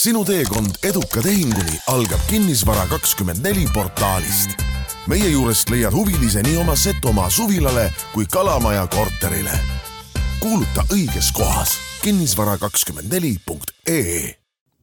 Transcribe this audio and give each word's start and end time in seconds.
sinu 0.00 0.22
teekond 0.24 0.78
eduka 0.88 1.20
tehinguni 1.20 1.76
algab 1.92 2.22
Kinnisvara 2.28 2.86
kakskümmend 2.88 3.42
neli 3.44 3.66
portaalist. 3.74 4.54
meie 5.08 5.28
juurest 5.28 5.68
leiad 5.68 5.92
huvilise 5.92 6.40
nii 6.42 6.56
oma 6.56 6.76
Setomaa 6.76 7.28
suvilale 7.30 7.90
kui 8.14 8.24
Kalamaja 8.32 8.86
korterile. 8.86 9.52
kuuluta 10.40 10.86
õiges 10.94 11.28
kohas 11.36 11.74
kinnisvara 12.02 12.56
kakskümmend 12.58 13.12
neli 13.12 13.34
punkt 13.46 13.74
ee 13.88 14.38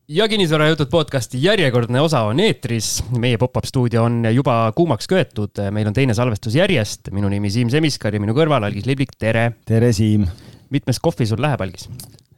ja 0.08 0.28
kinnisvarajutud 0.28 0.90
podcasti 0.90 1.42
järjekordne 1.44 2.02
osa 2.02 2.22
on 2.22 2.40
eetris. 2.40 3.04
meie 3.18 3.38
pop-up 3.38 3.66
stuudio 3.66 4.04
on 4.04 4.22
juba 4.34 4.72
kuumaks 4.76 5.08
köetud, 5.08 5.64
meil 5.72 5.88
on 5.88 5.94
teine 5.94 6.14
salvestus 6.14 6.56
järjest. 6.56 7.10
minu 7.12 7.30
nimi 7.30 7.50
Siim 7.50 7.70
Semiskar 7.70 8.14
ja 8.14 8.20
minu 8.20 8.38
kõrval 8.38 8.70
Algis 8.70 8.86
Liblik, 8.86 9.18
tere. 9.18 9.52
tere, 9.66 9.94
Siim. 9.94 10.28
mitmes 10.70 11.00
kohvi 11.00 11.26
sul 11.26 11.42
läheb, 11.42 11.62
Algis? 11.62 11.90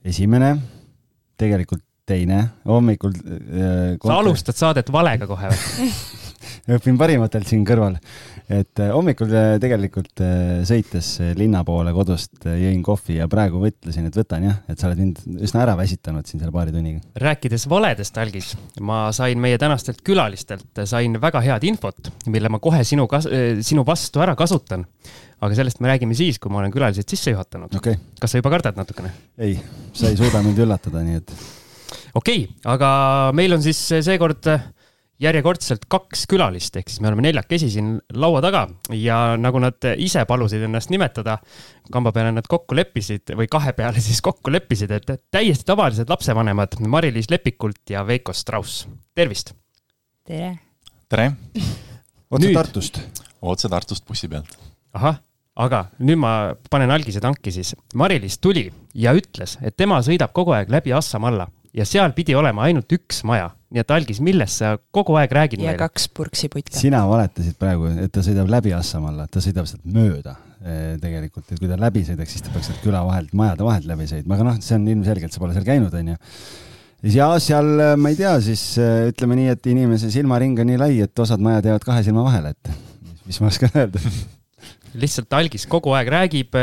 esimene, 0.06 0.58
tegelikult 1.38 1.84
teine, 2.10 2.42
hommikul 2.70 3.14
äh,. 3.14 3.96
sa 4.02 4.18
alustad 4.20 4.58
saadet 4.60 4.92
valega 4.94 5.30
kohe 5.30 5.54
või 5.54 5.94
õpin 6.80 7.00
parimatelt 7.00 7.50
siin 7.50 7.66
kõrval 7.68 7.98
et 8.50 8.82
äh, 8.82 8.90
hommikul 8.94 9.30
äh, 9.30 9.52
tegelikult 9.62 10.22
äh, 10.26 10.62
sõites 10.68 11.12
linna 11.38 11.62
poole 11.66 11.94
kodust 11.94 12.48
jõin 12.50 12.82
kohvi 12.86 13.20
ja 13.20 13.28
praegu 13.30 13.62
mõtlesin, 13.62 14.08
et 14.10 14.18
võtan 14.18 14.48
jah, 14.48 14.58
et 14.70 14.82
sa 14.82 14.90
oled 14.90 15.04
mind 15.04 15.22
üsna 15.46 15.62
ära 15.68 15.76
väsitanud 15.78 16.26
siin 16.26 16.42
selle 16.42 16.54
paari 16.56 16.74
tunniga. 16.74 17.04
rääkides 17.22 17.68
valedest, 17.70 18.18
Algis, 18.18 18.56
ma 18.82 19.04
sain 19.16 19.42
meie 19.42 19.60
tänastelt 19.62 20.02
külalistelt, 20.06 20.84
sain 20.90 21.20
väga 21.22 21.44
head 21.46 21.68
infot, 21.70 22.10
mille 22.34 22.50
ma 22.50 22.62
kohe 22.64 22.82
sinu 22.88 23.06
sinu 23.62 23.86
vastu 23.86 24.26
ära 24.26 24.36
kasutan. 24.40 24.88
aga 25.40 25.56
sellest 25.56 25.80
me 25.80 25.94
räägime 25.94 26.18
siis, 26.18 26.40
kui 26.42 26.52
ma 26.52 26.64
olen 26.64 26.74
külalised 26.74 27.08
sisse 27.08 27.32
juhatanud 27.32 27.78
okay.. 27.78 27.96
kas 28.20 28.34
sa 28.34 28.42
juba 28.42 28.52
kardad 28.52 28.76
natukene? 28.76 29.14
ei, 29.38 29.60
sa 29.94 30.10
ei 30.10 30.18
suuda 30.18 30.42
mind 30.44 30.66
üllatada, 30.66 31.06
nii 31.06 31.22
et. 31.22 31.38
Okei 32.14 32.44
okay,, 32.44 32.60
aga 32.66 32.90
meil 33.38 33.54
on 33.58 33.64
siis 33.64 33.82
seekord 34.06 34.48
järjekordselt 35.20 35.84
kaks 35.92 36.24
külalist, 36.32 36.78
ehk 36.80 36.90
siis 36.90 37.02
me 37.04 37.10
oleme 37.10 37.26
neljakesi 37.26 37.68
siin 37.74 37.92
laua 38.16 38.40
taga 38.44 38.64
ja 38.96 39.36
nagu 39.40 39.60
nad 39.60 39.84
ise 40.00 40.24
palusid 40.28 40.64
ennast 40.64 40.92
nimetada, 40.94 41.38
kamba 41.92 42.14
peale 42.16 42.32
nad 42.36 42.48
kokku 42.48 42.78
leppisid 42.80 43.36
või 43.36 43.50
kahe 43.52 43.74
peale 43.78 44.02
siis 44.08 44.24
kokku 44.26 44.54
leppisid, 44.54 44.94
et 44.96 45.12
täiesti 45.32 45.68
tavalised 45.68 46.10
lapsevanemad 46.12 46.80
Mari-Liis 46.88 47.32
Lepikult 47.34 47.84
ja 47.92 48.06
Veiko 48.08 48.34
Strauss, 48.34 48.86
tervist. 49.16 49.54
tere. 50.24 50.56
tere. 51.10 51.32
otse. 52.32 52.54
Tartust. 52.54 53.02
otse 53.42 53.70
Tartust 53.70 54.08
bussi 54.08 54.32
pealt. 54.32 54.56
ahah, 54.96 55.20
aga 55.60 55.86
nüüd 56.00 56.24
ma 56.24 56.34
panen 56.72 56.96
algise 56.96 57.20
tanki 57.20 57.52
siis. 57.52 57.76
Mari-Liis 57.94 58.40
tuli 58.40 58.70
ja 58.96 59.12
ütles, 59.12 59.60
et 59.60 59.76
tema 59.76 60.00
sõidab 60.00 60.32
kogu 60.32 60.56
aeg 60.56 60.72
läbi 60.72 60.96
Assamalla 60.96 61.50
ja 61.76 61.86
seal 61.88 62.14
pidi 62.18 62.36
olema 62.38 62.66
ainult 62.68 62.92
üks 62.96 63.24
maja. 63.28 63.52
nii 63.70 63.84
et 63.84 63.92
Algis, 63.94 64.20
millest 64.26 64.64
sa 64.64 64.74
kogu 64.96 65.14
aeg 65.20 65.34
räägid 65.36 65.62
ja 65.62 65.70
meile? 65.70 65.76
ja 65.78 65.82
kaks 65.84 66.08
purksiputka. 66.18 66.78
sina 66.78 67.04
valetasid 67.10 67.58
praegu, 67.60 67.90
et 68.06 68.12
ta 68.14 68.24
sõidab 68.26 68.50
läbi 68.50 68.74
Assamalla, 68.76 69.28
ta 69.30 69.44
sõidab 69.44 69.68
sealt 69.70 69.86
mööda 69.86 70.36
eh, 70.64 70.96
tegelikult, 71.02 71.52
et 71.52 71.62
kui 71.62 71.70
ta 71.70 71.78
läbi 71.80 72.04
sõidaks, 72.08 72.34
siis 72.34 72.46
ta 72.46 72.54
peaks 72.56 72.72
sealt 72.72 72.82
küla 72.86 73.04
vahelt, 73.06 73.36
majade 73.38 73.68
vahelt 73.68 73.86
läbi 73.90 74.10
sõitma, 74.10 74.38
aga 74.38 74.50
noh, 74.50 74.58
see 74.66 74.80
on 74.80 74.90
ilmselgelt, 74.96 75.36
sa 75.36 75.44
pole 75.44 75.54
seal 75.58 75.68
käinud, 75.68 75.94
onju. 76.02 76.18
ja 77.14 77.30
seal, 77.46 77.72
ma 78.02 78.14
ei 78.14 78.20
tea, 78.20 78.34
siis 78.50 78.66
eh, 78.82 79.06
ütleme 79.14 79.38
nii, 79.40 79.54
et 79.54 79.72
inimese 79.76 80.12
silmaring 80.16 80.66
on 80.66 80.72
nii 80.74 80.82
lai, 80.82 80.92
et 81.06 81.26
osad 81.26 81.44
majad 81.44 81.70
jäävad 81.70 81.88
kahe 81.92 82.04
silma 82.10 82.26
vahele, 82.26 82.56
et 82.58 82.74
mis 83.30 83.42
ma 83.44 83.54
oskan 83.54 83.78
öelda 83.78 84.02
lihtsalt 85.06 85.38
Algis 85.38 85.70
kogu 85.70 85.94
aeg 85.94 86.10
räägib. 86.10 86.58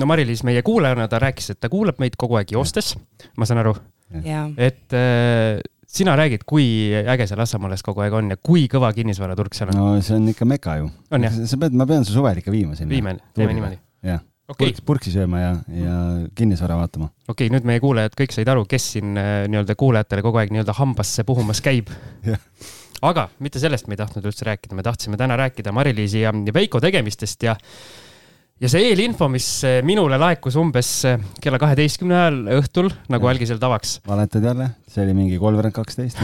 no 0.00 0.06
Mari-Liis 0.08 0.40
meie 0.48 0.62
kuulajana, 0.64 1.08
ta 1.08 1.20
rääkis, 1.20 1.52
et 1.52 1.60
ta 1.60 1.68
kuulab 1.68 2.00
meid 2.00 2.16
kogu 2.16 2.40
aeg 2.40 2.56
joostes, 2.56 2.94
ma 3.36 3.44
saan 3.44 3.60
aru 3.60 3.76
et 4.10 4.96
äh, 4.96 5.60
sina 5.90 6.16
räägid, 6.18 6.46
kui 6.48 6.64
äge 7.00 7.26
seal 7.30 7.42
Assamaalles 7.42 7.84
kogu 7.86 8.04
aeg 8.04 8.16
on 8.18 8.34
ja 8.34 8.38
kui 8.40 8.66
kõva 8.70 8.92
kinnisvaraturg 8.96 9.54
seal 9.56 9.72
on? 9.72 9.78
no 9.78 10.02
see 10.04 10.16
on 10.18 10.28
ikka 10.32 10.48
meka 10.48 10.80
ju. 10.80 10.90
sa 11.10 11.60
pead, 11.60 11.76
ma 11.78 11.86
pean 11.90 12.06
su 12.06 12.16
suvel 12.16 12.42
ikka 12.42 12.54
viima 12.54 12.76
sinna. 12.78 12.92
viime, 12.92 13.16
teeme 13.34 13.56
niimoodi. 13.56 13.80
jah 14.06 14.22
okay., 14.50 14.74
purksi 14.86 15.14
sööma 15.14 15.40
ja, 15.42 15.54
ja 15.74 15.96
kinnisvara 16.34 16.78
vaatama. 16.80 17.10
okei 17.28 17.46
okay,, 17.48 17.54
nüüd 17.54 17.66
meie 17.68 17.82
kuulajad 17.82 18.14
kõik 18.18 18.34
said 18.34 18.50
aru, 18.50 18.66
kes 18.70 18.90
siin 18.96 19.16
äh, 19.18 19.32
nii-öelda 19.50 19.78
kuulajatele 19.78 20.26
kogu 20.26 20.42
aeg 20.42 20.54
nii-öelda 20.54 20.76
hambasse 20.78 21.26
puhumas 21.28 21.62
käib 21.64 21.90
aga 23.10 23.28
mitte 23.42 23.62
sellest 23.62 23.88
me 23.88 23.96
ei 23.96 24.02
tahtnud 24.02 24.30
üldse 24.30 24.46
rääkida, 24.48 24.76
me 24.76 24.86
tahtsime 24.86 25.18
täna 25.20 25.38
rääkida 25.40 25.74
Mari-Liisi 25.74 26.24
ja 26.24 26.34
Veiko 26.54 26.80
tegemistest 26.82 27.46
ja 27.46 27.56
ja 28.60 28.68
see 28.68 28.90
eelinfo, 28.90 29.28
mis 29.32 29.46
eh, 29.68 29.78
minule 29.86 30.18
laekus 30.20 30.56
umbes 30.60 30.90
eh, 31.08 31.22
kella 31.42 31.60
kaheteistkümne 31.62 32.16
ajal 32.16 32.40
õhtul, 32.58 32.90
nagu 33.12 33.30
algisel 33.30 33.60
tavaks. 33.62 33.98
valetad 34.08 34.44
jälle, 34.44 34.70
see 34.90 35.04
oli 35.04 35.16
mingi 35.16 35.38
kolmveerand 35.40 35.76
kaksteist. 35.76 36.20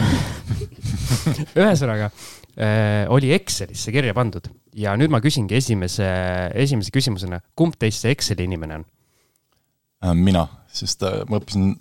Ühesõnaga 1.59 2.11
äh, 2.11 3.07
oli 3.13 3.33
Excelisse 3.35 3.93
kirja 3.95 4.13
pandud. 4.17 4.49
Ja 4.77 4.93
nüüd 4.99 5.09
ma 5.13 5.21
küsingi 5.23 5.57
esimese, 5.57 6.07
esimese 6.53 6.93
küsimusena, 6.93 7.41
kumb 7.57 7.79
teist 7.81 8.05
see 8.05 8.13
Exceli 8.13 8.45
inimene 8.49 8.81
on? 8.81 8.87
mina, 10.13 10.43
sest 10.69 11.01
ma 11.25 11.39
õppisin 11.39 11.71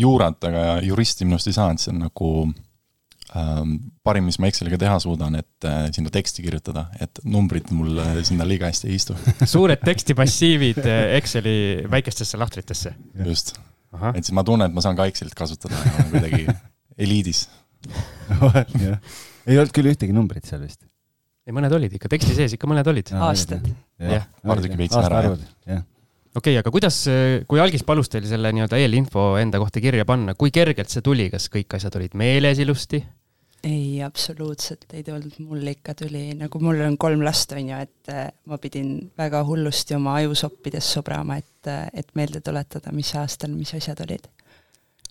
juurat, 0.00 0.38
aga 0.48 0.78
juristi 0.80 1.26
minust 1.28 1.50
ei 1.50 1.52
saanud, 1.52 1.82
see 1.82 1.92
on 1.92 1.98
nagu 2.06 2.30
parim, 3.30 4.26
mis 4.26 4.38
ma 4.42 4.48
Exceliga 4.50 4.78
teha 4.80 4.96
suudan, 5.02 5.36
et 5.38 5.66
äh, 5.68 5.86
sinna 5.94 6.10
teksti 6.12 6.42
kirjutada, 6.42 6.88
et 7.02 7.20
numbrid 7.22 7.70
mul 7.74 8.00
äh, 8.02 8.20
sinna 8.26 8.46
liiga 8.48 8.66
hästi 8.70 8.90
ei 8.90 8.98
istu 8.98 9.14
suured 9.54 9.82
tekstimassiivid 9.86 10.80
äh, 10.82 11.02
Exceli 11.20 11.54
väikestesse 11.90 12.40
lahtritesse. 12.40 12.94
just, 13.26 13.54
et 14.14 14.24
siis 14.24 14.34
ma 14.34 14.44
tunnen, 14.46 14.70
et 14.70 14.74
ma 14.74 14.82
saan 14.82 14.98
ka 14.98 15.06
Excelit 15.10 15.36
kasutada 15.38 15.78
kuidagi 16.10 16.46
eliidis 17.06 17.46
ei 19.46 19.60
olnud 19.60 19.74
küll 19.76 19.92
ühtegi 19.92 20.16
numbrit 20.16 20.50
seal 20.50 20.64
vist. 20.64 20.82
ei, 21.46 21.54
mõned 21.54 21.78
olid 21.78 21.94
ikka, 22.00 22.10
teksti 22.10 22.34
sees 22.34 22.58
ikka 22.58 22.70
mõned 22.70 22.90
olid. 22.90 23.14
aastad. 23.30 23.70
jah, 24.10 24.26
tükki 24.42 24.82
veits 24.82 24.98
ära, 24.98 25.22
jah 25.70 25.86
okei 26.34 26.54
okay,, 26.54 26.58
aga 26.62 26.70
kuidas, 26.74 26.98
kui 27.50 27.62
Algis 27.62 27.86
palus 27.86 28.10
teil 28.10 28.26
selle 28.30 28.50
nii-öelda 28.54 28.78
eelinfo 28.78 29.32
enda 29.38 29.62
kohta 29.62 29.82
kirja 29.82 30.06
panna, 30.06 30.34
kui 30.38 30.50
kergelt 30.54 30.90
see 30.90 31.02
tuli, 31.02 31.30
kas 31.30 31.46
kõik 31.50 31.78
asjad 31.78 31.94
olid 31.98 32.18
meeles 32.18 32.58
ilusti? 32.62 33.04
Ei, 33.64 34.02
absoluutselt 34.02 34.92
ei 34.96 35.04
tulnud, 35.04 35.36
mul 35.44 35.70
ikka 35.72 35.94
tuli, 35.98 36.30
nagu 36.38 36.60
mul 36.62 36.80
on 36.86 36.96
kolm 37.00 37.24
last, 37.24 37.52
on 37.56 37.68
ju, 37.68 37.78
et 37.86 38.12
äh, 38.12 38.28
ma 38.48 38.58
pidin 38.62 38.94
väga 39.18 39.42
hullusti 39.46 39.96
oma 39.96 40.16
ajusoppides 40.20 40.92
sobrama, 40.96 41.36
et, 41.40 41.70
äh, 41.70 41.88
et 41.94 42.08
meelde 42.18 42.42
tuletada, 42.44 42.92
mis 42.96 43.12
aastal 43.20 43.52
mis 43.54 43.74
asjad 43.76 44.00
olid. 44.06 44.28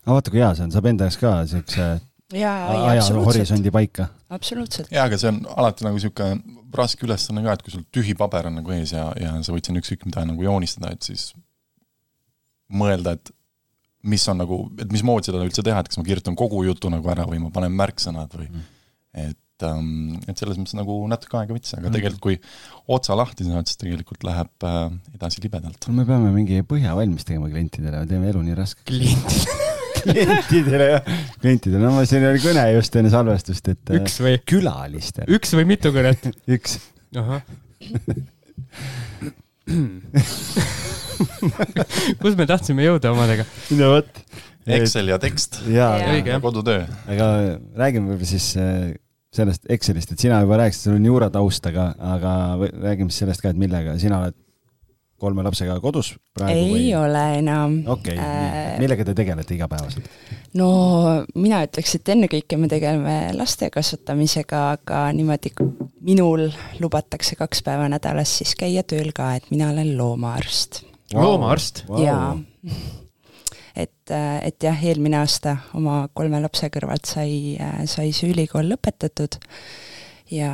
aga 0.03 0.15
vaata, 0.15 0.33
kui 0.33 0.41
hea 0.41 0.53
see 0.57 0.67
on, 0.67 0.73
saab 0.75 0.89
enda 0.89 1.09
jaoks 1.09 1.19
ka 1.21 1.33
niisuguse 1.43 1.89
ajahorishondi 2.29 3.73
paika. 3.73 4.09
absoluutselt. 4.29 4.91
jaa, 4.93 5.05
aga 5.05 5.17
see 5.21 5.31
on 5.33 5.43
alati 5.55 5.85
nagu 5.85 5.99
niisugune 5.99 6.57
raske 6.75 7.05
ülesanne 7.05 7.45
ka, 7.45 7.57
et 7.57 7.65
kui 7.65 7.73
sul 7.73 7.85
tühi 7.93 8.15
paber 8.17 8.49
on 8.49 8.59
nagu 8.61 8.73
ees 8.77 8.93
ja, 8.93 9.09
ja 9.19 9.35
sa 9.45 9.53
võid 9.53 9.69
sinna 9.69 9.81
ükskõik 9.81 10.05
mida 10.09 10.25
nagu 10.29 10.45
joonistada, 10.45 10.93
et 10.93 11.05
siis 11.05 11.31
mõelda, 12.69 13.17
et 13.17 13.33
mis 14.07 14.25
on 14.31 14.39
nagu, 14.39 14.63
et 14.79 14.89
mismoodi 14.93 15.29
seda 15.29 15.43
üldse 15.43 15.63
teha, 15.65 15.81
et 15.81 15.91
kas 15.91 15.99
ma 15.99 16.07
kirjutan 16.07 16.37
kogu 16.39 16.63
jutu 16.67 16.91
nagu 16.91 17.11
ära 17.11 17.25
või 17.27 17.41
ma 17.43 17.51
panen 17.53 17.73
märksõnad 17.75 18.35
või 18.37 18.47
mm. 18.47 18.67
et 19.25 19.65
ähm,, 19.67 20.19
et 20.29 20.39
selles 20.39 20.59
mõttes 20.59 20.77
nagu 20.77 20.95
natuke 21.11 21.39
aega 21.39 21.55
võttis, 21.55 21.73
aga 21.75 21.89
mm. 21.89 21.95
tegelikult 21.97 22.23
kui 22.23 22.37
otsa 22.95 23.17
lahti 23.19 23.47
saad, 23.47 23.67
siis 23.67 23.81
tegelikult 23.81 24.23
läheb 24.27 24.67
äh, 24.69 24.85
edasi 25.17 25.43
libedalt. 25.43 25.89
me 25.91 26.07
peame 26.07 26.31
mingi 26.35 26.61
põhja 26.67 26.95
valmis 26.95 27.27
tegema 27.27 27.51
klientidele, 27.51 28.05
teeme 28.07 28.31
elu 28.31 28.45
nii 28.47 28.57
raske. 28.59 28.85
klientidele 28.87 29.67
klientidele 30.05 30.89
jah, 30.93 31.13
klientidele, 31.41 31.83
no 31.83 32.07
siin 32.07 32.23
oli 32.29 32.39
kõne 32.43 32.65
just 32.77 32.95
enne 32.99 33.11
salvestust, 33.11 33.71
et 33.73 33.95
üks 33.99 34.19
või? 34.23 34.37
külalistele. 34.47 35.27
üks 35.35 35.55
või 35.59 35.67
mitu 35.75 35.91
kõnet 35.95 36.29
üks. 36.55 36.79
ahah 37.19 37.43
kus 42.21 42.37
me 42.39 42.47
tahtsime 42.49 42.87
jõuda 42.87 43.13
omadega? 43.13 43.45
no 43.77 43.85
vot. 43.95 44.23
Excel 44.69 45.09
ja 45.09 45.17
tekst. 45.21 45.61
ja, 45.71 45.87
ja 46.21 46.39
kodutöö. 46.43 46.83
aga 47.09 47.29
räägime 47.79 48.11
võib-olla 48.11 48.29
siis 48.29 48.51
äh, 48.59 48.91
sellest 49.33 49.65
Excelist, 49.69 50.13
et 50.13 50.21
sina 50.21 50.41
juba 50.43 50.59
rääkisid, 50.61 50.87
sul 50.87 50.97
on 50.97 51.07
juurataust, 51.09 51.69
aga, 51.69 51.91
aga 52.15 52.33
räägime 52.59 53.09
siis 53.09 53.25
sellest 53.25 53.45
ka, 53.45 53.53
et 53.53 53.61
millega 53.61 53.97
sina 54.01 54.23
oled 54.23 54.37
kolme 55.19 55.43
lapsega 55.45 55.77
kodus 55.83 56.13
praegu? 56.35 56.57
ei 56.57 56.69
või? 56.71 56.85
ole 56.99 57.23
enam. 57.39 57.79
okei 57.85 58.15
okay, 58.15 58.25
äh,, 58.25 58.75
millega 58.81 59.05
te 59.07 59.15
tegelete 59.17 59.55
igapäevaselt? 59.57 60.09
no 60.59 60.69
mina 61.35 61.63
ütleks, 61.67 61.95
et 61.99 62.13
ennekõike 62.15 62.59
me 62.59 62.69
tegeleme 62.71 63.17
laste 63.37 63.69
kasvatamisega, 63.73 64.63
aga 64.77 65.03
niimoodi 65.15 65.53
minul 66.05 66.47
lubatakse 66.79 67.37
kaks 67.39 67.63
päeva 67.65 67.89
nädalas 67.91 68.39
siis 68.41 68.55
käia 68.59 68.83
tööl 68.87 69.11
ka, 69.15 69.33
et 69.39 69.51
mina 69.53 69.71
olen 69.73 69.95
loomaarst 69.97 70.83
wow.. 71.13 71.23
loomaarst 71.23 71.83
wow.? 71.89 72.03
jaa. 72.03 72.31
et, 73.75 74.15
et 74.15 74.63
jah, 74.63 74.87
eelmine 74.91 75.21
aasta 75.21 75.57
oma 75.77 76.01
kolme 76.13 76.41
lapse 76.43 76.71
kõrvalt 76.73 77.09
sai, 77.09 77.57
sai 77.85 78.11
see 78.15 78.33
ülikool 78.33 78.71
lõpetatud 78.73 79.39
ja 80.31 80.51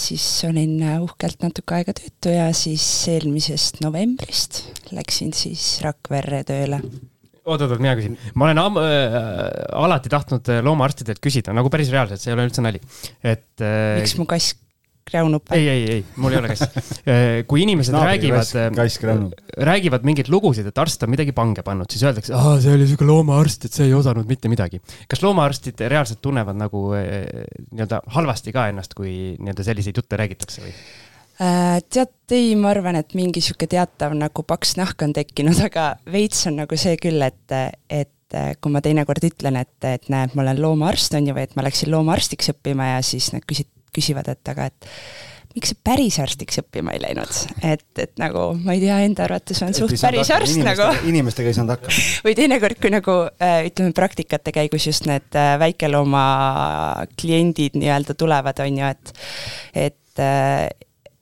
siis 0.00 0.24
olin 0.48 0.80
uhkelt 1.04 1.44
natuke 1.44 1.78
aega 1.78 1.94
töötu 1.96 2.32
ja 2.34 2.48
siis 2.56 2.84
eelmisest 3.12 3.82
novembrist 3.84 4.64
läksin 4.96 5.34
siis 5.36 5.78
Rakverre 5.84 6.42
tööle. 6.48 6.80
oot-oot, 7.44 7.78
mina 7.78 7.94
küsin. 7.98 8.16
ma 8.34 8.48
olen 8.48 8.62
am- 8.62 8.80
äh,, 8.82 9.46
alati 9.78 10.10
tahtnud 10.12 10.50
loomaarstidelt 10.66 11.22
küsida, 11.22 11.54
nagu 11.56 11.70
päris 11.72 11.92
reaalselt, 11.94 12.22
see 12.22 12.32
ei 12.32 12.38
ole 12.38 12.48
üldse 12.50 12.64
nali, 12.66 12.82
et 13.22 13.62
äh,. 13.62 14.00
miks 14.02 14.18
mu 14.18 14.26
kass 14.30 14.56
kräunub? 15.10 15.52
ei, 15.56 15.66
ei, 15.68 15.82
ei, 15.96 16.04
mul 16.20 16.36
ei 16.36 16.40
ole 16.40 16.52
kass 16.52 16.64
äh, 17.04 17.42
kui 17.50 17.64
inimesed 17.66 17.96
Naabri 17.96 18.14
räägivad 18.14 18.76
kass 18.78 19.02
kräunub. 19.02 19.36
räägivad 19.70 20.06
mingeid 20.08 20.32
lugusid, 20.32 20.70
et 20.70 20.80
arst 20.82 21.06
on 21.06 21.12
midagi 21.12 21.34
pange 21.36 21.64
pannud, 21.66 21.90
siis 21.92 22.06
öeldakse, 22.06 22.34
aa, 22.36 22.56
see 22.62 22.74
oli 22.76 22.88
sihuke 22.88 23.08
loomaarst, 23.08 23.68
et 23.68 23.76
see 23.76 23.90
ei 23.90 23.94
osanud 23.96 24.28
mitte 24.30 24.50
midagi. 24.52 24.82
kas 25.10 25.22
loomaarstid 25.26 25.84
reaalselt 25.90 26.22
tunnevad 26.24 26.58
nagu 26.60 26.88
äh, 26.98 27.44
nii-öelda 27.70 28.02
halvasti 28.16 28.56
ka 28.56 28.70
ennast, 28.72 28.96
kui 28.98 29.36
nii-öelda 29.38 29.66
selliseid 29.66 30.02
jutte 30.02 30.20
räägitakse 30.20 30.64
või? 30.64 30.74
Äh, 31.40 31.80
tead, 31.88 32.12
ei, 32.36 32.52
ma 32.60 32.68
arvan, 32.74 32.98
et 33.00 33.14
mingi 33.16 33.40
sihuke 33.40 33.64
teatav 33.70 34.12
nagu 34.12 34.42
paks 34.44 34.74
nahk 34.76 35.00
on 35.06 35.14
tekkinud, 35.16 35.56
aga 35.70 35.94
veits 36.12 36.44
on 36.50 36.58
nagu 36.60 36.76
see 36.80 36.98
küll, 37.00 37.22
et, 37.24 37.56
et 37.88 38.36
äh, 38.36 38.50
kui 38.60 38.74
ma 38.74 38.82
teinekord 38.84 39.24
ütlen, 39.30 39.56
et, 39.62 39.76
et 39.88 40.10
näed, 40.12 40.34
ma 40.36 40.44
olen 40.44 40.60
loomaarst, 40.60 41.16
on 41.16 41.30
ju, 41.30 41.36
või 41.36 41.46
et 41.48 41.56
ma 41.56 41.64
läksin 41.64 41.92
loomaarstiks 41.94 42.52
õppima 42.52 42.90
ja 42.92 43.00
siis 43.06 43.30
nad 43.32 43.46
küsid, 43.48 43.70
küsivad, 43.94 44.30
et 44.32 44.52
aga 44.52 44.70
et 44.70 44.90
miks 45.54 45.72
sa 45.72 45.78
päris 45.82 46.18
arstiks 46.22 46.60
õppima 46.62 46.92
ei 46.94 47.00
läinud, 47.02 47.30
et, 47.66 47.86
et 47.98 48.12
nagu 48.22 48.50
ma 48.62 48.76
ei 48.76 48.82
tea, 48.84 49.00
enda 49.06 49.24
arvates 49.26 49.62
on 49.66 49.74
suht 49.74 49.96
päris 49.98 50.30
arst 50.34 50.54
inimestega, 50.54 50.90
nagu. 50.92 51.10
inimestega 51.10 51.50
ei 51.50 51.56
saanud 51.58 51.74
hakkama. 51.74 52.04
või 52.26 52.36
teinekord, 52.38 52.82
kui 52.82 52.92
nagu 52.94 53.16
äh, 53.32 53.56
ütleme, 53.70 53.94
praktikate 53.96 54.54
käigus 54.54 54.86
just 54.86 55.08
need 55.10 55.38
äh, 55.38 55.56
väikelooma 55.62 56.26
kliendid 57.18 57.78
nii-öelda 57.80 58.14
tulevad, 58.18 58.62
on 58.62 58.78
ju, 58.78 58.92
et, 58.94 59.12
et 59.88 60.22
äh, 60.22 60.68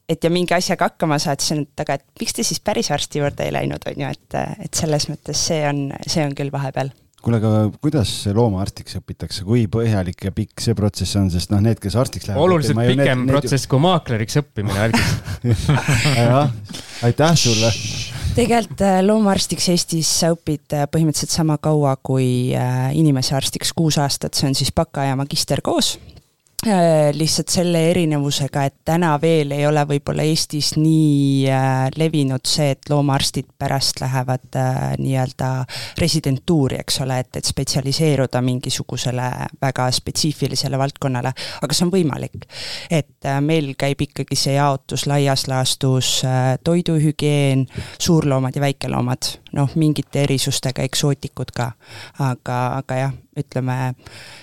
et 0.08 0.24
ja 0.24 0.30
mingi 0.32 0.54
asjaga 0.56 0.88
hakkama 0.88 1.18
saad, 1.20 1.40
siis 1.44 1.56
on, 1.56 1.66
et 1.66 1.84
aga 1.84 1.98
et 1.98 2.06
miks 2.20 2.36
te 2.36 2.44
siis 2.46 2.62
päris 2.64 2.88
arsti 2.92 3.20
juurde 3.20 3.44
ei 3.44 3.52
läinud, 3.52 3.84
on 3.90 4.04
ju, 4.04 4.12
et, 4.12 4.40
et 4.64 4.80
selles 4.84 5.08
mõttes 5.10 5.48
see 5.50 5.60
on, 5.68 5.88
see 6.08 6.24
on 6.24 6.36
küll 6.36 6.52
vahepeal 6.52 6.92
kuule, 7.22 7.38
aga 7.40 7.52
kuidas 7.82 8.10
loomaarstiks 8.34 8.98
õpitakse, 9.00 9.44
kui 9.46 9.66
põhjalik 9.70 10.28
ja 10.28 10.32
pikk 10.34 10.62
see 10.62 10.76
protsess 10.78 11.18
on, 11.20 11.30
sest 11.32 11.52
noh, 11.52 11.62
need, 11.64 11.80
kes 11.82 11.96
arstiks 11.98 12.28
lähevad. 12.28 12.44
oluliselt 12.44 12.78
pikem 12.78 13.24
need, 13.24 13.32
protsess 13.32 13.64
need... 13.64 13.70
kui 13.72 13.82
maakleriks 13.84 14.38
õppimine 14.42 14.84
algis 14.86 15.64
jah, 16.18 16.52
aitäh 17.08 17.34
sulle. 17.38 17.72
tegelikult 18.38 18.84
äh, 18.86 19.00
loomaarstiks 19.06 19.70
Eestis 19.74 20.12
sa 20.22 20.32
õpid 20.36 20.78
äh, 20.78 20.86
põhimõtteliselt 20.92 21.34
sama 21.34 21.58
kaua 21.62 21.96
kui 22.02 22.54
äh, 22.56 22.88
inimese 22.98 23.36
arstiks, 23.38 23.74
kuus 23.76 23.98
aastat, 24.02 24.38
see 24.38 24.50
on 24.50 24.58
siis 24.58 24.74
baka 24.74 25.08
ja 25.10 25.18
magister 25.18 25.64
koos 25.64 25.96
lihtsalt 26.66 27.52
selle 27.55 27.84
erinevusega, 27.93 28.64
et 28.66 28.75
täna 28.84 29.12
veel 29.22 29.52
ei 29.55 29.62
ole 29.66 29.84
võib-olla 29.87 30.25
Eestis 30.26 30.72
nii 30.75 31.46
äh, 31.55 31.87
levinud 31.96 32.43
see, 32.50 32.72
et 32.75 32.90
loomaarstid 32.90 33.52
pärast 33.58 34.00
lähevad 34.02 34.58
äh, 34.58 34.81
nii-öelda 34.99 35.50
residentuuri, 36.02 36.81
eks 36.82 36.99
ole, 37.05 37.20
et, 37.22 37.38
et 37.38 37.46
spetsialiseeruda 37.46 38.43
mingisugusele 38.43 39.28
väga 39.62 39.87
spetsiifilisele 39.94 40.81
valdkonnale, 40.82 41.32
aga 41.62 41.78
see 41.78 41.87
on 41.87 41.94
võimalik. 41.94 42.49
et 42.90 43.31
meil 43.40 43.72
käib 43.78 44.02
ikkagi 44.08 44.37
see 44.37 44.56
jaotus 44.58 45.06
laias 45.06 45.46
laastus 45.46 46.25
toiduhügieen, 46.64 47.66
suurloomad 48.02 48.58
ja 48.58 48.66
väikeloomad, 48.66 49.31
noh, 49.52 49.70
mingite 49.74 50.22
erisustega 50.26 50.84
eksootikud 50.88 51.52
ka, 51.54 51.70
aga, 52.18 52.60
aga 52.82 53.00
jah 53.02 53.16
ütleme, 53.38 53.76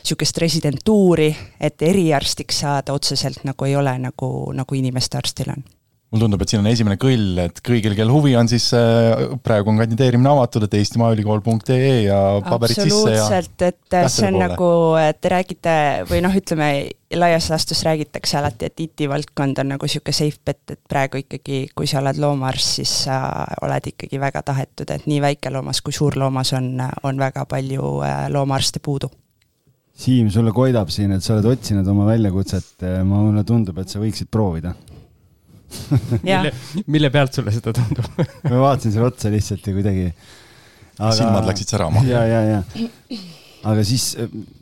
niisugust 0.02 0.38
residentuuri, 0.40 1.30
et 1.60 1.82
eriarstiks 1.84 2.64
saada 2.64 2.96
otseselt 2.96 3.44
nagu 3.44 3.68
ei 3.68 3.76
ole, 3.76 3.98
nagu, 4.00 4.30
nagu 4.56 4.78
inimeste 4.80 5.20
arstil 5.20 5.52
on 5.52 5.66
mulle 6.14 6.22
tundub, 6.22 6.44
et 6.44 6.52
siin 6.52 6.62
on 6.62 6.70
esimene 6.70 6.96
kõll, 7.02 7.40
et 7.42 7.60
kõigil, 7.66 7.96
kel 7.98 8.12
huvi 8.14 8.36
on, 8.38 8.48
siis 8.50 8.68
äh, 8.78 9.36
praegu 9.44 9.72
on 9.72 9.80
kandideerimine 9.82 10.30
avatud, 10.32 10.68
et 10.68 10.78
eestimaaülikool.ee 10.80 12.06
ja 12.06 12.20
paberid 12.46 12.78
sisse 12.78 13.16
ja. 13.16 13.26
absoluutselt, 13.26 13.66
et 13.66 13.98
see 14.14 14.30
on 14.30 14.38
poole. 14.38 14.44
nagu, 14.44 14.70
te 15.20 15.34
räägite 15.34 15.76
või 16.12 16.22
noh, 16.24 16.38
ütleme 16.38 16.70
laias 17.16 17.50
laastus 17.52 17.84
räägitakse 17.88 18.40
alati, 18.40 18.70
et 18.70 18.86
IT-valdkond 18.86 19.60
on 19.64 19.72
nagu 19.74 19.90
sihuke 19.90 20.14
safe 20.16 20.40
bet, 20.46 20.62
et 20.72 20.82
praegu 20.90 21.24
ikkagi, 21.24 21.66
kui 21.76 21.90
sa 21.90 22.00
oled 22.04 22.22
loomaarst, 22.22 22.80
siis 22.80 22.96
sa 23.08 23.20
oled 23.66 23.92
ikkagi 23.96 24.22
väga 24.22 24.46
tahetud, 24.46 24.96
et 24.96 25.10
nii 25.10 25.22
väikeloomas 25.26 25.82
kui 25.86 25.96
suurloomas 25.96 26.54
on, 26.58 26.74
on 27.04 27.22
väga 27.22 27.48
palju 27.50 27.96
äh, 28.06 28.26
loomaarste 28.34 28.84
puudu 28.84 29.12
Siim, 29.96 30.28
sulle 30.28 30.52
koidab 30.52 30.90
siin, 30.92 31.14
et 31.16 31.24
sa 31.24 31.38
oled 31.38 31.46
otsinud 31.54 31.88
oma 31.88 32.04
väljakutset, 32.10 32.84
mulle 33.08 33.46
tundub, 33.48 33.78
et 33.80 33.88
sa 33.88 34.02
võiksid 34.02 34.28
proovida 34.28 34.74
mille, 36.26 36.52
mille 36.88 37.10
pealt 37.14 37.38
sulle 37.38 37.54
seda 37.56 37.74
tundub 37.76 38.20
ma 38.50 38.60
vaatasin 38.68 38.94
sulle 38.96 39.10
otsa 39.12 39.32
lihtsalt 39.34 39.68
ja 39.68 39.74
kuidagi 39.78 40.06
aga.... 40.10 41.16
silmad 41.18 41.50
läksid 41.50 41.74
särama. 41.76 42.04
ja, 42.10 42.26
ja, 42.30 42.44
ja. 42.52 42.62
Aga 43.66 43.84
siis, 43.88 44.12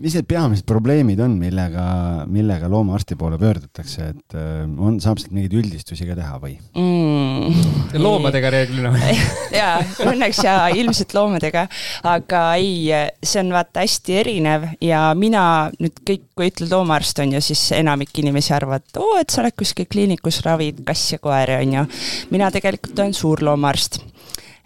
mis 0.01 0.15
need 0.15 0.27
peamised 0.29 0.65
probleemid 0.69 1.19
on, 1.23 1.35
millega, 1.39 1.83
millega 2.29 2.69
loomaarsti 2.71 3.17
poole 3.19 3.39
pöördutakse, 3.41 4.09
et 4.13 4.37
äh, 4.37 4.63
on, 4.63 4.99
saab 5.03 5.21
sealt 5.21 5.33
mingeid 5.35 5.55
üldistusi 5.59 6.07
ka 6.07 6.15
teha 6.17 6.37
või 6.41 6.55
mm.? 6.77 7.97
loomadega 7.99 8.51
reeglina 8.53 8.93
jaa, 9.61 9.81
õnneks 10.05 10.43
ja 10.45 10.55
ilmselt 10.77 11.15
loomadega, 11.17 11.65
aga 12.13 12.43
ei, 12.61 12.87
see 13.23 13.41
on 13.43 13.53
vaata 13.55 13.83
hästi 13.83 14.19
erinev 14.21 14.69
ja 14.83 15.05
mina 15.17 15.45
nüüd 15.79 15.99
kõik, 16.05 16.29
kui 16.37 16.51
ütled 16.51 16.71
loomaarst, 16.73 17.23
on 17.23 17.35
ju, 17.37 17.43
siis 17.43 17.65
enamik 17.77 18.13
inimesi 18.23 18.55
arvavad, 18.55 18.87
et 18.87 19.01
oo, 19.01 19.17
et 19.19 19.33
sa 19.33 19.43
oled 19.43 19.57
kuskil 19.59 19.89
kliinikus, 19.89 20.43
ravid 20.47 20.83
kasse, 20.87 21.19
koeri, 21.23 21.59
on 21.63 21.77
ju. 21.79 21.85
mina 22.33 22.51
tegelikult 22.53 23.03
olen 23.03 23.17
suurloomaarst 23.17 24.01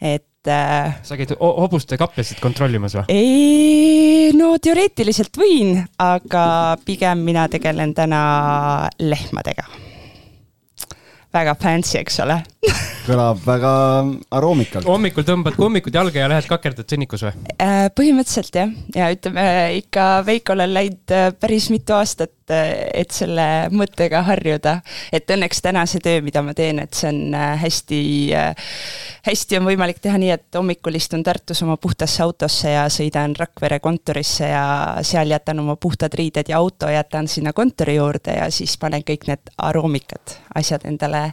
et 0.01 0.25
et. 0.53 1.07
sa 1.07 1.17
käid 1.19 1.33
hobuste 1.39 1.97
kapjasid 1.99 2.41
kontrollimas 2.43 2.97
või? 2.99 3.05
ei, 3.13 4.31
no 4.37 4.55
teoreetiliselt 4.61 5.37
võin, 5.37 5.81
aga 6.01 6.77
pigem 6.85 7.25
mina 7.27 7.47
tegelen 7.51 7.93
täna 7.97 8.21
lehmadega. 8.99 9.67
väga 11.33 11.57
fancy, 11.61 11.99
eks 12.01 12.21
ole 12.25 12.41
kõlab 13.07 13.41
väga 13.45 13.71
aroomikalt. 14.35 14.87
hommikul 14.87 15.25
tõmbad 15.27 15.55
kummikud 15.57 15.95
jalga 15.95 16.23
ja 16.23 16.29
lähed 16.31 16.47
kakerdad 16.49 16.87
sõnnikus 16.89 17.23
või? 17.27 17.33
Äh, 17.63 17.87
põhimõtteliselt 17.95 18.59
jah, 18.59 18.73
ja 18.95 19.11
ütleme 19.15 19.45
ikka 19.79 20.07
Veikol 20.27 20.65
on 20.65 20.73
läinud 20.75 21.15
äh, 21.15 21.29
päris 21.39 21.69
mitu 21.73 21.95
aastat, 21.97 22.33
äh, 22.53 22.89
et 23.01 23.15
selle 23.15 23.67
mõttega 23.71 24.21
harjuda. 24.27 24.81
et 25.11 25.29
õnneks 25.31 25.61
täna 25.63 25.85
see 25.85 26.03
töö, 26.03 26.21
mida 26.25 26.41
ma 26.45 26.53
teen, 26.57 26.79
et 26.83 26.93
see 26.93 27.09
on 27.09 27.37
hästi, 27.61 28.01
hästi 29.27 29.59
on 29.59 29.65
võimalik 29.69 30.01
teha 30.03 30.17
nii, 30.17 30.31
et 30.35 30.59
hommikul 30.59 30.99
istun 30.99 31.23
Tartus 31.23 31.63
oma 31.63 31.77
puhtasse 31.77 32.23
autosse 32.23 32.71
ja 32.71 32.85
sõidan 32.93 33.35
Rakvere 33.37 33.79
kontorisse 33.79 34.51
ja 34.51 34.65
seal 35.01 35.31
jätan 35.31 35.59
oma 35.63 35.75
puhtad 35.75 36.13
riided 36.13 36.49
ja 36.49 36.59
auto 36.59 36.89
jätan 36.91 37.27
sinna 37.27 37.53
kontori 37.53 37.97
juurde 37.97 38.37
ja 38.37 38.51
siis 38.51 38.77
panen 38.77 39.05
kõik 39.07 39.27
need 39.27 39.53
aroomikad, 39.57 40.37
asjad 40.55 40.85
endale 40.87 41.31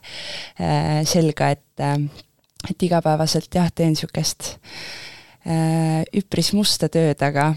selga, 1.04 1.50
et 1.50 1.64
et, 1.75 1.80
äh, 1.80 2.71
et 2.71 2.83
igapäevaselt 2.83 3.54
jah, 3.54 3.71
teen 3.75 3.94
niisugust 3.94 4.54
äh, 4.54 5.13
üpris 5.45 6.53
musta 6.57 6.89
tööd, 6.89 7.21
aga 7.21 7.51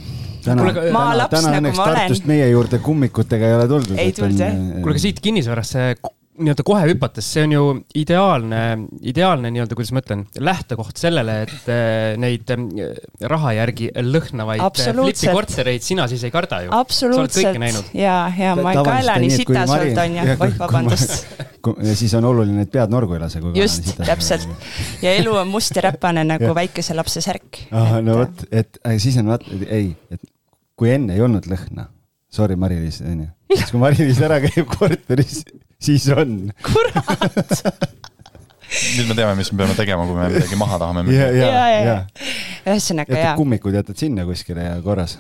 täna, 0.44 0.68
täna, 0.74 1.28
täna 1.32 1.54
nagu 1.56 1.62
õnneks 1.62 1.80
Tartust 1.80 2.28
meie 2.30 2.50
juurde 2.52 2.82
kummikutega 2.84 3.48
ei 3.48 3.58
ole 3.58 3.68
tuldud. 3.72 4.00
ei 4.02 4.14
tulnud 4.16 4.44
jah. 4.44 4.56
kuule, 4.84 4.96
aga 4.96 5.04
siit 5.04 5.22
kinnisvarasse 5.24 5.90
nii-öelda 6.38 6.64
kohe 6.68 6.86
hüpates, 6.92 7.28
see 7.34 7.44
on 7.48 7.56
ju 7.56 7.64
ideaalne, 7.98 8.62
ideaalne 9.10 9.52
nii-öelda, 9.54 9.78
kuidas 9.78 9.94
ma 9.96 10.04
ütlen, 10.04 10.24
lähtekoht 10.44 11.00
sellele, 11.02 11.40
et 11.48 11.70
äh, 11.74 12.14
neid 12.22 12.54
raha 13.34 13.54
järgi 13.58 13.90
lõhnavaid 13.96 14.64
flipikortereid 14.78 15.86
sina 15.86 16.08
siis 16.12 16.26
ei 16.28 16.34
karda 16.34 16.62
ju. 16.66 16.74
absoluutselt, 16.78 17.58
ja, 17.98 18.20
ja 18.38 18.56
ma 18.60 18.76
ei 18.76 18.86
kaela 18.86 19.18
nii 19.24 19.34
sitasult, 19.42 20.02
on 20.04 20.18
ju, 20.20 20.38
oih, 20.38 20.58
vabandust 20.62 21.28
ja 21.84 21.96
siis 21.96 22.14
on 22.18 22.26
oluline, 22.30 22.64
et 22.64 22.72
pead 22.72 22.94
norgu 22.94 23.18
ei 23.18 23.22
lase. 23.22 23.42
just, 23.56 23.92
täpselt. 23.98 24.48
ja 25.02 25.14
elu 25.18 25.36
on 25.42 25.52
must 25.52 25.76
ja 25.76 25.88
räpane 25.90 26.24
nagu 26.28 26.54
väikese 26.56 26.96
lapse 26.98 27.22
särk. 27.22 27.64
no 28.02 28.22
vot, 28.22 28.48
et 28.52 28.80
siis 29.02 29.18
on 29.22 29.34
vaat, 29.34 29.46
ei, 29.68 29.92
et 30.12 30.22
kui 30.78 30.94
enne 30.94 31.18
ei 31.18 31.24
olnud 31.26 31.50
lõhna, 31.50 31.90
sorry, 32.38 32.58
Mari-Liis, 32.60 33.02
onju. 33.06 33.30
siis 33.54 33.74
kui 33.74 33.82
Mari-Liis 33.82 34.22
ära 34.28 34.40
käib 34.44 34.70
korteris, 34.72 35.42
siis 35.82 36.08
on. 36.14 36.52
kurat 36.66 37.74
nüüd 38.68 39.08
me 39.08 39.16
teame, 39.16 39.34
mis 39.40 39.50
me 39.54 39.62
peame 39.62 39.76
tegema, 39.78 40.06
kui 40.08 40.18
me 40.18 40.30
midagi 40.34 40.60
maha 40.60 40.80
tahame 40.82 41.04
müüa. 41.08 41.32
ja, 41.32 41.50
ja, 41.50 41.66
ja, 41.72 41.82
ja. 41.88 41.98
ühesõnaga, 42.68 43.20
jaa. 43.24 43.36
kummikud 43.40 43.78
jätad 43.80 44.00
sinna 44.00 44.26
kuskile 44.28 44.66
ja 44.68 44.80
korras 44.84 45.18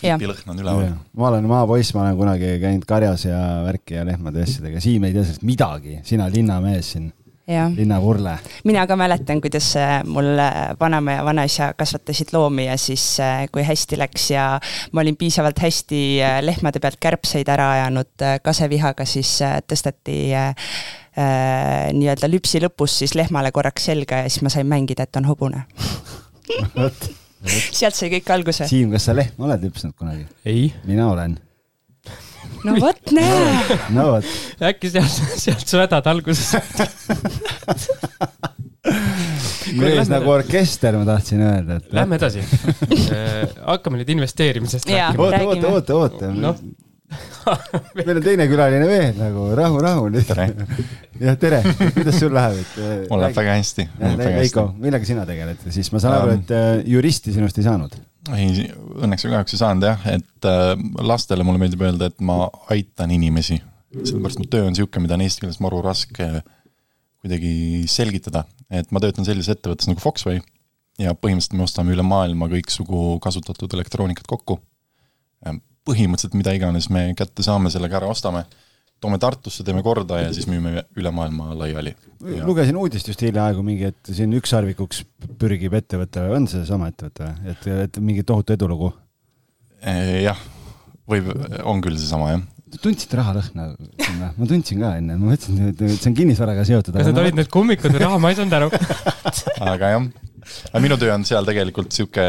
flipilõhn 0.00 0.52
on 0.52 0.60
üleval. 0.62 0.92
ma 1.16 1.30
olen 1.30 1.48
maapoiss, 1.50 1.94
ma 1.96 2.04
olen 2.06 2.18
kunagi 2.20 2.52
käinud 2.62 2.86
karjas 2.88 3.26
ja 3.28 3.40
värki 3.66 3.98
ja 3.98 4.04
lehmade 4.08 4.44
asjadega, 4.44 4.82
Siim 4.84 5.04
ei 5.08 5.16
tea 5.16 5.24
sellest 5.26 5.46
midagi, 5.48 5.98
sina 6.08 6.28
linnamees 6.32 6.94
siin 6.96 7.10
linnavurle. 7.76 8.38
mina 8.64 8.86
ka 8.86 8.96
mäletan, 8.96 9.40
kuidas 9.40 9.76
äh, 9.76 10.04
mul 10.04 10.38
äh, 10.38 10.70
vanaema 10.80 11.18
ja 11.18 11.24
vanaisa 11.24 11.72
kasvatasid 11.78 12.32
loomi 12.32 12.66
ja 12.66 12.76
siis 12.78 13.20
äh, 13.20 13.46
kui 13.52 13.64
hästi 13.66 13.98
läks 13.98 14.30
ja 14.30 14.60
ma 14.92 15.00
olin 15.00 15.16
piisavalt 15.16 15.58
hästi 15.58 16.20
lehmade 16.40 16.80
pealt 16.80 17.00
kärbseid 17.00 17.48
ära 17.48 17.70
ajanud 17.72 18.26
kasevihaga, 18.42 19.04
siis 19.04 19.38
tõsteti 19.66 20.18
äh, 20.36 20.54
nii-öelda 21.92 22.30
lüpsi 22.30 22.62
lõpus 22.62 23.00
siis 23.02 23.14
lehmale 23.18 23.52
korraks 23.52 23.90
selga 23.90 24.24
ja 24.24 24.30
siis 24.30 24.44
ma 24.46 24.52
sain 24.52 24.68
mängida, 24.70 25.08
et 25.08 25.20
on 25.20 25.28
hobune 25.30 25.64
sealt 27.78 27.96
sai 27.96 28.10
kõik 28.12 28.28
alguse. 28.34 28.66
Siim, 28.68 28.90
kas 28.92 29.08
sa 29.08 29.16
lehma 29.16 29.48
oled 29.48 29.68
lüpsnud 29.68 29.96
kunagi? 29.98 30.26
ei. 30.44 30.68
mina 30.84 31.08
olen. 31.10 31.38
No 32.66 32.76
vot, 32.80 33.12
näe. 33.16 33.78
no 33.96 34.06
vot. 34.14 34.30
äkki 34.70 34.92
sealt, 34.92 35.38
sealt 35.44 35.66
su 35.68 35.80
hädad 35.80 36.10
alguse 36.10 36.44
said 36.44 36.80
mees 39.76 40.08
nagu 40.10 40.30
orkester, 40.32 40.96
ma 40.96 41.06
tahtsin 41.08 41.42
öelda, 41.44 41.80
et. 41.80 41.90
Lähme 41.94 42.16
edasi 42.20 42.44
hakkame 43.70 44.00
nüüd 44.00 44.14
investeerimisest 44.16 44.88
rääkima. 44.88 45.26
oota, 45.26 45.42
oota, 45.46 45.74
oota, 45.74 45.98
oota 46.00 46.32
no. 46.34 46.54
meil 47.98 48.12
on 48.14 48.22
teine 48.22 48.46
külaline 48.50 48.86
veel 48.86 49.16
nagu 49.18 49.48
rahu, 49.58 49.80
rahu. 49.82 50.06
tere. 50.28 50.46
jah, 51.20 51.38
tere, 51.40 51.62
kuidas 51.96 52.20
sul 52.20 52.34
läheb, 52.36 52.60
et? 52.62 52.76
mul 53.10 53.24
läheb 53.24 53.36
väga 53.40 53.56
hästi. 53.58 53.88
Veiko, 54.20 54.68
millega 54.78 55.08
sina 55.08 55.26
tegeled, 55.28 55.66
siis 55.74 55.90
ma 55.94 56.02
saan 56.02 56.18
aru, 56.20 56.38
et 56.38 56.54
äh, 56.54 56.70
juristi 56.88 57.34
sinust 57.34 57.58
ei 57.60 57.66
saanud? 57.66 57.96
Ei, 58.36 58.68
õnneks 59.00 59.24
või 59.26 59.34
kahjuks 59.34 59.56
ei 59.56 59.62
saanud 59.62 59.88
jah, 59.88 60.06
et 60.12 60.48
äh, 60.48 60.72
lastele 61.06 61.44
mulle 61.46 61.62
meeldib 61.62 61.82
öelda, 61.86 62.10
et 62.10 62.20
ma 62.24 62.44
aitan 62.72 63.12
inimesi. 63.14 63.60
sellepärast 63.96 64.38
mu 64.38 64.46
töö 64.50 64.68
on 64.68 64.74
niisugune, 64.74 65.06
mida 65.06 65.16
on 65.16 65.24
eesti 65.24 65.44
keeles 65.44 65.60
maru 65.64 65.80
raske 65.82 66.28
kuidagi 67.20 67.84
selgitada, 67.90 68.44
et 68.70 68.92
ma 68.94 69.02
töötan 69.02 69.26
sellises 69.28 69.56
ettevõttes 69.56 69.88
nagu 69.90 70.00
Foxway 70.00 70.40
ja 71.00 71.14
põhimõtteliselt 71.16 71.56
me 71.58 71.66
ostame 71.66 71.94
üle 71.94 72.04
maailma 72.06 72.48
kõiksugu 72.52 73.18
kasutatud 73.24 73.72
elektroonikat 73.76 74.28
kokku. 74.28 74.60
põhimõtteliselt 75.88 76.36
mida 76.36 76.52
iganes 76.54 76.90
me 76.92 77.08
kätte 77.16 77.42
saame, 77.42 77.70
sellega 77.72 77.96
ära 77.98 78.10
ostame, 78.12 78.44
toome 79.00 79.18
Tartusse, 79.20 79.64
teeme 79.66 79.82
korda 79.84 80.20
ja 80.20 80.30
siis 80.36 80.46
müüme 80.50 80.84
üle 80.98 81.12
maailma 81.14 81.54
laiali. 81.58 81.94
lugesin 82.44 82.76
uudist 82.76 83.08
just 83.08 83.22
hiljaaegu 83.24 83.64
mingi, 83.64 83.90
et 83.94 84.12
siin 84.12 84.32
ükssarvikuks 84.36 85.04
pürgib 85.40 85.74
ettevõte, 85.78 86.24
on 86.36 86.48
see 86.50 86.64
sama 86.68 86.90
ettevõte 86.92 87.28
või, 87.30 87.54
et, 87.54 87.68
et 87.88 88.00
mingi 88.04 88.24
tohutu 88.28 88.56
edulugu? 88.56 88.92
jah, 89.80 90.40
võib, 91.08 91.32
on 91.64 91.80
küll 91.84 91.96
seesama 92.00 92.34
jah 92.34 92.48
tundsid 92.78 93.14
rahalõhna? 93.18 93.70
ma 94.36 94.46
tundsin 94.46 94.82
ka 94.82 94.92
enne, 95.00 95.16
ma 95.18 95.32
mõtlesin, 95.32 95.72
et 95.72 95.80
see 95.96 96.10
on 96.12 96.16
kinnisvaraga 96.18 96.64
seotud. 96.68 96.94
kas 96.94 97.08
need 97.08 97.22
olid 97.24 97.38
need 97.38 97.50
kummikud 97.50 97.96
või 97.96 98.02
raha, 98.04 98.20
ma 98.22 98.30
ei 98.30 98.38
saanud 98.38 98.56
aru 98.58 98.68
aga 99.72 99.94
jah, 99.96 100.06
aga 100.70 100.82
minu 100.84 100.98
töö 101.00 101.14
on 101.16 101.26
seal 101.26 101.48
tegelikult 101.48 101.96
sihuke 101.96 102.26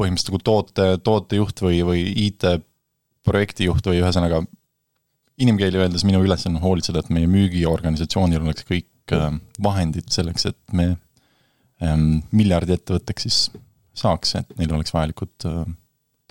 põhimõtteliselt 0.00 0.32
nagu 0.32 0.42
toote, 0.44 0.88
tootejuht 1.04 1.64
või, 1.64 1.80
või 1.86 2.04
IT-projektijuht 2.26 3.88
või 3.90 4.02
ühesõnaga 4.02 4.42
inimkeeli 5.40 5.80
öeldes 5.80 6.04
minu 6.06 6.22
ülesanne 6.24 6.60
on 6.60 6.64
hoolitseda, 6.64 7.02
et 7.02 7.12
meie 7.14 7.28
müügiorganisatsioonil 7.30 8.42
oleks 8.44 8.66
kõik 8.68 9.14
vahendid 9.62 10.10
selleks, 10.14 10.46
et 10.52 10.76
me 10.76 10.92
ähm, 11.82 12.20
miljardi 12.30 12.76
ettevõtteks 12.76 13.26
siis 13.26 13.38
saaks, 13.96 14.36
et 14.40 14.52
neil 14.58 14.72
oleks 14.76 14.94
vajalikud 14.94 15.48
äh, 15.48 15.64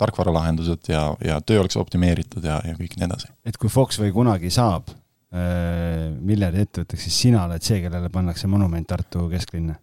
tarkvaralahendused 0.00 0.88
ja, 0.88 1.02
ja 1.24 1.40
töö 1.44 1.60
oleks 1.60 1.76
optimeeritud 1.76 2.44
ja, 2.46 2.60
ja 2.64 2.76
kõik 2.78 2.96
nii 2.96 3.06
edasi. 3.08 3.30
et 3.44 3.60
kui 3.60 3.70
Foxway 3.72 4.12
kunagi 4.16 4.50
saab 4.54 4.90
äh, 4.90 6.08
miljardi 6.16 6.64
ettevõtteks, 6.64 7.06
siis 7.06 7.20
sina 7.26 7.44
oled 7.44 7.64
see, 7.66 7.82
kellele 7.84 8.10
pannakse 8.12 8.50
monument 8.50 8.88
Tartu 8.88 9.28
kesklinna? 9.32 9.76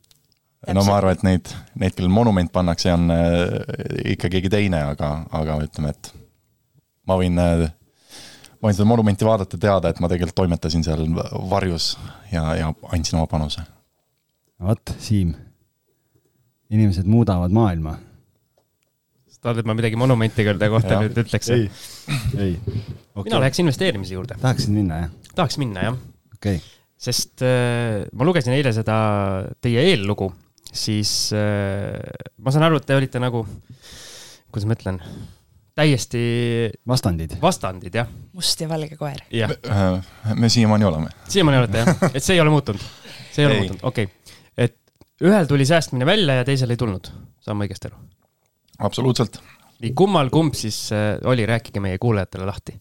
no 0.74 0.84
ma 0.88 0.98
arvan, 0.98 1.17
et 1.17 1.25
neid, 1.27 1.53
neid, 1.77 1.96
kellel 1.98 2.13
monument 2.13 2.51
pannakse, 2.53 2.93
on 2.93 3.13
äh, 3.13 3.57
ikka 4.15 4.31
keegi 4.34 4.51
teine, 4.53 4.84
aga, 4.96 5.13
aga 5.38 5.60
ütleme, 5.67 5.93
et 5.93 6.13
ma 7.07 7.19
võin 7.19 7.38
äh, 7.41 7.67
ma 8.57 8.69
võin 8.69 8.77
seda 8.77 8.89
monumenti 8.89 9.27
vaadata, 9.27 9.59
teada, 9.61 9.91
et 9.91 10.01
ma 10.03 10.09
tegelikult 10.11 10.37
toimetasin 10.41 10.85
seal 10.85 11.05
varjus 11.51 11.95
ja, 12.31 12.49
ja 12.57 12.73
andsin 12.93 13.19
oma 13.19 13.29
panuse. 13.31 13.63
vot, 14.63 14.95
Siim, 15.01 15.35
inimesed 16.73 17.09
muudavad 17.09 17.53
maailma 17.53 17.97
tahad, 19.47 19.61
et 19.61 19.69
ma 19.69 19.75
midagi 19.77 19.99
monumentide 19.99 20.69
kohta 20.71 20.97
ja. 20.97 21.03
nüüd 21.03 21.19
ütleks? 21.23 21.51
ei, 21.53 21.67
ei 22.37 22.55
okay.. 22.57 23.27
mina 23.29 23.41
läheks 23.43 23.61
investeerimise 23.63 24.17
juurde. 24.17 24.37
tahaksid 24.41 24.73
minna, 24.73 25.03
jah? 25.05 25.13
tahaks 25.37 25.59
minna, 25.61 25.85
jah. 25.89 25.99
okei 26.35 26.59
okay.. 26.59 26.75
sest 27.07 27.45
äh, 27.45 28.03
ma 28.11 28.27
lugesin 28.27 28.55
eile 28.57 28.73
seda 28.75 28.97
teie 29.63 29.85
eellugu, 29.91 30.31
siis 30.71 31.31
äh, 31.37 31.97
ma 32.41 32.53
saan 32.53 32.67
aru, 32.67 32.81
et 32.81 32.87
te 32.89 32.97
olite 32.97 33.21
nagu, 33.23 33.45
kuidas 34.51 34.67
ma 34.69 34.77
ütlen, 34.77 35.01
täiesti. 35.77 36.19
vastandid. 36.88 37.38
vastandid, 37.41 37.96
jah. 37.96 38.10
must 38.34 38.62
ja 38.62 38.69
valge 38.69 38.98
koer. 38.98 39.19
me, 39.31 39.57
äh, 39.69 40.07
me 40.36 40.50
siiamaani 40.50 40.86
oleme. 40.86 41.12
siiamaani 41.29 41.62
olete, 41.62 41.84
jah? 41.84 42.01
et 42.15 42.24
see 42.24 42.38
ei 42.38 42.41
ole 42.41 42.53
muutunud? 42.53 42.81
see 43.31 43.43
ei 43.43 43.50
ole 43.50 43.55
ei. 43.55 43.60
muutunud, 43.62 43.84
okei 43.84 44.10
okay.. 44.10 44.38
et 44.57 44.77
ühel 45.27 45.50
tuli 45.50 45.67
säästmine 45.69 46.05
välja 46.05 46.39
ja 46.41 46.48
teisel 46.48 46.74
ei 46.74 46.81
tulnud, 46.81 47.12
saan 47.46 47.60
ma 47.60 47.67
õigesti 47.67 47.91
aru? 47.91 48.01
absoluutselt. 48.89 49.39
nii, 49.84 49.93
kummal 49.98 50.34
kumb 50.34 50.57
siis 50.57 50.81
äh, 50.96 51.13
oli, 51.29 51.46
rääkige 51.46 51.84
meie 51.84 52.01
kuulajatele 52.01 52.50
lahti. 52.50 52.77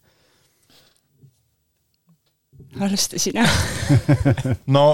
alusta 2.80 3.20
sina 3.20 3.44
no 4.78 4.86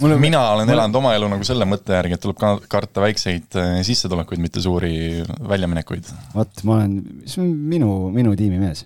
Mulle... 0.00 0.18
mina 0.20 0.42
olen 0.52 0.70
elanud 0.70 1.00
oma 1.00 1.14
elu 1.16 1.30
nagu 1.32 1.46
selle 1.48 1.66
mõtte 1.68 1.96
järgi, 1.96 2.18
et 2.18 2.22
tuleb 2.24 2.38
ka 2.40 2.52
karta 2.72 3.04
väikseid 3.04 3.58
äh, 3.60 3.72
sissetulekuid, 3.86 4.42
mitte 4.42 4.62
suuri 4.64 5.24
väljaminekuid. 5.48 6.12
vot, 6.34 6.62
ma 6.68 6.78
olen, 6.80 6.96
see 7.24 7.42
on 7.44 7.50
minu, 7.74 7.90
minu 8.14 8.36
tiimi 8.38 8.60
mees 8.62 8.84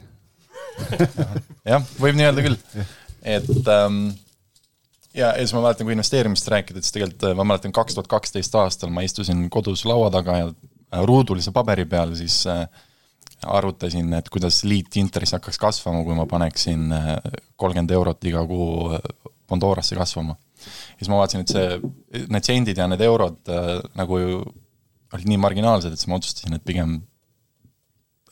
jah, 1.70 1.84
võib 2.00 2.16
nii 2.16 2.28
öelda 2.30 2.44
küll, 2.46 2.58
et 3.26 3.72
ähm, 3.74 4.02
ja, 5.12 5.32
ja 5.34 5.38
siis 5.42 5.52
ma 5.56 5.66
mäletan, 5.66 5.88
kui 5.88 5.96
investeerimist 5.98 6.48
rääkida, 6.52 6.82
siis 6.84 6.94
tegelikult 6.96 7.28
äh, 7.28 7.36
ma 7.36 7.48
mäletan, 7.52 7.74
kaks 7.76 7.98
tuhat 7.98 8.10
kaksteist 8.10 8.54
aastal 8.56 8.92
ma 8.94 9.04
istusin 9.04 9.48
kodus 9.52 9.84
laua 9.88 10.12
taga 10.14 10.38
ja 10.44 10.52
Äh, 10.90 11.04
ruudulise 11.06 11.52
paberi 11.54 11.84
peal 11.86 12.14
siis 12.18 12.42
äh, 12.50 12.64
arvutasin, 13.46 14.10
et 14.18 14.28
kuidas 14.28 14.64
liitintress 14.66 15.36
hakkaks 15.36 15.58
kasvama, 15.58 16.02
kui 16.04 16.16
ma 16.18 16.26
paneksin 16.26 16.90
äh, 16.92 17.10
kolmkümmend 17.56 17.94
eurot 17.94 18.26
iga 18.26 18.42
kuu 18.46 18.98
Pandorasse 19.50 19.98
kasvama. 19.98 20.34
Siis 20.60 21.08
ma 21.10 21.20
vaatasin, 21.20 21.44
et 21.44 21.54
see, 21.54 22.26
need 22.32 22.46
sendid 22.46 22.80
ja 22.80 22.88
need 22.90 23.02
eurod 23.06 23.52
nagu 23.98 24.18
olid 25.14 25.30
nii 25.30 25.40
marginaalsed, 25.42 25.92
et 25.92 26.00
siis 26.00 26.10
ma 26.10 26.18
otsustasin, 26.20 26.54
et 26.56 26.66
pigem 26.66 26.98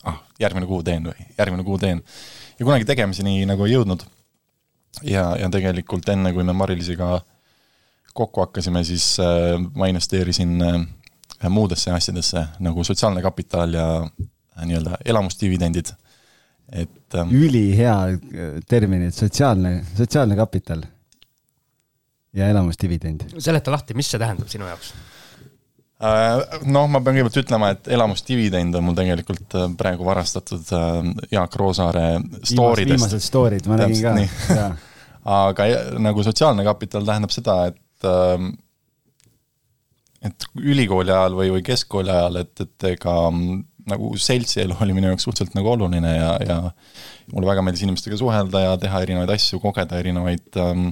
ah, 0.06 0.20
järgmine 0.40 0.68
kuu 0.70 0.82
teen 0.86 1.08
või 1.10 1.26
järgmine 1.38 1.66
kuu 1.66 1.78
teen. 1.82 2.02
ja 2.58 2.66
kunagi 2.66 2.86
tegemiseni 2.88 3.42
nagu 3.48 3.66
ei 3.66 3.74
jõudnud. 3.74 4.04
ja, 5.02 5.32
ja 5.40 5.50
tegelikult 5.50 6.08
enne, 6.08 6.32
kui 6.32 6.44
me 6.44 6.54
Marilisiga 6.56 7.18
kokku 8.14 8.46
hakkasime, 8.46 8.84
siis 8.84 9.16
äh, 9.22 9.56
ma 9.74 9.90
investeerisin 9.90 10.58
äh, 10.62 11.50
muudesse 11.50 11.92
asjadesse 11.94 12.44
nagu 12.64 12.84
sotsiaalne 12.84 13.22
kapital 13.22 13.74
ja 13.74 13.88
äh, 14.02 14.66
nii-öelda 14.66 14.98
elamusdividendid, 15.04 15.92
et 16.72 17.14
ähm,. 17.14 17.34
ülihea 17.34 17.98
äh, 18.06 18.62
terminid, 18.68 19.14
sotsiaalne, 19.14 19.82
sotsiaalne 19.96 20.36
kapital 20.36 20.86
ja 22.36 22.48
elamusdividend. 22.52 23.28
seleta 23.38 23.72
lahti, 23.72 23.96
mis 23.98 24.10
see 24.10 24.20
tähendab 24.20 24.50
sinu 24.52 24.68
jaoks? 24.68 24.92
Äh, 25.98 26.60
noh, 26.70 26.86
ma 26.86 27.00
pean 27.02 27.16
kõigepealt 27.16 27.40
ütlema, 27.42 27.72
et 27.74 27.88
elamusdividend 27.90 28.76
on 28.78 28.86
mul 28.86 28.98
tegelikult 28.98 29.56
praegu 29.80 30.06
varastatud 30.06 30.68
Jaak 31.32 31.56
Roosaare 31.58 32.06
story 32.46 32.84
dest. 32.86 32.94
viimased 32.94 33.26
story'd, 33.26 33.66
ma 33.70 33.80
nägin 33.80 34.22
ka. 34.46 34.68
aga 35.42 35.68
nagu 35.98 36.22
sotsiaalne 36.24 36.64
kapital 36.66 37.06
tähendab 37.08 37.34
seda, 37.34 37.60
et 37.72 38.06
et 40.28 40.46
ülikooli 40.58 41.12
ajal 41.14 41.36
või, 41.38 41.50
või 41.56 41.64
keskkooli 41.66 42.10
ajal, 42.10 42.40
et, 42.42 42.54
et 42.64 42.86
ega 42.92 43.14
mm, 43.30 43.58
nagu 43.88 44.10
seltsielu 44.20 44.76
oli 44.82 44.96
minu 44.96 45.12
jaoks 45.12 45.26
suhteliselt 45.28 45.56
nagu 45.56 45.70
oluline 45.72 46.14
ja, 46.14 46.32
ja 46.44 46.56
mulle 47.32 47.48
väga 47.48 47.64
meeldis 47.64 47.84
inimestega 47.86 48.18
suhelda 48.20 48.64
ja 48.64 48.72
teha 48.80 49.02
erinevaid 49.04 49.32
asju, 49.34 49.60
kogeda 49.62 50.00
erinevaid 50.02 50.58
ähm, 50.62 50.90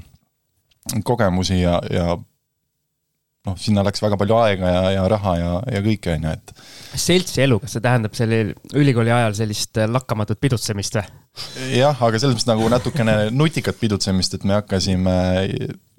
kogemusi 1.05 1.61
ja, 1.61 1.81
ja 1.91 2.17
noh, 3.47 3.57
sinna 3.61 3.85
läks 3.87 4.03
väga 4.03 4.19
palju 4.21 4.37
aega 4.39 4.71
ja, 4.71 4.83
ja 4.97 5.05
raha 5.11 5.35
ja, 5.39 5.53
ja 5.77 5.83
kõike, 5.85 6.17
on 6.17 6.27
ju, 6.27 6.33
et. 6.35 6.53
seltsielu, 7.07 7.59
kas 7.63 7.77
see 7.77 7.85
tähendab 7.85 8.17
selle 8.19 8.41
ülikooli 8.75 9.13
ajal 9.15 9.37
sellist 9.39 9.81
lakkamatut 9.91 10.41
pidutsemist 10.43 10.99
või? 10.99 11.07
jah, 11.77 11.97
aga 12.01 12.19
selles 12.19 12.37
mõttes 12.37 12.49
nagu 12.49 12.69
natukene 12.73 13.17
nutikat 13.35 13.79
pidutsemist, 13.81 14.39
et 14.39 14.47
me 14.49 14.57
hakkasime 14.57 15.17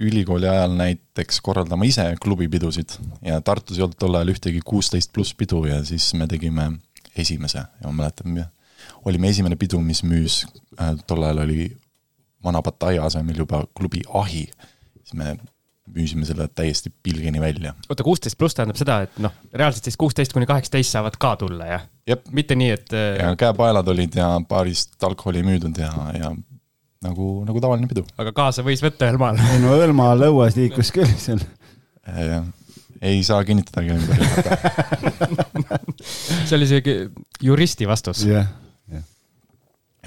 ülikooli 0.02 0.50
ajal 0.50 0.76
näiteks 0.80 1.42
korraldama 1.46 1.88
ise 1.88 2.10
klubipidusid 2.24 2.98
ja 3.26 3.40
Tartus 3.46 3.78
ei 3.80 3.86
olnud 3.86 4.00
tol 4.02 4.18
ajal 4.18 4.34
ühtegi 4.36 4.64
kuusteist 4.66 5.14
pluss 5.16 5.38
pidu 5.38 5.64
ja 5.70 5.84
siis 5.88 6.10
me 6.18 6.28
tegime 6.30 6.72
esimese 7.18 7.64
ja 7.64 7.90
ma 7.90 8.04
mäletan, 8.04 8.42
olime 9.06 9.30
esimene 9.32 9.58
pidu, 9.60 9.80
mis 9.82 10.04
müüs 10.06 10.44
äh,, 10.80 10.96
tol 11.08 11.24
ajal 11.24 11.46
oli 11.46 11.70
vana 12.44 12.62
Pattaya 12.66 13.06
asemel 13.06 13.44
juba 13.44 13.64
klubi 13.78 14.04
Ahi, 14.14 14.48
siis 15.08 15.16
me 15.20 15.38
müüsime 15.96 16.28
selle 16.28 16.48
täiesti 16.52 16.92
pilgeni 17.04 17.40
välja. 17.42 17.74
oota, 17.90 18.04
kuusteist 18.04 18.38
pluss 18.38 18.58
tähendab 18.58 18.80
seda, 18.80 19.00
et 19.08 19.20
noh, 19.24 19.34
reaalselt 19.54 19.88
siis 19.88 19.98
kuusteist 20.00 20.36
kuni 20.36 20.48
kaheksateist 20.50 20.92
saavad 20.92 21.16
ka 21.20 21.36
tulla, 21.40 21.70
jah? 21.70 21.88
mitte 22.36 22.58
nii, 22.60 22.70
et. 22.76 22.92
Äh, 22.94 23.08
ja 23.22 23.32
käepaelad 23.40 23.88
olid 23.94 24.20
ja 24.20 24.30
baarist 24.50 25.04
alkoholi 25.04 25.46
müüdud 25.48 25.80
ja, 25.80 25.92
ja 26.18 26.34
nagu, 27.06 27.32
nagu 27.48 27.64
tavaline 27.64 27.90
pidu. 27.90 28.04
aga 28.20 28.34
kaasa 28.36 28.66
võis 28.68 28.84
võtta 28.84 29.08
ühel 29.08 29.20
maal? 29.22 29.40
ei 29.54 29.64
no 29.64 29.76
Õlma 29.78 30.12
lõuas 30.20 30.58
liikus 30.60 30.92
küll 30.96 31.12
seal. 31.22 31.44
jah, 32.08 32.48
ei 33.02 33.24
saa 33.24 33.44
kinnitadagi 33.48 33.96
ümber 33.96 34.24
lükata. 34.24 35.80
see 36.48 36.58
oli 36.58 36.68
isegi 36.68 36.98
juristi 37.48 37.88
vastus. 37.90 38.26
jah, 38.28 38.50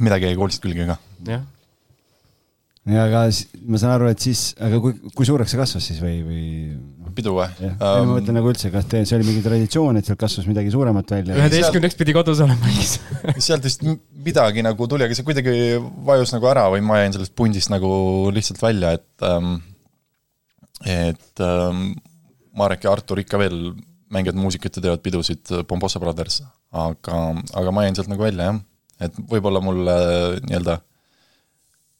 midagi 0.00 0.28
jäi 0.28 0.36
koolist 0.38 0.62
külge 0.64 0.88
ka. 0.88 1.00
jah, 1.28 1.44
ja 2.94 3.06
aga 3.08 3.24
ma 3.70 3.80
saan 3.80 3.94
aru, 3.96 4.08
et 4.12 4.22
siis, 4.22 4.50
aga 4.62 4.80
kui, 4.82 4.96
kui 5.16 5.28
suureks 5.28 5.52
see 5.54 5.60
kasvas 5.60 5.86
siis 5.90 6.00
või, 6.02 6.20
või 6.26 6.44
noh, 6.74 7.12
pidu 7.16 7.34
või 7.36 7.46
jah, 7.46 7.74
ma 7.80 7.90
um,? 8.02 8.12
mõtlen 8.16 8.38
nagu 8.38 8.50
üldse, 8.52 8.70
kas 8.74 8.88
te, 8.90 9.02
see 9.08 9.18
oli 9.18 9.28
mingi 9.28 9.44
traditsioon, 9.44 10.00
et 10.00 10.08
sealt 10.08 10.20
kasvas 10.20 10.48
midagi 10.50 10.72
suuremat 10.74 11.14
välja? 11.16 11.38
üheteistkümneks 11.38 11.98
pidi 12.00 12.14
kodus 12.16 12.42
olema 12.44 12.74
siis. 12.74 12.98
sealt 13.48 13.66
vist 13.66 13.84
midagi 14.24 14.64
nagu 14.66 14.88
tuli, 14.90 15.06
aga 15.06 15.16
see 15.16 15.26
kuidagi 15.26 15.54
vajus 16.06 16.34
nagu 16.36 16.50
ära 16.52 16.68
või 16.74 16.84
ma 16.86 17.02
jäin 17.02 17.16
sellest 17.16 17.36
pundist 17.38 17.72
nagu 17.72 17.92
lihtsalt 18.34 18.62
välja, 18.62 18.94
et 18.98 19.26
ähm, 19.26 19.58
et 20.86 21.44
ähm, 21.44 21.90
Marek 22.56 22.84
ja 22.86 22.92
Artur 22.94 23.20
ikka 23.20 23.38
veel 23.40 23.72
mängivad 24.10 24.38
muusikat 24.40 24.76
ja 24.76 24.82
teevad 24.86 25.02
pidusid, 25.04 25.52
Pomposa 25.68 26.00
Brothers, 26.02 26.40
aga, 26.74 27.18
aga 27.54 27.74
ma 27.74 27.84
jäin 27.86 27.98
sealt 27.98 28.10
nagu 28.10 28.24
välja 28.24 28.48
jah, 28.50 28.62
et 29.06 29.20
võib-olla 29.30 29.62
mul 29.64 29.84
äh, 29.86 30.40
nii-öelda 30.48 30.80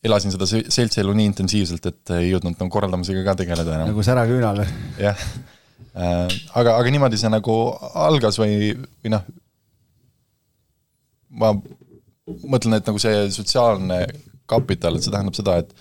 elasin 0.04 0.32
seda 0.34 0.48
se- 0.48 0.66
seltsielu 0.72 1.12
nii 1.16 1.30
intensiivselt, 1.32 1.86
et 1.90 2.12
ei 2.16 2.30
jõudnud 2.30 2.56
nagu 2.56 2.72
korraldamisega 2.72 3.24
ka 3.26 3.36
tegeleda 3.42 3.76
enam. 3.76 3.90
nagu 3.92 4.04
sära 4.06 4.24
küünal. 4.28 4.64
jah, 5.00 5.26
aga, 5.94 6.76
aga 6.76 6.94
niimoodi 6.94 7.20
see 7.20 7.32
nagu 7.32 7.56
algas 8.06 8.40
või, 8.40 8.72
või 9.04 9.14
noh, 9.16 9.26
ma 11.30 11.52
mõtlen, 11.54 12.78
et 12.78 12.88
nagu 12.88 13.02
see 13.02 13.26
sotsiaalne 13.34 14.06
kapital, 14.50 14.96
et 14.96 15.04
see 15.04 15.12
tähendab 15.14 15.36
seda, 15.38 15.60
et 15.64 15.74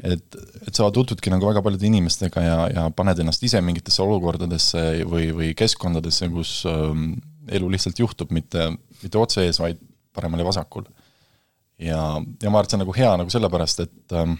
et, 0.00 0.36
et 0.64 0.76
sa 0.76 0.86
tutvudki 0.94 1.28
nagu 1.32 1.44
väga 1.44 1.60
paljude 1.64 1.84
inimestega 1.84 2.42
ja, 2.44 2.58
ja 2.72 2.84
paned 2.96 3.18
ennast 3.20 3.42
ise 3.44 3.60
mingitesse 3.64 4.00
olukordadesse 4.00 4.84
või, 5.08 5.26
või 5.36 5.50
keskkondadesse, 5.58 6.30
kus 6.32 6.62
ähm, 6.70 7.18
elu 7.52 7.68
lihtsalt 7.74 8.00
juhtub, 8.00 8.32
mitte, 8.32 8.70
mitte 9.02 9.20
otse 9.20 9.44
ees, 9.44 9.60
vaid 9.60 9.80
paremal 10.16 10.40
ja 10.40 10.46
vasakul. 10.48 10.86
ja, 11.80 12.22
ja 12.42 12.50
ma 12.50 12.60
arvan, 12.60 12.66
et 12.66 12.72
see 12.72 12.78
on 12.78 12.84
nagu 12.84 12.96
hea 12.96 13.10
nagu 13.20 13.32
sellepärast, 13.32 13.84
et 13.86 14.16
ähm, 14.16 14.36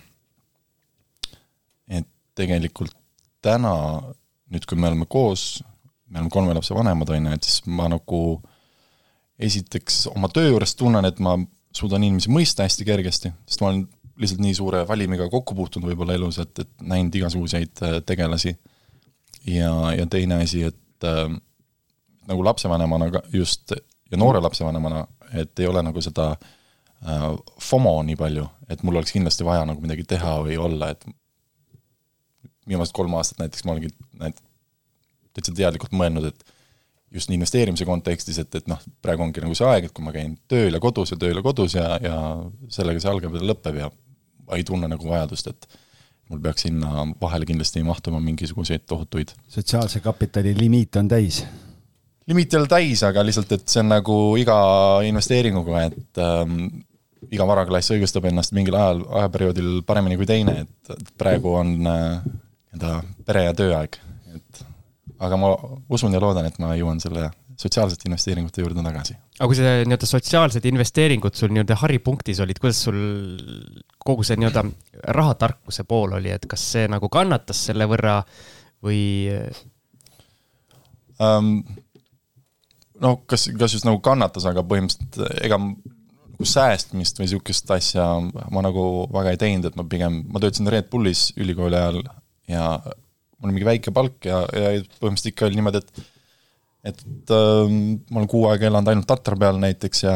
et 1.90 2.09
tegelikult 2.38 2.94
täna, 3.44 3.75
nüüd 4.52 4.66
kui 4.68 4.78
me 4.78 4.90
oleme 4.90 5.09
koos, 5.11 5.62
me 6.11 6.20
oleme 6.20 6.32
kolme 6.32 6.56
lapse 6.56 6.76
vanemad, 6.76 7.11
on 7.14 7.30
ju, 7.30 7.38
et 7.38 7.49
siis 7.49 7.64
ma 7.66 7.88
nagu 7.90 8.20
esiteks 9.40 10.04
oma 10.12 10.28
töö 10.32 10.50
juures 10.50 10.76
tunnen, 10.76 11.06
et 11.09 11.20
ma 11.25 11.38
suudan 11.76 12.04
inimesi 12.04 12.32
mõista 12.32 12.66
hästi 12.66 12.85
kergesti, 12.85 13.32
sest 13.49 13.62
ma 13.62 13.70
olen 13.70 13.85
lihtsalt 14.20 14.42
nii 14.44 14.56
suure 14.59 14.82
valimiga 14.88 15.30
kokku 15.32 15.56
puutunud 15.56 15.88
võib-olla 15.88 16.18
elus, 16.18 16.40
et, 16.42 16.52
et 16.61 16.70
näinud 16.85 17.14
igasuguseid 17.23 17.85
äh, 17.87 18.00
tegelasi. 18.06 18.56
ja, 19.49 19.73
ja 19.97 20.06
teine 20.06 20.42
asi, 20.44 20.66
et 20.68 21.09
äh, 21.09 21.25
nagu 22.28 22.44
lapsevanemana 22.44 23.11
ka 23.11 23.23
just 23.32 23.73
ja 24.11 24.18
noore 24.18 24.42
lapsevanemana, 24.44 25.06
et 25.32 25.59
ei 25.59 25.70
ole 25.70 25.82
nagu 25.87 26.02
seda 26.04 26.35
äh, 26.35 26.50
FOMO 27.00 27.95
nii 28.04 28.16
palju, 28.21 28.45
et 28.69 28.83
mul 28.85 28.99
oleks 29.00 29.14
kindlasti 29.14 29.45
vaja 29.47 29.64
nagu 29.69 29.80
midagi 29.80 30.04
teha 30.09 30.37
või 30.45 30.59
olla, 30.61 30.90
et 30.92 31.07
viimased 32.69 32.95
kolm 32.97 33.14
aastat 33.16 33.40
näiteks 33.40 33.64
ma 33.64 33.75
olengi 33.75 33.90
täitsa 35.35 35.54
teadlikult 35.57 35.95
mõelnud, 35.97 36.28
et 36.28 36.57
just 37.14 37.30
nii 37.30 37.40
investeerimise 37.40 37.87
kontekstis, 37.88 38.38
et, 38.42 38.54
et 38.54 38.69
noh, 38.71 38.80
praegu 39.02 39.25
ongi 39.25 39.42
nagu 39.42 39.57
see 39.59 39.66
aeg, 39.66 39.88
et 39.88 39.95
kui 39.97 40.04
ma 40.04 40.12
käin 40.14 40.37
tööl 40.50 40.76
ja 40.76 40.83
kodus 40.83 41.14
ja 41.14 41.19
tööl 41.21 41.40
ja 41.40 41.45
kodus 41.47 41.75
ja, 41.78 41.87
ja 42.02 42.16
sellega 42.73 43.02
see 43.02 43.11
algab 43.11 43.38
ja 43.38 43.47
lõpeb 43.50 43.80
ja 43.80 43.88
ei 44.57 44.66
tunne 44.66 44.90
nagu 44.90 45.09
vajadust, 45.09 45.50
et 45.50 45.80
mul 46.30 46.42
peaks 46.42 46.66
sinna 46.66 47.09
vahele 47.23 47.49
kindlasti 47.49 47.83
mahtuma 47.87 48.21
mingisuguseid 48.23 48.85
tohutuid 48.87 49.33
sotsiaalse 49.50 50.02
kapitali 50.04 50.52
limiit 50.59 51.00
on 51.00 51.09
täis. 51.11 51.42
limiit 52.30 52.54
ei 52.54 52.61
ole 52.61 52.71
täis, 52.71 53.02
aga 53.07 53.25
lihtsalt, 53.26 53.57
et 53.57 53.66
see 53.66 53.83
on 53.83 53.90
nagu 53.90 54.21
iga 54.38 54.61
investeeringuga, 55.07 55.83
et 55.88 56.23
ähm, 56.23 56.69
iga 57.28 57.46
varaklass 57.48 57.92
õigustab 57.94 58.30
ennast 58.30 58.54
mingil 58.56 58.76
ajal, 58.78 59.02
ajaperioodil 59.20 59.83
paremini 59.87 60.16
kui 60.20 60.28
teine, 60.28 60.64
et 60.64 61.12
praegu 61.20 61.54
on 61.61 61.76
äh, 61.87 62.22
nii-öelda 62.24 62.94
pere- 63.26 63.44
ja 63.48 63.54
tööaeg, 63.56 63.98
et 64.35 64.64
aga 65.20 65.38
ma 65.40 65.52
usun 65.92 66.14
ja 66.16 66.22
loodan, 66.22 66.48
et 66.48 66.59
ma 66.62 66.72
jõuan 66.78 67.00
selle 67.02 67.28
sotsiaalsete 67.61 68.09
investeeringute 68.09 68.62
juurde 68.62 68.83
tagasi. 68.85 69.16
aga 69.38 69.48
kui 69.50 69.59
see 69.59 69.74
nii-öelda 69.85 70.09
sotsiaalsed 70.09 70.68
investeeringud 70.70 71.37
sul 71.37 71.52
nii-öelda 71.52 71.76
haripunktis 71.83 72.40
olid, 72.40 72.61
kuidas 72.62 72.80
sul 72.87 72.96
kogu 74.00 74.24
see 74.24 74.38
nii-öelda 74.40 74.64
rahatarkuse 75.16 75.85
pool 75.88 76.16
oli, 76.16 76.33
et 76.33 76.48
kas 76.48 76.64
see 76.76 76.88
nagu 76.88 77.11
kannatas 77.12 77.66
selle 77.68 77.88
võrra 77.90 78.20
või 78.85 79.02
um,. 81.20 81.52
no 83.00 83.16
kas, 83.28 83.50
kas 83.59 83.76
just 83.76 83.88
nagu 83.88 84.00
kannatas, 84.04 84.48
aga 84.48 84.64
põhimõtteliselt 84.64 85.44
ega 85.44 85.61
säästmist 86.48 87.20
või 87.20 87.29
sihukest 87.31 87.70
asja 87.74 88.07
ma 88.22 88.62
nagu 88.64 88.85
väga 89.12 89.35
ei 89.35 89.40
teinud, 89.40 89.68
et 89.68 89.76
ma 89.79 89.85
pigem, 89.88 90.22
ma 90.31 90.42
töötasin 90.42 90.70
Red 90.72 90.88
Bullis 90.92 91.31
ülikooli 91.40 91.79
ajal 91.79 92.00
ja 92.50 92.64
mul 92.81 93.50
oli 93.50 93.57
mingi 93.57 93.68
väike 93.68 93.92
palk 93.96 94.29
ja, 94.29 94.42
ja 94.53 94.72
põhimõtteliselt 95.00 95.33
ikka 95.33 95.48
oli 95.48 95.61
niimoodi, 95.61 95.83
et 95.85 96.09
et 96.81 97.33
ähm, 97.37 97.98
ma 98.09 98.22
olen 98.22 98.29
kuu 98.33 98.46
aega 98.48 98.70
elanud 98.70 98.88
ainult 98.88 99.09
Tatra 99.11 99.37
peal 99.37 99.59
näiteks 99.61 100.05
ja, 100.07 100.14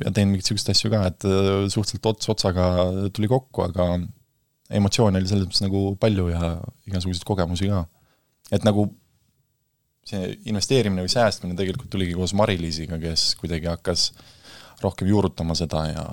ja 0.00 0.12
teen 0.16 0.30
mingeid 0.30 0.48
sihukeseid 0.48 0.72
asju 0.72 0.90
ka, 0.94 1.02
et 1.10 1.26
äh, 1.28 1.48
suhteliselt 1.68 2.08
ots 2.08 2.30
otsaga 2.32 2.68
tuli 3.12 3.28
kokku, 3.28 3.66
aga 3.66 3.90
emotsioone 4.80 5.20
oli 5.20 5.28
selles 5.28 5.44
mõttes 5.44 5.64
nagu 5.66 5.82
palju 6.00 6.30
ja 6.32 6.54
igasuguseid 6.88 7.26
kogemusi 7.28 7.68
ka. 7.68 7.84
et 8.48 8.64
nagu 8.64 8.88
see 10.06 10.30
investeerimine 10.48 11.04
või 11.04 11.12
säästmine 11.12 11.56
tegelikult 11.58 11.90
tuligi 11.92 12.14
koos 12.16 12.32
Mari-Liisiga, 12.38 12.98
kes 13.02 13.34
kuidagi 13.40 13.68
hakkas 13.68 14.08
rohkem 14.82 15.08
juurutama 15.08 15.56
seda 15.58 15.86
ja 15.88 16.04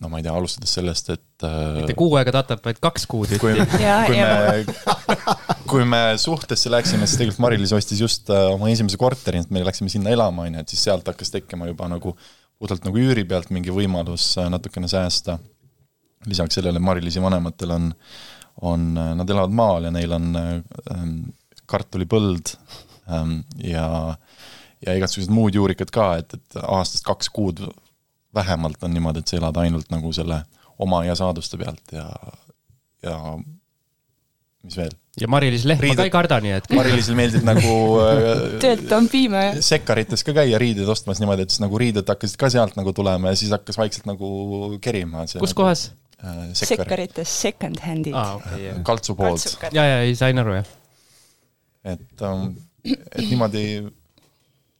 no 0.00 0.10
ma 0.12 0.20
ei 0.20 0.26
tea, 0.26 0.34
alustades 0.36 0.72
sellest, 0.76 1.08
et 1.14 1.44
äh, 1.46 1.78
mitte 1.78 1.96
kuu 1.96 2.16
aega 2.20 2.34
tatab, 2.36 2.60
vaid 2.66 2.80
kaks 2.84 3.06
kuud 3.08 3.32
kui, 3.40 3.54
kui 3.56 4.18
me, 4.20 4.64
kui 5.70 5.86
me 5.88 6.00
suhtesse 6.20 6.72
läksime, 6.72 7.08
siis 7.08 7.20
tegelikult 7.20 7.44
Mari-Liis 7.46 7.72
ostis 7.76 8.02
just 8.04 8.32
äh, 8.32 8.44
oma 8.52 8.68
esimese 8.72 9.00
korteri, 9.00 9.40
et 9.44 9.54
me 9.54 9.64
läksime 9.64 9.92
sinna 9.92 10.12
elama, 10.12 10.44
on 10.44 10.58
ju, 10.58 10.64
et 10.66 10.74
siis 10.74 10.84
sealt 10.88 11.08
hakkas 11.08 11.32
tekkima 11.32 11.70
juba 11.70 11.88
nagu 11.92 12.12
puhtalt 12.60 12.84
nagu 12.88 13.00
üüri 13.00 13.24
pealt 13.28 13.52
mingi 13.54 13.72
võimalus 13.72 14.34
äh, 14.40 14.50
natukene 14.52 14.88
säästa. 14.90 15.38
lisaks 16.26 16.58
sellele 16.58 16.80
Mari-Liisi 16.82 17.22
vanematel 17.22 17.72
on, 17.72 17.90
on, 18.68 18.86
nad 18.94 19.30
elavad 19.30 19.52
maal 19.56 19.88
ja 19.88 19.94
neil 19.94 20.12
on 20.12 20.28
äh, 20.36 20.52
ähm, 20.92 21.18
kartulipõld 21.66 22.52
ähm, 23.08 23.40
ja, 23.64 24.16
ja 24.86 24.94
igasugused 24.98 25.32
muud 25.34 25.56
juurikad 25.58 25.90
ka, 25.94 26.10
et, 26.22 26.36
et 26.38 26.60
aastast 26.62 27.04
kaks 27.06 27.30
kuud 27.34 27.64
vähemalt 28.36 28.82
on 28.84 28.94
niimoodi, 28.94 29.22
et 29.22 29.32
sa 29.32 29.40
elad 29.40 29.56
ainult 29.62 29.90
nagu 29.92 30.12
selle 30.14 30.42
oma 30.82 31.04
ja 31.06 31.16
saaduste 31.18 31.58
pealt 31.60 31.94
ja, 31.96 32.06
ja 33.06 33.18
mis 34.66 34.76
veel 34.76 34.94
ja 35.20 35.28
Mari-Liis 35.32 35.64
Lehm 35.64 35.80
ma 35.80 35.86
Riided- 35.86 36.02
ka 36.02 36.06
ei 36.08 36.12
karda, 36.12 36.38
nii 36.44 36.54
et 36.58 36.70
Mari-Liisil 36.76 37.16
meeldib 37.18 37.46
nagu 37.50 37.74
äh, 38.04 38.56
töölt 38.62 38.92
on 38.96 39.08
piima 39.12 39.44
ja 39.48 39.52
sekkarites 39.64 40.24
ka 40.26 40.34
käia 40.36 40.60
riideid 40.60 40.88
ostmas 40.92 41.22
niimoodi, 41.22 41.46
et 41.46 41.54
siis 41.54 41.64
nagu 41.64 41.80
riided 41.80 42.08
hakkasid 42.12 42.40
ka 42.40 42.50
sealt 42.52 42.76
nagu 42.78 42.92
tulema 42.96 43.32
ja 43.32 43.40
siis 43.40 43.54
hakkas 43.56 43.80
vaikselt 43.80 44.08
nagu 44.10 44.28
kerima. 44.84 45.24
kus 45.40 45.56
kohas? 45.56 45.88
äh,? 46.20 46.42
Sekkar, 46.52 46.84
sekkarites 46.84 47.36
second 47.46 47.80
hand'id 47.84 48.16
aa, 48.16 48.36
okei, 48.40 48.64
jah. 48.68 48.82
kaltsu 48.86 49.16
poolt, 49.18 49.46
ja, 49.72 49.84
ja, 49.84 50.00
ei 50.04 50.16
sain 50.18 50.44
aru, 50.44 50.58
jah. 50.60 50.74
et 51.96 52.26
um,, 52.28 52.50
et 52.84 53.24
niimoodi 53.24 53.64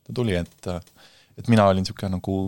ta 0.06 0.14
tuli, 0.14 0.36
et, 0.38 0.70
et 1.36 1.52
mina 1.52 1.66
olin 1.66 1.84
niisugune 1.84 2.16
nagu 2.16 2.38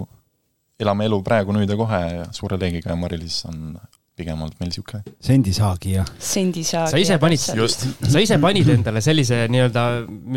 elame 0.79 1.09
elu 1.11 1.23
praegu 1.27 1.55
nüüd 1.55 1.71
ja 1.71 1.79
kohe 1.79 2.03
ja 2.03 2.27
suure 2.35 2.59
leegiga 2.61 2.93
ja 2.93 2.99
Mari-Liis 2.99 3.43
on 3.51 3.79
pigem 4.19 4.41
olnud 4.43 4.57
meil 4.59 4.71
niisugune 4.73 5.15
sendisaagi 5.23 5.93
ja 5.95 6.05
sendisaag. 6.23 6.91
sa 6.91 6.99
ise 7.01 7.19
panid, 7.23 7.45
just, 7.59 7.85
sa 8.13 8.23
ise 8.23 8.39
panid 8.43 8.71
endale 8.75 9.03
sellise 9.05 9.45
nii-öelda, 9.53 9.85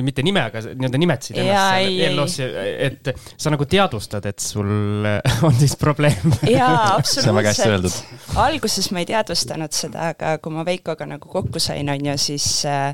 mitte 0.01 0.25
nime, 0.25 0.43
aga 0.51 0.61
nii-öelda 0.69 1.01
nimetasid 1.01 1.41
ennast 1.41 1.89
eelnõus, 2.05 2.37
et 2.89 3.11
sa 3.41 3.53
nagu 3.53 3.65
teadvustad, 3.69 4.27
et 4.29 4.41
sul 4.43 4.71
on 5.47 5.57
siis 5.57 5.75
probleem. 5.81 6.37
jaa, 6.49 6.95
absoluutselt. 6.99 8.01
alguses 8.41 8.91
ma 8.93 9.01
ei 9.03 9.09
teadvustanud 9.13 9.77
seda, 9.77 10.11
aga 10.15 10.37
kui 10.41 10.53
ma 10.53 10.65
Veikoga 10.67 11.09
nagu 11.09 11.33
kokku 11.33 11.61
sain, 11.61 11.89
on 11.89 12.11
ju, 12.11 12.17
siis 12.29 12.49
äh, 12.69 12.93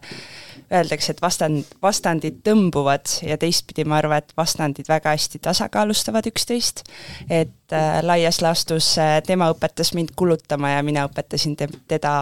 öeldakse, 0.74 1.14
et 1.14 1.22
vastand, 1.22 1.64
vastandid 1.82 2.42
tõmbuvad 2.46 3.20
ja 3.26 3.38
teistpidi 3.40 3.86
ma 3.88 4.00
arvan, 4.02 4.24
et 4.24 4.34
vastandid 4.38 4.90
väga 4.90 5.14
hästi 5.16 5.40
tasakaalustavad 5.48 6.28
üksteist. 6.30 6.84
et 7.30 7.74
äh, 7.74 8.04
laias 8.04 8.42
laastus 8.42 8.98
äh, 8.98 9.22
tema 9.24 9.50
õpetas 9.54 9.94
mind 9.94 10.16
kulutama 10.16 10.76
ja 10.76 10.84
mina 10.84 11.08
õpetasin 11.08 11.56
te 11.56 11.68
teda 11.88 12.14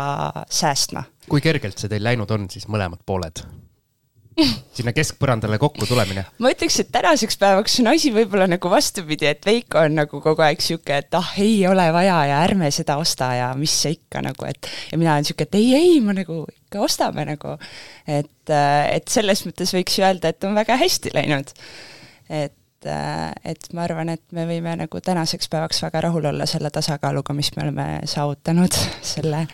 säästma. 0.50 1.04
kui 1.30 1.42
kergelt 1.42 1.78
see 1.78 1.90
teil 1.90 2.04
läinud 2.04 2.32
on 2.32 2.50
siis 2.50 2.68
mõlemad 2.68 3.02
pooled? 3.06 3.46
Sinna 4.76 4.92
keskpõrandale 4.96 5.58
kokku 5.62 5.88
tulemine? 5.88 6.26
ma 6.44 6.52
ütleks, 6.52 6.80
et 6.84 6.92
tänaseks 6.94 7.38
päevaks 7.40 7.78
on 7.80 7.92
asi 7.94 8.12
võib-olla 8.16 8.48
nagu 8.52 8.72
vastupidi, 8.72 9.30
et 9.30 9.48
Veiko 9.48 9.86
on 9.86 9.96
nagu 10.02 10.20
kogu 10.24 10.44
aeg 10.44 10.64
sihuke, 10.64 11.00
et 11.04 11.16
ah, 11.18 11.32
ei 11.42 11.62
ole 11.70 11.86
vaja 11.96 12.18
ja 12.32 12.42
ärme 12.44 12.72
seda 12.76 12.98
osta 13.02 13.32
ja 13.38 13.54
mis 13.60 13.74
see 13.86 13.96
ikka 13.96 14.26
nagu, 14.26 14.48
et 14.50 14.70
ja 14.92 15.00
mina 15.00 15.16
olen 15.16 15.28
sihuke, 15.28 15.48
et 15.48 15.58
ei, 15.60 15.72
ei, 15.80 15.96
ma 16.04 16.18
nagu 16.18 16.44
ikka 16.52 16.84
ostame 16.84 17.26
nagu. 17.32 17.56
et, 18.08 18.52
et 18.52 19.10
selles 19.12 19.46
mõttes 19.48 19.72
võiks 19.78 20.00
ju 20.00 20.06
öelda, 20.08 20.34
et 20.34 20.48
on 20.48 20.56
väga 20.58 20.80
hästi 20.84 21.16
läinud. 21.16 21.56
et 22.30 22.56
et 22.86 23.68
ma 23.74 23.82
arvan, 23.82 24.12
et 24.14 24.22
me 24.36 24.44
võime 24.46 24.76
nagu 24.78 25.00
tänaseks 25.02 25.48
päevaks 25.50 25.80
väga 25.82 26.04
rahul 26.06 26.28
olla 26.30 26.46
selle 26.46 26.70
tasakaaluga, 26.70 27.34
mis 27.34 27.50
me 27.56 27.64
oleme 27.64 27.86
saavutanud 28.06 28.78
selle 29.02 29.48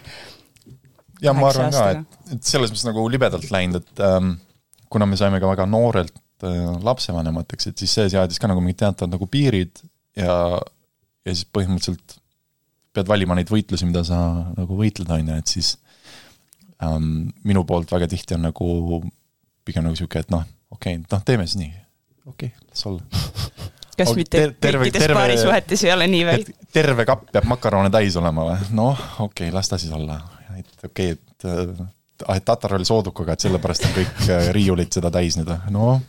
ja 1.24 1.32
ma 1.38 1.48
arvan 1.48 1.72
ka, 1.72 1.86
et, 1.94 2.18
et 2.36 2.50
selles 2.50 2.74
mõttes 2.74 2.84
nagu 2.90 3.06
libedalt 3.14 3.48
läinud, 3.54 3.86
et 3.86 4.04
ähm, 4.04 4.34
kuna 4.92 5.08
me 5.08 5.20
saime 5.20 5.40
ka 5.42 5.50
väga 5.52 5.68
noorelt 5.70 6.16
äh, 6.46 6.72
lapsevanemateks, 6.84 7.72
et 7.72 7.84
siis 7.84 7.96
see 7.98 8.10
seadis 8.14 8.42
ka 8.42 8.50
nagu 8.52 8.64
mingid 8.64 8.82
teatavad 8.84 9.16
nagu 9.16 9.28
piirid 9.32 9.84
ja, 10.20 10.36
ja 11.26 11.36
siis 11.36 11.48
põhimõtteliselt 11.48 12.18
pead 12.92 13.08
valima 13.08 13.38
neid 13.38 13.52
võitlusi, 13.52 13.88
mida 13.88 14.04
sa 14.08 14.20
nagu 14.58 14.78
võitled, 14.78 15.12
on 15.16 15.32
ju, 15.32 15.38
et 15.40 15.54
siis 15.54 15.76
ähm, 16.84 17.30
minu 17.48 17.64
poolt 17.68 17.92
väga 17.94 18.10
tihti 18.12 18.36
on 18.36 18.50
nagu 18.50 19.02
pigem 19.68 19.88
nagu 19.88 19.96
sihuke, 20.00 20.26
et 20.26 20.34
noh, 20.34 20.44
okei 20.74 20.98
okay,, 20.98 21.06
noh, 21.08 21.24
teeme 21.28 21.48
siis 21.48 21.62
nii, 21.62 21.72
okei 22.26 22.52
okay,, 22.52 22.68
las 22.68 22.86
olla 22.90 23.70
kas 24.02 24.14
mitte 24.18 24.44
ter 24.60 24.78
kõikides 24.82 25.08
paarisuhetes 25.14 25.86
ei 25.86 25.94
ole 25.94 26.08
nii 26.12 26.28
või? 26.28 26.60
terve 26.74 27.06
kapp 27.08 27.32
peab 27.32 27.48
makarone 27.52 27.92
täis 27.94 28.18
olema 28.20 28.48
või? 28.50 28.70
noh, 28.76 29.08
okei 29.20 29.48
okay,, 29.48 29.56
las 29.56 29.72
ta 29.72 29.80
siis 29.82 29.94
olla 29.96 30.20
et 30.58 30.88
okei 30.88 31.16
okay,, 31.16 31.20
et 31.32 32.01
ah, 32.28 32.40
et 32.40 32.46
Tatar 32.46 32.78
oli 32.78 32.88
soodukaga, 32.88 33.36
et 33.36 33.46
sellepärast 33.48 33.88
on 33.90 33.94
kõik 34.00 34.26
äh, 34.30 34.50
riiulid 34.56 34.92
seda 34.94 35.12
täis 35.14 35.40
nüüd, 35.40 35.52
noh 35.74 36.02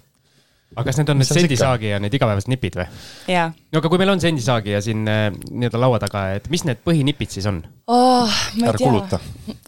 aga 0.73 0.87
kas 0.89 0.99
need 0.99 1.11
on 1.13 1.19
need 1.21 1.29
sendisaagi 1.29 1.91
ja 1.91 1.99
need 2.01 2.15
igapäevased 2.17 2.49
nipid 2.49 2.79
või? 2.81 2.87
no 3.29 3.81
aga 3.81 3.91
kui 3.93 4.01
meil 4.01 4.13
on 4.15 4.23
sendisaagi 4.23 4.73
ja 4.73 4.81
siin 4.85 5.05
äh, 5.11 5.27
nii-öelda 5.51 5.81
laua 5.81 6.01
taga, 6.03 6.25
et 6.39 6.49
mis 6.53 6.65
need 6.69 6.81
põhinipid 6.87 7.35
siis 7.35 7.49
on? 7.51 7.61
Oh,? 7.93 8.41
ära 8.63 8.79
kuluta. 8.81 9.21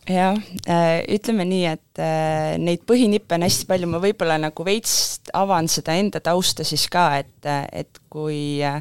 jah, 0.09 0.38
äh, 0.64 1.02
ütleme 1.16 1.46
nii, 1.48 1.64
et 1.74 2.02
neid 2.61 2.85
põhinippe 2.88 3.37
on 3.37 3.44
hästi 3.46 3.68
palju, 3.68 3.90
ma 3.92 4.00
võib-olla 4.02 4.38
nagu 4.40 4.66
veits 4.66 5.20
avan 5.37 5.68
seda 5.70 5.96
enda 6.00 6.22
tausta 6.24 6.66
siis 6.66 6.88
ka, 6.92 7.11
et, 7.20 7.50
et 7.72 8.00
kui 8.12 8.64
äh, 8.64 8.80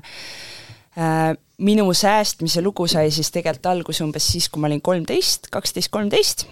minu 1.63 1.87
säästmise 1.93 2.63
lugu 2.63 2.87
sai 2.91 3.11
siis 3.13 3.31
tegelikult 3.33 3.71
alguse 3.71 4.03
umbes 4.05 4.31
siis, 4.35 4.49
kui 4.49 4.63
ma 4.63 4.71
olin 4.71 4.83
kolmteist, 4.83 5.51
kaksteist, 5.53 5.91
kolmteist 5.93 6.47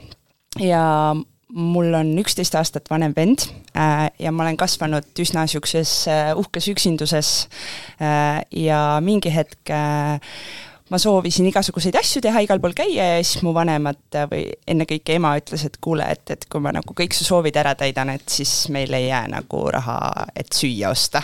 ja 0.60 1.16
mul 1.54 1.94
on 1.94 2.12
üksteist 2.22 2.56
aastat 2.56 2.90
vanem 2.92 3.14
vend 3.16 3.48
äh, 3.76 4.10
ja 4.20 4.32
ma 4.32 4.46
olen 4.46 4.58
kasvanud 4.60 5.20
üsna 5.20 5.46
niisuguses 5.46 5.94
äh, 6.12 6.32
uhkes 6.38 6.68
üksinduses 6.72 7.32
äh, 8.02 8.42
ja 8.56 9.00
mingi 9.04 9.34
hetk 9.34 9.72
ma 10.92 11.00
soovisin 11.00 11.48
igasuguseid 11.48 11.96
asju 11.96 12.20
teha, 12.24 12.42
igal 12.44 12.60
pool 12.60 12.76
käia 12.76 13.06
ja 13.14 13.24
siis 13.24 13.44
mu 13.48 13.54
vanemad 13.56 14.18
või 14.32 14.50
ennekõike 14.68 15.16
ema 15.16 15.32
ütles, 15.40 15.64
et 15.68 15.78
kuule, 15.84 16.08
et, 16.12 16.24
et 16.36 16.44
kui 16.52 16.64
ma 16.64 16.74
nagu 16.76 16.96
kõik 16.98 17.16
su 17.16 17.24
soovid 17.28 17.56
ära 17.62 17.72
täidan, 17.80 18.12
et 18.12 18.28
siis 18.28 18.52
meil 18.76 18.92
ei 18.98 19.08
jää 19.08 19.24
nagu 19.32 19.64
raha, 19.72 20.28
et 20.36 20.52
süüa 20.56 20.92
osta. 20.92 21.24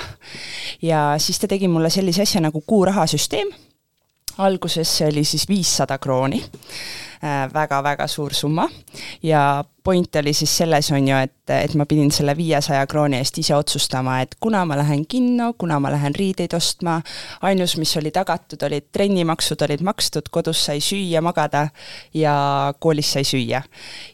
ja 0.82 1.10
siis 1.20 1.40
ta 1.40 1.52
tegi 1.52 1.68
mulle 1.68 1.92
sellise 1.92 2.24
asja 2.24 2.44
nagu 2.48 2.64
kuurahasüsteem 2.68 3.52
alguses 4.38 4.98
see 4.98 5.08
oli 5.08 5.24
siis 5.24 5.48
viissada 5.50 5.98
krooni 5.98 6.44
väga-väga 7.54 8.04
äh, 8.04 8.10
suur 8.10 8.34
summa 8.34 8.68
ja 9.24 9.64
point 9.84 10.16
oli 10.16 10.34
siis 10.34 10.58
selles, 10.58 10.92
on 10.92 11.08
ju, 11.08 11.16
et, 11.16 11.50
et 11.50 11.74
ma 11.80 11.86
pidin 11.86 12.12
selle 12.12 12.36
viiesaja 12.38 12.86
krooni 12.88 13.18
eest 13.18 13.38
ise 13.40 13.56
otsustama, 13.56 14.20
et 14.22 14.36
kuna 14.40 14.66
ma 14.66 14.78
lähen 14.78 15.06
kinno, 15.08 15.54
kuna 15.58 15.80
ma 15.80 15.92
lähen 15.92 16.16
riideid 16.16 16.54
ostma, 16.54 17.00
ainus, 17.42 17.78
mis 17.78 17.96
oli 17.98 18.12
tagatud, 18.12 18.62
olid 18.68 18.90
trennimaksud 18.92 19.64
olid 19.64 19.86
makstud, 19.88 20.30
kodus 20.32 20.66
sai 20.68 20.84
süüa, 20.84 21.22
magada 21.24 21.70
ja 22.14 22.74
koolis 22.80 23.14
sai 23.16 23.24
süüa. 23.24 23.64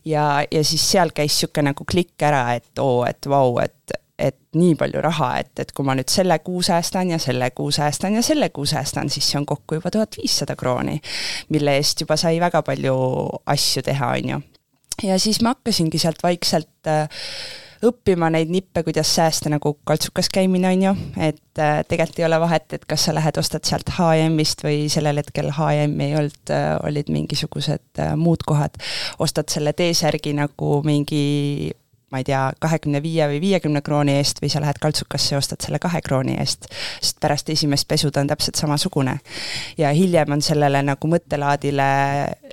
ja, 0.05 0.45
ja 0.51 0.63
siis 0.63 0.85
seal 0.91 1.11
käis 1.11 1.33
niisugune 1.33 1.71
nagu 1.71 1.85
klikk 1.89 2.21
ära, 2.21 2.45
et 2.53 2.79
oo, 2.79 3.03
et 3.09 3.25
vau, 3.27 3.57
et 3.63 3.97
et 4.19 4.37
nii 4.55 4.75
palju 4.77 5.01
raha, 5.01 5.29
et, 5.41 5.51
et 5.59 5.71
kui 5.73 5.85
ma 5.85 5.95
nüüd 5.97 6.11
selle 6.13 6.37
kuu 6.45 6.61
säästan 6.65 7.13
ja 7.15 7.19
selle 7.21 7.49
kuu 7.55 7.71
säästan 7.73 8.19
ja 8.19 8.21
selle 8.25 8.49
kuu 8.53 8.65
säästan, 8.69 9.09
siis 9.09 9.31
see 9.31 9.39
on 9.41 9.47
kokku 9.49 9.79
juba 9.79 9.91
tuhat 9.91 10.17
viissada 10.19 10.55
krooni, 10.59 10.99
mille 11.53 11.77
eest 11.79 12.05
juba 12.05 12.17
sai 12.19 12.37
väga 12.43 12.61
palju 12.65 12.95
asju 13.55 13.83
teha, 13.89 14.13
on 14.19 14.31
ju. 14.35 14.39
ja 15.09 15.19
siis 15.19 15.41
ma 15.41 15.55
hakkasingi 15.55 15.97
sealt 15.97 16.21
vaikselt 16.23 16.89
äh, 16.89 17.09
õppima 17.83 18.29
neid 18.31 18.53
nippe, 18.53 18.85
kuidas 18.85 19.09
säästa 19.17 19.49
nagu 19.51 19.73
kaltsukas 19.83 20.29
käimine, 20.31 20.69
on 20.69 20.87
ju, 20.87 20.95
et 21.17 21.59
äh, 21.59 21.81
tegelikult 21.89 22.21
ei 22.21 22.29
ole 22.29 22.39
vahet, 22.45 22.69
et 22.77 22.85
kas 22.85 23.09
sa 23.09 23.17
lähed, 23.17 23.41
ostad 23.41 23.65
sealt 23.65 23.89
HM-ist 23.97 24.61
või 24.63 24.85
sellel 24.93 25.23
hetkel 25.23 25.49
HM 25.57 25.97
ei 26.05 26.17
olnud 26.21 26.53
äh,, 26.53 26.75
olid 26.85 27.09
mingisugused 27.09 28.05
muud 28.21 28.45
kohad, 28.45 28.77
ostad 29.25 29.49
selle 29.49 29.73
T-särgi 29.73 30.37
nagu 30.37 30.83
mingi 30.85 31.73
ma 32.13 32.21
ei 32.21 32.27
tea, 32.27 32.41
kahekümne 32.61 33.01
viie 33.01 33.25
või 33.31 33.39
viiekümne 33.41 33.81
krooni 33.81 34.13
eest 34.19 34.37
või 34.43 34.51
sa 34.53 34.61
lähed 34.61 34.77
kaltsukasse 34.81 35.33
ja 35.33 35.39
ostad 35.41 35.65
selle 35.65 35.79
kahe 35.81 36.01
krooni 36.05 36.37
eest, 36.37 36.67
sest 37.01 37.17
pärast 37.23 37.49
esimest 37.49 37.87
pesu 37.89 38.11
ta 38.13 38.21
on 38.21 38.29
täpselt 38.29 38.59
samasugune. 38.59 39.17
ja 39.77 39.89
hiljem 39.97 40.37
on 40.37 40.41
sellele 40.41 40.83
nagu 40.85 41.09
mõttelaadile 41.09 41.89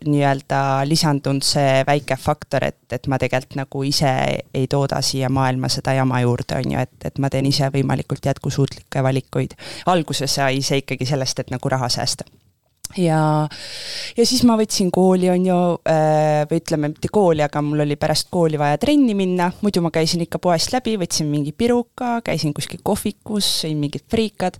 nii-öelda 0.09 0.62
lisandunud 0.88 1.44
see 1.44 1.85
väike 1.87 2.16
faktor, 2.16 2.64
et, 2.73 2.81
et 2.92 3.07
ma 3.07 3.20
tegelikult 3.20 3.59
nagu 3.61 3.85
ise 3.85 4.12
ei 4.55 4.66
tooda 4.70 5.03
siia 5.05 5.29
maailma 5.29 5.68
seda 5.68 5.92
jama 6.01 6.23
juurde, 6.25 6.57
on 6.64 6.77
ju, 6.77 6.87
et, 6.88 6.96
et 7.05 7.18
ma 7.20 7.29
teen 7.29 7.46
ise 7.53 7.68
võimalikult 7.75 8.33
jätkusuutlikke 8.33 9.03
valikuid. 9.05 9.59
alguses 9.87 10.40
sai 10.40 10.62
see 10.64 10.81
ikkagi 10.81 11.07
sellest, 11.12 11.44
et 11.44 11.53
nagu 11.53 11.68
raha 11.68 11.92
säästa 11.92 12.25
ja, 12.98 13.48
ja 14.16 14.26
siis 14.26 14.42
ma 14.48 14.57
võtsin 14.59 14.90
kooli, 14.94 15.29
on 15.31 15.46
ju, 15.46 15.59
äh, 15.88 16.42
või 16.50 16.61
ütleme, 16.62 16.90
mitte 16.92 17.11
kooli, 17.12 17.44
aga 17.44 17.62
mul 17.64 17.85
oli 17.85 17.96
pärast 18.00 18.31
kooli 18.33 18.59
vaja 18.61 18.79
trenni 18.83 19.14
minna, 19.18 19.50
muidu 19.62 19.83
ma 19.85 19.92
käisin 19.94 20.24
ikka 20.24 20.40
poest 20.42 20.74
läbi, 20.74 20.96
võtsin 21.00 21.31
mingi 21.31 21.53
piruka, 21.53 22.18
käisin 22.26 22.55
kuskil 22.57 22.83
kohvikus, 22.87 23.48
sõin 23.64 23.79
mingid 23.81 24.07
friikad. 24.11 24.59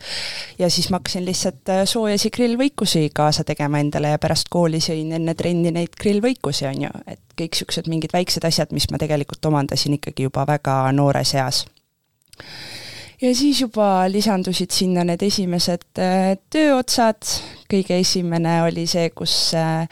Ja 0.59 0.71
siis 0.71 0.91
ma 0.91 1.01
hakkasin 1.01 1.27
lihtsalt 1.27 1.73
äh, 1.73 1.83
soojasi 1.91 2.31
grillvõikusi 2.35 3.09
kaasa 3.15 3.45
tegema 3.49 3.81
endale 3.83 4.15
ja 4.15 4.23
pärast 4.23 4.51
kooli 4.53 4.83
sõin 4.85 5.15
enne 5.17 5.35
trenni 5.39 5.73
neid 5.75 5.97
grillvõikusi, 6.01 6.69
on 6.71 6.87
ju, 6.87 6.95
et 7.07 7.23
kõik 7.39 7.57
niisugused 7.57 7.89
mingid 7.91 8.13
väiksed 8.15 8.45
asjad, 8.47 8.71
mis 8.77 8.91
ma 8.93 9.01
tegelikult 9.01 9.45
omandasin 9.49 9.97
ikkagi 9.97 10.29
juba 10.29 10.47
väga 10.49 10.83
noores 10.97 11.35
eas 11.35 11.65
ja 13.21 13.33
siis 13.37 13.61
juba 13.61 13.87
lisandusid 14.11 14.73
sinna 14.75 15.05
need 15.07 15.23
esimesed 15.27 16.01
äh, 16.01 16.35
tööotsad, 16.53 17.27
kõige 17.71 17.99
esimene 18.01 18.61
oli 18.67 18.87
see, 18.91 19.11
kus 19.17 19.35
äh, 19.59 19.85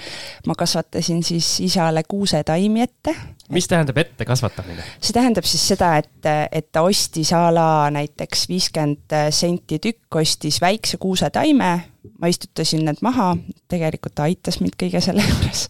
ma 0.48 0.56
kasvatasin 0.58 1.22
siis 1.26 1.58
isale 1.64 2.04
kuusetaimi 2.08 2.82
ette. 2.84 3.14
mis 3.54 3.68
tähendab 3.68 4.00
ette 4.00 4.24
kasvatamine? 4.28 4.84
see 5.00 5.16
tähendab 5.16 5.48
siis 5.48 5.66
seda, 5.74 5.94
et, 6.00 6.30
et 6.52 6.70
ta 6.72 6.82
ostis 6.86 7.32
a 7.36 7.48
la 7.54 7.68
näiteks 7.94 8.48
viiskümmend 8.48 9.18
senti 9.34 9.80
tükk, 9.82 10.20
ostis 10.22 10.60
väikse 10.64 10.96
kuusetaime, 11.00 11.72
ma 12.20 12.30
istutasin 12.30 12.84
need 12.86 13.00
maha, 13.04 13.32
tegelikult 13.70 14.14
ta 14.18 14.26
aitas 14.28 14.60
mind 14.62 14.76
kõige 14.80 15.00
selle 15.04 15.24
juures. 15.26 15.66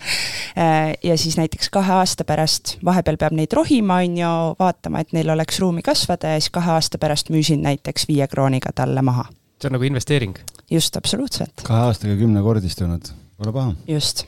Äh, 0.59 0.95
ja 1.05 1.15
siis 1.21 1.37
näiteks 1.39 1.71
kahe 1.75 1.93
aasta 2.01 2.25
pärast, 2.27 2.77
vahepeal 2.85 3.19
peab 3.21 3.37
neid 3.37 3.53
rohima, 3.55 4.01
on 4.05 4.17
ju, 4.19 4.33
vaatama, 4.59 5.05
et 5.05 5.13
neil 5.17 5.31
oleks 5.31 5.61
ruumi 5.63 5.85
kasvada 5.87 6.35
ja 6.35 6.41
siis 6.43 6.51
kahe 6.55 6.73
aasta 6.75 6.99
pärast 6.99 7.31
müüsin 7.35 7.63
näiteks 7.63 8.09
viie 8.09 8.27
krooniga 8.29 8.73
talle 8.75 9.03
maha. 9.03 9.29
see 9.61 9.69
on 9.69 9.77
nagu 9.77 9.85
investeering? 9.85 10.35
just, 10.71 10.97
absoluutselt. 10.97 11.63
kahe 11.63 11.87
aastaga 11.91 12.17
kümnekordistunud, 12.19 13.13
pole 13.37 13.53
paha. 13.53 13.75
just, 13.89 14.25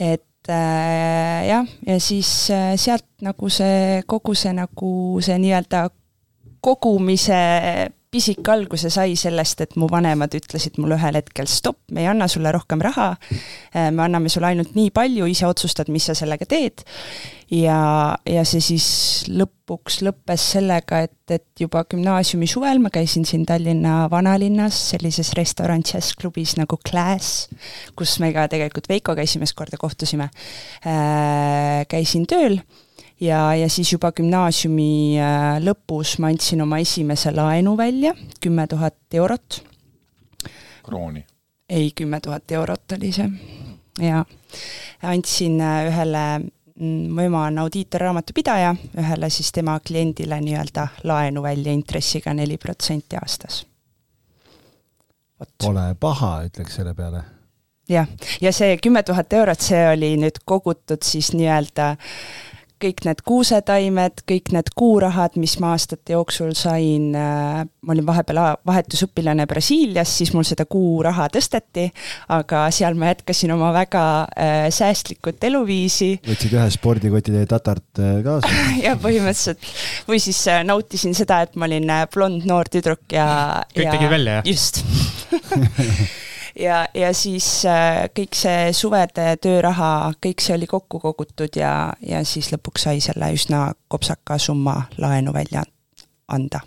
et 0.00 0.50
äh, 0.50 1.46
jah, 1.46 1.66
ja 1.86 2.00
siis 2.00 2.50
äh, 2.50 2.74
sealt 2.76 3.06
nagu 3.22 3.48
see, 3.48 4.02
kogu 4.06 4.34
see 4.34 4.52
nagu 4.56 4.92
see 5.22 5.38
nii-öelda 5.38 5.88
kogumise 6.62 7.42
pisik 8.12 8.48
alguse 8.52 8.90
sai 8.92 9.14
sellest, 9.16 9.62
et 9.64 9.76
mu 9.80 9.86
vanemad 9.88 10.34
ütlesid 10.36 10.76
mulle 10.80 10.98
ühel 10.98 11.16
hetkel 11.16 11.48
stopp, 11.48 11.80
me 11.96 12.02
ei 12.04 12.10
anna 12.10 12.26
sulle 12.28 12.50
rohkem 12.52 12.82
raha, 12.84 13.14
äh, 13.72 13.88
me 13.88 14.04
anname 14.04 14.28
sulle 14.32 14.50
ainult 14.50 14.74
nii 14.76 14.90
palju, 14.92 15.28
ise 15.32 15.48
otsustad, 15.48 15.88
mis 15.92 16.10
sa 16.10 16.16
sellega 16.18 16.48
teed. 16.48 16.84
ja, 17.52 17.78
ja 18.28 18.44
see 18.48 18.60
siis 18.64 18.86
lõpuks 19.32 19.98
lõppes 20.04 20.44
sellega, 20.54 21.02
et, 21.08 21.16
et 21.32 21.64
juba 21.64 21.84
gümnaasiumi 21.88 22.48
suvel 22.48 22.80
ma 22.84 22.92
käisin 22.92 23.26
siin 23.28 23.44
Tallinna 23.48 24.06
vanalinnas 24.12 24.76
sellises 24.92 25.32
restaurantses 25.36 26.12
klubis 26.20 26.56
nagu 26.60 26.78
Class, 26.84 27.48
kus 27.96 28.18
me 28.20 28.32
ka 28.36 28.46
tegelikult 28.52 28.88
Veikoga 28.92 29.24
esimest 29.24 29.56
korda 29.56 29.80
kohtusime, 29.80 30.28
äh, 30.84 31.84
käisin 31.88 32.28
tööl 32.28 32.60
ja, 33.22 33.54
ja 33.54 33.68
siis 33.70 33.92
juba 33.92 34.12
gümnaasiumi 34.12 35.18
äh, 35.20 35.58
lõpus 35.62 36.16
ma 36.22 36.30
andsin 36.32 36.62
oma 36.64 36.80
esimese 36.82 37.32
laenu 37.34 37.76
välja, 37.78 38.14
kümme 38.40 38.66
tuhat 38.66 39.14
eurot. 39.14 39.62
krooni? 40.82 41.24
ei, 41.68 41.90
kümme 41.94 42.20
tuhat 42.20 42.50
eurot 42.52 42.96
oli 42.98 43.12
see, 43.12 43.28
jaa. 44.02 44.24
andsin 45.02 45.60
äh, 45.60 45.86
ühele 45.90 46.24
mm, 46.38 47.10
mu 47.12 47.26
ema 47.26 47.46
on 47.50 47.60
audiitorraamatupidaja, 47.64 48.74
ühele 48.98 49.30
siis 49.30 49.52
tema 49.52 49.78
kliendile 49.80 50.40
nii-öelda 50.40 50.88
laenu 51.04 51.42
välja 51.42 51.72
intressiga 51.72 52.34
neli 52.34 52.58
protsenti 52.58 53.16
aastas. 53.20 53.66
Pole 55.58 55.94
paha, 55.98 56.36
ütleks 56.46 56.76
selle 56.78 56.94
peale 56.94 57.22
jah, 57.90 58.06
ja 58.40 58.52
see 58.54 58.76
kümme 58.78 59.02
tuhat 59.02 59.32
eurot, 59.34 59.60
see 59.60 59.80
oli 59.90 60.14
nüüd 60.20 60.38
kogutud 60.46 61.02
siis 61.02 61.32
nii-öelda 61.34 61.96
kõik 62.82 63.04
need 63.06 63.22
kuusetaimed, 63.26 64.22
kõik 64.28 64.52
need 64.54 64.70
kuurahad, 64.78 65.36
mis 65.40 65.54
ma 65.62 65.72
aastate 65.76 66.16
jooksul 66.16 66.52
sain, 66.58 67.10
äh, 67.18 67.62
ma 67.62 67.94
olin 67.94 68.06
vahepeal 68.06 68.40
vahetusõpilane 68.68 69.46
Brasiilias, 69.50 70.12
siis 70.20 70.32
mul 70.34 70.46
seda 70.48 70.66
kuuraha 70.70 71.28
tõsteti, 71.32 71.88
aga 72.34 72.64
seal 72.74 72.98
ma 72.98 73.12
jätkasin 73.12 73.54
oma 73.54 73.72
väga 73.74 74.04
äh, 74.24 74.66
säästlikut 74.74 75.42
eluviisi. 75.48 76.14
võtsid 76.26 76.56
ühe 76.58 76.66
spordikoti 76.74 77.34
teie 77.36 77.50
tatart 77.50 78.02
äh, 78.02 78.18
kaasa? 78.26 78.50
jah, 78.86 78.98
põhimõtteliselt. 79.02 79.70
või 80.08 80.22
siis 80.22 80.42
nautisin 80.66 81.16
seda, 81.18 81.42
et 81.46 81.56
ma 81.56 81.70
olin 81.70 81.96
blond 82.12 82.48
noor 82.48 82.70
tüdruk 82.72 83.06
ja 83.14 83.26
kõik 83.72 83.86
ja, 83.86 83.96
tegid 83.96 84.16
välja, 84.16 84.40
jah? 84.40 84.52
just 84.52 84.82
ja, 86.58 86.86
ja 86.94 87.12
siis 87.16 87.46
äh, 87.68 88.08
kõik 88.16 88.36
see 88.36 88.72
suvede 88.76 89.36
tööraha, 89.42 90.12
kõik 90.22 90.42
see 90.44 90.56
oli 90.56 90.68
kokku 90.70 91.00
kogutud 91.02 91.56
ja, 91.56 91.92
ja 92.04 92.24
siis 92.28 92.52
lõpuks 92.54 92.88
sai 92.88 93.00
selle 93.04 93.32
üsna 93.34 93.70
kopsaka 93.88 94.38
summa 94.42 94.82
laenu 95.02 95.34
välja 95.34 95.64
anda 96.32 96.62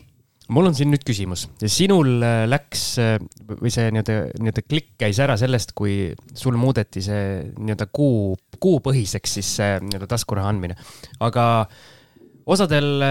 mul 0.53 0.69
on 0.69 0.75
siin 0.77 0.91
nüüd 0.93 1.05
küsimus, 1.05 1.47
sinul 1.71 2.19
äh, 2.21 2.43
läks 2.49 2.85
äh, 3.01 3.15
või 3.49 3.71
see 3.73 3.89
nii-öelda, 3.93 4.17
nii-öelda 4.37 4.65
klikk 4.67 4.93
käis 5.01 5.19
ära 5.23 5.37
sellest, 5.41 5.73
kui 5.77 6.13
sul 6.37 6.57
muudeti 6.61 7.01
see 7.05 7.25
nii-öelda 7.57 7.89
kuu, 7.93 8.35
kuupõhiseks 8.61 9.39
siis 9.39 9.55
see 9.59 9.73
nii-öelda 9.81 10.09
taskuraha 10.11 10.51
andmine. 10.53 10.77
aga 11.25 11.65
osadel 12.45 13.01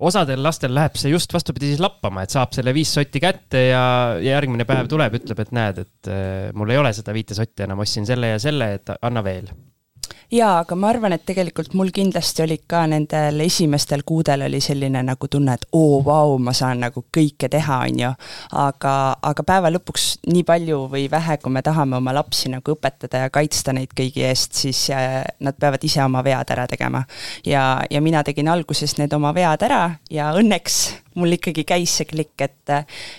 osadel 0.00 0.42
lastel 0.42 0.72
läheb 0.74 0.96
see 0.98 1.12
just 1.12 1.32
vastupidi 1.34 1.72
siis 1.72 1.82
lappama, 1.82 2.24
et 2.24 2.34
saab 2.34 2.54
selle 2.56 2.74
viis 2.76 2.92
sotti 2.96 3.22
kätte 3.22 3.66
ja, 3.68 3.82
ja 4.20 4.36
järgmine 4.36 4.66
päev 4.68 4.88
tuleb, 4.90 5.18
ütleb, 5.20 5.42
et 5.44 5.56
näed, 5.56 5.82
et 5.84 6.12
äh, 6.12 6.52
mul 6.56 6.72
ei 6.72 6.80
ole 6.80 6.92
seda 6.96 7.14
viite 7.16 7.36
sotti 7.36 7.66
enam, 7.66 7.82
ostsin 7.84 8.08
selle 8.08 8.34
ja 8.34 8.40
selle, 8.42 8.72
et 8.80 8.94
anna 9.00 9.24
veel 9.26 9.50
jaa, 10.30 10.60
aga 10.62 10.76
ma 10.78 10.90
arvan, 10.92 11.14
et 11.14 11.24
tegelikult 11.26 11.74
mul 11.78 11.90
kindlasti 11.94 12.44
olid 12.44 12.62
ka 12.70 12.84
nendel 12.90 13.42
esimestel 13.44 14.04
kuudel 14.06 14.44
oli 14.46 14.60
selline 14.62 15.02
nagu 15.06 15.28
tunne, 15.30 15.56
et 15.58 15.66
oo, 15.76 16.00
vau, 16.06 16.36
ma 16.38 16.54
saan 16.56 16.84
nagu 16.84 17.02
kõike 17.16 17.50
teha, 17.50 17.80
on 17.88 18.00
ju. 18.04 18.12
aga, 18.62 18.94
aga 19.30 19.46
päeva 19.46 19.72
lõpuks 19.74 20.06
nii 20.30 20.44
palju 20.46 20.84
või 20.92 21.08
vähe, 21.10 21.38
kui 21.42 21.52
me 21.52 21.62
tahame 21.66 21.98
oma 21.98 22.14
lapsi 22.14 22.52
nagu 22.52 22.76
õpetada 22.76 23.24
ja 23.24 23.34
kaitsta 23.34 23.74
neid 23.76 23.94
kõigi 23.96 24.24
eest, 24.28 24.54
siis 24.62 24.86
äh, 24.94 25.20
nad 25.40 25.58
peavad 25.58 25.84
ise 25.84 26.02
oma 26.04 26.22
vead 26.26 26.54
ära 26.54 26.66
tegema. 26.70 27.04
ja, 27.46 27.82
ja 27.90 28.00
mina 28.00 28.22
tegin 28.24 28.48
alguses 28.48 28.96
need 28.98 29.12
oma 29.16 29.34
vead 29.34 29.62
ära 29.66 29.82
ja 30.10 30.30
õnneks 30.38 30.80
mul 31.18 31.34
ikkagi 31.34 31.64
käis 31.66 31.96
see 31.98 32.06
klikk, 32.08 32.38
et, 32.44 32.72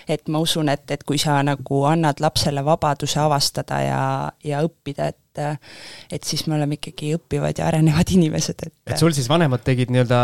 et 0.08 0.30
ma 0.32 0.40
usun, 0.40 0.70
et, 0.72 0.86
et 0.92 1.04
kui 1.04 1.20
sa 1.22 1.42
nagu 1.44 1.84
annad 1.90 2.22
lapsele 2.24 2.64
vabaduse 2.66 3.20
avastada 3.20 3.82
ja, 3.84 4.04
ja 4.48 4.62
õppida, 4.66 5.12
et 5.12 5.21
et 5.40 6.28
siis 6.28 6.46
me 6.48 6.58
oleme 6.58 6.80
ikkagi 6.80 7.14
õppivad 7.18 7.62
ja 7.62 7.68
arenevad 7.70 8.12
inimesed, 8.18 8.66
et. 8.68 8.74
et 8.92 9.02
sul 9.02 9.16
siis 9.16 9.30
vanemad 9.32 9.64
tegid 9.66 9.94
nii-öelda 9.94 10.22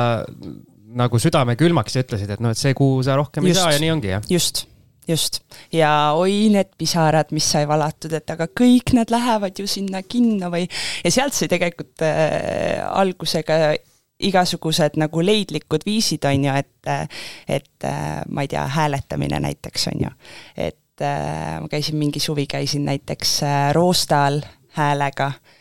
nagu 0.97 1.19
südame 1.21 1.57
külmaks 1.59 1.97
ja 1.97 2.05
ütlesid, 2.05 2.31
et 2.33 2.43
noh, 2.43 2.55
et 2.55 2.59
see 2.59 2.73
kuu 2.77 2.99
sa 3.05 3.17
rohkem 3.19 3.45
just, 3.47 3.59
ei 3.59 3.61
saa 3.61 3.75
ja 3.75 3.83
nii 3.83 3.93
ongi, 3.97 4.11
jah? 4.15 4.27
just 4.31 4.65
just, 5.07 5.39
ja 5.71 5.89
oi 6.19 6.47
need 6.51 6.73
pisarad, 6.79 7.31
mis 7.35 7.47
sai 7.53 7.67
valatud, 7.69 8.11
et 8.17 8.33
aga 8.33 8.49
kõik 8.51 8.91
need 8.97 9.11
lähevad 9.13 9.59
ju 9.59 9.67
sinna 9.69 10.01
kinno 10.03 10.51
või, 10.53 10.65
ja 11.03 11.13
sealt 11.13 11.37
sai 11.37 11.47
tegelikult 11.51 12.03
äh, 12.05 12.83
alguse 12.87 13.43
ka 13.47 13.77
igasugused 14.17 14.97
nagu 14.97 15.21
leidlikud 15.21 15.85
viisid, 15.85 16.25
on 16.25 16.47
ju, 16.47 16.57
et, 16.57 17.13
et 17.47 17.87
äh, 17.87 18.19
ma 18.33 18.43
ei 18.43 18.51
tea, 18.51 18.65
hääletamine 18.73 19.39
näiteks, 19.45 19.87
on 19.93 20.07
ju. 20.07 20.13
et 20.57 21.05
äh, 21.05 21.57
ma 21.61 21.69
käisin 21.71 21.99
mingi 21.99 22.19
suvi, 22.23 22.47
käisin 22.49 22.87
näiteks 22.89 23.37
äh, 23.45 23.59
Roostal 23.77 24.41
häälega. 24.77 25.25
Äh, 25.25 25.56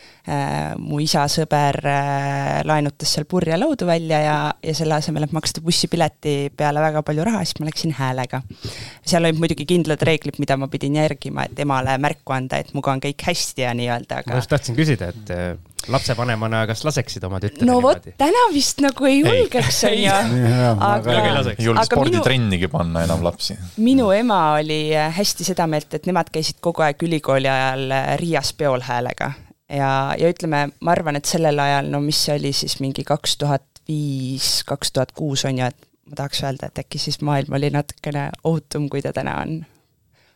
mu 0.83 0.99
isa 1.03 1.23
sõber 1.31 1.79
äh, 1.87 2.62
laenutas 2.67 3.12
seal 3.15 3.27
purje 3.31 3.55
laudu 3.59 3.87
välja 3.87 4.19
ja, 4.25 4.39
ja 4.59 4.75
selle 4.75 4.97
asemel, 4.99 5.27
et 5.27 5.35
maksta 5.37 5.62
bussipileti 5.62 6.51
peale 6.57 6.83
väga 6.83 7.05
palju 7.07 7.27
raha, 7.29 7.45
siis 7.47 7.61
ma 7.61 7.69
läksin 7.69 7.95
häälega. 7.95 8.43
seal 9.07 9.23
olid 9.23 9.39
muidugi 9.39 9.69
kindlad 9.69 10.03
reeglid, 10.07 10.41
mida 10.43 10.59
ma 10.59 10.67
pidin 10.73 10.99
järgima, 10.99 11.47
et 11.47 11.62
emale 11.62 11.95
märku 12.03 12.35
anda, 12.35 12.59
et 12.59 12.75
minuga 12.75 12.97
on 12.97 13.05
kõik 13.07 13.23
hästi 13.29 13.67
ja 13.69 13.77
nii-öelda, 13.79 14.21
aga. 14.25 14.35
ma 14.35 14.43
just 14.43 14.51
tahtsin 14.51 14.79
küsida, 14.79 15.12
et 15.15 15.33
äh, 15.35 15.47
lapsevanemana, 15.95 16.65
kas 16.67 16.83
laseksid 16.89 17.23
oma 17.31 17.39
tütre 17.43 17.67
no 17.69 17.79
vot, 17.85 18.11
täna 18.19 18.45
vist 18.51 18.83
nagu 18.83 19.07
ei 19.07 19.21
julgeks, 19.21 19.83
on 19.87 19.99
ju. 20.03 20.19
aga, 20.91 21.19
ei 21.55 21.71
julge 21.71 21.87
sporditrennigi 21.87 22.67
minu, 22.67 22.75
panna 22.75 23.07
enam 23.07 23.23
lapsi. 23.27 23.55
minu 23.79 24.11
ema 24.17 24.43
oli 24.59 24.81
hästi 24.91 25.47
seda 25.53 25.71
meelt, 25.71 25.95
et 25.95 26.11
nemad 26.11 26.35
käisid 26.35 26.59
kogu 26.65 26.83
aeg 26.83 27.07
ülikooli 27.07 27.51
ajal 27.53 28.01
Riias 28.19 28.57
peol 28.59 28.83
häälega 28.83 29.37
ja, 29.72 30.14
ja 30.18 30.31
ütleme, 30.31 30.66
ma 30.81 30.94
arvan, 30.94 31.18
et 31.18 31.29
sellel 31.29 31.59
ajal, 31.62 31.90
no 31.92 32.00
mis 32.05 32.20
see 32.26 32.37
oli 32.38 32.52
siis 32.57 32.79
mingi 32.83 33.05
kaks 33.07 33.37
tuhat 33.42 33.66
viis, 33.88 34.61
kaks 34.66 34.92
tuhat 34.94 35.14
kuus 35.16 35.44
on 35.48 35.59
ju, 35.61 35.70
et 35.70 36.11
ma 36.11 36.20
tahaks 36.22 36.42
öelda, 36.46 36.70
et 36.70 36.85
äkki 36.85 37.00
siis 37.02 37.20
maailm 37.26 37.57
oli 37.59 37.70
natukene 37.74 38.29
ohutum, 38.44 38.90
kui 38.92 39.02
ta 39.02 39.14
täna 39.16 39.40
on. 39.42 39.59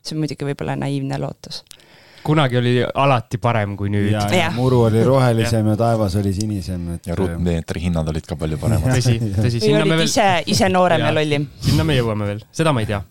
see 0.00 0.16
on 0.16 0.22
muidugi 0.22 0.46
võib-olla 0.48 0.76
naiivne 0.80 1.18
lootus. 1.20 1.62
kunagi 2.24 2.56
oli 2.58 2.72
alati 2.94 3.38
parem 3.38 3.76
kui 3.76 3.90
nüüd. 3.90 4.10
ja, 4.12 4.26
ja 4.34 4.50
muru 4.54 4.82
oli 4.88 5.04
rohelisem 5.04 5.66
ja. 5.66 5.72
ja 5.72 5.76
taevas 5.84 6.16
oli 6.16 6.32
sinisem, 6.34 6.94
et. 6.94 7.06
ja 7.06 7.16
ruutmeetri 7.16 7.86
hinnad 7.86 8.08
olid 8.08 8.26
ka 8.26 8.36
palju 8.36 8.58
paremad. 8.58 8.96
tõsi, 8.98 9.18
tõsi. 9.36 9.62
või 9.66 9.78
olid 9.82 9.96
veel... 9.96 10.10
ise, 10.10 10.28
ise 10.46 10.68
noorem 10.68 11.06
ja 11.06 11.14
lollim. 11.14 11.46
sinna 11.60 11.86
me 11.86 11.98
jõuame 11.98 12.34
veel, 12.34 12.44
seda 12.52 12.74
ma 12.74 12.84
ei 12.84 12.90
tea 12.90 13.02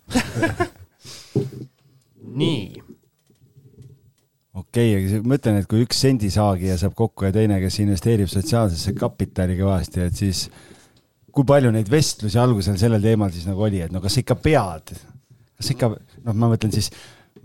nii 2.40 2.89
okei 4.60 4.96
okay,, 4.96 5.20
aga 5.20 5.30
ma 5.30 5.38
ütlen, 5.40 5.60
et 5.62 5.70
kui 5.70 5.84
üks 5.86 6.02
sendisaagija 6.06 6.78
saab 6.82 6.96
kokku 6.98 7.28
ja 7.28 7.34
teine, 7.36 7.60
kes 7.64 7.80
investeerib 7.84 8.32
sotsiaalsesse 8.32 8.96
kapitali 8.98 9.58
kõvasti, 9.60 10.04
et 10.06 10.20
siis 10.20 10.48
kui 11.34 11.48
palju 11.48 11.72
neid 11.74 11.90
vestlusi 11.92 12.40
algusel 12.42 12.80
sellel 12.82 13.04
teemal 13.04 13.32
siis 13.34 13.48
nagu 13.50 13.64
oli, 13.68 13.84
et 13.86 13.94
no 13.94 14.02
kas 14.04 14.18
sa 14.18 14.24
ikka 14.24 14.38
pead, 14.44 14.94
kas 15.60 15.72
ikka, 15.76 15.94
noh, 16.26 16.36
ma 16.36 16.52
mõtlen 16.52 16.74
siis 16.76 16.92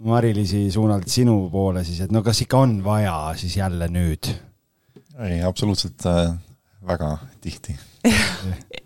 Mari-Liisi 0.04 0.66
suunalt 0.74 1.08
sinu 1.12 1.36
poole 1.52 1.84
siis, 1.86 2.02
et 2.04 2.12
no 2.12 2.24
kas 2.26 2.42
ikka 2.44 2.64
on 2.66 2.78
vaja 2.84 3.16
siis 3.40 3.56
jälle 3.60 3.88
nüüd? 3.92 4.32
ei, 5.22 5.40
absoluutselt 5.46 6.06
äh, 6.10 6.34
väga 6.86 7.16
tihti. 7.40 7.76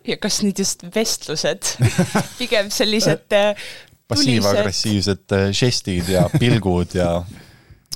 Ja 0.07 0.17
kas 0.21 0.43
nüüd 0.45 0.61
just 0.61 0.85
vestlused? 0.95 1.73
Pigem 2.38 2.71
sellised 2.73 3.35
äh, 3.35 3.69
passiiv-agressiivsed 4.09 5.35
äh, 5.37 5.49
žestid 5.57 6.09
ja 6.12 6.29
pilgud 6.38 6.95
ja 6.97 7.11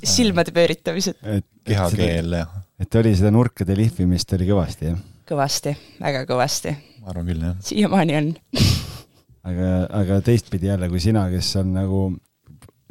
silmade 0.03 0.55
pööritamised. 0.55 1.19
kehakeel 1.67 2.39
ja. 2.41 2.47
et 2.81 3.01
oli 3.01 3.15
seda 3.19 3.33
nurkade 3.35 3.77
lihvimist 3.79 4.33
oli 4.37 4.49
kõvasti, 4.49 4.91
jah? 4.93 5.05
kõvasti, 5.29 5.77
väga 6.03 6.25
kõvasti. 6.29 6.75
ma 7.03 7.15
arvan 7.15 7.31
küll, 7.31 7.47
jah. 7.47 7.57
siiamaani 7.69 8.19
on 8.19 8.35
aga, 9.51 9.71
aga 10.03 10.21
teistpidi 10.27 10.71
jälle, 10.71 10.91
kui 10.93 11.03
sina, 11.03 11.29
kes 11.33 11.55
on 11.63 11.73
nagu 11.77 12.03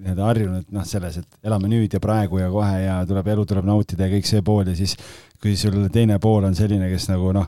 nii-öelda 0.01 0.25
harjunud 0.25 0.71
noh, 0.73 0.85
selles, 0.87 1.19
et 1.21 1.45
elame 1.45 1.69
nüüd 1.69 1.93
ja 1.93 2.01
praegu 2.01 2.39
ja 2.41 2.47
kohe 2.51 2.79
ja 2.81 2.95
tuleb 3.07 3.27
elu 3.35 3.45
tuleb 3.49 3.67
nautida 3.67 4.07
ja 4.07 4.15
kõik 4.15 4.29
see 4.29 4.41
pool 4.45 4.71
ja 4.71 4.73
siis 4.77 4.95
kui 5.41 5.53
sul 5.59 5.83
teine 5.93 6.17
pool 6.21 6.47
on 6.47 6.57
selline, 6.57 6.89
kes 6.89 7.07
nagu 7.11 7.33
noh, 7.35 7.45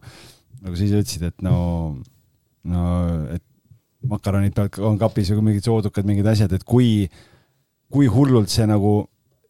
nagu 0.63 0.78
sa 0.78 0.86
ise 0.86 1.02
ütlesid, 1.02 1.26
et 1.32 1.45
no, 1.45 1.56
no 2.69 2.84
et 3.34 3.43
makaronid 4.10 4.54
peavad, 4.56 4.80
on 4.84 4.99
kapis 5.02 5.32
või 5.34 5.49
mingid 5.49 5.67
soodukad, 5.67 6.06
mingid 6.08 6.28
asjad, 6.30 6.54
et 6.54 6.65
kui, 6.67 7.08
kui 7.93 8.10
hullult 8.12 8.52
see 8.54 8.67
nagu 8.69 8.95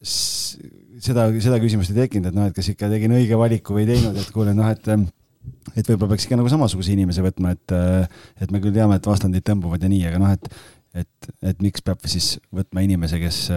seda, 0.04 1.28
seda 1.44 1.60
küsimust 1.64 1.94
ei 1.94 2.04
tekkinud, 2.04 2.30
et 2.30 2.38
noh, 2.38 2.48
et 2.50 2.56
kas 2.56 2.70
ikka 2.74 2.90
tegin 2.92 3.16
õige 3.16 3.40
valiku 3.40 3.78
või 3.78 3.86
ei 3.86 3.96
teinud, 3.96 4.20
et 4.20 4.32
kuule, 4.36 4.56
noh, 4.58 4.70
et 4.74 4.90
et 5.74 5.88
võib-olla 5.90 6.14
peaks 6.14 6.28
ikka 6.28 6.38
nagu 6.40 6.52
samasuguse 6.52 6.94
inimese 6.94 7.24
võtma, 7.24 7.52
et, 7.56 7.74
et 8.44 8.54
me 8.54 8.62
küll 8.64 8.76
teame, 8.76 8.96
et 9.00 9.10
vastandid 9.10 9.44
tõmbuvad 9.48 9.84
ja 9.84 9.92
nii, 9.92 10.06
aga 10.12 10.22
noh, 10.22 10.38
et 10.38 10.50
et, 10.94 11.30
et 11.42 11.62
miks 11.66 11.82
peab 11.82 12.04
siis 12.06 12.36
võtma 12.54 12.84
inimese, 12.86 13.18
kes, 13.18 13.48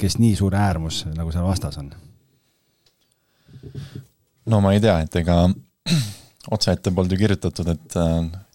kes 0.00 0.16
nii 0.16 0.36
suur 0.38 0.54
äärmus 0.56 1.02
nagu 1.12 1.32
seal 1.34 1.44
vastas 1.44 1.76
on? 1.82 1.90
no 4.48 4.62
ma 4.64 4.72
ei 4.72 4.80
tea, 4.80 4.98
et 5.04 5.18
ega 5.20 5.42
otse 6.54 6.74
ette 6.76 6.92
polnud 6.94 7.12
ju 7.12 7.18
kirjutatud, 7.18 7.70
et 7.72 7.96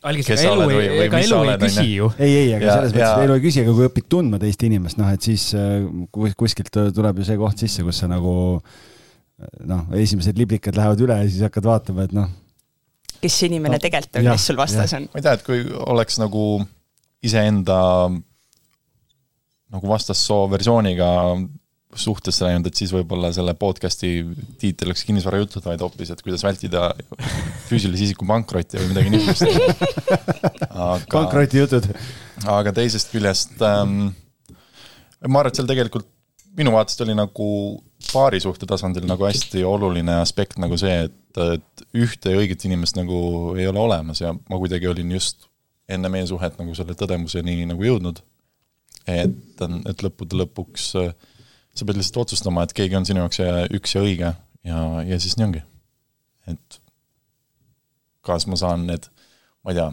algis, 0.07 0.29
ega 0.31 0.53
elu 0.53 0.67
ei, 0.77 0.89
ega 1.05 1.19
elu 1.25 1.39
ei 1.43 1.57
küsi 1.61 1.87
ju. 1.89 2.07
ei, 2.17 2.35
ei, 2.43 2.53
aga 2.55 2.65
ja, 2.65 2.75
selles 2.77 2.95
mõttes, 2.95 3.09
et 3.09 3.25
elu 3.25 3.35
ei 3.35 3.43
küsi, 3.43 3.63
aga 3.65 3.75
kui 3.77 3.87
õpid 3.89 4.07
tundma 4.15 4.39
teist 4.41 4.63
inimest, 4.67 4.99
noh, 5.01 5.11
et 5.11 5.27
siis 5.27 5.49
äh, 5.59 6.31
kuskilt 6.39 6.71
tuleb 6.71 7.21
ju 7.21 7.27
see 7.27 7.39
koht 7.41 7.65
sisse, 7.65 7.83
kus 7.87 8.01
sa 8.03 8.09
nagu 8.11 8.33
noh, 9.67 9.85
esimesed 9.97 10.39
liblikad 10.39 10.77
lähevad 10.77 11.03
üle 11.03 11.19
ja 11.19 11.29
siis 11.29 11.43
hakkad 11.47 11.67
vaatama, 11.67 12.07
et 12.07 12.15
noh. 12.15 12.29
kes 13.19 13.39
see 13.41 13.51
inimene 13.51 13.77
no, 13.77 13.83
tegelikult 13.83 14.21
on, 14.21 14.31
kes 14.31 14.49
sul 14.51 14.59
vastas 14.59 14.95
on? 14.97 15.07
ma 15.11 15.21
ei 15.21 15.27
tea, 15.27 15.37
et 15.39 15.47
kui 15.47 15.65
oleks 15.91 16.19
nagu 16.21 16.45
iseenda 17.25 17.79
nagu 19.71 19.87
vastassoo 19.87 20.45
versiooniga 20.51 21.09
suhtesse 21.99 22.45
läinud, 22.45 22.67
et 22.69 22.77
siis 22.79 22.91
võib-olla 22.93 23.31
selle 23.35 23.53
podcast'i 23.59 24.11
tiitel 24.61 24.91
oleks 24.91 25.03
kinnisvarajutud, 25.07 25.63
vaid 25.65 25.83
hoopis, 25.83 26.13
et 26.13 26.23
kuidas 26.23 26.43
vältida 26.45 26.91
füüsilise 27.67 28.07
isiku 28.07 28.27
pankrotti 28.29 28.79
või 28.79 28.91
midagi 28.93 29.13
niisugust. 29.13 29.83
aga, 30.69 30.97
pankrotijutud. 31.11 31.89
aga 32.51 32.73
teisest 32.77 33.11
küljest 33.13 33.59
ähm, 33.67 34.11
ma 35.27 35.41
arvan, 35.41 35.51
et 35.51 35.59
seal 35.59 35.69
tegelikult 35.69 36.07
minu 36.57 36.73
vaatest 36.75 37.03
oli 37.05 37.15
nagu 37.15 37.47
paarisuhte 38.11 38.67
tasandil 38.67 39.05
nagu 39.07 39.23
hästi 39.27 39.63
oluline 39.67 40.17
aspekt 40.19 40.59
nagu 40.61 40.77
see, 40.79 41.05
et, 41.07 41.41
et 41.55 41.85
ühte 41.95 42.33
õiget 42.35 42.65
inimest 42.67 42.97
nagu 42.99 43.53
ei 43.59 43.67
ole 43.69 43.79
olemas 43.79 44.23
ja 44.23 44.33
ma 44.35 44.59
kuidagi 44.59 44.89
olin 44.91 45.13
just 45.15 45.47
enne 45.91 46.11
meie 46.11 46.27
suhet 46.27 46.57
nagu 46.59 46.75
selle 46.75 46.95
tõdemuseni 46.97 47.65
nagu 47.69 47.83
jõudnud. 47.83 48.21
et, 49.09 49.63
et 49.89 50.03
lõppude 50.05 50.37
lõpuks 50.43 50.91
äh, 51.01 51.13
sa 51.75 51.87
pead 51.87 51.99
lihtsalt 51.99 52.25
otsustama, 52.25 52.65
et 52.65 52.75
keegi 52.75 52.97
on 52.99 53.07
sinu 53.07 53.23
jaoks 53.23 53.39
ja 53.39 53.65
üks 53.71 53.95
ja 53.95 54.03
õige 54.03 54.31
ja, 54.67 54.79
ja 55.07 55.19
siis 55.19 55.37
nii 55.37 55.47
ongi. 55.47 55.63
et 56.51 56.79
kas 58.25 58.47
ma 58.49 58.57
saan 58.59 58.85
need, 58.89 59.07
ma 59.65 59.73
ei 59.73 59.79
tea, 59.79 59.89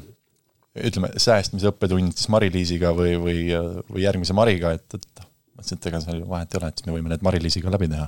ütleme, 0.90 1.10
säästmise 1.20 1.70
õppetund 1.70 2.14
siis 2.14 2.28
Mari-Liisiga 2.32 2.92
või, 2.96 3.16
või, 3.20 3.42
või 3.88 4.04
järgmise 4.04 4.36
Mariga, 4.36 4.74
et, 4.76 4.94
et 4.94 5.24
mõtlesin, 5.56 5.80
et 5.80 5.88
ega 5.90 6.00
seal 6.04 6.20
ju 6.20 6.28
vahet 6.28 6.54
ei 6.54 6.60
ole, 6.60 6.72
et 6.72 6.86
me 6.86 6.96
võime 6.96 7.12
need 7.12 7.26
Mari-Liisiga 7.26 7.72
läbi 7.72 7.90
teha. 7.94 8.06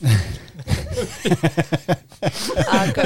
aga 2.80 3.02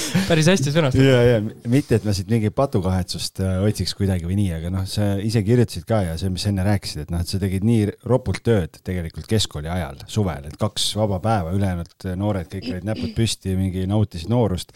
päris 0.30 0.48
hästi 0.50 0.72
sõnastatud. 0.74 1.06
ja, 1.06 1.20
ja 1.26 1.70
mitte, 1.70 1.98
et 1.98 2.06
ma 2.06 2.14
siit 2.16 2.30
mingit 2.32 2.54
patukahetsust 2.56 3.42
äh, 3.44 3.58
otsiks 3.66 3.94
kuidagi 3.98 4.26
või 4.28 4.36
nii, 4.40 4.50
aga 4.58 4.72
noh, 4.74 4.86
sa 4.88 5.12
ise 5.22 5.42
kirjutasid 5.46 5.86
ka 5.88 6.02
ja 6.06 6.16
see, 6.20 6.32
mis 6.32 6.44
sa 6.44 6.52
enne 6.52 6.66
rääkisid, 6.66 7.04
et 7.04 7.12
noh, 7.14 7.22
et 7.22 7.32
sa 7.32 7.40
tegid 7.42 7.66
nii 7.66 7.88
ropult 8.10 8.42
tööd 8.46 8.78
tegelikult 8.84 9.28
keskkooli 9.30 9.70
ajal, 9.72 10.00
suvel, 10.10 10.46
et 10.48 10.56
kaks 10.60 10.92
vaba 11.00 11.20
päeva, 11.24 11.54
ülejäänud 11.56 12.08
noored 12.20 12.50
kõik 12.52 12.70
olid 12.74 12.88
näpud 12.88 13.12
püsti, 13.16 13.56
mingi 13.58 13.84
nautisid 13.90 14.32
noorust. 14.32 14.72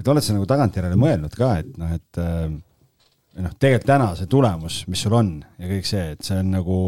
et 0.00 0.08
oled 0.08 0.24
sa 0.24 0.36
nagu 0.36 0.48
tagantjärele 0.48 0.98
mõelnud 1.00 1.36
ka, 1.36 1.54
et 1.62 1.78
noh, 1.80 1.94
et 1.96 2.22
äh, 2.22 2.48
noh, 3.44 3.54
tegelikult 3.58 3.90
täna 3.92 4.10
see 4.18 4.30
tulemus, 4.30 4.82
mis 4.90 5.06
sul 5.06 5.16
on 5.16 5.38
ja 5.58 5.70
kõik 5.70 5.88
see, 5.88 6.10
et 6.16 6.26
see 6.26 6.40
on 6.40 6.54
nagu 6.56 6.80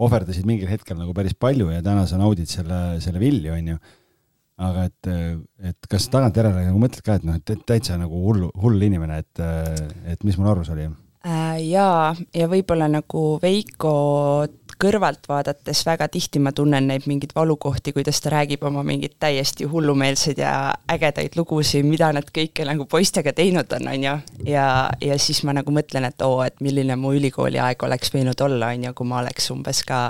ohverdasid 0.00 0.46
mingil 0.48 0.70
hetkel 0.70 0.96
nagu 0.96 1.12
päris 1.16 1.34
palju 1.36 1.68
ja 1.68 1.82
täna 1.84 2.06
sa 2.08 2.18
naudid 2.20 2.48
selle, 2.48 3.00
selle 3.04 3.20
vilju, 3.20 3.52
onju 3.52 3.80
aga 4.60 4.88
et, 4.90 5.10
et 5.70 5.90
kas 5.90 6.08
tagantjärele 6.12 6.66
nagu 6.68 6.80
mõtled 6.82 7.04
ka, 7.04 7.18
et 7.18 7.26
noh, 7.28 7.38
et 7.38 7.62
täitsa 7.66 7.96
nagu 8.00 8.24
hull, 8.26 8.48
hull 8.60 8.88
inimene, 8.88 9.22
et, 9.22 9.44
et 10.12 10.26
mis 10.26 10.36
mul 10.38 10.52
arus 10.52 10.72
oli? 10.74 10.88
äh, 11.24 11.56
jaa, 11.68 12.14
ja 12.36 12.48
võib-olla 12.50 12.88
nagu 12.92 13.24
Veiko 13.42 13.94
kõrvalt 14.80 15.28
vaadates 15.28 15.82
väga 15.86 16.08
tihti 16.12 16.40
ma 16.42 16.52
tunnen 16.56 16.86
neid 16.90 17.06
mingeid 17.10 17.34
valukohti, 17.36 17.92
kuidas 17.96 18.20
ta 18.20 18.32
räägib 18.34 18.62
oma 18.66 18.82
mingeid 18.86 19.16
täiesti 19.20 19.68
hullumeelseid 19.70 20.40
ja 20.40 20.52
ägedaid 20.92 21.36
lugusid, 21.36 21.86
mida 21.86 22.12
nad 22.16 22.30
kõike 22.34 22.64
nagu 22.68 22.86
poistega 22.90 23.32
teinud 23.36 23.72
on, 23.76 23.90
on 23.92 24.06
ju. 24.08 24.14
ja, 24.52 24.66
ja 25.00 25.18
siis 25.18 25.42
ma 25.44 25.54
nagu 25.56 25.74
mõtlen, 25.74 26.08
et 26.08 26.24
oo, 26.26 26.40
et 26.46 26.60
milline 26.64 26.96
mu 27.00 27.12
ülikooliaeg 27.18 27.84
oleks 27.88 28.14
võinud 28.14 28.46
olla, 28.46 28.72
on 28.74 28.88
ju, 28.88 28.94
kui 28.96 29.12
ma 29.12 29.20
oleks 29.24 29.50
umbes 29.54 29.84
ka 29.88 30.00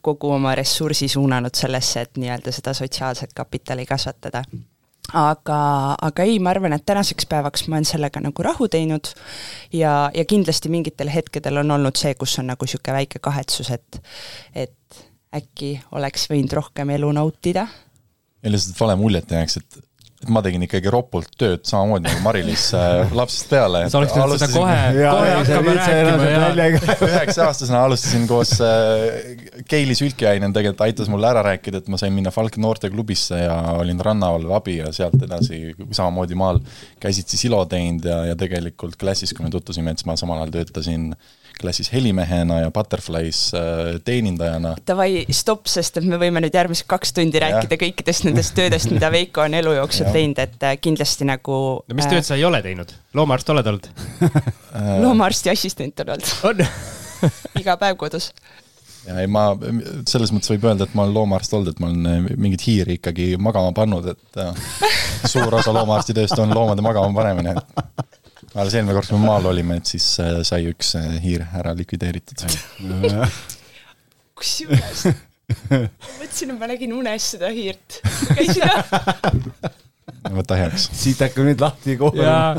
kogu 0.00 0.34
oma 0.36 0.54
ressursi 0.58 1.08
suunanud 1.08 1.54
sellesse, 1.54 2.06
et 2.06 2.20
nii-öelda 2.20 2.52
seda 2.54 2.74
sotsiaalset 2.76 3.34
kapitali 3.36 3.86
kasvatada 3.86 4.44
aga, 5.16 5.60
aga 6.02 6.26
ei, 6.26 6.38
ma 6.42 6.52
arvan, 6.54 6.74
et 6.76 6.86
tänaseks 6.86 7.28
päevaks 7.30 7.66
ma 7.68 7.78
olen 7.78 7.88
sellega 7.88 8.22
nagu 8.22 8.44
rahu 8.46 8.68
teinud 8.70 9.12
ja, 9.72 10.10
ja 10.14 10.24
kindlasti 10.24 10.72
mingitel 10.72 11.10
hetkedel 11.12 11.62
on 11.62 11.76
olnud 11.76 11.98
see, 12.00 12.14
kus 12.18 12.38
on 12.42 12.50
nagu 12.52 12.66
niisugune 12.66 12.96
väike 13.00 13.22
kahetsus, 13.22 13.70
et 13.74 14.00
et 14.54 15.00
äkki 15.34 15.76
oleks 15.94 16.26
võinud 16.30 16.52
rohkem 16.58 16.90
elu 16.90 17.12
nautida. 17.14 17.66
ja 18.42 18.50
lihtsalt 18.50 18.80
vale 18.80 18.96
muljet 18.98 19.32
ei 19.32 19.42
jääks, 19.42 19.56
et, 19.60 19.84
et 20.20 20.28
ma 20.28 20.42
tegin 20.44 20.60
ikkagi 20.66 20.90
ropult 20.92 21.30
tööd 21.40 21.62
samamoodi 21.64 22.04
nagu 22.04 22.20
Mari-Liis 22.26 22.66
äh, 22.76 23.12
lapsest 23.16 23.46
peale. 23.48 23.86
sa 23.88 24.00
oleks 24.00 24.12
pidanud 24.12 24.42
seda 24.42 24.52
kohe, 24.52 24.74
kohe 25.00 25.30
hakkama 25.38 25.76
rääkima 25.78 26.26
ja 26.28 27.06
üheksa 27.06 27.46
aastasena 27.46 27.80
alustasin 27.86 28.26
koos 28.28 28.52
äh, 28.60 29.64
Keili 29.70 29.96
Sülkiainen 29.96 30.52
tegelikult 30.52 30.84
aitas 30.84 31.08
mul 31.12 31.24
ära 31.24 31.44
rääkida, 31.46 31.80
et 31.80 31.88
ma 31.88 32.00
sain 32.00 32.12
minna 32.12 32.32
Falk 32.34 32.60
noorteklubisse 32.60 33.40
ja 33.46 33.56
olin 33.80 34.02
rannavalve 34.04 34.56
abi 34.58 34.76
ja 34.82 34.92
sealt 34.92 35.16
edasi 35.24 35.62
samamoodi 35.88 36.36
maal 36.36 36.60
käsitsi 37.00 37.40
silo 37.40 37.64
teinud 37.70 38.04
ja, 38.04 38.20
ja 38.32 38.36
tegelikult 38.40 39.00
klassis, 39.00 39.32
kui 39.32 39.46
me 39.46 39.52
tutvusime, 39.54 39.94
et 39.94 40.02
siis 40.02 40.10
ma 40.10 40.20
samal 40.20 40.42
ajal 40.42 40.58
töötasin 40.60 41.14
klassis 41.60 41.92
helimehena 41.92 42.60
ja 42.64 42.70
Butterflies 42.74 43.42
äh, 43.56 43.98
teenindajana. 44.04 44.74
Davai, 44.86 45.26
stopp, 45.34 45.68
sest 45.70 46.00
et 46.00 46.08
me 46.08 46.18
võime 46.20 46.42
nüüd 46.44 46.56
järgmised 46.56 46.88
kaks 46.90 47.14
tundi 47.16 47.40
Jah. 47.40 47.50
rääkida 47.50 47.80
kõikidest 47.84 48.26
nendest 48.28 48.56
töödest, 48.58 48.92
mida 48.94 49.12
Veiko 49.16 49.44
on 49.46 49.56
elu 49.58 49.76
jooksul 49.80 50.10
teinud, 50.14 50.40
et 50.42 50.66
äh, 50.66 50.78
kindlasti 50.80 51.28
nagu 51.28 51.60
no 51.80 51.98
mis 51.98 52.08
tööd 52.10 52.26
sa 52.26 52.38
ei 52.40 52.46
ole 52.48 52.62
teinud? 52.64 52.92
loomaarst 53.14 53.52
oled 53.54 53.72
olnud? 53.74 53.90
Äh, 54.70 54.96
loomaarsti 55.02 55.50
assistent 55.50 56.04
on 56.04 56.14
olnud 56.14 56.34
on? 56.46 56.60
iga 57.60 57.76
päev 57.80 57.96
kodus. 58.00 58.30
ja 59.06 59.16
ei, 59.22 59.28
ma 59.30 59.50
selles 60.08 60.32
mõttes 60.34 60.52
võib 60.52 60.66
öelda, 60.68 60.86
et 60.86 60.94
ma 60.96 61.06
olen 61.06 61.16
loomaarst 61.16 61.56
olnud, 61.56 61.72
et 61.72 61.82
ma 61.82 61.90
olen 61.90 62.10
äh, 62.10 62.30
mingeid 62.36 62.64
hiiri 62.66 62.98
ikkagi 63.00 63.32
magama 63.40 63.72
pannud, 63.76 64.12
et 64.12 64.40
äh, 64.40 64.64
suur 65.24 65.60
osa 65.60 65.74
loomaarsti 65.74 66.16
tööst 66.16 66.38
on 66.42 66.54
loomade 66.54 66.84
magama 66.84 67.12
panemine. 67.16 67.56
alles 68.54 68.74
eelmine 68.74 68.96
kord, 68.96 69.10
kui 69.10 69.18
me 69.18 69.28
maal 69.28 69.50
olime, 69.52 69.78
et 69.80 69.90
siis 69.90 70.06
äh, 70.22 70.40
sai 70.46 70.64
üks 70.70 70.94
äh, 70.98 71.18
hiir 71.22 71.44
ära 71.46 71.74
likvideeritud. 71.78 72.46
kusjuures, 74.40 75.04
mõtlesin, 75.68 76.54
et 76.54 76.56
ma 76.58 76.70
nägin 76.70 76.94
unes 76.96 77.28
seda 77.34 77.50
hiirt. 77.54 78.00
võta 80.30 80.56
heaks. 80.58 80.88
siit 80.96 81.20
hakkab 81.22 81.46
nüüd 81.46 81.62
lahti 81.62 81.96
kohe. 82.00 82.24
ja 82.24 82.56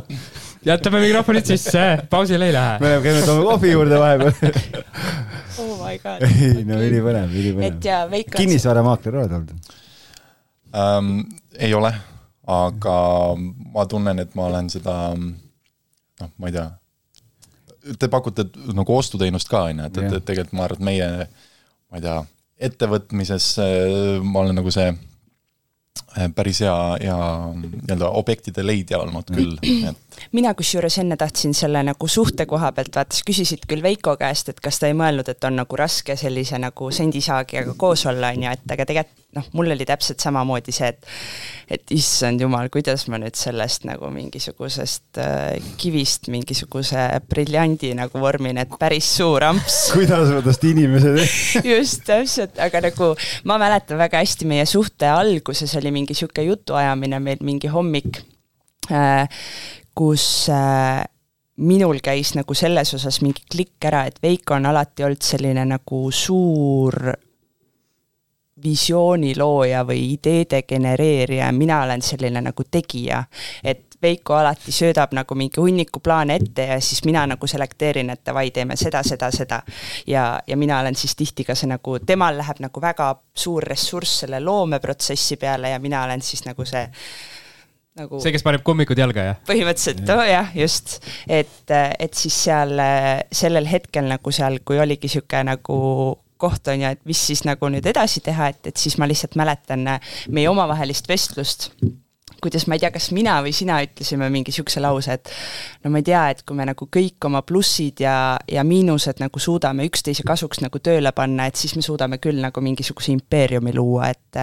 jätame 0.65 1.01
mikrofonid 1.01 1.45
sisse, 1.45 1.83
pausile 2.09 2.51
ei 2.51 2.53
lähe. 2.55 2.77
me 2.83 2.93
käinud 3.03 3.29
oma 3.33 3.45
kohvi 3.49 3.73
juurde 3.73 3.99
vahepeal. 3.99 4.81
oh 5.63 5.73
my 5.81 5.97
god. 6.03 6.25
ei 6.47 6.65
no 6.67 6.79
ülipõnev, 6.85 7.27
et 7.27 7.37
ülipõnev. 7.43 8.23
kinnisvaramaakler 8.35 9.21
oled 9.23 9.37
olnud? 9.39 9.75
ähm,. 10.77 11.13
ei 11.59 11.73
ole, 11.75 11.91
aga 12.47 12.97
ma 13.73 13.85
tunnen, 13.89 14.21
et 14.23 14.35
ma 14.37 14.47
olen 14.51 14.69
seda, 14.71 14.97
noh, 16.21 16.31
ma 16.37 16.49
ei 16.51 16.55
tea, 16.55 16.67
te 17.99 18.09
pakute 18.11 18.47
nagu 18.75 18.97
ostuteenust 18.97 19.49
ka, 19.51 19.65
on 19.69 19.81
ju, 19.81 19.87
et, 19.89 20.01
et, 20.01 20.17
et 20.19 20.27
tegelikult 20.27 20.57
ma 20.57 20.67
arvan, 20.67 20.81
et 20.81 20.89
meie, 20.91 21.29
ma 21.91 22.01
ei 22.01 22.05
tea, 22.05 22.17
ettevõtmises 22.69 23.55
ma 24.21 24.43
olen 24.43 24.59
nagu 24.61 24.73
see 24.73 24.91
äh, 24.91 26.27
päris 26.35 26.61
hea, 26.61 26.75
hea 27.01 27.17
nii-öelda 27.57 28.11
objektide 28.21 28.65
leidja 28.65 29.01
olnud 29.01 29.31
küll, 29.33 29.57
et. 29.89 30.21
Mina 30.37 30.53
kusjuures 30.57 30.99
enne 31.01 31.17
tahtsin 31.17 31.55
selle 31.57 31.81
nagu 31.87 32.07
suhte 32.11 32.45
koha 32.49 32.69
pealt, 32.77 32.93
vaata 32.95 33.17
sa 33.17 33.25
küsisid 33.27 33.65
küll 33.69 33.83
Veiko 33.83 34.13
käest, 34.19 34.53
et 34.53 34.61
kas 34.61 34.79
ta 34.79 34.91
ei 34.91 34.97
mõelnud, 34.97 35.33
et 35.33 35.49
on 35.49 35.57
nagu 35.63 35.79
raske 35.79 36.15
sellise 36.19 36.61
nagu 36.61 36.91
sendisaagijaga 36.93 37.75
koos 37.81 38.05
olla, 38.11 38.33
on 38.35 38.45
ju, 38.45 38.55
et 38.59 38.77
aga 38.77 38.87
tegelikult 38.93 39.20
noh, 39.35 39.47
mul 39.55 39.71
oli 39.73 39.85
täpselt 39.87 40.23
samamoodi 40.23 40.73
see, 40.75 40.89
et 40.91 41.07
et 41.71 41.93
issand 41.95 42.41
jumal, 42.43 42.67
kuidas 42.73 43.05
ma 43.11 43.19
nüüd 43.21 43.37
sellest 43.39 43.85
nagu 43.87 44.09
mingisugusest 44.11 45.19
äh, 45.23 45.69
kivist 45.79 46.27
mingisuguse 46.33 47.05
briljandi 47.31 47.93
nagu 47.95 48.19
vormin, 48.19 48.59
et 48.59 48.75
päris 48.81 49.07
suur 49.19 49.45
amps 49.47 49.79
kuidas 49.95 50.33
ma 50.35 50.41
tast 50.45 50.65
inimesed? 50.67 51.21
just 51.73 52.03
täpselt, 52.09 52.59
aga 52.59 52.83
nagu 52.89 53.13
ma 53.47 53.59
mäletan 53.61 54.01
väga 54.01 54.23
hästi 54.23 54.49
meie 54.51 54.67
suhte 54.69 55.07
alguses 55.11 55.77
oli 55.79 55.93
mingi 55.95 56.17
sihuke 56.17 56.43
jutuajamine 56.49 57.21
meil 57.23 57.41
mingi 57.45 57.71
hommik, 57.71 58.19
kus 59.95 60.25
äh, 60.51 61.01
minul 61.61 61.99
käis 62.03 62.33
nagu 62.35 62.55
selles 62.57 62.93
osas 62.97 63.21
mingi 63.23 63.43
klikk 63.51 63.87
ära, 63.87 64.05
et 64.09 64.19
Veiko 64.23 64.57
on 64.57 64.67
alati 64.69 65.05
olnud 65.05 65.23
selline 65.23 65.65
nagu 65.69 66.03
suur 66.15 67.13
visioonilooja 68.63 69.85
või 69.87 70.13
ideede 70.13 70.63
genereerija 70.63 71.45
ja 71.45 71.51
mina 71.51 71.81
olen 71.83 72.01
selline 72.01 72.41
nagu 72.41 72.63
tegija. 72.71 73.23
et 73.63 73.87
Veiko 74.01 74.33
alati 74.33 74.71
söödab 74.71 75.11
nagu 75.13 75.35
mingi 75.37 75.61
hunniku 75.61 75.99
plaane 75.99 76.35
ette 76.35 76.63
ja 76.65 76.79
siis 76.81 77.03
mina 77.05 77.21
nagu 77.29 77.47
selekteerin, 77.47 78.09
et 78.09 78.23
davai, 78.25 78.47
teeme 78.51 78.75
seda, 78.75 79.03
seda, 79.05 79.29
seda. 79.31 79.61
ja, 80.07 80.39
ja 80.47 80.57
mina 80.57 80.79
olen 80.79 80.95
siis 80.95 81.15
tihti 81.15 81.45
ka 81.45 81.55
see 81.55 81.69
nagu, 81.69 81.99
temal 81.99 82.37
läheb 82.37 82.63
nagu 82.65 82.81
väga 82.81 83.11
suur 83.33 83.63
ressurss 83.63 84.23
selle 84.23 84.39
loomeprotsessi 84.41 85.37
peale 85.37 85.69
ja 85.69 85.79
mina 85.79 86.03
olen 86.03 86.21
siis 86.21 86.45
nagu 86.45 86.65
see 86.65 86.87
nagu 87.99 88.21
see, 88.23 88.31
kes 88.33 88.43
paneb 88.47 88.63
kummikud 88.65 88.97
jalga 88.97 89.27
ja? 89.27 89.37
põhimõtteliselt, 89.45 90.09
oh 90.15 90.23
jah, 90.25 90.49
just, 90.55 90.97
et, 91.27 91.69
et 91.71 92.13
siis 92.17 92.41
seal 92.47 92.73
sellel 93.31 93.69
hetkel 93.69 94.07
nagu 94.09 94.33
seal, 94.33 94.61
kui 94.65 94.79
oligi 94.81 95.11
niisugune 95.11 95.43
nagu 95.51 95.77
koht 96.41 96.69
on 96.71 96.81
ju, 96.83 96.93
et 96.95 97.01
mis 97.09 97.25
siis 97.31 97.45
nagu 97.47 97.69
nüüd 97.71 97.87
edasi 97.91 98.23
teha, 98.25 98.51
et, 98.53 98.71
et 98.71 98.77
siis 98.81 98.97
ma 98.99 99.07
lihtsalt 99.09 99.37
mäletan 99.39 99.85
meie 100.33 100.49
omavahelist 100.51 101.09
vestlust. 101.11 101.71
Kuidas 102.41 102.63
ma 102.65 102.73
ei 102.73 102.81
tea, 102.81 102.89
kas 102.89 103.11
mina 103.13 103.35
või 103.45 103.51
sina 103.53 103.75
ütlesime 103.85 104.25
mingi 104.33 104.49
niisuguse 104.49 104.81
lause, 104.81 105.13
et 105.13 105.29
no 105.83 105.91
ma 105.93 105.99
ei 106.01 106.05
tea, 106.07 106.23
et 106.33 106.39
kui 106.47 106.57
me 106.57 106.65
nagu 106.65 106.87
kõik 106.89 107.27
oma 107.29 107.43
plussid 107.45 108.01
ja, 108.01 108.15
ja 108.49 108.63
miinused 108.65 109.21
nagu 109.21 109.41
suudame 109.43 109.85
üksteise 109.85 110.25
kasuks 110.25 110.63
nagu 110.63 110.81
tööle 110.81 111.11
panna, 111.13 111.45
et 111.45 111.59
siis 111.61 111.75
me 111.77 111.85
suudame 111.85 112.17
küll 112.23 112.41
nagu 112.41 112.63
mingisuguse 112.65 113.13
impeeriumi 113.13 113.75
luua, 113.77 114.09
et 114.09 114.41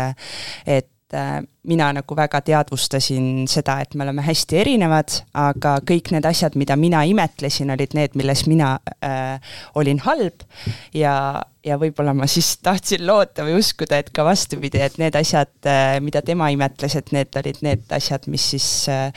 et 0.78 0.92
äh, 1.16 1.40
mina 1.68 1.90
nagu 1.92 2.16
väga 2.16 2.40
teadvustasin 2.46 3.46
seda, 3.50 3.78
et 3.84 3.94
me 3.98 4.06
oleme 4.06 4.24
hästi 4.24 4.60
erinevad, 4.62 5.20
aga 5.38 5.78
kõik 5.86 6.12
need 6.14 6.26
asjad, 6.28 6.56
mida 6.60 6.76
mina 6.80 7.04
imetlesin, 7.08 7.72
olid 7.74 7.94
need, 7.98 8.16
milles 8.18 8.46
mina 8.48 8.76
äh, 9.04 9.54
olin 9.78 10.00
halb. 10.06 10.44
Ja, 10.96 11.14
ja 11.64 11.76
võib-olla 11.80 12.14
ma 12.16 12.28
siis 12.30 12.54
tahtsin 12.64 13.04
loota 13.06 13.44
või 13.46 13.58
uskuda, 13.58 14.00
et 14.00 14.12
ka 14.14 14.24
vastupidi, 14.26 14.80
et 14.84 14.96
need 15.00 15.16
asjad 15.18 15.50
äh,, 15.68 15.98
mida 16.04 16.22
tema 16.24 16.48
imetles, 16.54 16.96
et 16.98 17.12
need 17.16 17.36
olid 17.40 17.60
need 17.66 17.96
asjad, 17.98 18.28
mis 18.32 18.48
siis 18.54 18.68
äh, 18.92 19.10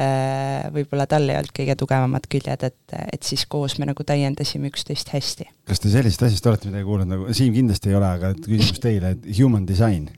äh 0.00 0.66
võib-olla 0.74 1.06
tal 1.10 1.28
ei 1.28 1.38
olnud 1.38 1.54
kõige 1.56 1.76
tugevamad 1.78 2.26
küljed, 2.30 2.66
et, 2.66 2.98
et 3.12 3.22
siis 3.22 3.44
koos 3.50 3.78
me 3.78 3.88
nagu 3.88 4.04
täiendasime 4.06 4.68
üksteist 4.72 5.12
hästi. 5.14 5.48
kas 5.68 5.80
te 5.80 5.92
sellisest 5.92 6.28
asjast 6.28 6.50
olete 6.50 6.68
midagi 6.68 6.88
kuulnud, 6.88 7.10
nagu 7.10 7.32
Siim 7.34 7.54
kindlasti 7.54 7.92
ei 7.92 7.98
ole, 7.98 8.10
aga 8.18 8.34
küsimus 8.36 8.82
teile, 8.82 9.14
et 9.16 9.26
human 9.38 9.66
design 9.68 10.10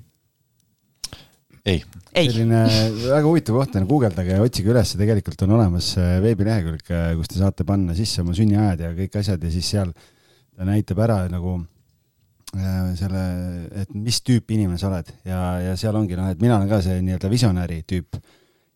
ei, 1.66 1.82
ei.. 2.12 2.28
selline 2.30 2.62
väga 3.02 3.22
huvitav 3.26 3.58
koht 3.58 3.78
on, 3.78 3.86
guugeldage 3.90 4.36
ja 4.36 4.42
otsige 4.44 4.72
üles, 4.72 4.94
tegelikult 4.98 5.46
on 5.46 5.56
olemas 5.58 5.92
äh, 6.00 6.16
veebilehekülg, 6.24 6.84
äh, 6.94 7.08
kus 7.18 7.32
te 7.32 7.40
saate 7.40 7.66
panna 7.68 7.96
sisse 7.98 8.22
oma 8.22 8.36
sünniajad 8.36 8.84
ja 8.86 8.92
kõik 8.96 9.18
asjad 9.20 9.42
ja 9.42 9.52
siis 9.52 9.72
seal 9.74 9.92
ta 9.96 10.68
näitab 10.68 11.02
ära 11.04 11.18
nagu 11.32 11.58
äh, 12.54 12.80
selle, 12.98 13.26
et 13.82 13.92
mis 13.94 14.22
tüüpi 14.24 14.56
inimene 14.56 14.80
sa 14.80 14.90
oled. 14.92 15.12
Ja, 15.28 15.42
ja 15.64 15.76
seal 15.80 15.98
ongi 15.98 16.18
noh, 16.18 16.30
et 16.32 16.42
mina 16.42 16.58
olen 16.60 16.70
ka 16.70 16.80
see 16.84 17.02
nii-öelda 17.04 17.32
visionääri 17.32 17.82
tüüp 17.88 18.20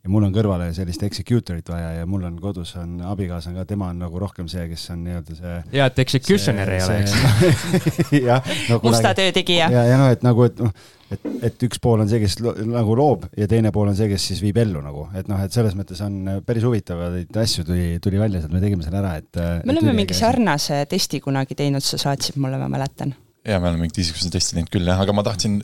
ja 0.00 0.12
mul 0.12 0.24
on 0.28 0.32
kõrvale 0.34 0.70
sellist 0.76 1.02
executor'it 1.04 1.68
vaja 1.68 1.90
ja 1.98 2.06
mul 2.08 2.24
on 2.28 2.38
kodus 2.40 2.72
on 2.80 3.00
abikaasa 3.04 3.52
ka, 3.56 3.66
tema 3.68 3.90
on 3.92 4.00
nagu 4.00 4.22
rohkem 4.22 4.48
see, 4.48 4.64
kes 4.70 4.86
on 4.94 5.02
nii-öelda 5.04 5.36
see. 5.36 5.58
ja, 5.76 5.90
et 5.90 6.00
executioner 6.04 6.72
ei 6.76 6.86
ole, 6.86 7.02
eks. 7.02 7.66
jah 8.30 8.54
no,. 8.70 8.80
musta 8.86 9.12
töö 9.18 9.34
tegija. 9.36 9.68
ja, 9.72 9.84
ja 9.92 10.00
noh, 10.00 10.08
et 10.14 10.24
nagu, 10.26 10.48
et 10.48 10.64
noh 10.64 10.72
et, 11.10 11.26
et 11.50 11.64
üks 11.66 11.80
pool 11.82 12.02
on 12.02 12.10
see, 12.10 12.20
kes 12.22 12.38
lo, 12.44 12.54
nagu 12.70 12.94
loob 12.98 13.26
ja 13.38 13.48
teine 13.50 13.72
pool 13.74 13.90
on 13.90 13.98
see, 13.98 14.08
kes 14.12 14.28
siis 14.32 14.42
viib 14.44 14.60
ellu 14.62 14.82
nagu, 14.84 15.06
et 15.18 15.28
noh, 15.30 15.40
et 15.42 15.54
selles 15.54 15.76
mõttes 15.78 16.00
on 16.06 16.36
päris 16.46 16.66
huvitavaid 16.66 17.40
asju 17.42 17.66
tuli, 17.68 17.88
tuli 18.02 18.20
välja 18.20 18.42
sealt, 18.42 18.54
me 18.54 18.62
tegime 18.62 18.86
selle 18.86 19.02
ära, 19.02 19.16
et. 19.20 19.42
me 19.66 19.74
oleme 19.74 19.96
mingi 19.96 20.16
sarnase 20.16 20.84
testi 20.90 21.20
kunagi 21.24 21.58
teinud, 21.58 21.84
sa 21.84 22.00
saatsid 22.00 22.40
mulle, 22.40 22.60
ma 22.62 22.70
mäletan. 22.72 23.12
ja 23.44 23.60
me 23.60 23.72
oleme 23.72 23.86
mingit 23.86 24.04
isikuse 24.04 24.32
testi 24.32 24.56
teinud 24.56 24.72
küll 24.72 24.88
jah, 24.88 25.02
aga 25.02 25.16
ma 25.16 25.26
tahtsin 25.26 25.60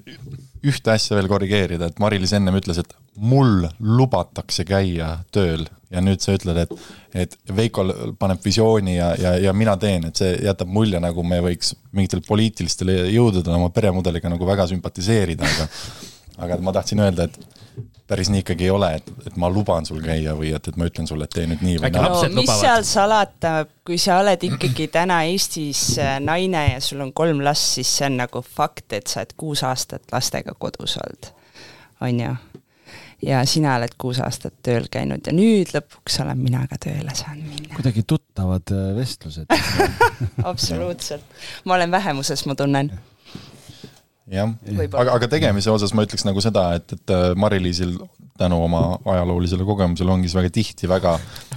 ühte 0.65 0.93
asja 0.95 1.17
veel 1.19 1.29
korrigeerida, 1.31 1.91
et 1.91 1.99
Mari-Liis 2.03 2.35
ennem 2.37 2.57
ütles, 2.59 2.81
et 2.83 2.95
mul 3.17 3.67
lubatakse 3.81 4.67
käia 4.69 5.19
tööl. 5.35 5.67
Ja 5.95 6.01
nüüd 6.03 6.19
sa 6.19 6.35
ütled, 6.35 6.59
et, 6.59 6.73
et 7.15 7.37
Veiko 7.55 7.85
paneb 8.19 8.41
visiooni 8.43 8.97
ja, 8.97 9.13
ja, 9.21 9.37
ja 9.39 9.53
mina 9.55 9.77
teen, 9.79 10.09
et 10.09 10.19
see 10.19 10.33
jätab 10.43 10.73
mulje, 10.75 10.99
nagu 11.01 11.23
me 11.23 11.39
võiks 11.45 11.77
mingitel 11.95 12.25
poliitilistel 12.27 12.91
jõududel 13.15 13.55
oma 13.55 13.71
peremudeliga 13.71 14.33
nagu 14.33 14.49
väga 14.49 14.67
sümpatiseerida, 14.73 15.47
aga 15.47 15.69
aga 16.43 16.59
ma 16.61 16.75
tahtsin 16.75 17.01
öelda, 17.01 17.29
et 17.31 17.56
päris 18.07 18.31
nii 18.31 18.43
ikkagi 18.45 18.65
ei 18.69 18.71
ole, 18.71 18.91
et, 19.01 19.09
et 19.27 19.37
ma 19.41 19.49
luban 19.51 19.87
sul 19.87 20.01
käia 20.05 20.35
või 20.39 20.53
et, 20.57 20.69
et 20.71 20.77
ma 20.79 20.87
ütlen 20.89 21.09
sulle, 21.09 21.27
et 21.27 21.35
tee 21.35 21.47
nüüd 21.51 21.63
nii 21.67 21.79
või 21.83 21.93
naa. 21.95 22.09
no 22.09 22.21
mis 22.23 22.37
lubavad. 22.37 22.61
seal 22.61 22.85
salata, 22.87 23.55
kui 23.87 23.99
sa 24.03 24.21
oled 24.23 24.47
ikkagi 24.47 24.89
täna 24.95 25.23
Eestis 25.27 25.83
äh, 26.03 26.17
naine 26.23 26.67
ja 26.75 26.83
sul 26.85 27.03
on 27.05 27.13
kolm 27.17 27.43
last, 27.45 27.75
siis 27.79 27.91
see 27.99 28.11
on 28.11 28.21
nagu 28.23 28.43
fakt, 28.47 28.93
et 28.97 29.11
sa 29.11 29.23
oled 29.23 29.35
kuus 29.41 29.65
aastat 29.67 30.07
lastega 30.15 30.55
kodus 30.59 30.99
olnud, 31.03 31.33
on 32.07 32.23
ju 32.23 32.37
ja 33.27 33.41
sina 33.49 33.75
oled 33.81 33.97
kuus 33.99 34.21
aastat 34.23 34.55
tööl 34.63 34.87
käinud 34.93 35.27
ja 35.27 35.35
nüüd 35.35 35.73
lõpuks 35.75 36.21
olen 36.23 36.39
mina 36.39 36.63
ka 36.71 36.79
tööle 36.87 37.15
saanud 37.17 37.49
minna. 37.49 37.75
kuidagi 37.75 38.07
tuttavad 38.07 38.75
äh, 38.77 38.89
vestlused 38.97 39.51
absoluutselt, 40.53 41.37
ma 41.65 41.79
olen 41.81 41.91
vähemuses, 41.91 42.47
ma 42.47 42.55
tunnen 42.55 42.93
jah, 44.33 44.53
aga, 44.87 45.11
aga 45.17 45.31
tegemise 45.31 45.71
osas 45.73 45.95
ma 45.95 46.07
ütleks 46.07 46.27
nagu 46.27 46.43
seda, 46.45 46.69
et, 46.79 46.97
et 46.97 47.15
äh, 47.15 47.29
Mari-Liisil 47.39 47.97
tänu 48.37 48.59
oma 48.61 48.99
ajaloolisele 49.09 49.65
kogemusele 49.65 50.13
ongi 50.13 50.29
see 50.29 50.37
väga 50.37 50.51
tihti 50.53 50.89
väga 50.91 51.15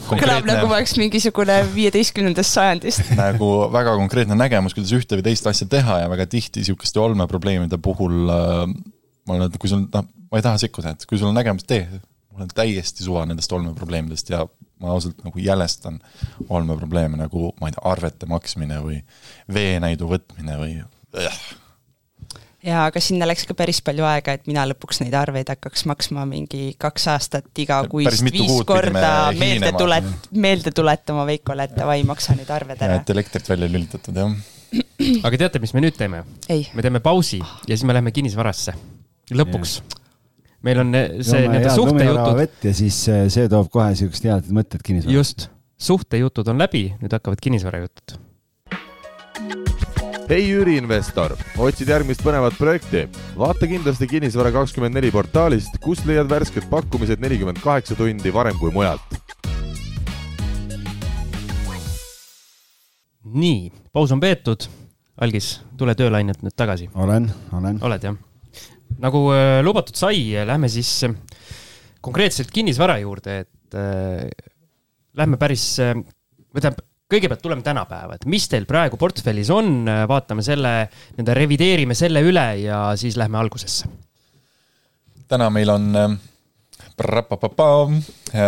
kõlab 0.08 0.46
nagu 0.48 0.70
ma 0.70 0.78
oleks 0.78 0.94
mingisugune 1.00 1.58
viieteistkümnendast 1.74 2.56
sajandist 2.56 3.12
nagu 3.20 3.50
väga 3.74 3.98
konkreetne 4.00 4.38
nägemus, 4.40 4.78
kuidas 4.78 4.94
ühte 4.96 5.20
või 5.20 5.28
teist 5.28 5.50
asja 5.50 5.68
teha 5.72 6.06
ja 6.06 6.12
väga 6.12 6.30
tihti 6.32 6.64
sihukeste 6.68 7.02
olmeprobleemide 7.04 7.82
puhul 7.84 8.32
äh, 8.32 8.64
ma 9.30 9.38
olen, 9.38 9.50
et 9.50 9.60
kui 9.62 9.72
sul, 9.72 9.86
noh, 9.94 10.08
ma 10.30 10.40
ei 10.40 10.46
taha 10.46 10.62
sekkuda, 10.62 10.96
et 10.96 11.06
kui 11.10 11.20
sul 11.20 11.30
on 11.30 11.38
nägemus, 11.38 11.68
tee. 11.70 11.86
mul 12.34 12.46
on 12.46 12.52
täiesti 12.56 13.06
suva 13.06 13.26
nendest 13.30 13.54
olmeprobleemidest 13.56 14.34
ja 14.34 14.44
ma 14.80 14.94
ausalt 14.96 15.24
nagu 15.26 15.42
jälestan 15.44 16.00
olmeprobleeme 16.48 17.20
nagu, 17.20 17.52
ma 17.60 17.70
ei 17.70 17.76
tea, 17.76 17.86
arvete 17.92 18.30
maksmine 18.30 18.80
või 18.86 19.02
veenäidu 19.54 20.10
võtmine 20.10 20.60
või 20.62 20.78
äh. 21.20 21.42
Jaa, 22.66 22.86
aga 22.90 23.02
sinna 23.04 23.28
läks 23.30 23.46
ka 23.50 23.56
päris 23.58 23.80
palju 23.86 24.06
aega, 24.08 24.36
et 24.38 24.48
mina 24.50 24.66
lõpuks 24.70 25.02
neid 25.04 25.16
arveid 25.18 25.52
hakkaks 25.54 25.86
maksma 25.90 26.26
mingi 26.30 26.74
kaks 26.82 27.08
aastat 27.14 27.64
igakuist 27.64 28.24
viis 28.26 28.56
korda 28.68 29.32
meelde 29.38 29.72
tulet-, 29.78 30.30
meelde 30.32 30.74
tuletama 30.76 31.26
Veikole, 31.30 31.70
et 31.70 31.78
davai, 31.78 32.02
maksa 32.08 32.36
nüüd 32.38 32.50
arved 32.54 32.82
ära. 32.86 33.00
et 33.00 33.14
elektrit 33.16 33.50
välja 33.50 33.72
lülitatud, 33.72 34.20
jah. 34.24 34.36
aga 35.28 35.44
teate, 35.46 35.64
mis 35.64 35.74
me 35.76 35.86
nüüd 35.86 35.98
teeme? 35.98 36.26
me 36.50 36.86
teeme 36.86 37.04
pausi 37.04 37.40
ja 37.42 37.72
siis 37.72 37.88
me 37.88 37.96
läheme 37.96 38.14
kinnisvarasse. 38.16 38.76
lõpuks 39.32 39.80
meil 40.66 40.84
on 40.84 40.96
eh, 40.98 41.20
see 41.24 41.46
nii-öelda 41.48 41.76
suhtejutud. 41.76 42.36
vett 42.40 42.68
ja 42.68 42.76
siis 42.76 43.00
eh, 43.12 43.26
see 43.32 43.48
toob 43.52 43.72
kohe 43.74 43.94
siuksed 44.00 44.30
head 44.30 44.52
mõtted 44.56 44.84
kinnisvara. 44.84 45.16
just, 45.22 45.48
suhtejutud 45.80 46.52
on 46.52 46.60
läbi, 46.66 46.90
nüüd 47.00 47.16
hakkavad 47.16 47.40
kinnisvarajutud. 47.48 48.20
Hei 50.30 50.46
üüriinvestor, 50.54 51.34
otsid 51.58 51.90
järgmist 51.90 52.22
põnevat 52.22 52.54
projekti? 52.60 53.08
vaata 53.38 53.66
kindlasti 53.70 54.06
Kinnisvara 54.12 54.52
kakskümmend 54.54 54.94
neli 54.94 55.10
portaalist, 55.14 55.80
kust 55.82 56.06
leiad 56.06 56.30
värsked 56.30 56.68
pakkumised 56.70 57.22
nelikümmend 57.24 57.58
kaheksa 57.64 57.98
tundi 57.98 58.34
varem 58.34 58.58
kui 58.62 58.70
mujalt. 58.76 59.18
nii, 63.30 63.72
paus 63.94 64.14
on 64.14 64.22
peetud. 64.22 64.68
Algis, 65.20 65.50
tule 65.78 65.96
töölainelt 65.98 66.46
nüüd 66.46 66.56
tagasi. 66.56 66.92
olen, 66.94 67.26
olen. 67.54 67.82
oled 67.84 68.06
jah? 68.06 68.20
nagu 69.02 69.24
äh, 69.34 69.64
lubatud 69.66 69.98
sai, 69.98 70.46
lähme 70.46 70.70
siis 70.70 70.92
äh, 71.10 71.18
konkreetselt 72.06 72.54
kinnisvara 72.54 73.00
juurde, 73.02 73.42
et 73.48 73.78
äh, 73.78 74.30
lähme 75.18 75.42
päris 75.42 75.72
äh,, 75.82 75.98
või 76.54 76.62
tähendab, 76.62 76.86
kõigepealt 77.10 77.42
tuleme 77.42 77.66
tänapäeva, 77.66 78.16
et 78.16 78.26
mis 78.30 78.48
teil 78.50 78.68
praegu 78.70 78.98
portfellis 78.98 79.50
on, 79.54 79.88
äh, 79.90 80.04
vaatame 80.10 80.46
selle, 80.46 80.74
nii-öelda 81.16 81.38
revideerime 81.38 81.98
selle 81.98 82.24
üle 82.26 82.48
ja 82.64 82.82
siis 83.00 83.18
lähme 83.18 83.40
algusesse. 83.42 83.90
täna 85.28 85.50
meil 85.50 85.70
on 85.70 85.96
äh, 85.96 86.18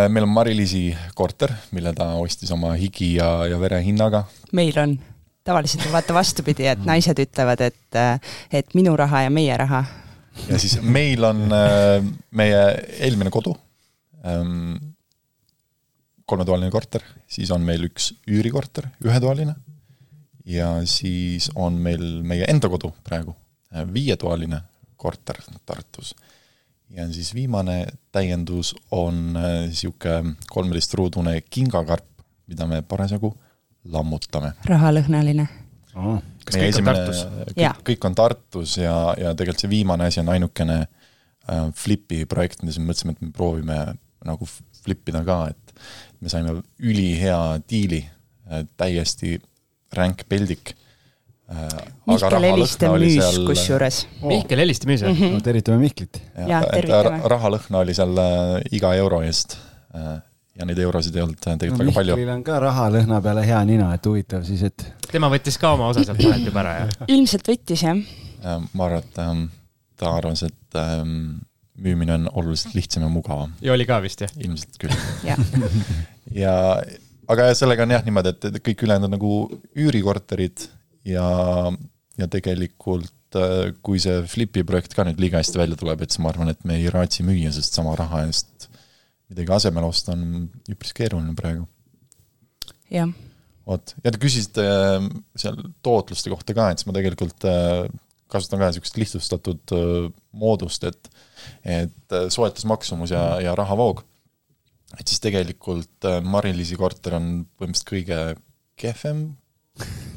meil 0.09 0.23
on 0.23 0.29
Mari-Liisi 0.29 0.97
korter, 1.15 1.53
mille 1.71 1.93
ta 1.93 2.13
ostis 2.19 2.51
oma 2.51 2.73
higi 2.73 3.15
ja, 3.15 3.45
ja 3.45 3.59
vere 3.59 3.83
hinnaga. 3.83 4.25
meil 4.51 4.77
on, 4.79 4.99
tavaliselt 5.43 5.85
on 5.85 5.91
vaata 5.97 6.13
vastupidi, 6.13 6.67
et 6.67 6.85
naised 6.85 7.19
ütlevad, 7.19 7.61
et, 7.61 7.99
et 8.51 8.73
minu 8.77 8.95
raha 8.97 9.25
ja 9.25 9.33
meie 9.33 9.57
raha 9.57 9.85
ja 10.49 10.59
siis 10.59 10.77
meil 10.81 11.23
on 11.27 11.43
äh, 11.55 12.03
meie 12.31 12.61
eelmine 12.99 13.31
kodu, 13.33 13.55
ähm, 14.25 14.90
kolmetoaline 16.31 16.71
korter, 16.73 17.03
siis 17.29 17.51
on 17.53 17.63
meil 17.65 17.85
üks 17.89 18.11
üürikorter, 18.29 18.89
ühetoaline, 19.05 19.55
ja 20.47 20.73
siis 20.89 21.51
on 21.55 21.79
meil 21.83 22.03
meie 22.27 22.47
enda 22.51 22.71
kodu 22.71 22.93
praegu, 23.05 23.35
äh, 23.75 23.85
viietoaline 23.87 24.61
korter 25.01 25.39
Tartus. 25.65 26.15
ja 26.91 27.07
siis 27.11 27.33
viimane 27.33 27.85
täiendus 28.11 28.75
on 28.91 29.33
niisugune 29.33 30.33
äh, 30.33 30.35
kolmeteistruudune 30.49 31.41
kingakarp, 31.49 32.09
mida 32.47 32.67
me 32.67 32.81
parasjagu 32.81 33.33
lammutame. 33.85 34.53
rahalõhnaline 34.65 35.47
oh 35.95 36.21
kas 36.45 36.57
kõik 36.57 36.67
esimene, 36.69 36.97
on 36.97 37.05
Tartus? 37.05 37.21
kõik, 37.55 37.83
kõik 37.89 38.07
on 38.09 38.17
Tartus 38.17 38.77
ja, 38.79 38.95
ja 39.19 39.33
tegelikult 39.37 39.63
see 39.63 39.71
viimane 39.71 40.07
asi 40.09 40.21
on 40.21 40.31
ainukene 40.33 40.77
äh, 40.81 41.67
Flipi 41.77 42.23
projekt, 42.29 42.65
mis 42.65 42.79
me 42.79 42.89
mõtlesime, 42.89 43.15
et 43.15 43.25
me 43.25 43.31
proovime 43.35 43.79
nagu 44.27 44.47
flip 44.81 45.09
ida 45.09 45.23
ka, 45.25 45.37
et 45.51 45.70
me 46.21 46.29
saime 46.29 46.59
ülihea 46.79 47.59
diili 47.69 48.03
äh,, 48.05 48.65
täiesti 48.77 49.39
ränk 49.97 50.25
peldik 50.29 50.73
äh,. 51.51 51.67
Mihkel 52.07 52.47
Heliste 52.47 52.89
müüs 52.95 53.17
seal... 53.19 53.45
kusjuures 53.47 54.03
oh.. 54.21 54.27
Mihkel 54.31 54.63
Heliste 54.63 54.89
müüs 54.89 55.05
jah 55.05 55.13
mm 55.13 55.21
-hmm.? 55.21 55.37
no 55.37 55.45
tervitame 55.45 55.77
Mihklit. 55.85 56.21
jah, 56.47 56.65
tervitame. 56.71 57.21
rahalõhna 57.35 57.85
oli 57.85 57.97
seal 57.97 58.17
äh, 58.17 58.59
iga 58.71 58.95
euro 58.99 59.21
eest 59.25 59.57
ja 60.61 60.67
neid 60.67 60.79
eurosid 60.83 61.15
ei 61.15 61.23
olnud 61.23 61.39
tegelikult 61.41 61.79
no, 61.81 61.87
väga 61.87 61.97
palju. 61.97 62.15
Mihklil 62.17 62.33
on 62.33 62.43
ka 62.45 62.57
raha 62.63 62.87
lõhna 62.95 63.21
peale 63.23 63.45
hea 63.47 63.61
nina, 63.67 63.91
et 63.95 64.09
huvitav 64.09 64.43
siis, 64.47 64.63
et. 64.67 64.85
tema 65.11 65.29
võttis 65.31 65.57
ka 65.61 65.73
oma 65.77 65.89
osa 65.91 66.03
sealt 66.07 66.21
vahelt 66.21 66.49
juba 66.49 66.63
ära, 66.63 66.73
jah? 66.81 67.05
ilmselt 67.07 67.47
võttis, 67.53 67.85
jah 67.87 67.95
ja,. 67.97 68.57
ma 68.73 68.87
arvan, 68.87 69.05
et 69.05 69.21
ähm, 69.23 69.45
ta 69.99 70.11
arvas, 70.17 70.43
et 70.47 70.79
ähm, 70.81 71.15
müümine 71.79 72.13
on 72.17 72.27
oluliselt 72.33 72.75
lihtsam 72.75 73.05
ja 73.05 73.09
mugavam, 73.11 73.53
ja 73.63 73.73
oli 73.73 73.87
ka 73.89 74.01
vist 74.03 74.21
jah? 74.23 74.33
ilmselt 74.41 74.77
küll. 74.81 74.95
jah, 75.27 75.39
ja, 76.43 76.53
aga 77.31 77.49
sellega 77.57 77.87
on 77.87 77.95
jah 77.95 78.05
niimoodi, 78.07 78.35
et 78.35 78.61
kõik 78.65 78.85
ülejäänud 78.85 79.09
on 79.09 79.15
nagu 79.15 79.33
üürikorterid 79.79 80.67
ja, 81.07 81.25
ja 82.19 82.29
tegelikult 82.31 83.39
äh, 83.39 83.71
kui 83.85 84.01
see 84.03 84.19
Flipi 84.29 84.65
projekt 84.67 84.95
ka 84.97 85.07
nüüd 85.07 85.21
liiga 85.21 85.41
hästi 85.41 85.61
välja 85.61 85.79
tuleb, 85.79 86.03
et 86.03 86.13
siis 86.13 86.23
ma 86.23 86.31
arvan, 86.33 86.51
et 86.51 86.61
me 86.67 86.77
ei 86.81 86.91
raatsi 86.91 87.25
müüa, 87.27 87.53
sest 87.55 87.77
sama 87.77 87.95
raha 87.99 88.25
eest 88.27 88.69
midagi 89.31 89.55
asemele 89.55 89.87
osta 89.87 90.15
on 90.17 90.47
üpris 90.71 90.95
keeruline 90.97 91.35
praegu. 91.37 91.65
jah, 92.91 93.11
vot, 93.67 93.95
ja 94.03 94.11
te 94.11 94.21
küsisite 94.21 94.67
äh, 94.67 95.09
seal 95.39 95.59
tootluste 95.85 96.33
kohta 96.33 96.57
ka, 96.57 96.69
et 96.71 96.81
siis 96.81 96.91
ma 96.91 96.99
tegelikult 96.99 97.47
äh, 97.47 97.87
kasutan 98.31 98.61
ka 98.61 98.69
niisugust 98.69 98.95
lihtsustatud 98.95 99.73
moodust, 100.39 100.85
et 100.87 101.09
et 101.63 102.13
äh, 102.15 102.27
soetusmaksumus 102.29 103.11
ja, 103.11 103.39
ja 103.41 103.55
rahavoog. 103.55 104.03
et 104.99 105.07
siis 105.07 105.19
tegelikult 105.23 106.05
äh, 106.05 106.19
Mari-Liisi 106.23 106.75
korter 106.79 107.15
on 107.19 107.45
põhimõtteliselt 107.59 107.91
kõige 107.93 108.19
kehvem 108.81 109.21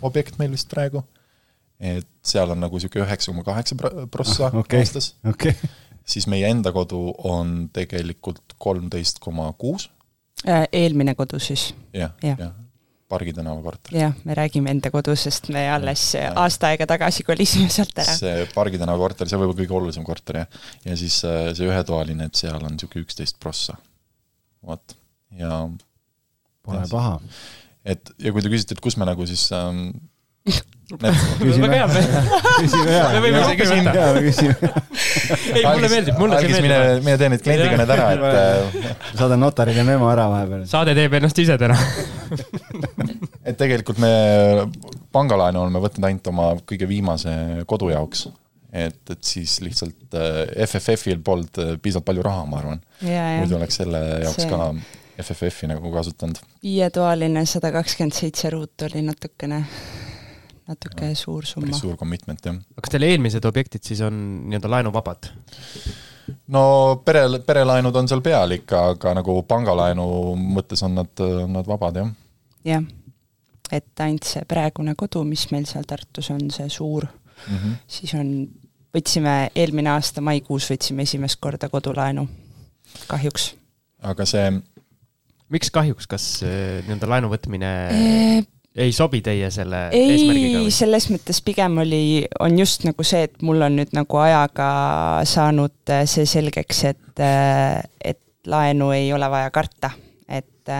objekt 0.02 0.38
meil 0.38 0.50
vist 0.50 0.68
praegu. 0.70 1.04
et 1.80 2.06
seal 2.22 2.50
on 2.50 2.60
nagu 2.60 2.76
niisugune 2.76 3.04
üheksa 3.06 3.32
koma 3.32 3.44
kaheksa 3.44 3.76
prossa 4.10 4.46
Ah, 4.50 4.58
okei. 4.62 4.80
aastas, 4.80 5.14
okei 5.26 5.50
okay., 5.54 5.70
siis 6.06 6.26
meie 6.30 6.46
enda 6.50 6.72
kodu 6.72 7.14
on 7.24 7.68
tegelikult 7.72 8.56
kolmteist 8.58 9.18
koma 9.24 9.52
kuus, 9.58 9.90
Äh, 10.44 10.66
eelmine 10.72 11.14
kodu 11.14 11.38
siis, 11.40 11.70
jah, 11.94 12.10
Jah. 12.22 12.36
jah, 12.38 12.50
Pargi 13.14 13.34
tänava 13.36 13.62
korter. 13.62 13.94
jah, 13.94 14.14
me 14.26 14.36
räägime 14.38 14.74
enda 14.74 14.90
kodu, 14.94 15.14
sest 15.18 15.50
me 15.54 15.64
alles 15.70 16.06
aasta 16.18 16.72
aega 16.72 16.88
tagasi 16.90 17.26
kolisime 17.26 17.70
sealt 17.72 17.96
ära. 18.02 18.16
see 18.18 18.46
Pargi 18.54 18.80
tänava 18.80 19.00
korter, 19.06 19.30
see 19.30 19.40
võib-olla 19.40 19.60
kõige 19.62 19.78
olulisem 19.80 20.06
korter 20.06 20.42
jah, 20.42 20.60
ja 20.88 20.98
siis 21.00 21.20
äh, 21.28 21.50
see 21.56 21.68
ühetoaline, 21.70 22.28
et 22.28 22.44
seal 22.44 22.58
on 22.60 22.74
niisugune 22.74 23.06
üksteist 23.06 23.38
prossa. 23.42 23.76
vot, 24.64 24.96
ja 25.38 25.62
pole 26.64 26.82
paha. 26.90 27.18
et 27.84 28.14
ja 28.18 28.32
kui 28.34 28.44
te 28.44 28.52
küsite, 28.52 28.76
et 28.76 28.82
kus 28.84 28.98
me 29.00 29.08
nagu 29.08 29.26
siis 29.28 29.46
ähm, 29.56 29.88
Küsime. 30.44 31.64
väga 31.64 31.76
hea, 31.78 32.02
jaa. 32.92 33.06
Me 33.14 33.20
võime 33.24 33.38
jaa, 33.40 33.52
küsime. 34.20 34.68
ei 35.56 35.62
mulle 35.64 35.88
meeldib, 35.88 36.18
mulle 36.20 36.36
see 36.36 36.44
algis 36.44 36.58
mine 36.60 36.76
meeldib., 36.76 37.06
mine 37.06 37.14
tee 37.22 37.30
need 37.32 37.44
kliendikõned 37.46 37.92
ära, 37.94 38.08
et 38.12 38.24
äh, 38.28 38.90
saadan 39.16 39.40
notarile 39.40 39.86
memo 39.88 40.10
ära 40.12 40.26
vahepeal. 40.28 40.66
saade 40.68 40.92
teeb 40.98 41.16
ennast 41.16 41.40
ise 41.40 41.56
täna. 41.60 41.78
et 43.48 43.56
tegelikult 43.56 44.02
me 44.04 44.12
pangalaenu 45.16 45.64
oleme 45.64 45.80
võtnud 45.86 46.08
ainult 46.10 46.30
oma 46.34 46.50
kõige 46.68 46.88
viimase 46.90 47.32
kodu 47.70 47.88
jaoks. 47.94 48.26
et, 48.74 49.00
et 49.16 49.24
siis 49.24 49.56
lihtsalt 49.64 50.18
äh, 50.20 50.42
FFF-il 50.68 51.24
polnud 51.24 51.62
äh, 51.64 51.72
piisavalt 51.80 52.10
palju 52.12 52.28
raha, 52.28 52.44
ma 52.50 52.60
arvan. 52.60 52.84
ja, 53.00 53.30
muidu 53.40 53.56
oleks 53.56 53.80
selle 53.80 54.04
jaoks 54.26 54.44
See- 54.44 54.52
ka 54.52 54.68
FFF-i 55.24 55.68
nagu 55.70 55.92
kasutanud. 55.94 56.40
viietoaline 56.62 57.46
sada 57.46 57.70
kakskümmend 57.72 58.16
seitse 58.16 58.50
ruut 58.52 58.84
oli 58.88 59.04
natukene, 59.06 59.64
natuke 60.68 61.12
suur 61.18 61.46
summa 61.46 61.68
päris. 61.68 61.82
suur 61.84 61.96
commitment 62.00 62.44
jah. 62.46 62.58
kas 62.80 62.94
teil 62.94 63.06
eelmised 63.10 63.44
objektid 63.44 63.84
siis 63.84 64.00
on 64.06 64.18
nii-öelda 64.48 64.70
laenuvabad? 64.76 65.30
no 66.54 66.64
pere, 67.04 67.26
perelaenud 67.46 67.96
on 67.96 68.08
seal 68.08 68.22
peal 68.24 68.56
ikka, 68.58 68.84
aga 68.94 69.16
nagu 69.20 69.40
pangalaenu 69.48 70.06
mõttes 70.40 70.84
on 70.86 70.96
nad, 71.00 71.12
on 71.24 71.52
nad 71.58 71.68
vabad 71.68 72.00
jah. 72.00 72.14
jah, 72.70 72.86
et 73.72 74.06
ainult 74.06 74.28
see 74.28 74.44
praegune 74.48 74.96
kodu, 74.98 75.24
mis 75.28 75.46
meil 75.52 75.68
seal 75.70 75.86
Tartus 75.88 76.32
on, 76.34 76.48
see 76.54 76.70
suur, 76.72 77.08
Mm 77.50 77.56
-hmm. 77.56 77.76
siis 77.86 78.14
on, 78.14 78.28
võtsime 78.94 79.50
eelmine 79.54 79.90
aasta 79.90 80.20
maikuus 80.20 80.68
võtsime 80.70 81.02
esimest 81.02 81.40
korda 81.40 81.68
kodulaenu, 81.68 82.28
kahjuks. 83.10 83.54
aga 83.98 84.24
see, 84.24 84.52
miks 85.48 85.70
kahjuks, 85.70 86.06
kas 86.06 86.42
äh, 86.42 86.78
nii-öelda 86.86 87.08
laenu 87.10 87.28
võtmine 87.28 87.72
ei 88.74 88.92
sobi 88.92 89.20
teie 89.22 89.50
selle 89.54 89.86
ei 89.94 90.14
eesmärgiga, 90.16 90.64
või? 90.64 90.74
selles 90.74 91.08
mõttes 91.12 91.40
pigem 91.46 91.78
oli, 91.84 92.02
on 92.42 92.58
just 92.58 92.86
nagu 92.88 93.06
see, 93.06 93.24
et 93.28 93.42
mul 93.46 93.62
on 93.66 93.78
nüüd 93.78 93.94
nagu 93.96 94.20
ajaga 94.22 94.68
saanud 95.28 95.94
äh, 95.94 96.04
see 96.10 96.26
selgeks, 96.28 96.84
et, 96.90 97.24
et 98.04 98.20
laenu 98.50 98.90
ei 98.94 99.12
ole 99.14 99.28
vaja 99.30 99.50
karta, 99.54 99.90
et, 100.28 100.72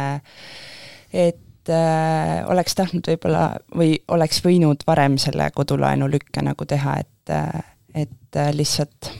et 1.12 1.72
äh, 1.72 2.40
oleks 2.51 2.76
tahtnud 2.76 3.07
võib-olla 3.12 3.47
või 3.76 3.97
oleks 4.14 4.42
võinud 4.45 4.84
varem 4.86 5.18
selle 5.22 5.49
kodulaenu 5.55 6.09
lükke 6.11 6.45
nagu 6.45 6.66
teha, 6.68 6.99
et, 7.01 7.36
et 7.95 8.40
äh, 8.40 8.53
lihtsalt 8.57 9.12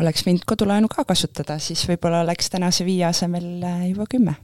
oleks 0.00 0.24
võinud 0.26 0.46
kodulaenu 0.48 0.90
ka 0.92 1.04
kasutada, 1.08 1.58
siis 1.62 1.84
võib-olla 1.88 2.22
oleks 2.24 2.50
tänase 2.52 2.86
viie 2.88 3.06
asemel 3.08 3.48
äh, 3.66 3.88
juba 3.92 4.08
kümme. 4.10 4.38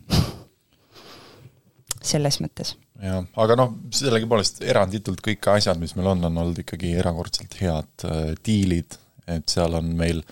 Selles 2.05 2.41
mõttes. 2.43 2.75
Jah, 3.03 3.23
aga 3.39 3.57
noh, 3.59 3.75
sellegipoolest 3.95 4.63
eranditult 4.67 5.23
kõik 5.25 5.51
asjad, 5.53 5.79
mis 5.79 5.95
meil 5.99 6.11
on, 6.15 6.25
on 6.27 6.41
olnud 6.45 6.63
ikkagi 6.65 6.97
erakordselt 6.99 7.55
head 7.61 8.07
äh, 8.09 8.33
diilid, 8.45 8.97
et 9.29 9.47
seal 9.51 9.77
on 9.79 9.93
meil 9.99 10.23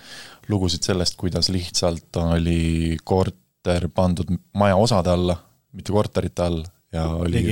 lugusid 0.51 0.87
sellest, 0.87 1.19
kuidas 1.21 1.51
lihtsalt 1.53 2.17
oli 2.23 2.97
korter 3.05 3.87
pandud 3.95 4.31
maja 4.59 4.79
osade 4.81 5.13
alla, 5.13 5.37
mitte 5.77 5.95
korterite 5.95 6.43
all 6.43 6.65
ja 6.97 7.07
oli 7.07 7.43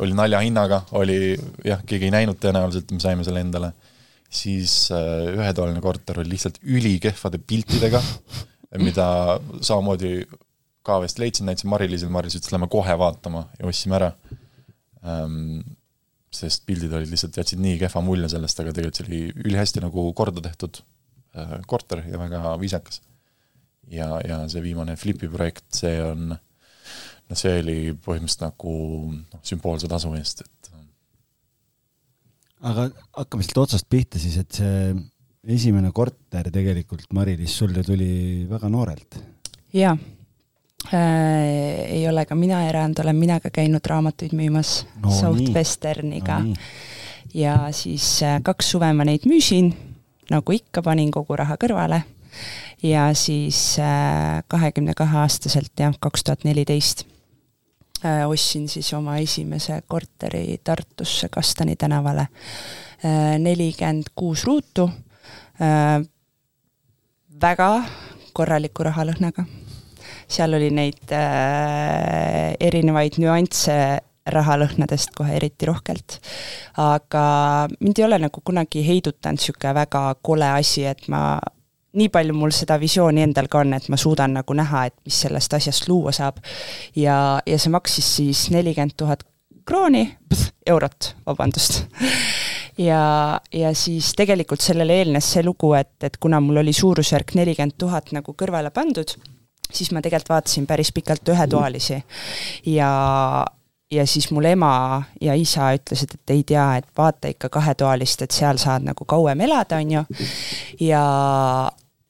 oli 0.00 0.14
naljahinnaga, 0.14 0.80
oli 0.98 1.18
jah, 1.64 1.82
keegi 1.86 2.08
ei 2.08 2.14
näinud 2.14 2.38
tõenäoliselt, 2.42 2.90
me 2.94 3.02
saime 3.02 3.26
selle 3.26 3.42
endale. 3.44 3.72
siis 4.34 4.90
äh, 4.90 5.30
ühetoaline 5.30 5.80
korter 5.80 6.18
oli 6.20 6.34
lihtsalt 6.34 6.58
ülikehvade 6.62 7.38
piltidega, 7.38 8.00
mida 8.82 9.06
samamoodi 9.60 10.24
ka 10.84 10.98
vist 11.02 11.20
leidsin, 11.20 11.48
näitasin 11.48 11.70
Mari-Liisile, 11.72 12.12
Mari-Liis 12.12 12.38
ütles, 12.40 12.52
lähme 12.52 12.68
kohe 12.72 12.96
vaatama 13.00 13.46
ja 13.58 13.68
ostsime 13.70 13.98
ära 14.00 14.12
ähm,. 15.04 15.64
sest 16.34 16.64
pildid 16.66 16.90
olid 16.90 17.12
lihtsalt, 17.12 17.36
jätsid 17.38 17.60
nii 17.62 17.76
kehva 17.78 18.00
mulje 18.02 18.26
sellest, 18.32 18.58
aga 18.58 18.72
tegelikult 18.74 18.98
see 18.98 19.04
oli 19.06 19.20
ülihästi 19.44 19.82
nagu 19.84 20.08
korda 20.18 20.42
tehtud 20.42 20.80
äh, 21.38 21.60
korter 21.70 22.02
ja 22.10 22.18
väga 22.18 22.56
viisakas. 22.58 23.00
ja, 23.90 24.08
ja 24.26 24.40
see 24.50 24.64
viimane 24.64 24.96
Flipi 24.98 25.30
projekt, 25.30 25.68
see 25.78 25.94
on, 26.02 26.34
no 26.34 27.38
see 27.38 27.54
oli 27.60 27.78
põhimõtteliselt 27.94 28.48
nagu 28.48 28.74
noh, 29.14 29.44
sümboolse 29.46 29.90
tasu 29.90 30.10
eest, 30.18 30.42
et 30.42 30.72
aga 32.64 32.88
hakkame 33.20 33.44
sealt 33.44 33.62
otsast 33.66 33.88
pihta 33.92 34.20
siis, 34.20 34.36
et 34.40 34.58
see 34.60 34.92
esimene 35.54 35.92
korter 35.94 36.48
tegelikult, 36.52 37.06
Mari-Liis, 37.14 37.54
sul 37.60 37.74
ju 37.76 37.84
tuli 37.84 38.10
väga 38.50 38.70
noorelt. 38.72 39.20
jaa 39.76 39.92
äh,, 39.92 40.13
ei 40.92 42.08
ole 42.08 42.26
ka 42.26 42.34
mina 42.34 42.62
erand, 42.68 42.98
olen 43.00 43.16
mina 43.16 43.38
ka 43.40 43.50
käinud 43.50 43.86
raamatuid 43.86 44.34
müümas 44.36 44.84
No. 45.02 45.10
Southwesterniga 45.10 46.38
no, 46.44 46.54
ja 47.34 47.56
siis 47.72 48.22
äh, 48.22 48.38
kaks 48.42 48.70
suve 48.74 48.92
ma 48.92 49.04
neid 49.04 49.26
müüsin, 49.28 49.72
nagu 50.30 50.52
ikka, 50.52 50.82
panin 50.82 51.10
kogu 51.14 51.36
raha 51.36 51.56
kõrvale 51.60 52.02
ja 52.82 53.08
siis 53.14 53.76
kahekümne 54.48 54.94
kahe 54.96 55.18
aastaselt 55.22 55.72
jah, 55.78 55.94
kaks 56.00 56.24
tuhat 56.24 56.44
neliteist 56.44 57.04
äh, 58.04 58.24
ostsin 58.28 58.68
siis 58.68 58.92
oma 58.94 59.18
esimese 59.22 59.80
korteri 59.88 60.60
Tartusse 60.64 61.28
Kastani 61.28 61.76
tänavale. 61.76 62.28
nelikümmend 63.38 64.04
kuus 64.14 64.44
ruutu 64.44 64.90
äh,, 65.60 66.00
väga 67.40 67.84
korraliku 68.32 68.86
rahalõhnaga. 68.86 69.44
Seal 70.28 70.56
oli 70.58 70.70
neid 70.74 71.12
äh, 71.12 72.54
erinevaid 72.60 73.20
nüansse 73.22 73.78
rahalõhnadest 74.24 75.12
kohe 75.16 75.36
eriti 75.36 75.66
rohkelt. 75.68 76.18
aga 76.80 77.24
mind 77.80 77.98
ei 77.98 78.04
ole 78.06 78.18
nagu 78.22 78.40
kunagi 78.44 78.84
heidutanud 78.86 79.40
niisugune 79.40 79.74
väga 79.76 80.04
kole 80.22 80.48
asi, 80.48 80.86
et 80.88 81.08
ma 81.12 81.38
nii 81.94 82.08
palju 82.10 82.34
mul 82.34 82.54
seda 82.54 82.78
visiooni 82.80 83.22
endal 83.22 83.48
ka 83.50 83.60
on, 83.62 83.76
et 83.76 83.88
ma 83.92 83.98
suudan 84.00 84.34
nagu 84.38 84.56
näha, 84.56 84.86
et 84.88 84.96
mis 85.06 85.20
sellest 85.26 85.54
asjast 85.54 85.88
luua 85.88 86.12
saab. 86.12 86.40
ja, 86.96 87.40
ja 87.46 87.58
see 87.58 87.70
maksis 87.70 88.10
siis 88.16 88.48
nelikümmend 88.54 88.96
tuhat 88.96 89.24
krooni, 89.64 90.06
eurot, 90.66 91.14
vabandust. 91.26 91.84
ja, 92.78 93.40
ja 93.52 93.74
siis 93.74 94.12
tegelikult 94.16 94.64
sellele 94.64 95.00
eelnes 95.02 95.30
see 95.36 95.44
lugu, 95.44 95.74
et, 95.78 95.96
et 96.02 96.16
kuna 96.16 96.40
mul 96.40 96.64
oli 96.64 96.72
suurusjärk 96.72 97.36
nelikümmend 97.38 97.78
tuhat 97.78 98.12
nagu 98.16 98.34
kõrvale 98.34 98.72
pandud, 98.74 99.16
siis 99.74 99.92
ma 99.92 100.02
tegelikult 100.04 100.36
vaatasin 100.36 100.66
päris 100.66 100.92
pikalt 100.94 101.28
ühetoalisi 101.34 102.00
ja 102.66 102.90
ja 103.94 104.06
siis 104.06 104.30
mul 104.30 104.44
ema 104.44 105.02
ja 105.20 105.34
isa 105.34 105.70
ütlesid, 105.76 106.16
et 106.16 106.34
ei 106.34 106.42
tea, 106.46 106.66
et 106.80 106.86
vaata 106.98 107.30
ikka 107.30 107.48
kahetoalist, 107.52 108.24
et 108.24 108.34
seal 108.34 108.58
saad 108.60 108.86
nagu 108.86 109.06
kauem 109.08 109.40
elada, 109.44 109.78
on 109.78 109.96
ju. 109.98 110.04
ja, 110.88 111.04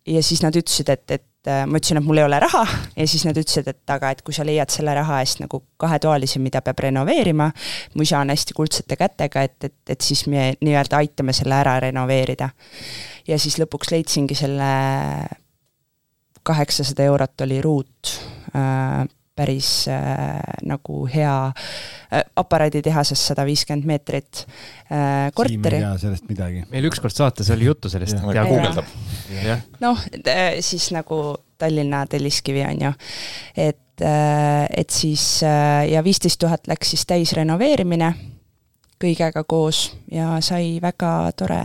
ja 0.06 0.22
siis 0.22 0.42
nad 0.42 0.56
ütlesid, 0.56 0.90
et, 0.94 1.04
et 1.18 1.52
ma 1.68 1.78
ütlesin, 1.78 2.00
et 2.00 2.06
mul 2.06 2.22
ei 2.22 2.24
ole 2.24 2.38
raha 2.40 2.64
ja 2.96 3.06
siis 3.08 3.26
nad 3.28 3.36
ütlesid, 3.36 3.68
et 3.68 3.92
aga 3.92 4.14
et 4.14 4.22
kui 4.24 4.36
sa 4.36 4.46
leiad 4.46 4.72
selle 4.72 4.94
raha 4.96 5.20
eest 5.24 5.42
nagu 5.42 5.60
kahetoalise, 5.80 6.40
mida 6.40 6.62
peab 6.64 6.84
renoveerima, 6.86 7.50
mu 7.94 8.06
isa 8.06 8.22
on 8.24 8.32
hästi 8.32 8.56
kuldsete 8.56 8.98
kätega, 9.00 9.44
et, 9.44 9.58
et, 9.68 9.78
et 9.96 10.00
siis 10.00 10.26
me 10.30 10.52
nii-öelda 10.64 11.02
aitame 11.02 11.36
selle 11.36 11.58
ära 11.60 11.78
renoveerida. 11.88 12.50
ja 13.28 13.38
siis 13.38 13.58
lõpuks 13.60 13.92
leidsingi 13.92 14.36
selle 14.38 14.70
kaheksasada 16.44 17.08
eurot 17.10 17.44
oli 17.46 17.60
ruut 17.64 18.14
äh, 18.54 19.04
päris 19.34 19.88
äh, 19.90 20.38
nagu 20.62 21.04
hea 21.10 21.36
äh, 21.46 22.22
aparaaditehases 22.36 23.26
sada 23.32 23.46
viiskümmend 23.46 23.88
meetrit 23.88 24.44
äh, 24.44 25.32
korteri. 25.34 25.58
Siim 25.58 25.72
ei 25.72 25.80
tea 25.80 25.94
sellest 26.04 26.28
midagi. 26.30 26.62
meil 26.70 26.90
ükskord 26.90 27.16
saates 27.16 27.50
oli 27.50 27.66
juttu 27.66 27.90
sellest. 27.90 28.20
guugeldab. 28.22 28.94
noh, 29.82 30.04
siis 30.60 30.92
nagu 30.94 31.24
Tallinna 31.58 32.06
Telliskivi 32.06 32.62
on 32.62 32.82
ju, 32.82 32.92
et, 33.56 34.00
äh, 34.02 34.66
et 34.76 34.90
siis 34.90 35.42
äh, 35.42 35.88
ja 35.90 36.04
viisteist 36.04 36.38
tuhat 36.38 36.66
läks 36.66 36.94
siis 36.94 37.06
täisrenoveerimine 37.06 38.12
kõigega 39.02 39.44
koos 39.46 39.88
ja 40.12 40.38
sai 40.40 40.78
väga 40.82 41.32
tore 41.36 41.62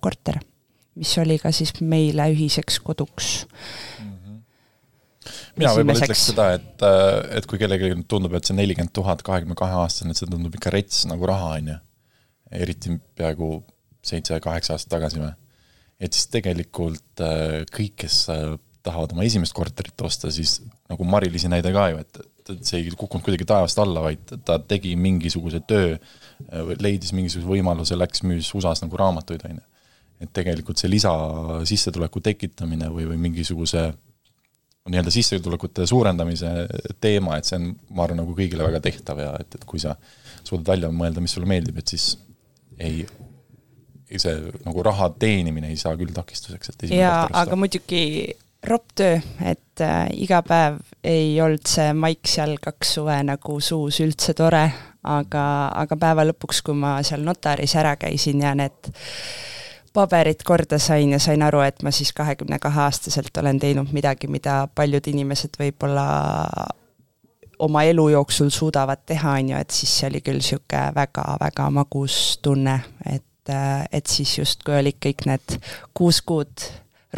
korter, 0.00 0.40
mis 0.94 1.12
oli 1.18 1.38
ka 1.38 1.52
siis 1.52 1.74
meile 1.80 2.28
ühiseks 2.32 2.80
koduks 2.84 3.46
mina 5.58 5.72
võib-olla 5.76 6.04
ütleks 6.04 6.22
seda, 6.30 6.50
et, 6.58 6.86
et 7.38 7.48
kui 7.50 7.60
kellelegi 7.60 8.04
tundub, 8.10 8.36
et 8.38 8.48
see 8.48 8.56
nelikümmend 8.56 8.94
tuhat 8.96 9.24
kahekümne 9.26 9.56
kahe 9.58 9.76
aastane, 9.82 10.14
et 10.14 10.20
see 10.20 10.30
tundub 10.30 10.54
ikka 10.58 10.72
rets 10.74 11.04
nagu 11.10 11.28
raha, 11.28 11.56
on 11.58 11.74
ju. 11.74 11.76
eriti 12.58 12.94
peaaegu 13.18 13.50
seitse-kaheksa 14.08 14.76
aastat 14.76 14.94
tagasi 14.96 15.20
või. 15.22 15.34
et 16.00 16.14
siis 16.14 16.30
tegelikult 16.32 17.22
äh, 17.24 17.60
kõik, 17.74 17.96
kes 18.04 18.24
äh, 18.32 18.56
tahavad 18.86 19.12
oma 19.14 19.26
esimest 19.26 19.54
korterit 19.56 20.06
osta, 20.06 20.30
siis 20.32 20.60
nagu 20.88 21.04
Mari-Liisi 21.04 21.50
näide 21.50 21.72
ka 21.74 21.88
ju, 21.92 22.02
et, 22.04 22.20
et 22.54 22.64
see 22.64 22.80
ei 22.80 22.92
kukkunud 22.94 23.24
kuidagi 23.26 23.46
taevast 23.48 23.80
alla, 23.82 24.04
vaid 24.06 24.36
ta 24.46 24.56
tegi 24.62 24.94
mingisuguse 24.96 25.60
töö, 25.68 25.96
äh, 25.98 26.74
leidis 26.80 27.12
mingisuguse 27.16 27.50
võimaluse, 27.50 27.98
läks, 27.98 28.24
müüs 28.26 28.52
USA-s 28.54 28.84
nagu 28.86 29.00
raamatuid, 29.00 29.44
on 29.50 29.58
ju. 29.58 29.66
et 30.24 30.32
tegelikult 30.34 30.80
see 30.80 30.90
lisasissetuleku 30.90 32.22
tekitamine 32.24 32.88
või, 32.94 33.06
või 33.10 33.20
mingisuguse 33.28 33.90
nii-öelda 34.88 35.12
sissetulekute 35.12 35.86
suurendamise 35.86 36.50
teema, 37.00 37.38
et 37.38 37.48
see 37.48 37.58
on, 37.60 37.70
ma 37.94 38.06
arvan, 38.06 38.22
nagu 38.22 38.34
kõigile 38.36 38.66
väga 38.66 38.82
tehtav 38.84 39.22
ja 39.22 39.32
et, 39.40 39.58
et 39.58 39.64
kui 39.68 39.80
sa 39.82 39.94
suudad 40.42 40.66
välja 40.72 40.90
mõelda, 40.94 41.22
mis 41.24 41.34
sulle 41.36 41.48
meeldib, 41.50 41.78
et 41.80 41.94
siis 41.94 42.10
ei, 42.78 43.04
see 44.16 44.34
nagu 44.64 44.84
raha 44.86 45.10
teenimine 45.20 45.72
ei 45.72 45.80
saa 45.80 45.96
küll 45.98 46.14
takistuseks, 46.16 46.74
et 46.74 46.86
jaa, 46.96 47.24
aga 47.42 47.58
muidugi 47.58 48.02
ropp 48.68 48.94
töö, 48.98 49.18
et 49.46 49.82
äh, 49.84 50.06
iga 50.18 50.40
päev 50.46 50.80
ei 51.06 51.36
olnud 51.42 51.66
see 51.68 51.92
maik 51.94 52.26
seal 52.28 52.56
kaks 52.62 52.96
suve 52.98 53.18
nagu 53.26 53.58
suus 53.62 54.00
üldse 54.04 54.34
tore, 54.38 54.64
aga, 55.06 55.44
aga 55.78 55.98
päeva 56.00 56.26
lõpuks, 56.26 56.62
kui 56.66 56.76
ma 56.78 56.98
seal 57.06 57.22
notaris 57.26 57.76
ära 57.78 57.94
käisin 58.00 58.42
ja 58.42 58.54
need 58.58 58.90
paberid 59.98 60.44
korda 60.46 60.78
sain 60.78 61.10
ja 61.10 61.18
sain 61.18 61.42
aru, 61.42 61.60
et 61.66 61.82
ma 61.82 61.90
siis 61.94 62.12
kahekümne 62.14 62.60
kahe 62.62 62.84
aastaselt 62.86 63.36
olen 63.40 63.58
teinud 63.58 63.90
midagi, 63.92 64.30
mida 64.30 64.60
paljud 64.74 65.06
inimesed 65.10 65.58
võib-olla 65.58 66.04
oma 67.58 67.82
elu 67.82 68.08
jooksul 68.14 68.52
suudavad 68.54 69.02
teha, 69.06 69.38
on 69.40 69.48
ju, 69.52 69.56
et 69.58 69.74
siis 69.74 69.94
see 69.98 70.10
oli 70.10 70.20
küll 70.22 70.38
niisugune 70.38 70.92
väga-väga 70.94 71.70
magus 71.74 72.18
tunne, 72.42 72.76
et, 73.10 73.54
et 73.92 74.06
siis 74.06 74.36
justkui 74.38 74.76
olid 74.78 75.00
kõik 75.02 75.26
need 75.26 75.56
kuus 75.96 76.20
kuud 76.22 76.68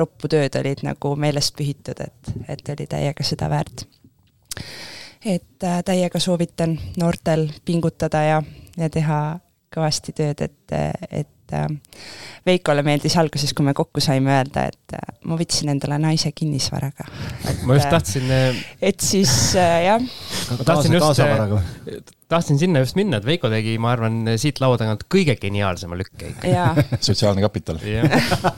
roppu 0.00 0.30
tööd 0.30 0.56
olid 0.56 0.84
nagu 0.86 1.12
meelest 1.20 1.56
pühitud, 1.58 2.00
et, 2.00 2.32
et 2.48 2.72
oli 2.72 2.86
täiega 2.88 3.26
seda 3.26 3.50
väärt. 3.50 3.84
et 5.24 5.68
äh, 5.68 5.82
täiega 5.84 6.20
soovitan 6.20 6.78
noortel 6.96 7.50
pingutada 7.64 8.22
ja, 8.24 8.42
ja 8.76 8.88
teha 8.88 9.20
kõvasti 9.74 10.16
tööd, 10.16 10.40
et, 10.40 10.78
et 11.10 11.34
et 11.50 11.58
äh, 11.58 11.68
Veikole 12.46 12.80
meeldis 12.80 13.18
alguses, 13.20 13.50
kui 13.52 13.66
me 13.66 13.74
kokku 13.76 14.00
saime, 14.00 14.32
öelda, 14.38 14.62
et 14.70 14.94
äh, 14.96 15.12
ma 15.28 15.36
võtsin 15.36 15.68
endale 15.74 15.98
naise 16.00 16.32
kinnisvaraga. 16.32 17.04
ma 17.68 17.76
just 17.76 17.86
äh, 17.86 17.92
tahtsin. 17.92 18.32
et 18.80 19.04
siis 19.04 19.34
jah. 19.56 20.00
ma 20.00 20.64
tahtsin 20.64 20.96
just, 20.96 22.14
tahtsin 22.30 22.60
sinna 22.62 22.84
just 22.84 22.96
minna, 22.98 23.20
et 23.20 23.28
Veiko 23.28 23.52
tegi, 23.52 23.76
ma 23.82 23.92
arvan, 23.96 24.22
siit 24.40 24.62
laua 24.62 24.80
tagant 24.80 25.04
kõige 25.12 25.36
geniaalsema 25.40 25.98
lükke 26.00 26.32
ikka. 26.32 26.66
sotsiaalne 27.06 27.44
kapital. 27.44 27.80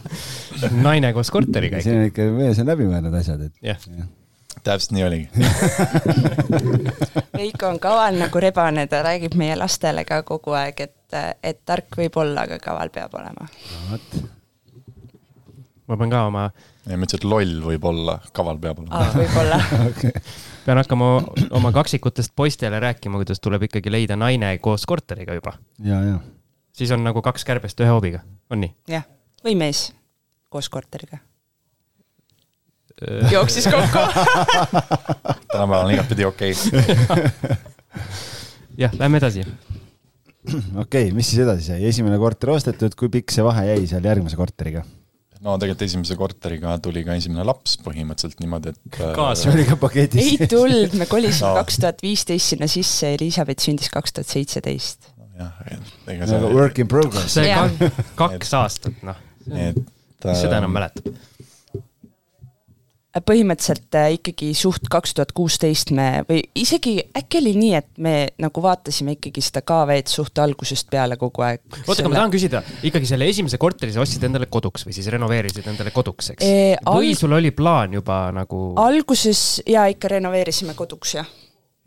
naine 0.86 1.12
koos 1.16 1.32
korteriga 1.34 1.82
siin 1.82 2.02
on 2.02 2.10
ikka 2.12 2.30
mees 2.36 2.62
on 2.62 2.70
läbi 2.70 2.86
mõelnud 2.86 3.18
asjad, 3.18 3.48
et. 3.48 3.56
jah 3.66 3.90
ja 3.90 4.06
täpselt 4.64 4.94
nii 4.94 5.04
oligi 5.04 5.28
Veiko 7.38 7.68
on 7.68 7.78
kaval 7.82 8.18
nagu 8.20 8.40
rebane, 8.40 8.86
ta 8.86 9.02
räägib 9.02 9.34
meie 9.38 9.56
lastele 9.58 10.04
ka 10.08 10.22
kogu 10.26 10.54
aeg, 10.58 10.80
et, 10.86 10.94
et 11.42 11.62
tark 11.68 11.98
võib 11.98 12.16
olla, 12.22 12.46
aga 12.46 12.58
kaval 12.62 12.92
peab 12.94 13.14
olema 13.18 13.46
no,. 13.48 13.98
ma 15.88 15.98
pean 15.98 16.12
ka 16.12 16.22
oma. 16.28 16.44
ei, 16.86 16.96
ma 16.96 17.06
ütlesin, 17.06 17.22
et 17.22 17.28
loll 17.28 17.56
võib 17.66 17.88
olla, 17.92 18.18
kaval 18.36 18.60
peab 18.62 18.82
olema. 18.84 19.08
võib-olla 19.16 19.58
okay. 19.88 20.22
pean 20.66 20.82
hakkama 20.82 21.10
oma 21.58 21.72
kaksikutest 21.74 22.36
poistele 22.36 22.80
rääkima, 22.82 23.20
kuidas 23.22 23.42
tuleb 23.42 23.68
ikkagi 23.68 23.92
leida 23.92 24.18
naine 24.18 24.54
koos 24.64 24.86
korteriga 24.88 25.36
juba. 25.38 25.56
ja, 25.84 26.00
ja. 26.12 26.22
siis 26.76 26.94
on 26.94 27.04
nagu 27.06 27.24
kaks 27.24 27.44
kärbest 27.48 27.80
ühe 27.84 27.90
hoobiga, 27.92 28.24
on 28.50 28.64
nii? 28.66 28.74
jah, 28.96 29.06
või 29.44 29.58
mees 29.66 29.90
koos 30.52 30.68
korteriga 30.72 31.22
jooksis 33.32 33.66
kokku 33.66 33.98
tänapäeval 35.52 35.86
on 35.86 35.94
igatpidi 35.94 36.24
okei 36.24 36.52
okay. 36.52 37.26
jah, 38.82 38.90
lähme 38.98 39.18
edasi. 39.18 39.44
okei 40.82 41.06
okay,, 41.06 41.12
mis 41.14 41.30
siis 41.30 41.44
edasi 41.44 41.70
sai, 41.70 41.84
esimene 41.88 42.18
korter 42.20 42.52
ostetud, 42.56 42.96
kui 42.98 43.12
pikk 43.12 43.34
see 43.34 43.44
vahe 43.46 43.68
jäi 43.68 43.86
seal 43.90 44.04
järgmise 44.08 44.38
korteriga? 44.38 44.84
no 45.42 45.56
tegelikult 45.58 45.86
esimese 45.86 46.16
korteriga 46.18 46.76
tuli 46.82 47.02
ka 47.06 47.16
esimene 47.18 47.44
laps 47.46 47.76
põhimõtteliselt 47.82 48.42
niimoodi, 48.42 48.74
et 48.74 49.00
kaasa 49.16 49.48
äh, 49.48 49.56
oli 49.56 49.66
ka 49.70 49.78
paketis? 49.80 50.34
ei 50.34 50.50
tulnud, 50.50 50.94
me 50.98 51.08
kolisime 51.10 51.54
kaks 51.60 51.80
tuhat 51.82 52.04
viisteist 52.04 52.54
sinna 52.54 52.70
sisse, 52.70 53.14
Elizabeth 53.16 53.64
sündis 53.64 53.90
kaks 53.92 54.18
tuhat 54.18 54.30
seitseteist. 54.34 55.10
jah, 55.38 55.58
ega 56.14 56.30
see 56.30 56.54
work 56.54 56.78
in 56.82 56.90
progress. 56.90 57.38
see 57.38 57.90
kaks 58.18 58.54
aastat, 58.58 59.02
noh. 59.06 59.18
et 59.50 59.82
seda 60.22 60.58
enam 60.62 60.74
mäletab 60.74 61.10
põhimõtteliselt 63.20 63.96
äh, 63.98 64.14
ikkagi 64.16 64.52
suht 64.56 64.86
kaks 64.90 65.12
tuhat 65.16 65.34
kuusteist 65.36 65.92
me 65.92 66.22
või 66.28 66.40
isegi 66.56 66.94
äkki 67.18 67.42
oli 67.42 67.52
nii, 67.58 67.72
et 67.76 67.90
me 68.00 68.14
nagu 68.40 68.64
vaatasime 68.64 69.18
ikkagi 69.18 69.44
seda 69.44 69.60
KV-d 69.68 70.08
suht 70.08 70.40
algusest 70.40 70.88
peale 70.92 71.18
kogu 71.20 71.44
aeg. 71.44 71.60
oota, 71.82 71.98
aga 72.00 72.08
ma 72.08 72.20
tahan 72.22 72.32
küsida, 72.32 72.62
ikkagi 72.88 73.10
selle 73.10 73.28
esimese 73.28 73.60
korteri 73.60 73.92
sa 73.92 74.00
ostsid 74.04 74.24
endale 74.28 74.48
koduks 74.52 74.86
või 74.88 74.96
siis 74.96 75.10
renoveerisid 75.12 75.68
endale 75.68 75.92
koduks, 75.92 76.32
eks 76.32 76.46
e,? 76.46 76.76
või 76.88 77.12
sul 77.18 77.36
oli 77.36 77.52
plaan 77.56 77.98
juba 77.98 78.24
nagu? 78.32 78.62
alguses 78.80 79.60
jaa, 79.68 79.90
ikka 79.92 80.14
renoveerisime 80.16 80.76
koduks, 80.78 81.16
jah 81.20 81.28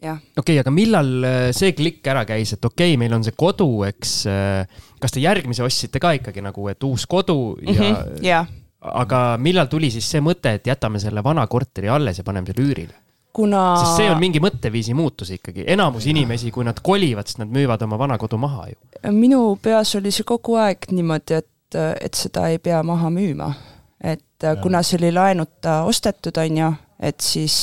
okei 0.05 0.19
okay,, 0.37 0.59
aga 0.61 0.73
millal 0.73 1.09
äh, 1.25 1.47
see 1.55 1.73
klikk 1.73 2.05
ära 2.11 2.21
käis, 2.29 2.53
et 2.53 2.69
okei 2.69 2.93
okay,, 2.93 2.99
meil 3.01 3.15
on 3.17 3.25
see 3.25 3.33
kodu, 3.33 3.69
eks. 3.87 4.13
Äh, 4.29 4.85
kas 5.01 5.15
te 5.15 5.23
järgmise 5.23 5.65
ostsite 5.65 6.01
ka 6.01 6.13
ikkagi 6.19 6.43
nagu, 6.45 6.69
et 6.69 6.85
uus 6.85 7.07
kodu 7.09 7.55
ja 7.63 7.73
mm? 7.73 7.81
-hmm, 7.81 8.21
jah 8.25 8.53
aga 8.93 9.37
millal 9.41 9.67
tuli 9.71 9.89
siis 9.93 10.07
see 10.11 10.21
mõte, 10.21 10.55
et 10.57 10.67
jätame 10.67 10.99
selle 11.01 11.23
vana 11.23 11.47
korteri 11.47 11.89
alles 11.89 12.19
ja 12.21 12.23
paneme 12.27 12.51
selle 12.51 12.67
üürile? 12.67 12.95
kuna. 13.35 13.61
sest 13.81 13.99
see 13.99 14.11
on 14.11 14.21
mingi 14.21 14.39
mõtteviisi 14.43 14.95
muutus 14.95 15.33
ikkagi, 15.35 15.65
enamus 15.75 16.07
inimesi, 16.07 16.51
kui 16.55 16.65
nad 16.67 16.79
kolivad, 16.83 17.27
siis 17.27 17.41
nad 17.41 17.51
müüvad 17.51 17.83
oma 17.83 17.99
vana 17.99 18.17
kodu 18.21 18.39
maha 18.39 18.69
ju. 18.71 18.77
minu 19.11 19.41
peas 19.61 19.95
oli 19.99 20.13
see 20.15 20.27
kogu 20.27 20.55
aeg 20.61 20.87
niimoodi, 20.95 21.41
et, 21.41 21.79
et 22.07 22.15
seda 22.15 22.47
ei 22.53 22.61
pea 22.63 22.81
maha 22.87 23.11
müüma. 23.11 23.51
et 23.99 24.23
ja. 24.43 24.55
kuna 24.61 24.83
see 24.83 24.99
oli 25.01 25.11
laenuta 25.15 25.81
ostetud, 25.89 26.37
on 26.39 26.61
ju, 26.61 26.71
et 27.11 27.19
siis 27.23 27.57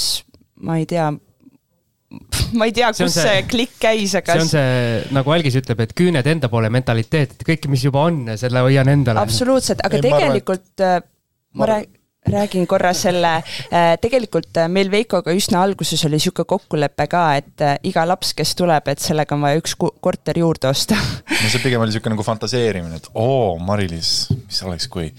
ma 0.61 0.77
ei 0.81 0.87
tea, 0.87 1.09
ma 2.59 2.69
ei 2.69 2.75
tea, 2.77 2.91
kus 2.93 3.15
see, 3.15 3.25
see 3.25 3.47
klikk 3.51 3.79
käis, 3.83 4.17
aga. 4.19 4.37
see 4.37 4.45
on 4.45 4.53
see, 4.53 5.01
nagu 5.17 5.35
Algis 5.35 5.57
ütleb, 5.63 5.83
et 5.87 5.97
küüned 5.99 6.29
enda 6.35 6.51
poole 6.53 6.71
mentaliteet, 6.73 7.39
et 7.39 7.49
kõike, 7.49 7.71
mis 7.73 7.87
juba 7.87 8.07
on, 8.11 8.25
selle 8.41 8.65
hoian 8.67 8.93
endale. 8.93 9.25
absoluutselt, 9.25 9.85
aga 9.87 10.01
ei, 10.01 10.07
tegelikult 10.09 10.71
ma, 10.79 10.93
arvan, 10.93 11.11
ma 11.59 11.73
räägin 11.75 11.99
räägin 12.31 12.67
korra 12.67 12.93
selle, 12.95 13.33
äh, 13.73 13.97
tegelikult 14.01 14.57
äh, 14.57 14.69
meil 14.71 14.91
Veikoga 14.91 15.35
üsna 15.35 15.63
alguses 15.67 16.05
oli 16.07 16.21
niisugune 16.21 16.47
kokkulepe 16.53 17.07
ka, 17.11 17.23
et 17.41 17.65
äh, 17.65 17.75
iga 17.89 18.05
laps, 18.07 18.31
kes 18.39 18.55
tuleb, 18.59 18.87
et 18.93 19.03
sellega 19.03 19.35
on 19.35 19.43
vaja 19.43 19.59
üks 19.59 19.75
korter 19.77 20.39
juurde 20.39 20.71
osta 20.71 20.95
no 20.95 21.49
see 21.51 21.63
pigem 21.65 21.83
oli 21.83 21.91
niisugune 21.91 22.15
nagu 22.15 22.27
fantaseerimine, 22.27 23.01
et 23.03 23.11
oo, 23.15 23.59
Mari-Liis, 23.59 24.13
mis 24.37 24.63
oleks, 24.69 24.87
kui 24.93 25.11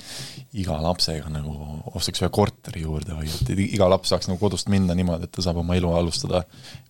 iga 0.62 0.78
lapsega 0.84 1.32
nagu 1.34 1.54
ostaks 1.98 2.22
ühe 2.22 2.30
korteri 2.34 2.84
juurde 2.84 3.16
või 3.18 3.32
et 3.32 3.50
iga 3.66 3.88
laps 3.90 4.12
saaks 4.14 4.30
nagu 4.30 4.40
kodust 4.42 4.70
minna 4.70 4.94
niimoodi, 4.98 5.26
et 5.26 5.34
ta 5.34 5.46
saab 5.46 5.62
oma 5.64 5.78
elu 5.80 5.90
alustada 5.98 6.44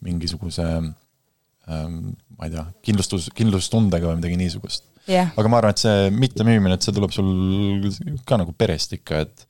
mingisuguse 0.03 0.65
ähm, 0.67 2.13
ma 2.37 2.47
ei 2.47 2.53
tea, 2.53 2.65
kindlustus, 2.85 3.29
kindlustundega 3.35 4.09
või 4.09 4.19
midagi 4.19 4.39
niisugust. 4.41 4.89
Yeah.. 5.03 5.33
aga 5.35 5.49
ma 5.51 5.59
arvan, 5.59 5.73
et 5.75 5.81
see 5.83 6.11
mittemüümine, 6.15 6.77
et 6.77 6.85
see 6.85 6.95
tuleb 6.95 7.11
sul 7.11 7.89
ka 8.27 8.37
nagu 8.39 8.53
perest 8.55 8.95
ikka, 8.95 9.23
et 9.25 9.43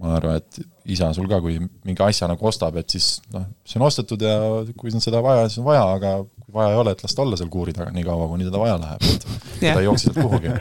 ma 0.00 0.14
arvan, 0.16 0.40
et 0.40 0.60
isa 0.92 1.10
sul 1.16 1.28
ka, 1.28 1.40
kui 1.44 1.58
mingi 1.60 2.04
asja 2.04 2.28
nagu 2.30 2.48
ostab, 2.48 2.78
et 2.80 2.94
siis 2.96 3.18
noh, 3.34 3.44
see 3.68 3.80
on 3.80 3.84
ostetud 3.88 4.24
ja 4.24 4.38
kui 4.76 4.92
on 4.92 5.04
seda 5.04 5.20
vaja, 5.24 5.50
siis 5.50 5.60
on 5.60 5.68
vaja, 5.68 5.84
aga 5.98 6.14
kui 6.24 6.56
vaja 6.56 6.72
ei 6.72 6.80
ole, 6.80 6.96
et 6.96 7.04
las 7.04 7.16
ta 7.16 7.24
olla 7.26 7.36
seal 7.40 7.52
kuuri 7.52 7.76
taga 7.76 7.92
nii 7.92 8.06
kaua, 8.08 8.28
kuni 8.32 8.48
teda 8.48 8.62
vaja 8.62 8.80
läheb, 8.80 9.06
et 9.12 9.28
ta 9.60 9.76
ei 9.76 9.88
jookse 9.88 10.08
sealt 10.08 10.20
kuhugi. 10.24 10.54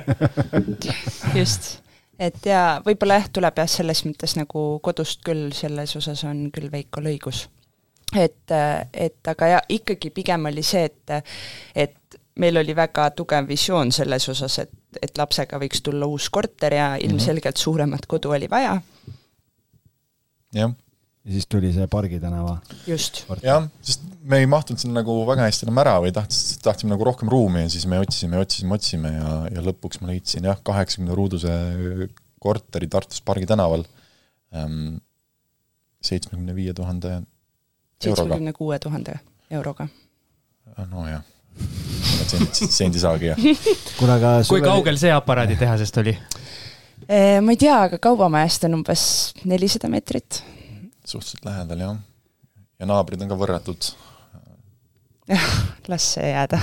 just, 1.40 1.72
et 2.20 2.46
ja 2.46 2.62
võib-olla 2.86 3.20
jah, 3.20 3.30
tuleb 3.38 3.60
jah, 3.62 3.70
selles 3.70 4.04
mõttes 4.08 4.36
nagu 4.40 4.66
kodust 4.84 5.24
küll, 5.26 5.52
selles 5.56 5.96
osas 6.00 6.24
on 6.28 6.48
küll 6.56 6.72
Veikol 6.72 7.12
õigus. 7.12 7.48
et, 8.16 8.52
et 8.94 9.28
aga 9.28 9.48
ja 9.56 9.60
ikkagi 9.70 10.12
pigem 10.16 10.46
oli 10.52 10.64
see, 10.64 10.86
et, 10.86 11.36
et 11.76 12.20
meil 12.40 12.58
oli 12.58 12.76
väga 12.76 13.10
tugev 13.18 13.48
visioon 13.48 13.92
selles 13.96 14.30
osas, 14.30 14.60
et, 14.60 14.72
et 15.02 15.18
lapsega 15.18 15.60
võiks 15.60 15.82
tulla 15.84 16.08
uus 16.08 16.30
korter 16.30 16.74
ja 16.74 16.88
ilmselgelt 17.02 17.58
suuremat 17.58 18.06
kodu 18.08 18.36
oli 18.36 18.50
vaja 18.52 18.78
jah. 20.56 20.76
Ja 21.26 21.34
siis 21.34 21.48
tuli 21.50 21.72
see 21.74 21.88
Pargi 21.90 22.20
tänava. 22.22 22.60
just. 22.88 23.24
jah, 23.44 23.66
sest 23.82 24.06
me 24.22 24.40
ei 24.44 24.50
mahtunud 24.50 24.82
sinna 24.82 25.02
nagu 25.02 25.18
väga 25.28 25.48
hästi 25.48 25.66
enam 25.68 25.82
ära 25.82 25.96
või 26.04 26.14
tahtis, 26.14 26.60
tahtsime 26.64 26.94
nagu 26.94 27.08
rohkem 27.08 27.32
ruumi 27.32 27.66
ja 27.66 27.72
siis 27.74 27.88
me 27.90 28.00
otsisime, 28.02 28.40
otsisime, 28.42 28.78
otsisime 28.78 29.14
ja, 29.16 29.34
ja 29.58 29.66
lõpuks 29.66 30.02
ma 30.02 30.12
leidsin 30.12 30.46
jah, 30.50 30.62
kaheksakümne 30.66 31.18
ruuduse 31.18 31.54
korteri 32.42 32.90
Tartus 32.92 33.24
Pargi 33.26 33.50
tänaval 33.50 33.88
ähm, 34.54 34.98
seitsmekümne 36.06 36.56
viie 36.58 36.74
tuhande 36.78 37.22
seitsmekümne 38.02 38.54
kuue 38.54 38.80
tuhande 38.80 39.20
euroga. 39.50 39.88
nojah, 40.92 41.24
sendi, 42.28 42.70
sendisaagi 42.70 43.32
ja. 43.34 43.38
kuule, 43.98 44.18
aga 44.20 44.38
kui 44.50 44.62
kaugel 44.62 45.02
see 45.02 45.14
aparaaditehasest 45.14 46.04
oli? 46.04 46.18
Eh, 47.06 47.40
ma 47.42 47.54
ei 47.54 47.58
tea, 47.60 47.76
aga 47.86 47.98
Kaubamajast 48.02 48.66
on 48.66 48.80
umbes 48.80 49.02
nelisada 49.46 49.90
meetrit. 49.92 50.42
Suhteliselt 51.10 51.46
lähedal, 51.48 51.86
jah. 51.86 51.98
ja 52.80 52.90
naabrid 52.90 53.24
on 53.26 53.32
ka 53.32 53.40
võrratud. 53.40 53.90
jah, 55.32 55.48
las 55.92 56.12
see 56.16 56.28
jääda 56.30 56.60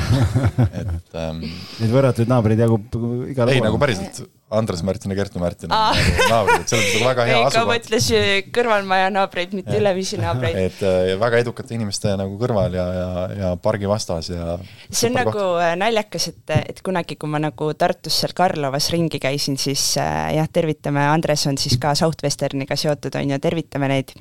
et 0.82 1.16
ähm, 1.18 1.42
Neid 1.80 1.94
võrratuid 1.94 2.30
naabreid 2.30 2.62
jagub 2.62 2.86
igal 3.30 3.46
pool. 3.46 3.56
ei, 3.56 3.64
nagu 3.64 3.80
päriselt 3.82 4.22
Andres 4.52 4.82
Märtin 4.86 5.12
ja 5.12 5.18
Kertu 5.18 5.40
Märtin 5.42 5.72
on 5.72 5.96
nagu 5.96 6.26
naabrid, 6.30 6.64
et 6.64 6.72
selles 6.72 6.84
mõttes 6.84 6.98
nagu 6.98 7.08
väga 7.10 7.26
hea 7.28 7.38
asukoht. 7.46 7.70
mõtles 7.70 8.08
kõrvalmaja 8.56 9.12
naabreid, 9.14 9.54
mitte 9.56 9.78
ülemisi 9.78 10.20
naabreid. 10.20 10.58
et 10.66 10.82
äh, 10.86 11.12
väga 11.20 11.42
edukate 11.44 11.76
inimeste 11.76 12.12
nagu 12.20 12.36
kõrval 12.40 12.76
ja, 12.76 12.86
ja, 12.96 13.08
ja 13.38 13.54
pargi 13.62 13.90
vastas 13.90 14.32
ja 14.32 14.58
see 14.90 15.10
on 15.10 15.18
nagu 15.20 15.34
koht. 15.36 15.62
Äh, 15.64 15.74
naljakas, 15.80 16.28
et, 16.32 16.54
et 16.74 16.84
kunagi, 16.84 17.16
kui 17.20 17.32
ma 17.32 17.40
nagu 17.42 17.72
Tartus 17.78 18.20
seal 18.22 18.36
Karlovas 18.36 18.90
ringi 18.94 19.22
käisin, 19.22 19.58
siis 19.60 19.92
äh, 20.02 20.34
jah, 20.36 20.50
tervitame, 20.52 21.04
Andres 21.12 21.46
on 21.50 21.58
siis 21.60 21.78
ka 21.82 21.96
Southwesterniga 21.98 22.78
seotud, 22.78 23.16
on 23.18 23.34
ju, 23.34 23.42
tervitame 23.42 23.90
neid 23.92 24.14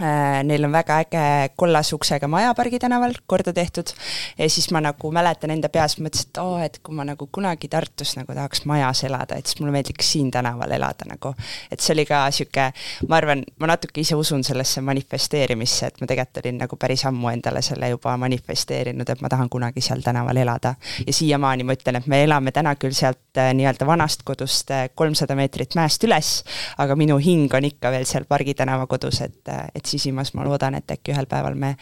neil 0.00 0.64
on 0.64 0.72
väga 0.72 0.98
äge 1.04 1.52
kollase 1.56 1.94
uksega 1.94 2.28
maja 2.28 2.54
Pargi 2.56 2.78
tänaval 2.80 3.12
korda 3.26 3.52
tehtud 3.52 3.92
ja 4.38 4.48
siis 4.50 4.70
ma 4.70 4.80
nagu 4.80 5.10
mäletan 5.12 5.52
enda 5.52 5.68
peas, 5.68 5.98
mõtlesin, 6.00 6.30
et 6.30 6.40
oo, 6.40 6.56
et 6.62 6.78
kui 6.82 6.94
ma 6.96 7.04
nagu 7.06 7.28
kunagi 7.32 7.68
Tartus 7.68 8.14
nagu 8.16 8.34
tahaks 8.34 8.64
majas 8.68 9.04
elada, 9.04 9.36
et 9.36 9.46
siis 9.46 9.60
mulle 9.60 9.74
meeldiks 9.76 10.12
siin 10.14 10.30
tänaval 10.30 10.72
elada 10.72 11.06
nagu. 11.08 11.34
et 11.70 11.80
see 11.80 11.94
oli 11.94 12.06
ka 12.08 12.24
sihuke, 12.30 12.68
ma 13.08 13.18
arvan, 13.20 13.44
ma 13.60 13.70
natuke 13.72 14.00
ise 14.00 14.16
usun 14.18 14.44
sellesse 14.44 14.80
manifesteerimisse, 14.80 15.86
et 15.86 16.00
ma 16.00 16.08
tegelikult 16.08 16.42
olin 16.44 16.58
nagu 16.64 16.76
päris 16.80 17.04
ammu 17.08 17.28
endale 17.32 17.62
selle 17.62 17.92
juba 17.92 18.16
manifesteerinud, 18.16 19.08
et 19.08 19.20
ma 19.20 19.28
tahan 19.32 19.50
kunagi 19.52 19.84
seal 19.84 20.02
tänaval 20.02 20.36
elada. 20.36 20.74
ja 21.06 21.12
siiamaani 21.12 21.64
ma 21.64 21.76
ütlen, 21.76 22.00
et 22.00 22.06
me 22.06 22.22
elame 22.24 22.52
täna 22.52 22.74
küll 22.76 22.96
sealt 22.96 23.38
äh, 23.38 23.52
nii-öelda 23.54 23.86
vanast 23.86 24.22
kodust 24.24 24.70
äh, 24.70 24.88
kolmsada 24.94 25.36
meetrit 25.38 25.76
mäest 25.78 26.04
üles, 26.04 26.32
aga 26.78 26.96
minu 26.96 27.18
hing 27.18 27.52
on 27.54 27.64
ikka 27.64 27.90
veel 27.90 28.06
seal 28.08 28.24
Pargi 28.28 28.54
tänava 28.54 28.86
kodus, 28.86 29.20
et, 29.20 29.48
et 29.74 29.81
et 29.82 29.90
sisimas 29.90 30.32
ma 30.38 30.46
loodan, 30.46 30.78
et 30.78 30.94
äkki 30.94 31.14
ühel 31.14 31.28
päeval 31.30 31.58
me 31.58 31.74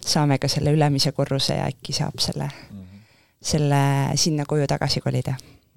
saame 0.00 0.40
ka 0.40 0.50
selle 0.50 0.72
ülemise 0.74 1.12
korruse 1.16 1.60
ja 1.60 1.68
äkki 1.68 1.94
saab 1.96 2.18
selle 2.24 2.48
mm, 2.48 2.80
-hmm. 2.80 3.06
selle 3.52 3.84
sinna 4.16 4.48
koju 4.48 4.66
tagasi 4.66 5.04
kolida. 5.04 5.36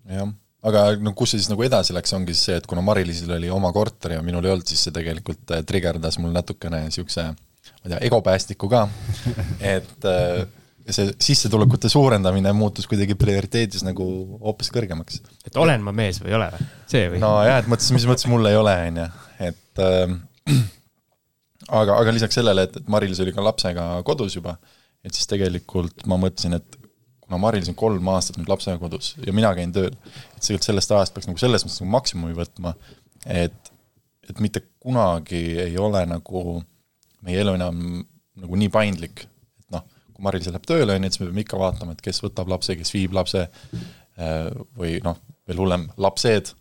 jah, 0.10 0.34
aga 0.64 0.86
no 1.02 1.14
kus 1.14 1.36
see 1.36 1.44
siis 1.44 1.52
nagu 1.52 1.66
edasi 1.68 1.94
läks, 1.94 2.14
ongi 2.18 2.34
siis 2.34 2.52
see, 2.52 2.60
et 2.62 2.68
kuna 2.70 2.82
Mari-Liisil 2.86 3.36
oli 3.38 3.50
oma 3.54 3.72
korter 3.76 4.18
ja 4.18 4.22
minul 4.26 4.46
ei 4.46 4.56
olnud, 4.56 4.68
siis 4.68 4.88
see 4.88 4.96
tegelikult 4.96 5.52
äh, 5.52 5.66
trigerdas 5.68 6.20
mul 6.22 6.34
natukene 6.36 6.86
niisuguse 6.88 7.26
ma 7.26 7.90
ei 7.90 7.96
tea, 7.96 8.04
egopäästiku 8.10 8.70
ka, 8.72 8.86
et 9.76 10.08
äh, 10.10 10.46
see 10.90 11.10
sissetulekute 11.28 11.90
suurendamine 11.90 12.54
muutus 12.54 12.88
kuidagi 12.90 13.18
prioriteedis 13.18 13.86
nagu 13.86 14.06
hoopis 14.42 14.70
kõrgemaks. 14.74 15.22
et 15.46 15.58
olen 15.58 15.82
ma 15.86 15.94
mees 15.96 16.22
või 16.22 16.34
ei 16.34 16.40
ole 16.40 16.50
või? 16.54 16.70
see 16.92 17.10
või? 17.10 17.22
no 17.24 17.36
jah, 17.46 17.62
et 17.62 17.70
mõttes, 17.72 17.90
mis 17.96 18.06
mõttes 18.10 18.30
mul 18.30 18.46
ei 18.50 18.58
ole, 18.60 18.76
on 18.90 19.02
ju, 19.02 19.08
et 19.50 19.86
äh, 19.86 20.18
aga, 21.70 21.98
aga 21.98 22.14
lisaks 22.16 22.40
sellele, 22.40 22.66
et, 22.68 22.80
et 22.80 22.90
Mari-Liis 22.92 23.22
oli 23.24 23.34
ka 23.36 23.44
lapsega 23.44 23.86
kodus 24.08 24.38
juba, 24.38 24.56
et 25.06 25.16
siis 25.16 25.30
tegelikult 25.30 26.06
ma 26.10 26.18
mõtlesin, 26.22 26.58
et 26.58 26.80
kuna 27.26 27.40
Mari-Liis 27.42 27.72
on 27.72 27.78
kolm 27.80 28.12
aastat 28.14 28.40
nüüd 28.40 28.50
lapsega 28.52 28.80
kodus 28.82 29.14
ja 29.26 29.34
mina 29.36 29.54
käin 29.58 29.74
tööl, 29.76 29.94
et 29.96 30.42
tegelikult 30.42 30.70
sellest 30.70 30.94
ajast 30.98 31.16
peaks 31.16 31.30
nagu 31.30 31.42
selles 31.42 31.66
mõttes 31.66 31.82
nagu 31.82 31.94
maksimumi 31.96 32.38
võtma, 32.38 32.76
et, 33.26 33.72
et 34.30 34.44
mitte 34.44 34.64
kunagi 34.84 35.44
ei 35.66 35.78
ole 35.82 36.04
nagu 36.10 36.60
meie 37.26 37.42
elu 37.42 37.56
enam 37.58 37.82
nagu 38.36 38.60
nii 38.60 38.70
paindlik, 38.74 39.26
et 39.62 39.70
noh, 39.74 39.86
kui 40.14 40.26
Mari-Liis 40.28 40.52
läheb 40.52 40.68
tööle, 40.70 40.94
on 40.94 41.02
ju, 41.02 41.10
et 41.10 41.18
siis 41.18 41.24
me 41.24 41.32
peame 41.32 41.46
ikka 41.46 41.62
vaatama, 41.62 41.96
et 41.96 42.04
kes 42.06 42.22
võtab 42.26 42.52
lapse, 42.52 42.76
kes 42.78 42.94
viib 42.94 43.16
lapse 43.16 43.48
äh, 43.48 44.52
või 44.78 45.00
noh, 45.06 45.18
veel 45.50 45.62
hullem, 45.62 45.90
lapsed 46.02 46.54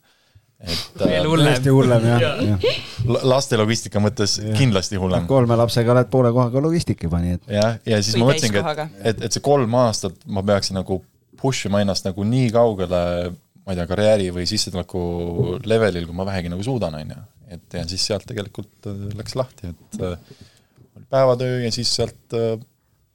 et 0.65 1.03
veel 1.05 1.21
äh, 1.21 1.29
hullem. 1.29 1.49
tõesti 1.51 1.75
hullem 1.75 2.07
jah 2.09 2.23
ja. 2.25 2.33
ja.. 2.49 2.75
laste 3.35 3.59
logistika 3.61 4.03
mõttes 4.03 4.37
ja. 4.41 4.55
kindlasti 4.59 5.01
hullem. 5.01 5.27
kolme 5.31 5.59
lapsega 5.61 5.95
oled 5.95 6.11
poole 6.13 6.33
kohaga 6.35 6.63
logistik 6.65 7.05
juba, 7.07 7.21
nii 7.25 7.39
et. 7.39 7.51
jah, 7.59 7.77
ja 7.91 8.01
siis 8.03 8.17
Või 8.17 8.25
ma 8.25 8.31
mõtlesingi, 8.33 8.63
et, 8.63 8.97
et, 9.13 9.25
et 9.29 9.37
see 9.37 9.45
kolm 9.45 9.77
aastat 9.85 10.19
ma 10.27 10.45
peaksin 10.47 10.79
nagu 10.81 11.01
push 11.41 11.69
ima 11.69 11.83
ennast 11.85 12.07
nagu 12.09 12.25
nii 12.25 12.49
kaugele, 12.55 13.05
ma 13.65 13.75
ei 13.75 13.81
tea, 13.81 13.89
karjääri 13.91 14.31
või 14.35 14.49
sissetuleku 14.49 15.05
levelil, 15.69 16.09
kui 16.09 16.17
ma 16.17 16.27
vähegi 16.29 16.53
nagu 16.53 16.65
suudan, 16.65 16.97
on 17.01 17.15
ju. 17.17 17.23
et 17.59 17.79
ja 17.81 17.87
siis 17.89 18.07
sealt 18.11 18.27
tegelikult 18.31 18.91
äh, 18.91 19.07
läks 19.19 19.37
lahti, 19.39 19.75
et 19.75 20.01
äh, 20.01 20.17
oli 20.95 21.11
päevatöö 21.11 21.65
ja 21.65 21.73
siis 21.75 21.91
sealt 21.97 22.39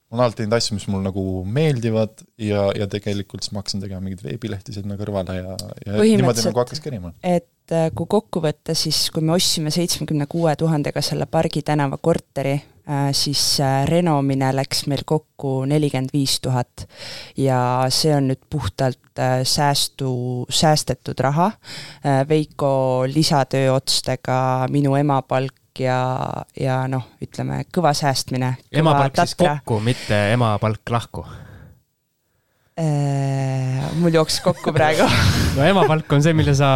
on 0.10 0.24
alati 0.24 0.46
neid 0.46 0.56
asju, 0.58 0.78
mis 0.78 0.88
mul 0.90 1.04
nagu 1.06 1.24
meeldivad 1.46 2.24
ja, 2.42 2.66
ja 2.78 2.88
tegelikult 2.90 3.46
siis 3.46 3.54
ma 3.54 3.62
hakkasin 3.62 3.84
tegema 3.84 4.02
mingeid 4.04 4.26
veebilehti 4.26 4.74
sinna 4.74 4.98
kõrvale 5.00 5.38
ja, 5.38 5.56
ja 5.86 6.02
niimoodi 6.02 6.46
nagu 6.48 6.64
hakkas 6.64 6.82
kerima. 6.82 7.14
et 7.22 7.76
äh, 7.76 7.90
kui 7.94 8.10
kokku 8.10 8.42
võtta, 8.44 8.74
siis 8.78 9.06
kui 9.14 9.26
me 9.26 9.36
ostsime 9.38 9.74
seitsmekümne 9.74 10.26
kuue 10.32 10.56
tuhandega 10.58 11.04
selle 11.06 11.30
Pargi 11.30 11.62
tänava 11.66 12.00
korteri, 12.02 12.56
äh, 12.90 13.12
siis 13.14 13.44
äh, 13.62 13.84
renomine 13.90 14.50
läks 14.58 14.88
meil 14.90 15.06
kokku 15.06 15.60
nelikümmend 15.70 16.14
viis 16.16 16.40
tuhat. 16.42 16.88
ja 17.38 17.62
see 17.94 18.16
on 18.16 18.32
nüüd 18.32 18.42
puhtalt 18.50 18.98
säästu, 19.44 20.10
säästetud 20.48 21.20
raha, 21.20 21.50
Veiko 22.30 23.04
lisatöö 23.12 23.74
otstega, 23.74 24.66
minu 24.72 24.94
ema 24.96 25.20
palk, 25.80 25.86
ja, 25.86 26.46
ja 26.60 26.88
noh, 26.88 27.06
ütleme 27.22 27.64
kõva 27.72 27.94
säästmine. 27.94 28.58
ema 28.72 28.94
palk 28.94 29.14
tatra. 29.14 29.26
siis 29.26 29.36
kokku, 29.38 29.80
mitte 29.80 30.34
ema 30.34 30.58
palk 30.60 30.90
lahku? 30.90 31.26
Äh, 32.80 33.96
mul 34.00 34.14
jooksis 34.14 34.42
kokku 34.42 34.72
praegu 34.72 35.04
no 35.58 35.64
ema 35.64 35.86
palk 35.88 36.12
on 36.14 36.24
see, 36.24 36.34
mille 36.34 36.54
sa 36.56 36.70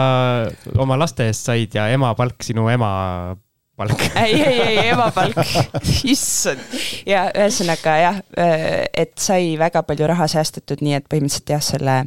oma 0.77 0.97
laste 0.97 1.27
eest 1.27 1.47
said 1.47 1.73
ja 1.73 1.87
ema 1.89 2.13
palk 2.15 2.43
sinu 2.43 2.67
ema 2.67 3.35
palk 3.77 4.01
ei, 4.25 4.41
ei, 4.41 4.59
ei, 4.61 4.87
ema 4.91 5.11
palk, 5.11 5.39
issand. 6.15 6.59
ja 7.07 7.29
ühesõnaga 7.31 7.99
jah, 8.01 8.19
äh, 8.37 8.83
et 8.93 9.15
sai 9.19 9.55
väga 9.59 9.83
palju 9.83 10.11
raha 10.11 10.27
säästetud, 10.27 10.83
nii 10.83 10.99
et 10.99 11.07
põhimõtteliselt 11.07 11.55
jah, 11.55 11.63
selle, 11.63 12.03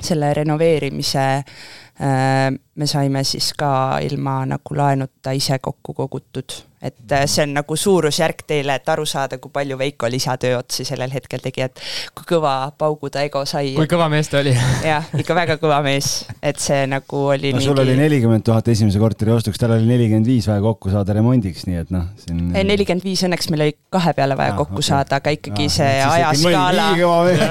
selle 0.00 0.32
renoveerimise 0.40 1.28
äh, 1.42 1.52
me 1.98 2.86
saime 2.86 3.24
siis 3.26 3.52
ka 3.58 3.98
ilma 4.06 4.44
nagu 4.46 4.76
laenuta 4.78 5.32
ise 5.34 5.58
kokku 5.58 5.94
kogutud 5.94 6.54
et 6.82 7.12
äh, 7.12 7.24
see 7.26 7.42
on 7.42 7.56
nagu 7.56 7.76
suurusjärk 7.76 8.44
teile, 8.46 8.76
et 8.78 8.90
aru 8.92 9.02
saada, 9.08 9.40
kui 9.42 9.50
palju 9.54 9.78
Veiko 9.80 10.06
lisatööotsi 10.10 10.84
sellel 10.86 11.10
hetkel 11.10 11.42
tegi, 11.42 11.64
et 11.66 11.80
kui 12.14 12.26
kõva 12.36 12.52
paugu 12.78 13.10
ta 13.10 13.24
ego 13.26 13.42
sai. 13.48 13.72
kui 13.74 13.88
kõva 13.90 14.06
mees 14.12 14.30
ta 14.30 14.38
oli 14.38 14.52
jah, 14.86 15.08
ikka 15.18 15.34
väga 15.34 15.56
kõva 15.58 15.80
mees, 15.82 16.12
et 16.38 16.62
see 16.62 16.84
nagu 16.90 17.24
oli 17.32 17.50
no, 17.50 17.58
mingi... 17.58 17.66
sul 17.66 17.82
oli 17.82 17.96
nelikümmend 17.98 18.46
tuhat 18.46 18.70
esimese 18.70 19.02
korteri 19.02 19.34
ostuks, 19.34 19.58
tal 19.58 19.74
oli 19.74 19.90
nelikümmend 19.90 20.30
viis 20.30 20.46
vaja 20.50 20.62
kokku 20.62 20.94
saada 20.94 21.18
remondiks, 21.18 21.66
nii 21.66 21.82
et 21.82 21.92
noh, 21.94 22.06
siin 22.22 22.54
nelikümmend 22.54 23.06
viis 23.10 23.26
õnneks 23.26 23.50
meil 23.50 23.66
oli 23.66 23.76
kahe 23.98 24.14
peale 24.14 24.38
vaja 24.38 24.54
ah, 24.54 24.62
kokku 24.62 24.78
okay. 24.78 24.90
saada, 24.92 25.18
aga 25.18 25.34
ikkagi 25.34 25.66
ah, 25.66 25.74
see 25.80 25.92
ajaskaala 26.06 26.88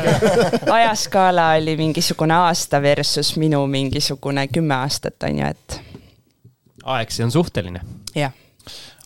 ajaskaala 0.79 1.51
oli 1.59 1.75
mingisugune 1.83 2.39
aasta 2.47 2.79
versus 2.81 3.35
minu 3.35 3.65
mingisugune 3.67 4.47
kümme 4.47 4.79
aastat, 4.79 5.19
on 5.27 5.43
ju, 5.43 5.51
et 5.51 5.79
aeg, 6.95 7.11
see 7.11 7.27
on 7.27 7.35
suhteline. 7.35 7.83
jah 8.15 8.31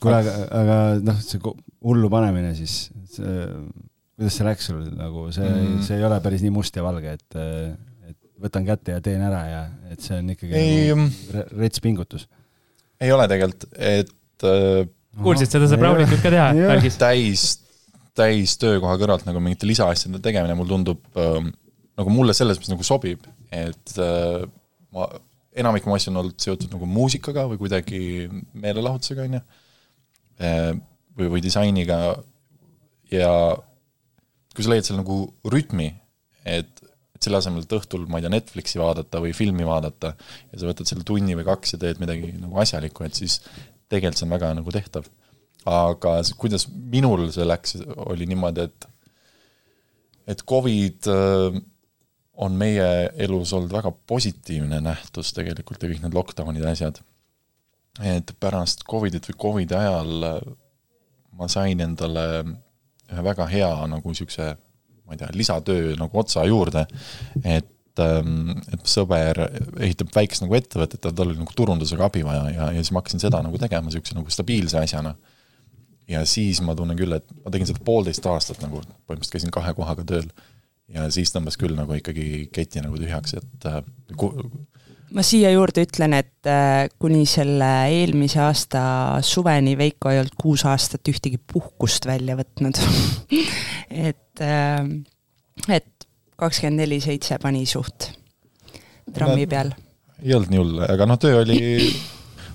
kuule, 0.02 0.20
aga, 0.22 0.36
aga 0.58 0.78
noh, 1.06 1.20
see 1.24 1.42
hullu 1.42 2.10
panemine 2.14 2.54
siis, 2.58 2.90
kuidas 3.16 4.38
see 4.38 4.48
läks 4.48 4.70
sul 4.70 4.84
nagu 4.98 5.28
see 5.34 5.48
mm., 5.48 5.82
see 5.86 6.00
ei 6.00 6.08
ole 6.08 6.20
päris 6.24 6.44
nii 6.46 6.54
must 6.54 6.78
ja 6.78 6.86
valge, 6.86 7.16
et, 7.18 7.40
et 8.10 8.18
võtan 8.42 8.68
kätte 8.68 8.98
ja 8.98 9.04
teen 9.04 9.24
ära 9.26 9.42
ja 9.50 9.62
et 9.94 10.04
see 10.04 10.20
on 10.22 10.34
ikkagi 10.34 10.58
ei, 10.58 10.92
nagu 10.94 11.46
rets 11.62 11.84
pingutus. 11.84 12.28
ei 13.02 13.14
ole 13.14 13.28
tegelikult, 13.32 13.68
et 13.78 14.48
äh, 14.48 14.86
kuulsid 15.22 15.52
seda 15.52 15.70
sõbraulikut 15.72 16.24
ka 16.24 16.34
teha 16.34 16.52
Algis? 16.74 17.00
täis, 17.02 17.48
täis 18.18 18.56
töökoha 18.62 18.98
kõrvalt 19.02 19.28
nagu 19.28 19.44
mingite 19.44 19.70
lisaasjade 19.70 20.22
tegemine, 20.24 20.56
mul 20.58 20.70
tundub 20.70 21.04
äh, 21.20 21.42
nagu 22.00 22.14
mulle 22.14 22.36
selles 22.38 22.60
mõttes 22.60 22.74
nagu 22.74 22.88
sobib, 22.88 23.26
et 23.54 23.98
äh, 24.00 24.46
ma, 24.96 25.10
enamik 25.62 25.88
mu 25.88 25.96
asju 25.96 26.14
on 26.14 26.22
olnud 26.24 26.38
seotud 26.42 26.72
nagu 26.72 26.88
muusikaga 26.88 27.46
või 27.52 27.60
kuidagi 27.62 28.02
meelelahutusega, 28.54 29.28
on 29.28 29.40
ju. 29.40 29.44
või, 30.40 31.28
või 31.36 31.42
disainiga 31.44 31.98
ja 33.12 33.34
kui 34.56 34.64
sa 34.64 34.72
leiad 34.72 34.88
seal 34.88 35.00
nagu 35.00 35.24
rütmi, 35.52 35.90
et, 36.46 36.72
et 37.16 37.24
selle 37.24 37.40
asemel, 37.40 37.66
et 37.66 37.76
õhtul, 37.78 38.08
ma 38.10 38.20
ei 38.20 38.26
tea, 38.26 38.34
Netflixi 38.34 38.82
vaadata 38.82 39.22
või 39.24 39.34
filmi 39.38 39.68
vaadata 39.68 40.14
ja 40.16 40.60
sa 40.62 40.70
võtad 40.70 40.90
selle 40.90 41.08
tunni 41.08 41.38
või 41.40 41.48
kaks 41.48 41.76
ja 41.76 41.82
teed 41.84 42.02
midagi 42.04 42.34
nagu 42.40 42.60
asjalikku, 42.64 43.06
et 43.08 43.18
siis 43.18 43.40
tegelikult 43.92 44.20
see 44.20 44.28
on 44.28 44.36
väga 44.36 44.54
nagu 44.58 44.74
tehtav 44.76 45.10
aga 45.70 46.16
kuidas 46.42 46.66
minul 46.70 47.28
see 47.34 47.46
läks, 47.46 47.78
oli 48.10 48.26
niimoodi, 48.30 48.66
et 48.66 48.88
et 50.32 50.44
Covid 50.48 51.10
äh, 51.12 51.62
on 52.42 52.58
meie 52.58 52.88
elus 53.22 53.52
olnud 53.54 53.74
väga 53.74 53.92
positiivne 54.08 54.80
nähtus 54.82 55.34
tegelikult 55.36 55.82
ja 55.82 55.90
kõik 55.92 56.04
need 56.04 56.16
lockdown'id 56.16 56.64
ja 56.64 56.72
asjad. 56.72 57.02
Et 58.00 58.32
pärast 58.40 58.86
Covidit 58.88 59.28
või 59.30 59.40
Covidi 59.42 59.76
ajal 59.76 60.28
äh, 60.30 60.40
ma 61.38 61.50
sain 61.52 61.80
endale 61.84 62.26
ühe 63.12 63.26
väga 63.26 63.48
hea 63.52 63.72
nagu 63.92 64.14
siukse, 64.16 64.54
ma 65.06 65.16
ei 65.16 65.20
tea, 65.20 65.32
lisatöö 65.36 65.96
nagu 66.00 66.20
otsa 66.22 66.46
juurde, 66.48 66.86
et 67.44 68.00
ähm, 68.00 68.54
et 68.72 68.88
sõber 68.88 69.42
ehitab 69.82 70.14
väikest 70.16 70.46
nagu 70.46 70.56
ettevõtet 70.56 71.04
tal 71.04 71.26
oli 71.26 71.40
nagu 71.40 71.56
turundusega 71.56 72.08
abi 72.08 72.24
vaja 72.28 72.48
ja, 72.54 72.70
ja 72.72 72.80
siis 72.80 72.94
ma 72.96 73.04
hakkasin 73.04 73.24
seda 73.24 73.42
nagu 73.44 73.60
tegema 73.60 73.92
siukse 73.92 74.16
nagu 74.16 74.32
stabiilse 74.32 74.80
asjana. 74.80 75.16
Ja 76.10 76.24
siis 76.28 76.60
ma 76.66 76.74
tunnen 76.76 76.98
küll, 77.00 77.14
et 77.16 77.28
ma 77.44 77.52
tegin 77.54 77.70
seda 77.70 77.84
poolteist 77.88 78.26
aastat 78.28 78.60
nagu, 78.64 78.82
põhimõtteliselt 79.08 79.36
käisin 79.36 79.54
kahe 79.54 79.72
kohaga 79.78 80.04
tööl 80.08 80.28
ja 80.92 81.06
siis 81.14 81.32
tõmbas 81.32 81.56
küll 81.60 81.76
nagu 81.78 81.96
ikkagi 81.96 82.48
keti 82.52 82.84
nagu 82.84 83.00
tühjaks, 83.00 83.38
et 83.40 83.68
äh, 83.70 83.84
ma 85.16 85.26
siia 85.26 85.52
juurde 85.54 85.86
ütlen, 85.88 86.16
et 86.18 86.50
äh, 86.50 86.86
kuni 87.02 87.26
selle 87.30 87.72
eelmise 87.92 88.42
aasta 88.44 88.84
suveni 89.26 89.76
Veiko 89.80 90.14
ei 90.14 90.22
olnud 90.22 90.38
kuus 90.40 90.66
aastat 90.70 91.08
ühtegi 91.12 91.40
puhkust 91.40 92.08
välja 92.10 92.38
võtnud. 92.40 92.80
et, 94.12 94.46
et 95.68 96.08
kakskümmend 96.42 96.82
neli 96.84 97.02
seitse 97.04 97.38
pani 97.42 97.66
suht 97.70 98.12
trammi 99.16 99.48
peal. 99.50 99.72
ei 100.22 100.36
olnud 100.38 100.52
nii 100.54 100.62
hull, 100.62 100.82
aga 100.86 101.08
noh, 101.10 101.20
töö 101.22 101.42
oli, 101.42 101.58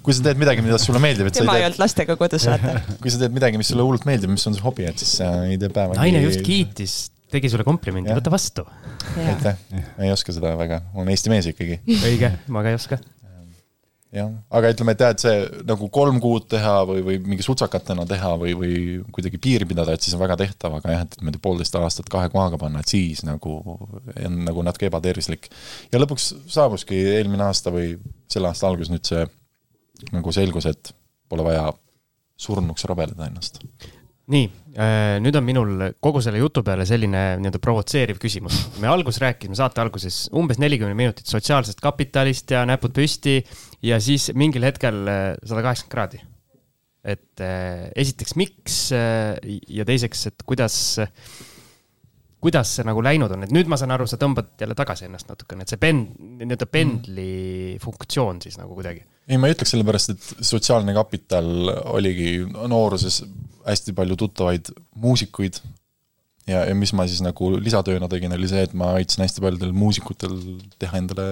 kui 0.06 0.14
sa 0.14 0.24
teed 0.28 0.38
midagi, 0.40 0.62
mida 0.64 0.78
sulle 0.80 1.00
meeldib, 1.02 1.30
et 1.30 1.38
sa 1.38 1.42
tema 1.42 1.58
ei 1.58 1.66
olnud 1.66 1.82
lastega 1.82 2.16
kodus, 2.18 2.46
vaata. 2.50 2.78
kui 3.02 3.12
sa 3.12 3.20
teed 3.22 3.34
midagi, 3.36 3.60
mis 3.60 3.70
sulle 3.72 3.86
hullult 3.86 4.06
meeldib, 4.08 4.32
mis 4.32 4.46
on 4.48 4.56
su 4.56 4.64
hobi, 4.64 4.86
et 4.88 5.02
siis 5.02 5.16
sa 5.20 5.32
ei 5.48 5.58
tee 5.60 5.72
päeva. 5.74 5.98
naine 5.98 6.22
just 6.24 6.44
kiitis, 6.46 6.96
tegi 7.32 7.50
sulle 7.50 7.66
komplimendi, 7.66 8.14
võta 8.14 8.32
vastu. 8.32 8.64
aitäh, 9.18 9.58
ei 10.02 10.12
oska 10.12 10.34
seda 10.34 10.54
väga, 10.58 10.80
olen 10.94 11.12
Eesti 11.14 11.32
mees 11.32 11.50
ikkagi 11.50 11.80
õige, 11.98 12.32
ma 12.52 12.62
ka 12.64 12.72
ei 12.72 12.78
oska. 12.78 12.98
jah, 14.16 14.30
aga 14.58 14.70
ütleme, 14.72 14.94
et 14.94 15.02
jah, 15.02 15.14
et 15.14 15.24
see 15.24 15.62
nagu 15.68 15.88
kolm 15.92 16.20
kuud 16.22 16.46
teha 16.52 16.74
või, 16.88 17.02
või 17.06 17.18
mingi 17.32 17.46
sutsakatena 17.46 18.06
teha 18.08 18.34
või, 18.40 18.54
või 18.58 18.76
kuidagi 19.14 19.40
piiri 19.42 19.68
pidada, 19.68 19.96
et 19.96 20.06
siis 20.06 20.14
on 20.16 20.22
väga 20.22 20.38
tehtav, 20.40 20.78
aga 20.78 20.94
jah, 20.94 21.06
et 21.08 21.16
niimoodi 21.20 21.42
poolteist 21.42 21.78
aastat 21.80 22.10
kahe 22.12 22.30
kohaga 22.32 22.60
panna, 22.62 22.84
et 22.84 22.92
siis 22.94 23.24
nagu 23.26 23.58
on 23.66 24.38
nagu 24.46 24.66
natuke 24.66 24.90
ebatervislik. 24.90 25.50
ja 25.92 26.02
lõpuks 26.02 26.30
saabuski 26.52 27.02
eelmine 27.16 27.48
aasta 27.48 27.74
või 27.74 27.96
selle 28.32 28.52
aasta 28.52 28.70
alguses 28.70 28.94
nüüd 28.94 29.08
see 29.08 29.26
nagu 30.12 30.32
selgus, 30.34 30.68
et 30.70 30.94
pole 31.28 31.44
vaja 31.46 31.70
surnuks 32.36 32.84
rabeleda 32.88 33.26
ennast. 33.30 33.62
nii, 34.32 34.46
nüüd 35.22 35.36
on 35.38 35.44
minul 35.46 35.82
kogu 36.02 36.20
selle 36.24 36.40
jutu 36.40 36.64
peale 36.66 36.86
selline 36.88 37.22
nii-öelda 37.38 37.60
provotseeriv 37.62 38.18
küsimus. 38.22 38.58
me 38.82 38.90
alguses 38.90 39.20
rääkisime 39.22 39.58
saate 39.58 39.82
alguses 39.82 40.26
umbes 40.34 40.58
nelikümmend 40.62 40.98
minutit 40.98 41.30
sotsiaalsest 41.30 41.80
kapitalist 41.82 42.50
ja 42.50 42.64
näpud 42.66 42.94
püsti 42.96 43.38
ja 43.86 44.00
siis 44.02 44.32
mingil 44.34 44.66
hetkel 44.66 45.04
sada 45.46 45.62
kaheksakümmend 45.62 45.94
kraadi. 45.94 46.22
et 47.06 47.44
eh, 47.44 47.86
esiteks, 48.02 48.34
miks 48.34 48.80
ja 48.90 49.86
teiseks, 49.86 50.26
et 50.32 50.42
kuidas, 50.42 50.98
kuidas 52.42 52.76
see 52.80 52.86
nagu 52.88 53.04
läinud 53.06 53.30
on, 53.30 53.46
et 53.46 53.54
nüüd 53.54 53.70
ma 53.70 53.78
saan 53.78 53.94
aru, 53.94 54.08
sa 54.10 54.18
tõmbad 54.18 54.56
jälle 54.58 54.74
tagasi 54.74 55.06
ennast 55.06 55.30
natukene, 55.30 55.62
et 55.62 55.70
see 55.70 55.78
pend-, 55.78 56.16
nii-öelda 56.42 56.66
pendli 56.66 57.76
funktsioon 57.82 58.42
siis 58.42 58.58
nagu 58.58 58.74
kuidagi. 58.74 59.06
ei, 59.30 59.38
ma 59.38 59.46
ei 59.46 59.54
ütleks 59.54 59.70
sellepärast, 59.76 60.16
et 60.16 60.48
sotsiaalne 60.50 60.98
kapital 60.98 61.70
oligi 61.94 62.40
nooruses 62.42 63.22
hästi 63.66 63.94
palju 63.96 64.16
tuttavaid 64.20 64.70
muusikuid 65.02 65.60
ja, 66.46 66.62
ja 66.68 66.74
mis 66.78 66.92
ma 66.96 67.06
siis 67.08 67.22
nagu 67.24 67.52
lisatööna 67.58 68.08
tegin, 68.12 68.34
oli 68.36 68.50
see, 68.50 68.64
et 68.68 68.76
ma 68.78 68.92
aitasin 69.00 69.26
hästi 69.26 69.44
paljudel 69.44 69.74
muusikutel 69.76 70.36
teha 70.80 71.00
endale 71.02 71.26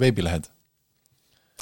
veebilehed. 0.00 0.50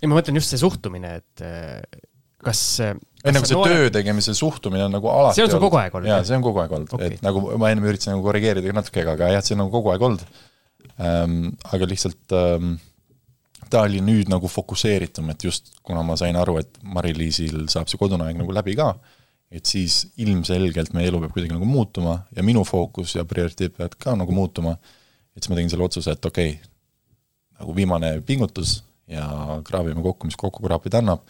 ei, 0.02 0.08
ma 0.08 0.18
mõtlen 0.18 0.40
just 0.40 0.52
see 0.52 0.60
suhtumine, 0.60 1.14
et 1.22 1.44
eh, 1.46 2.02
kas. 2.42 2.64
ei 2.82 3.34
nagu 3.34 3.48
see 3.48 3.62
töö 3.70 3.92
tegemise 3.94 4.34
suhtumine 4.38 4.88
on 4.88 4.98
nagu 4.98 5.10
alati 5.12 5.40
See 5.40 5.46
on 5.46 5.54
sul 5.54 5.62
kogu 5.62 5.80
aeg 5.80 5.94
olnud, 5.94 6.10
jaa, 6.10 6.26
see 6.26 6.38
on 6.38 6.44
kogu 6.46 6.62
aeg 6.64 6.76
olnud 6.80 6.98
okay., 6.98 7.14
et 7.16 7.24
nagu 7.26 7.46
ma 7.60 7.70
ennem 7.72 7.88
üritasin 7.88 8.16
nagu 8.16 8.26
korrigeerida 8.26 8.74
natuke, 8.76 9.06
aga 9.14 9.32
jah, 9.36 9.46
see 9.46 9.56
on 9.56 9.64
nagu 9.64 9.74
kogu 9.74 9.94
aeg 9.94 10.04
olnud 10.10 10.26
ähm,. 10.96 11.40
aga 11.70 11.88
lihtsalt 11.90 12.36
ähm, 12.36 12.76
ta 13.70 13.82
oli 13.86 14.02
nüüd 14.04 14.30
nagu 14.30 14.50
fokusseeritum, 14.50 15.30
et 15.32 15.46
just 15.46 15.72
kuna 15.86 16.02
ma 16.06 16.18
sain 16.18 16.36
aru, 16.38 16.58
et 16.62 16.82
Mari-Liisil 16.86 17.66
saab 17.72 17.90
see 17.90 17.98
kodune 17.98 18.26
aeg 18.26 18.38
nagu 18.38 18.54
läbi 18.54 18.76
ka, 18.78 18.92
et 19.50 19.66
siis 19.66 20.08
ilmselgelt 20.18 20.92
meie 20.96 21.10
elu 21.10 21.20
peab 21.22 21.34
kuidagi 21.34 21.54
nagu 21.54 21.68
muutuma 21.68 22.18
ja 22.36 22.42
minu 22.42 22.64
fookus 22.66 23.14
ja 23.14 23.24
prioriteet 23.24 23.76
peavad 23.76 23.94
ka 23.98 24.16
nagu 24.18 24.32
muutuma. 24.34 24.76
et 25.36 25.42
siis 25.42 25.50
ma 25.50 25.58
tegin 25.58 25.70
selle 25.70 25.84
otsuse, 25.84 26.10
et 26.10 26.24
okei 26.24 26.50
okay,, 26.56 26.70
nagu 27.60 27.74
viimane 27.76 28.20
pingutus 28.26 28.82
ja 29.06 29.26
kraabime 29.64 30.02
kokku, 30.02 30.26
mis 30.26 30.36
kokku 30.36 30.64
kraapida 30.66 30.98
annab 30.98 31.22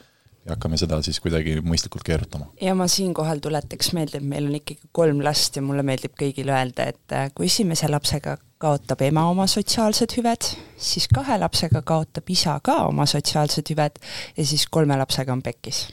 ja 0.47 0.55
hakkame 0.55 0.79
seda 0.79 0.99
siis 1.03 1.19
kuidagi 1.21 1.59
mõistlikult 1.67 2.07
keerutama. 2.07 2.49
ja 2.63 2.75
ma 2.79 2.87
siinkohal 2.91 3.43
tuletaks 3.43 3.93
meelde, 3.97 4.21
et 4.21 4.27
meil 4.27 4.47
on 4.49 4.57
ikkagi 4.61 4.89
kolm 4.95 5.21
last 5.25 5.59
ja 5.59 5.63
mulle 5.63 5.83
meeldib 5.87 6.15
kõigile 6.19 6.55
öelda, 6.55 6.89
et 6.95 7.17
äh, 7.17 7.29
kui 7.35 7.51
esimese 7.51 7.91
lapsega 7.91 8.37
kaotab 8.63 9.03
ema 9.05 9.27
oma 9.31 9.49
sotsiaalsed 9.51 10.17
hüved, 10.17 10.49
siis 10.81 11.09
kahe 11.13 11.39
lapsega 11.43 11.83
kaotab 11.87 12.31
isa 12.33 12.57
ka 12.65 12.85
oma 12.87 13.07
sotsiaalsed 13.11 13.75
hüved 13.75 14.01
ja 14.37 14.47
siis 14.47 14.69
kolme 14.71 14.97
lapsega 14.97 15.35
on 15.35 15.43
pekkis. 15.45 15.87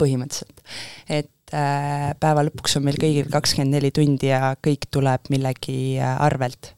põhimõtteliselt. 0.00 0.64
et 1.08 1.54
äh, 1.54 2.10
päeva 2.20 2.46
lõpuks 2.46 2.78
on 2.78 2.88
meil 2.88 2.98
kõigil 3.00 3.30
kakskümmend 3.32 3.76
neli 3.78 3.92
tundi 3.94 4.32
ja 4.32 4.54
kõik 4.62 4.88
tuleb 4.90 5.30
millegi 5.32 5.98
äh, 5.98 6.16
arvelt. 6.20 6.74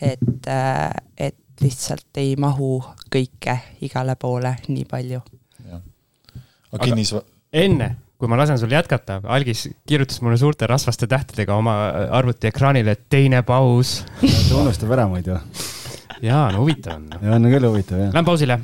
et 0.00 0.48
äh,, 0.48 0.90
et 1.16 1.38
lihtsalt 1.62 2.18
ei 2.18 2.34
mahu 2.40 2.80
kõike 3.12 3.60
igale 3.86 4.16
poole 4.18 4.56
nii 4.68 4.88
palju 4.88 5.20
aga 6.72 6.88
kinnis, 6.88 7.12
enne, 7.52 7.88
kui 8.20 8.30
ma 8.30 8.38
lasen 8.40 8.58
sul 8.60 8.72
jätkata, 8.72 9.20
Algis 9.34 9.66
kirjutas 9.88 10.22
mulle 10.24 10.38
suurte 10.40 10.68
rasvaste 10.70 11.08
tähtedega 11.10 11.56
oma 11.58 11.76
arvuti 12.18 12.48
ekraanile, 12.48 12.96
et 12.96 13.08
teine 13.12 13.42
paus. 13.46 14.00
ta 14.22 14.60
unustab 14.60 14.94
ära 14.96 15.08
muidu. 15.10 15.36
jaa, 16.22 16.46
no 16.54 16.62
huvitav 16.62 16.96
on. 17.00 17.10
ja 17.18 17.36
on 17.36 17.50
küll 17.50 17.68
huvitav 17.68 18.00
jah. 18.00 18.14
Lähme 18.14 18.28
pausile. 18.28 18.58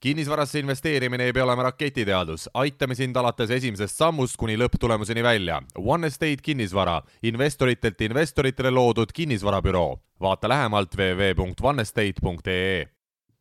Kinnisvarasse 0.00 0.58
investeerimine 0.58 1.24
ei 1.24 1.32
pea 1.32 1.44
olema 1.44 1.62
raketiteadus, 1.68 2.48
aitame 2.54 2.94
sind 2.96 3.16
alates 3.20 3.50
esimesest 3.52 3.98
sammust 4.00 4.36
kuni 4.40 4.56
lõpptulemuseni 4.60 5.22
välja. 5.24 5.60
One 5.78 6.06
Estate 6.08 6.40
kinnisvara, 6.42 7.02
investoritelt 7.22 8.00
investoritele 8.08 8.70
loodud 8.70 9.12
kinnisvarabüroo. 9.14 9.98
vaata 10.20 10.48
lähemalt 10.48 10.94
www.onestate.ee. 10.96 12.86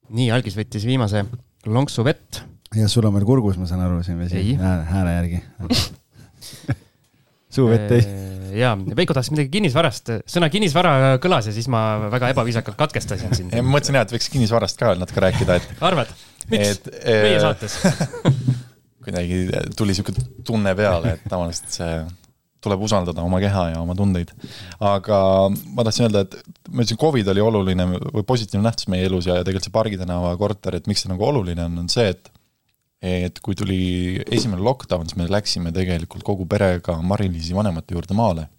nii, 0.10 0.32
Algis 0.32 0.55
võttis 0.57 0.86
viimase 0.88 1.26
lonksu 1.66 2.03
vett. 2.03 2.41
ja 2.76 2.88
sul 2.88 3.05
on 3.05 3.14
veel 3.14 3.26
kurgus, 3.26 3.57
ma 3.57 3.66
saan 3.66 3.82
aru, 3.88 4.03
siin 4.03 4.20
vesi 4.20 4.55
hääle, 4.55 4.84
hääle 4.84 5.12
järgi. 5.14 5.43
suu 7.55 7.70
vett 7.70 7.91
ei. 7.91 8.38
jaa, 8.55 8.75
Veiko 8.97 9.15
tahtis 9.15 9.33
midagi 9.33 9.51
kinnisvarast, 9.57 10.13
sõna 10.29 10.49
kinnisvara 10.53 11.17
kõlas 11.23 11.49
ja 11.49 11.55
siis 11.55 11.69
ma 11.71 11.83
väga 12.11 12.31
ebaviisakalt 12.33 12.79
katkestasin 12.79 13.35
sind. 13.37 13.55
ma 13.55 13.75
mõtlesin 13.77 13.99
jah, 13.99 14.07
et 14.07 14.15
võiks 14.15 14.31
kinnisvarast 14.33 14.79
ka 14.79 14.93
natuke 14.99 15.23
rääkida, 15.25 15.59
et 15.59 15.83
arvad, 15.85 16.13
miks? 16.51 16.77
et 16.77 16.89
meie 17.05 17.37
äh, 17.37 17.43
saates. 17.43 17.77
kuidagi 19.05 19.43
tuli 19.77 19.93
niisugune 19.93 20.25
tunne 20.45 20.73
peale, 20.77 21.17
et 21.17 21.29
tavaliselt 21.31 21.77
see 21.79 21.93
tuleb 22.63 22.81
usaldada 22.83 23.23
oma 23.23 23.39
keha 23.39 23.69
ja 23.73 23.79
oma 23.81 23.95
tundeid. 23.95 24.33
aga 24.83 25.19
ma 25.75 25.85
tahtsin 25.87 26.09
öelda, 26.09 26.25
et 26.25 26.35
ma 26.69 26.83
ütlesin, 26.83 26.99
Covid 26.99 27.31
oli 27.33 27.43
oluline 27.43 27.87
või 28.01 28.25
positiivne 28.27 28.65
nähtus 28.67 28.89
meie 28.91 29.07
elus 29.07 29.29
ja 29.29 29.39
tegelikult 29.39 29.69
see 29.69 29.75
Pargi 29.75 29.99
tänava 30.01 30.33
korter, 30.39 30.75
et 30.75 30.89
miks 30.91 31.05
see 31.05 31.11
nagu 31.11 31.25
oluline 31.29 31.63
on, 31.69 31.79
on 31.85 31.89
see, 31.91 32.09
et 32.11 32.31
et 32.99 33.39
kui 33.43 33.55
tuli 33.55 34.19
esimene 34.27 34.61
lockdown, 34.63 35.07
siis 35.07 35.17
me 35.19 35.27
läksime 35.31 35.71
tegelikult 35.75 36.23
kogu 36.27 36.47
perega 36.49 36.97
Mari-Liisi 36.99 37.55
vanemate 37.55 37.95
juurde 37.95 38.15
maale. 38.17 38.49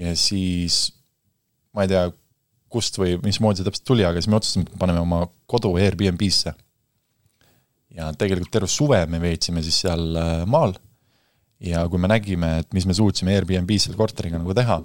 ja 0.00 0.12
siis 0.16 0.92
ma 1.76 1.84
ei 1.84 1.92
tea, 1.92 2.08
kust 2.72 2.96
või 2.98 3.16
mismoodi 3.22 3.60
see 3.60 3.68
täpselt 3.68 3.86
tuli, 3.88 4.04
aga 4.04 4.20
siis 4.20 4.30
me 4.32 4.38
otsustasime, 4.38 4.66
et 4.66 4.74
me 4.74 4.80
paneme 4.80 5.02
oma 5.04 5.20
kodu 5.48 5.74
Airbnb-sse. 5.80 6.54
ja 7.96 8.10
tegelikult 8.16 8.52
terve 8.52 8.68
suve 8.68 9.04
me 9.08 9.20
veetsime 9.20 9.62
siis 9.64 9.82
seal 9.84 10.16
äh, 10.16 10.44
maal 10.48 10.74
ja 11.60 11.86
kui 11.88 12.00
me 12.00 12.08
nägime, 12.08 12.58
et 12.64 12.72
mis 12.76 12.88
me 12.88 12.96
suutsime 12.96 13.36
Airbnb-s 13.36 13.88
selle 13.88 14.00
korteriga 14.00 14.40
nagu 14.40 14.56
teha, 14.56 14.80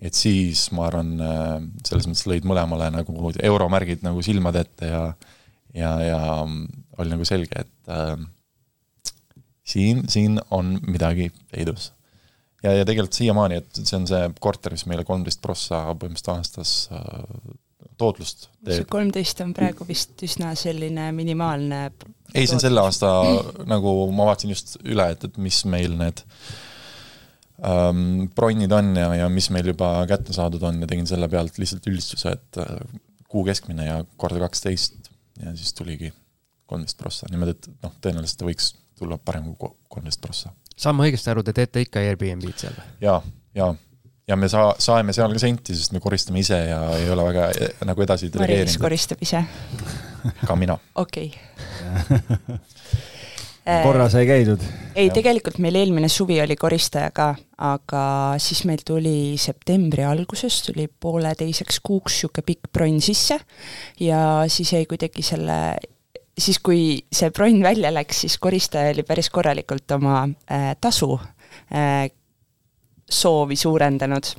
et 0.00 0.16
siis 0.16 0.66
ma 0.76 0.88
arvan, 0.88 1.14
äh, 1.20 1.56
selles 1.84 2.08
mõttes 2.08 2.28
lõid 2.28 2.48
mõlemale 2.48 2.88
nagu 2.96 3.32
euromärgid 3.36 4.04
nagu 4.04 4.24
silmade 4.24 4.64
ette 4.64 4.92
ja 4.92 5.02
ja, 5.76 5.92
ja 6.00 6.20
oli 6.98 7.12
nagu 7.12 7.26
selge, 7.28 7.66
et 7.66 7.92
äh, 7.92 8.16
siin, 9.66 10.04
siin 10.08 10.40
on 10.50 10.76
midagi 10.86 11.30
peidus. 11.52 11.92
ja, 12.62 12.72
ja 12.72 12.84
tegelikult 12.88 13.18
siiamaani, 13.18 13.60
et 13.62 13.82
see 13.82 13.98
on 13.98 14.08
see 14.08 14.24
korter, 14.40 14.74
mis 14.74 14.86
meile 14.90 15.04
kolmteist 15.06 15.42
prossa 15.44 15.84
põhimõtteliselt 15.94 16.32
aastas 16.34 16.74
äh, 16.94 17.56
tootlust 18.00 18.48
teeb. 18.48 18.80
see 18.80 18.90
kolmteist 18.90 19.40
on 19.44 19.52
praegu 19.56 19.86
vist 19.88 20.22
üsna 20.26 20.52
selline 20.58 21.10
minimaalne 21.16 21.80
ei, 22.34 22.44
see 22.46 22.56
on 22.58 22.62
selle 22.64 22.84
aasta 22.84 23.12
nagu 23.74 23.96
ma 24.14 24.30
vaatasin 24.30 24.54
just 24.54 24.78
üle, 24.84 25.10
et, 25.14 25.26
et 25.28 25.40
mis 25.42 25.62
meil 25.68 25.96
need 25.98 26.22
ähm, 27.64 28.28
bronnid 28.36 28.72
on 28.76 28.92
ja, 28.98 29.10
ja 29.22 29.30
mis 29.32 29.50
meil 29.54 29.72
juba 29.72 29.90
kätte 30.10 30.36
saadud 30.36 30.64
on 30.68 30.82
ja 30.82 30.90
tegin 30.90 31.08
selle 31.08 31.28
pealt 31.32 31.58
lihtsalt 31.62 31.88
üldistuse, 31.90 32.36
et 32.36 32.62
äh, 32.62 32.78
kuu 33.30 33.44
keskmine 33.46 33.88
ja 33.88 34.00
korda 34.20 34.42
kaksteist 34.46 35.10
ja 35.42 35.52
siis 35.56 35.74
tuligi 35.76 36.12
kolmteist 36.66 36.98
prossa, 37.00 37.30
niimoodi, 37.30 37.56
et 37.56 37.68
noh, 37.84 37.94
tõenäoliselt 38.02 38.40
ta 38.40 38.48
võiks 38.48 38.70
tulla 38.98 39.18
parem 39.22 39.50
kui 39.54 39.72
kolmteist 39.92 40.22
prossa. 40.22 40.52
saan 40.76 40.96
ma 40.98 41.06
õigesti 41.06 41.32
aru, 41.32 41.44
te 41.46 41.54
teete 41.56 41.84
ikka 41.86 42.02
Airbnb-d 42.04 42.64
seal 42.64 42.76
või? 42.76 42.86
jaa, 43.06 43.18
jaa. 43.58 43.72
ja 44.28 44.38
me 44.40 44.50
saa-, 44.52 44.74
saeme 44.82 45.16
seal 45.16 45.34
ka 45.36 45.42
senti, 45.42 45.76
sest 45.76 45.94
me 45.96 46.02
koristame 46.04 46.42
ise 46.44 46.58
ja 46.70 46.80
ei 46.98 47.10
ole 47.12 47.26
väga 47.30 47.50
eh, 47.54 47.84
nagu 47.88 48.06
edasi 48.06 48.30
delegeerinud. 48.32 48.72
Maris 48.72 48.80
koristab 48.82 49.22
ise? 49.26 49.44
ka 50.46 50.58
mina. 50.58 50.78
okei 51.04 51.30
okay. 51.30 52.58
korra 53.86 54.06
sai 54.10 54.26
käidud? 54.28 54.62
ei, 54.94 55.10
tegelikult 55.14 55.58
meil 55.62 55.74
eelmine 55.80 56.08
suvi 56.12 56.38
oli 56.42 56.56
koristaja 56.58 57.10
ka, 57.14 57.32
aga 57.66 58.04
siis 58.42 58.62
meil 58.68 58.82
tuli 58.86 59.34
septembri 59.40 60.06
alguses, 60.06 60.60
tuli 60.68 60.86
pooleteiseks 60.88 61.80
kuuks 61.82 62.16
niisugune 62.16 62.46
pikk 62.46 62.70
bronn 62.72 63.02
sisse 63.02 63.38
ja 64.00 64.20
siis 64.52 64.72
jäi 64.72 64.86
kuidagi 64.88 65.24
selle 65.26 65.58
siis, 66.38 66.58
kui 66.62 66.82
see 67.12 67.30
bronn 67.34 67.62
välja 67.64 67.92
läks, 67.94 68.24
siis 68.24 68.38
koristaja 68.42 68.92
oli 68.94 69.04
päris 69.06 69.30
korralikult 69.32 69.90
oma 69.96 70.24
äh, 70.50 70.74
tasu 70.80 71.16
äh, 71.72 72.10
soovi 73.10 73.56
suurendanud. 73.56 74.34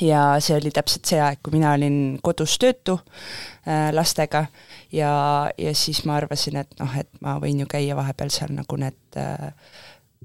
ja 0.00 0.36
see 0.44 0.54
oli 0.54 0.70
täpselt 0.70 1.08
see 1.08 1.18
aeg, 1.18 1.40
kui 1.42 1.56
mina 1.56 1.72
olin 1.74 2.18
kodus 2.22 2.58
töötu 2.60 2.98
äh, 3.66 3.88
lastega 3.92 4.46
ja, 4.92 5.12
ja 5.58 5.74
siis 5.74 6.04
ma 6.06 6.18
arvasin, 6.20 6.60
et 6.60 6.74
noh, 6.78 6.92
et 6.98 7.08
ma 7.24 7.38
võin 7.42 7.64
ju 7.64 7.66
käia 7.66 7.96
vahepeal 7.96 8.30
seal 8.30 8.52
nagu 8.54 8.78
need 8.78 9.18
äh, 9.18 9.48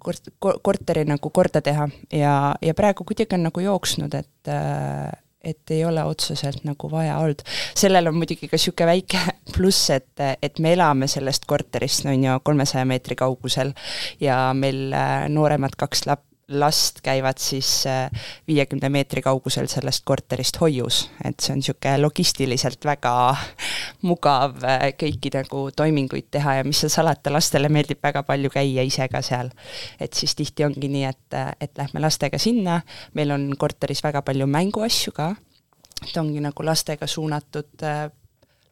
kort-, 0.04 0.30
korteri 0.40 1.06
nagu 1.08 1.30
korda 1.30 1.62
teha 1.64 1.88
ja, 2.12 2.36
ja 2.62 2.74
praegu 2.78 3.08
kuidagi 3.08 3.38
on 3.38 3.48
nagu 3.48 3.64
jooksnud, 3.64 4.14
et 4.20 4.52
äh, 4.52 5.10
et 5.44 5.72
ei 5.76 5.86
ole 5.86 6.04
otseselt 6.08 6.64
nagu 6.64 6.92
vaja 6.92 7.18
olnud. 7.20 7.42
sellel 7.76 8.08
on 8.08 8.16
muidugi 8.16 8.48
ka 8.48 8.58
niisugune 8.58 8.90
väike 8.94 9.24
pluss, 9.56 9.90
et, 9.94 10.26
et 10.42 10.60
me 10.60 10.74
elame 10.74 11.08
sellest 11.12 11.46
korterist, 11.50 12.06
on 12.06 12.24
ju, 12.24 12.38
kolmesaja 12.44 12.86
meetri 12.90 13.18
kaugusel 13.20 13.74
ja 14.22 14.38
meil 14.58 14.94
äh, 14.96 15.28
nooremad 15.30 15.76
kaks 15.78 16.08
lap-, 16.10 16.30
last 16.48 17.00
käivad 17.04 17.38
siis 17.40 17.86
äh, 17.88 18.10
viiekümne 18.48 18.90
meetri 18.90 19.22
kaugusel 19.22 19.68
sellest 19.72 20.04
korterist 20.06 20.60
hoius, 20.62 21.10
et 21.24 21.40
see 21.40 21.54
on 21.54 21.62
niisugune 21.62 21.96
logistiliselt 22.02 22.86
väga 22.86 23.14
mugav 24.04 24.58
äh, 24.68 24.90
kõiki 25.00 25.32
nagu 25.34 25.64
toiminguid 25.76 26.28
teha 26.36 26.58
ja 26.60 26.66
mis 26.68 26.84
seal 26.84 26.92
salata, 26.92 27.32
lastele 27.34 27.72
meeldib 27.72 28.04
väga 28.04 28.26
palju 28.28 28.52
käia 28.54 28.84
ise 28.84 29.08
ka 29.12 29.22
seal. 29.24 29.54
et 30.00 30.14
siis 30.14 30.36
tihti 30.36 30.66
ongi 30.66 30.92
nii, 30.92 31.06
et, 31.08 31.40
et 31.62 31.78
lähme 31.78 32.04
lastega 32.04 32.38
sinna, 32.38 32.82
meil 33.14 33.32
on 33.32 33.50
korteris 33.58 34.04
väga 34.04 34.22
palju 34.22 34.48
mänguasju 34.48 35.16
ka, 35.16 35.34
et 36.04 36.18
ongi 36.18 36.44
nagu 36.44 36.66
lastega 36.66 37.08
suunatud 37.08 37.88
äh, 37.88 38.10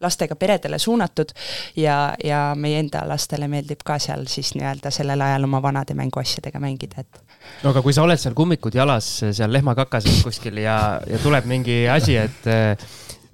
lastega 0.02 0.36
peredele 0.40 0.80
suunatud 0.80 1.34
ja, 1.80 2.14
ja 2.24 2.42
meie 2.56 2.82
enda 2.82 3.04
lastele 3.08 3.48
meeldib 3.52 3.86
ka 3.86 4.00
seal 4.02 4.26
siis 4.32 4.54
nii-öelda 4.58 4.92
sellel 4.94 5.22
ajal 5.22 5.48
oma 5.50 5.62
vanade 5.64 5.96
mänguasjadega 5.98 6.62
mängida, 6.64 7.06
et 7.06 7.22
no 7.64 7.72
aga 7.74 7.84
kui 7.86 7.94
sa 7.96 8.06
oled 8.06 8.20
seal 8.22 8.38
kummikud 8.38 8.76
jalas 8.78 9.14
seal 9.32 9.54
lehmakakases 9.54 10.24
kuskil 10.26 10.62
ja, 10.64 10.76
ja 11.08 11.22
tuleb 11.24 11.48
mingi 11.50 11.84
asi, 11.92 12.18
et 12.22 12.50
äh, 12.50 12.92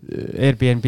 Airbnb 0.08 0.86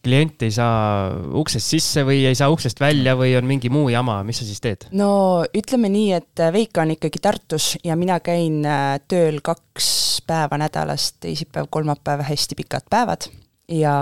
klient 0.00 0.44
ei 0.46 0.52
saa 0.54 1.10
uksest 1.36 1.74
sisse 1.74 2.04
või 2.06 2.22
ei 2.28 2.36
saa 2.38 2.48
uksest 2.52 2.78
välja 2.80 3.16
või 3.18 3.34
on 3.36 3.44
mingi 3.48 3.68
muu 3.72 3.90
jama, 3.92 4.20
mis 4.24 4.40
sa 4.40 4.46
siis 4.48 4.62
teed? 4.64 4.86
no 4.96 5.42
ütleme 5.56 5.90
nii, 5.92 6.14
et 6.16 6.44
Veiko 6.54 6.84
on 6.84 6.94
ikkagi 6.94 7.20
Tartus 7.22 7.74
ja 7.84 7.98
mina 8.00 8.20
käin 8.24 8.62
äh, 8.64 8.96
tööl 9.10 9.42
kaks 9.44 9.90
päeva 10.30 10.60
nädalas, 10.60 11.12
teisipäev, 11.20 11.68
kolmapäev, 11.74 12.24
hästi 12.30 12.58
pikad 12.62 12.88
päevad 12.90 13.28
ja, 13.70 13.96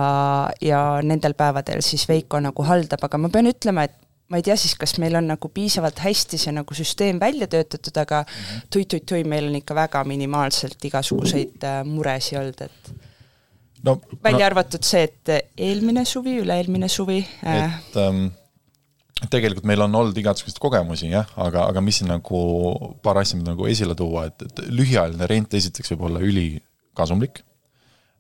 ja 0.61 0.83
nendel 1.05 1.35
päevadel 1.39 1.83
siis 1.85 2.07
Veiko 2.09 2.41
nagu 2.43 2.65
haldab, 2.67 3.03
aga 3.05 3.21
ma 3.21 3.31
pean 3.33 3.51
ütlema, 3.51 3.85
et 3.89 3.97
ma 4.29 4.41
ei 4.41 4.45
tea 4.45 4.57
siis, 4.61 4.75
kas 4.79 4.97
meil 5.01 5.17
on 5.19 5.29
nagu 5.31 5.51
piisavalt 5.53 6.03
hästi 6.05 6.41
see 6.41 6.55
nagu 6.57 6.77
süsteem 6.77 7.21
välja 7.21 7.49
töötatud, 7.51 7.97
aga 8.01 8.23
mhm. 8.25 8.65
tui-tui-tui, 8.73 9.23
meil 9.29 9.51
on 9.51 9.61
ikka 9.61 9.77
väga 9.79 10.05
minimaalselt 10.09 10.85
igasuguseid 10.91 11.65
äh, 11.69 11.81
muresid 11.89 12.41
olnud, 12.43 12.67
et 12.67 12.93
no, 13.85 13.99
välja 14.25 14.45
no, 14.45 14.51
arvatud 14.51 14.85
see, 14.85 15.07
et 15.09 15.35
eelmine 15.57 16.05
suvi, 16.09 16.39
üle-eelmine 16.43 16.91
suvi 16.93 17.23
äh, 17.23 17.81
et 17.81 17.99
ähm, 18.05 18.29
tegelikult 19.33 19.67
meil 19.69 19.83
on 19.87 19.97
olnud 20.03 20.21
igasuguseid 20.21 20.61
kogemusi 20.63 21.13
jah, 21.13 21.29
aga, 21.41 21.67
aga 21.73 21.83
mis 21.85 22.01
siin 22.03 22.13
nagu 22.13 22.45
paar 23.03 23.23
asja 23.25 23.41
nagu 23.41 23.69
esile 23.71 23.97
tuua, 23.99 24.29
et, 24.29 24.49
et 24.49 24.65
lühiajaline 24.69 25.29
rent 25.31 25.61
esiteks 25.61 25.95
võib 25.95 26.09
olla 26.11 26.25
ülikasumlik 26.25 27.43
Äh, 27.43 27.48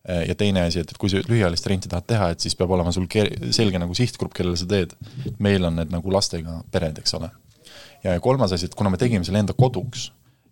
ja 0.08 0.34
teine 0.38 0.64
asi, 0.68 0.80
et, 0.80 0.92
et 0.92 1.00
kui 1.00 1.10
sa 1.12 1.20
lühiajalist 1.20 1.66
renti 1.68 1.90
tahad 1.92 2.06
teha, 2.08 2.30
et 2.32 2.44
siis 2.44 2.56
peab 2.56 2.72
olema 2.72 2.92
sul 2.94 3.06
selge 3.54 3.80
nagu 3.80 3.96
sihtgrupp, 3.96 4.32
kellele 4.36 4.56
sa 4.56 4.68
teed. 4.68 4.94
meil 5.38 5.64
on 5.68 5.76
need 5.76 5.92
nagu 5.92 6.12
lastega 6.14 6.62
pered, 6.72 7.00
eks 7.02 7.14
ole. 7.18 7.30
ja 8.04 8.14
kolmas 8.24 8.54
asi, 8.56 8.70
et 8.70 8.78
kuna 8.78 8.90
me 8.94 9.00
tegime 9.00 9.26
selle 9.26 9.42
enda 9.42 9.56
koduks 9.58 10.08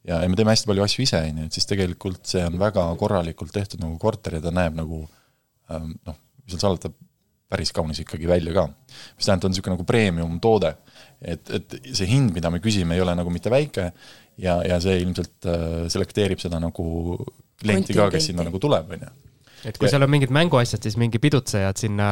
ja, 0.06 0.20
ja 0.22 0.28
me 0.28 0.36
teeme 0.36 0.52
hästi 0.52 0.68
palju 0.70 0.84
asju 0.84 1.06
ise, 1.06 1.22
on 1.30 1.42
ju, 1.42 1.48
et 1.48 1.58
siis 1.58 1.68
tegelikult 1.70 2.22
see 2.28 2.44
on 2.46 2.58
väga 2.60 2.84
korralikult 3.00 3.54
tehtud 3.54 3.82
nagu 3.82 3.98
korter 4.02 4.38
ja 4.38 4.44
ta 4.44 4.52
näeb 4.54 4.76
nagu 4.78 5.02
ähm, 5.72 5.94
noh, 6.06 6.18
mis 6.44 6.54
seal 6.54 6.66
salata, 6.66 6.92
päris 7.50 7.70
kaunis 7.72 8.00
ikkagi 8.02 8.28
välja 8.28 8.52
ka. 8.54 8.66
mis 9.16 9.26
tähendab, 9.26 9.48
on 9.48 9.54
niisugune 9.54 9.76
nagu 9.76 9.86
premium 9.86 10.40
toode. 10.42 10.74
et, 11.22 11.50
et 11.50 11.78
see 11.92 12.08
hind, 12.10 12.34
mida 12.34 12.50
me 12.52 12.60
küsime, 12.60 12.94
ei 12.94 13.00
ole 13.00 13.14
nagu 13.16 13.32
mitte 13.32 13.50
väike 13.50 13.92
ja, 14.36 14.58
ja 14.66 14.80
see 14.82 14.98
ilmselt 15.00 15.48
äh, 15.48 15.86
selekteerib 15.92 16.42
seda 16.42 16.60
nagu 16.60 17.16
klienti 17.62 17.96
ka, 17.96 18.10
kes 18.12 18.32
sinna 18.32 18.44
nagu 18.46 18.60
tuleb, 18.60 18.90
on 18.92 19.06
ju 19.06 19.14
et 19.66 19.78
kui 19.78 19.88
ja. 19.88 19.94
seal 19.94 20.06
on 20.06 20.12
mingid 20.12 20.32
mänguasjad, 20.34 20.82
siis 20.84 20.98
mingi 21.00 21.20
pidutsejad 21.22 21.80
sinna 21.80 22.08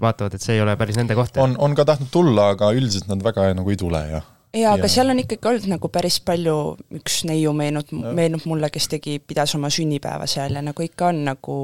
vaatavad, 0.00 0.36
et 0.36 0.44
see 0.44 0.56
ei 0.56 0.62
ole 0.64 0.76
päris 0.80 0.98
nende 0.98 1.16
koht. 1.18 1.36
on, 1.42 1.56
on 1.62 1.76
ka 1.76 1.84
tahtnud 1.88 2.10
tulla, 2.12 2.50
aga 2.54 2.72
üldiselt 2.76 3.10
nad 3.10 3.24
väga 3.24 3.50
nagu 3.56 3.74
ei 3.74 3.80
tule 3.80 4.02
ja 4.10 4.22
jaa, 4.56 4.74
aga 4.76 4.88
seal 4.90 5.12
on 5.12 5.20
ikkagi 5.22 5.50
olnud 5.50 5.68
nagu 5.74 5.90
päris 5.92 6.18
palju, 6.24 6.56
üks 7.00 7.22
neiu 7.28 7.52
meenub, 7.56 7.90
meenub 7.92 8.46
mulle, 8.48 8.70
kes 8.72 8.88
tegi, 8.96 9.18
pidas 9.20 9.54
oma 9.58 9.70
sünnipäeva 9.72 10.28
seal 10.30 10.56
ja 10.56 10.64
nagu 10.64 10.86
ikka 10.86 11.10
on 11.12 11.24
nagu 11.30 11.58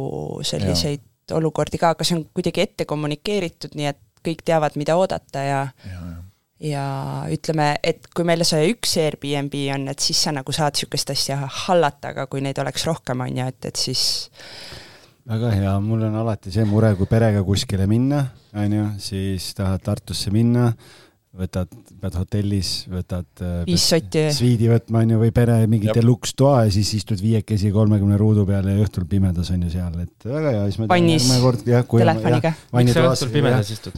selliseid 0.46 1.00
ja. 1.00 1.38
olukordi 1.38 1.80
ka, 1.80 1.94
aga 1.96 2.06
see 2.06 2.18
on 2.18 2.26
kuidagi 2.34 2.66
ette 2.66 2.88
kommunikeeritud, 2.88 3.78
nii 3.78 3.88
et 3.92 4.02
kõik 4.22 4.44
teavad, 4.46 4.76
mida 4.78 4.98
oodata 5.00 5.46
ja, 5.46 5.62
ja, 5.88 6.02
ja 6.10 6.20
ja 6.62 6.84
ütleme, 7.32 7.72
et 7.82 8.06
kui 8.14 8.26
meil 8.26 8.44
see 8.46 8.68
üks 8.70 8.94
Airbnb 9.02 9.54
on, 9.74 9.88
et 9.90 10.02
siis 10.02 10.20
sa 10.22 10.30
nagu 10.34 10.54
saad 10.54 10.76
niisugust 10.76 11.10
asja 11.10 11.40
hallata, 11.64 12.12
aga 12.12 12.28
kui 12.30 12.42
neid 12.44 12.58
oleks 12.62 12.86
rohkem, 12.86 13.24
on 13.24 13.40
ju, 13.40 13.46
et, 13.50 13.70
et 13.72 13.80
siis 13.80 14.02
väga 15.28 15.52
hea, 15.54 15.72
mul 15.80 16.02
on 16.08 16.16
alati 16.18 16.50
see 16.54 16.64
mure, 16.66 16.92
kui 16.98 17.06
perega 17.10 17.44
kuskile 17.46 17.86
minna, 17.90 18.24
on 18.58 18.76
ju, 18.76 18.86
siis 19.02 19.52
tahad 19.58 19.82
Tartusse 19.84 20.32
minna 20.34 20.72
võtad, 21.32 21.70
pead 22.00 22.16
hotellis, 22.20 22.70
võtad 22.92 23.40
äh, 23.40 23.52
viis 23.64 23.84
sotti. 23.88 24.26
sviidi 24.36 24.68
võtma, 24.68 25.00
on 25.00 25.14
ju, 25.14 25.20
või 25.22 25.32
pere 25.32 25.54
mingi 25.70 25.88
deluxe 25.88 26.34
toa 26.36 26.66
ja 26.66 26.72
siis 26.74 26.90
istud 26.98 27.22
viiekesi 27.24 27.70
kolmekümne 27.72 28.18
ruudu 28.20 28.44
peal 28.48 28.68
ja 28.68 28.74
õhtul 28.82 29.06
pimedas 29.08 29.48
on 29.54 29.62
ju 29.64 29.72
seal, 29.72 29.96
et 30.04 30.26
väga 30.28 30.52
hea, 30.52 30.66
siis 30.68 30.82
me 30.82 30.88
vannis 30.90 31.28
telefoniga. 31.32 32.52
miks 32.76 32.92
sa 32.92 33.04
õhtul 33.08 33.32
pimedas 33.32 33.70
istud? 33.72 33.96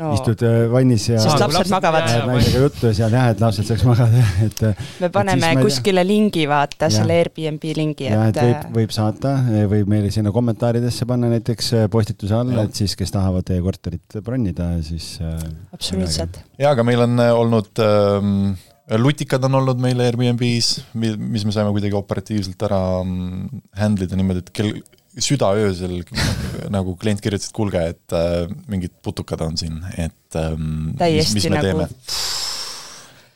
No. 0.00 0.10
istud 0.16 0.44
äh, 0.48 0.58
vannis 0.72 1.06
ja 1.08 1.22
sest 1.24 1.40
lapsed 1.40 1.72
magavad. 1.72 2.12
naisega 2.28 2.62
juttu 2.66 2.90
ja 2.90 2.98
seal 3.00 3.16
jah, 3.16 3.30
et 3.32 3.40
lapsed 3.40 3.68
saaks 3.68 3.86
magada, 3.88 4.26
et 4.46 4.62
me 5.00 5.10
paneme 5.16 5.54
et 5.54 5.62
kuskile 5.64 6.04
lingi, 6.04 6.44
vaata, 6.50 6.92
selle 6.92 7.16
Airbnb 7.22 7.66
lingi, 7.80 8.10
et 8.10 8.16
jah, 8.18 8.28
et 8.34 8.42
võib, 8.42 8.60
äh, 8.60 8.68
võib 8.76 8.94
saata, 8.96 9.34
võib 9.72 9.94
meile 9.96 10.12
sinna 10.12 10.32
kommentaaridesse 10.36 11.08
panna 11.08 11.32
näiteks 11.32 11.72
postituse 11.92 12.36
alla, 12.36 12.68
et 12.68 12.84
siis, 12.84 12.98
kes 13.00 13.16
tahavad 13.16 13.48
teie 13.48 13.64
korterit 13.64 14.20
bronnida, 14.24 14.74
siis 14.84 15.14
absoluutselt 15.72 16.42
jaa, 16.58 16.72
aga 16.72 16.86
meil 16.86 17.04
on 17.06 17.20
äh, 17.22 17.34
olnud 17.36 17.84
ähm, 17.84 18.54
lutikad 18.98 19.44
on 19.46 19.60
olnud 19.60 19.82
meil 19.82 20.00
Airbnb-s, 20.02 20.80
mis 20.94 21.44
me 21.46 21.54
saime 21.54 21.70
kuidagi 21.74 21.94
operatiivselt 21.98 22.62
ära 22.66 22.80
mm, 23.04 23.62
handle 23.78 24.08
ida 24.08 24.18
niimoodi, 24.18 24.42
et 24.42 24.50
kell, 24.56 24.80
südaöösel 25.18 26.02
nagu 26.76 26.96
klient 26.98 27.22
kirjutas, 27.22 27.50
et 27.50 27.56
kuulge, 27.56 27.82
et 27.94 28.16
äh, 28.16 28.50
mingid 28.70 28.96
putukad 29.04 29.42
on 29.46 29.58
siin, 29.60 29.80
et 29.98 30.38
ähm, 30.38 30.92
täiesti 30.98 31.38
mis, 31.38 31.44
mis 31.44 31.50
me 31.50 31.56
nagu 31.58 31.66
teeme. 31.68 31.88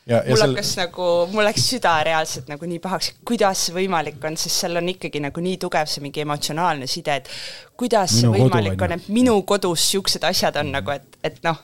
ja, 0.06 0.20
ja 0.20 0.22
mul 0.28 0.40
seal, 0.40 0.54
hakkas 0.54 0.74
nagu, 0.80 1.08
mul 1.34 1.48
läks 1.48 1.66
süda 1.74 1.94
reaalselt 2.06 2.50
nagu 2.50 2.68
nii 2.70 2.82
pahaks, 2.82 3.12
kuidas 3.26 3.66
see 3.68 3.78
võimalik 3.78 4.22
on, 4.26 4.38
sest 4.40 4.64
seal 4.64 4.82
on 4.82 4.90
ikkagi 4.94 5.22
nagu 5.24 5.46
nii 5.46 5.58
tugev 5.62 5.90
see 5.90 6.04
mingi 6.04 6.22
emotsionaalne 6.26 6.90
side, 6.90 7.18
et 7.22 7.32
kuidas 7.78 8.14
Minu 8.14 8.20
see 8.20 8.30
kodu, 8.30 8.44
võimalik 8.48 8.86
on 8.86 8.94
on, 8.94 8.98
et 8.98 9.10
minu 9.14 9.40
kodus 9.48 9.82
niisugused 9.82 10.30
asjad 10.30 10.62
on 10.62 10.70
nagu, 10.74 10.94
et, 10.94 11.18
et 11.26 11.42
noh, 11.46 11.62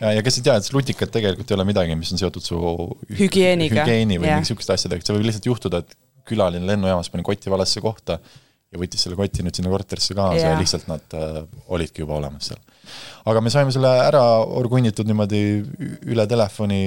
ja, 0.00 0.12
ja 0.16 0.26
kes 0.26 0.40
ei 0.40 0.46
tea, 0.48 0.58
et 0.60 0.70
lutikad 0.74 1.12
tegelikult 1.14 1.50
ei 1.50 1.58
ole 1.58 1.66
midagi, 1.68 1.96
mis 1.98 2.12
on 2.14 2.20
seotud 2.20 2.44
su 2.44 2.60
Hügieeniga, 3.18 3.84
hügieeni 3.84 4.20
või 4.20 4.30
jah. 4.30 4.40
mingi 4.40 4.52
sihukeste 4.52 4.76
asjadega, 4.76 5.06
see 5.06 5.16
võib 5.16 5.28
lihtsalt 5.28 5.50
juhtuda, 5.50 5.82
et 5.84 5.98
külaline 6.30 6.66
lennujaamas 6.68 7.10
pani 7.12 7.26
koti 7.26 7.52
valesse 7.52 7.82
kohta 7.84 8.18
ja 8.70 8.78
võttis 8.78 9.02
selle 9.02 9.18
koti 9.18 9.44
nüüd 9.44 9.56
sinna 9.56 9.72
korterisse 9.72 10.14
kaasa 10.14 10.42
ja, 10.42 10.52
ja 10.54 10.60
lihtsalt 10.60 10.86
nad 10.90 11.16
äh, 11.18 11.40
olidki 11.74 12.04
juba 12.04 12.18
olemas 12.20 12.50
seal. 12.50 12.60
aga 13.30 13.42
me 13.42 13.52
saime 13.52 13.74
selle 13.74 13.90
ära 14.04 14.22
orgunnitud 14.60 15.08
niimoodi 15.10 15.42
üle 16.12 16.26
telefoni 16.30 16.82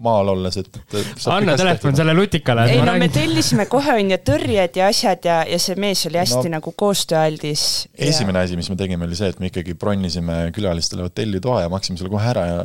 maal 0.00 0.30
olles, 0.32 0.56
et, 0.56 0.78
et 0.96 1.26
anna 1.28 1.54
telefon 1.60 1.96
selle 1.98 2.14
lutikale. 2.16 2.64
ei 2.72 2.80
no 2.86 2.94
me 2.98 3.08
tellisime 3.12 3.66
kohe 3.68 3.92
on 4.00 4.10
ju 4.14 4.18
tõrjed 4.30 4.78
ja 4.80 4.86
asjad 4.88 5.26
ja, 5.28 5.38
ja 5.48 5.58
see 5.60 5.76
mees 5.80 6.06
oli 6.08 6.20
hästi 6.22 6.48
No. 6.48 6.54
nagu 6.56 6.72
koostööaldis. 6.72 7.64
esimene 7.98 8.38
asi, 8.46 8.56
mis 8.56 8.70
me 8.72 8.76
tegime, 8.80 9.04
oli 9.04 9.18
see, 9.18 9.28
et 9.34 9.40
me 9.42 9.50
ikkagi 9.50 9.74
bronisime 9.74 10.38
külalistele 10.56 11.04
hotellitoa 11.08 11.62
ja 11.66 11.68
maksime 11.72 12.00
selle 12.00 12.10
kohe 12.12 12.30
ära 12.32 12.46
ja 12.48 12.58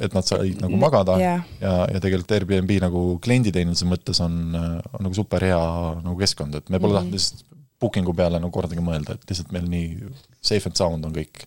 et 0.00 0.14
nad 0.14 0.24
said 0.28 0.60
nagu 0.62 0.78
magada 0.78 1.18
Jah. 1.18 1.42
ja, 1.60 1.74
ja 1.92 2.00
tegelikult 2.04 2.32
Airbnb 2.38 2.70
nagu 2.86 3.02
klienditeeninduse 3.24 3.88
mõttes 3.90 4.22
on, 4.24 4.38
on 4.54 5.06
nagu 5.08 5.14
super 5.18 5.42
hea 5.44 5.60
nagu 6.04 6.16
keskkond, 6.20 6.54
et 6.60 6.68
me 6.70 6.78
pole 6.78 6.94
Mhm. 6.94 6.98
tahtnud 7.02 7.18
lihtsalt 7.18 7.44
booking'u 7.80 8.14
peale 8.16 8.38
nagu 8.42 8.50
kordagi 8.54 8.82
mõelda, 8.82 9.14
et 9.14 9.26
lihtsalt 9.30 9.52
meil 9.54 9.66
nii 9.70 10.08
safe 10.42 10.66
and 10.66 10.76
sound 10.78 11.04
on 11.06 11.12
kõik. 11.14 11.44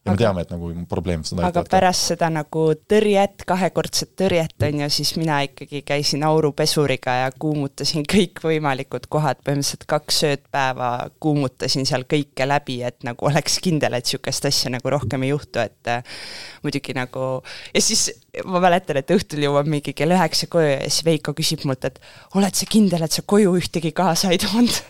Ja 0.00 0.12
me 0.12 0.14
Aga- 0.14 0.24
teame, 0.24 0.42
et 0.46 0.52
nagu 0.54 0.70
probleemid 0.88 1.28
seda 1.28 1.44
aga 1.44 1.62
pärast 1.68 2.06
seda 2.14 2.30
nagu 2.32 2.62
tõrjet, 2.88 3.42
kahekordset 3.48 4.14
tõrjet 4.16 4.64
on 4.64 4.78
ju, 4.80 4.86
siis 4.96 5.10
mina 5.20 5.42
ikkagi 5.44 5.82
käisin 5.84 6.22
aurupesuriga 6.24 7.16
ja 7.18 7.32
kuumutasin 7.36 8.06
kõikvõimalikud 8.08 9.10
kohad, 9.12 9.42
põhimõtteliselt 9.44 9.84
kaks 9.90 10.22
öödpäeva 10.30 10.88
kuumutasin 11.20 11.84
seal 11.88 12.06
kõike 12.08 12.46
läbi, 12.48 12.78
et 12.86 13.04
nagu 13.04 13.28
oleks 13.28 13.58
kindel, 13.60 13.98
et 13.98 14.08
niisugust 14.08 14.48
asja 14.48 14.72
nagu 14.72 14.92
rohkem 14.94 15.26
ei 15.26 15.34
juhtu, 15.34 15.60
et 15.60 15.90
äh, 15.92 16.22
muidugi 16.64 16.96
nagu 16.96 17.26
ja 17.74 17.82
siis 17.84 18.08
ma 18.48 18.62
mäletan, 18.64 19.02
et 19.02 19.12
õhtul 19.12 19.44
jõuab 19.44 19.68
mingi 19.68 19.92
kell 19.96 20.16
üheksa 20.16 20.48
koju 20.48 20.70
ja 20.78 20.80
siis 20.88 21.04
Veiko 21.04 21.34
küsib 21.36 21.66
mult, 21.68 21.84
et 21.84 22.00
oled 22.40 22.56
sa 22.56 22.68
kindel, 22.70 23.04
et 23.04 23.12
sa 23.12 23.26
koju 23.26 23.52
ühtegi 23.60 23.92
kaasa 23.92 24.32
ei 24.32 24.40
toonud 24.40 24.80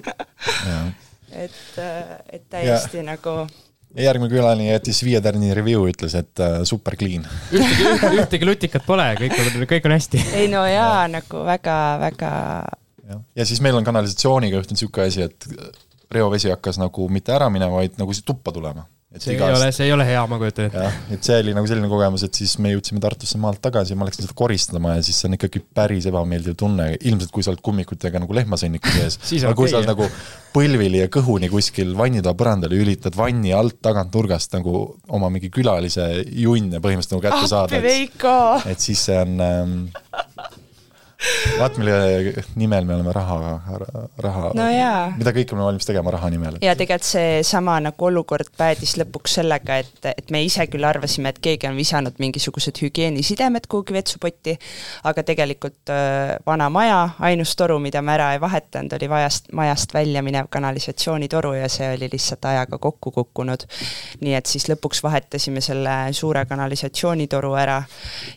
et, 1.45 1.61
et 2.31 2.47
täiesti 2.47 3.03
ja. 3.03 3.09
nagu 3.11 3.35
järgmine 3.97 4.30
külaline 4.30 4.70
jättis 4.70 5.01
viie 5.07 5.20
tärni 5.24 5.55
review, 5.57 5.86
ütles, 5.91 6.14
et 6.18 6.43
äh, 6.43 6.61
super 6.68 6.97
clean. 7.01 7.26
ühtegi, 7.55 8.18
ühtegi 8.22 8.49
lutikat 8.49 8.86
pole, 8.86 9.09
kõik 9.18 9.38
on, 9.38 9.64
kõik 9.74 9.88
on 9.91 9.97
hästi. 9.97 10.22
ei 10.43 10.51
no 10.53 10.62
jaa, 10.68 11.09
nagu 11.11 11.45
väga-väga 11.49 12.30
ja 13.36 13.47
siis 13.47 13.61
meil 13.64 13.76
on 13.76 13.86
kanalisatsiooniga 13.86 14.61
juhtunud 14.61 14.78
niisugune 14.78 15.07
asi, 15.11 15.26
et 15.26 15.47
reovesi 16.11 16.51
hakkas 16.51 16.78
nagu 16.80 17.09
mitte 17.12 17.34
ära 17.34 17.51
minema, 17.53 17.80
vaid 17.80 17.99
nagu 18.01 18.14
tuppa 18.26 18.53
tulema. 18.55 18.86
See 19.19 19.35
ei 19.35 19.43
ole, 19.43 19.73
see 19.75 19.89
ei 19.89 19.93
ole 19.93 20.05
hea, 20.07 20.21
ma 20.31 20.37
kujutan 20.39 20.69
ette. 20.69 20.83
jah, 20.85 20.99
et 21.17 21.27
see 21.27 21.39
oli 21.43 21.55
nagu 21.57 21.67
selline 21.67 21.89
kogemus, 21.91 22.23
et 22.27 22.37
siis 22.39 22.53
me 22.63 22.71
jõudsime 22.71 23.03
Tartusse 23.03 23.41
maalt 23.43 23.59
tagasi 23.65 23.95
ja 23.95 23.99
ma 23.99 24.07
läksin 24.07 24.23
seda 24.23 24.37
koristama 24.39 24.95
ja 24.97 25.03
siis 25.07 25.19
see 25.19 25.27
on 25.27 25.35
ikkagi 25.35 25.63
päris 25.75 26.07
ebameeldiv 26.07 26.55
tunne, 26.61 26.93
ilmselt 27.11 27.33
kui 27.35 27.43
sa 27.43 27.51
oled 27.51 27.63
kummikutega 27.67 28.23
nagu 28.23 28.37
lehmasõnniku 28.39 28.93
sees 28.95 29.19
aga 29.43 29.57
kui 29.59 29.67
okei, 29.67 29.73
sa 29.73 29.81
oled 29.81 29.91
nagu 29.91 30.07
põlvili 30.55 31.03
ja 31.03 31.11
kõhuni 31.11 31.51
kuskil 31.51 31.91
vannitoa 31.99 32.37
põrandal 32.39 32.77
ja 32.77 32.85
üritad 32.85 33.19
vanni 33.19 33.51
alt 33.57 33.81
tagant 33.83 34.15
nurgast 34.15 34.55
nagu 34.55 34.77
oma 35.11 35.33
mingi 35.35 35.51
külalise 35.51 36.07
junne 36.31 36.79
põhimõtteliselt 36.79 37.17
nagu 37.19 37.27
kätte 37.27 37.51
saada 37.51 37.83
et 38.71 38.87
siis 38.87 39.03
see 39.11 39.19
on 39.19 39.43
ähm, 39.43 39.77
vaat 41.59 41.77
mille 41.81 41.97
nimel 42.57 42.85
me 42.89 42.95
oleme 42.95 43.12
raha, 43.12 43.39
raha 44.25 44.53
no 44.57 44.66
mida 45.18 45.33
kõike 45.37 45.55
me 45.55 45.61
oleme 45.61 45.68
valmis 45.71 45.89
tegema 45.89 46.14
raha 46.14 46.31
nimel. 46.33 46.59
ja 46.64 46.75
tegelikult 46.79 47.09
seesama 47.11 47.77
nagu 47.85 48.07
olukord 48.09 48.49
päädis 48.57 48.97
lõpuks 49.01 49.37
sellega, 49.41 49.81
et, 49.85 50.09
et 50.11 50.33
me 50.33 50.43
ise 50.45 50.66
küll 50.73 50.87
arvasime, 50.87 51.33
et 51.33 51.41
keegi 51.43 51.68
on 51.68 51.77
visanud 51.79 52.16
mingisugused 52.23 52.81
hügieenisidemed 52.83 53.68
kuhugi 53.71 53.97
vetsupotti, 53.97 54.57
aga 55.11 55.25
tegelikult 55.27 55.93
äh, 55.93 56.35
vana 56.47 56.71
maja, 56.73 57.01
ainus 57.31 57.55
toru, 57.59 57.79
mida 57.83 58.03
me 58.03 58.14
ära 58.16 58.33
ei 58.35 58.43
vahetanud, 58.43 58.97
oli 58.97 59.11
vajast, 59.11 59.53
majast 59.57 59.95
välja 59.95 60.25
minev 60.27 60.51
kanalisatsioonitoru 60.53 61.55
ja 61.61 61.68
see 61.73 61.93
oli 61.97 62.11
lihtsalt 62.12 62.45
ajaga 62.51 62.79
kokku 62.79 63.12
kukkunud. 63.14 63.66
nii 64.21 64.35
et 64.39 64.47
siis 64.47 64.68
lõpuks 64.71 65.03
vahetasime 65.05 65.61
selle 65.64 65.97
suure 66.16 66.45
kanalisatsioonitoru 66.49 67.55
ära 67.61 67.83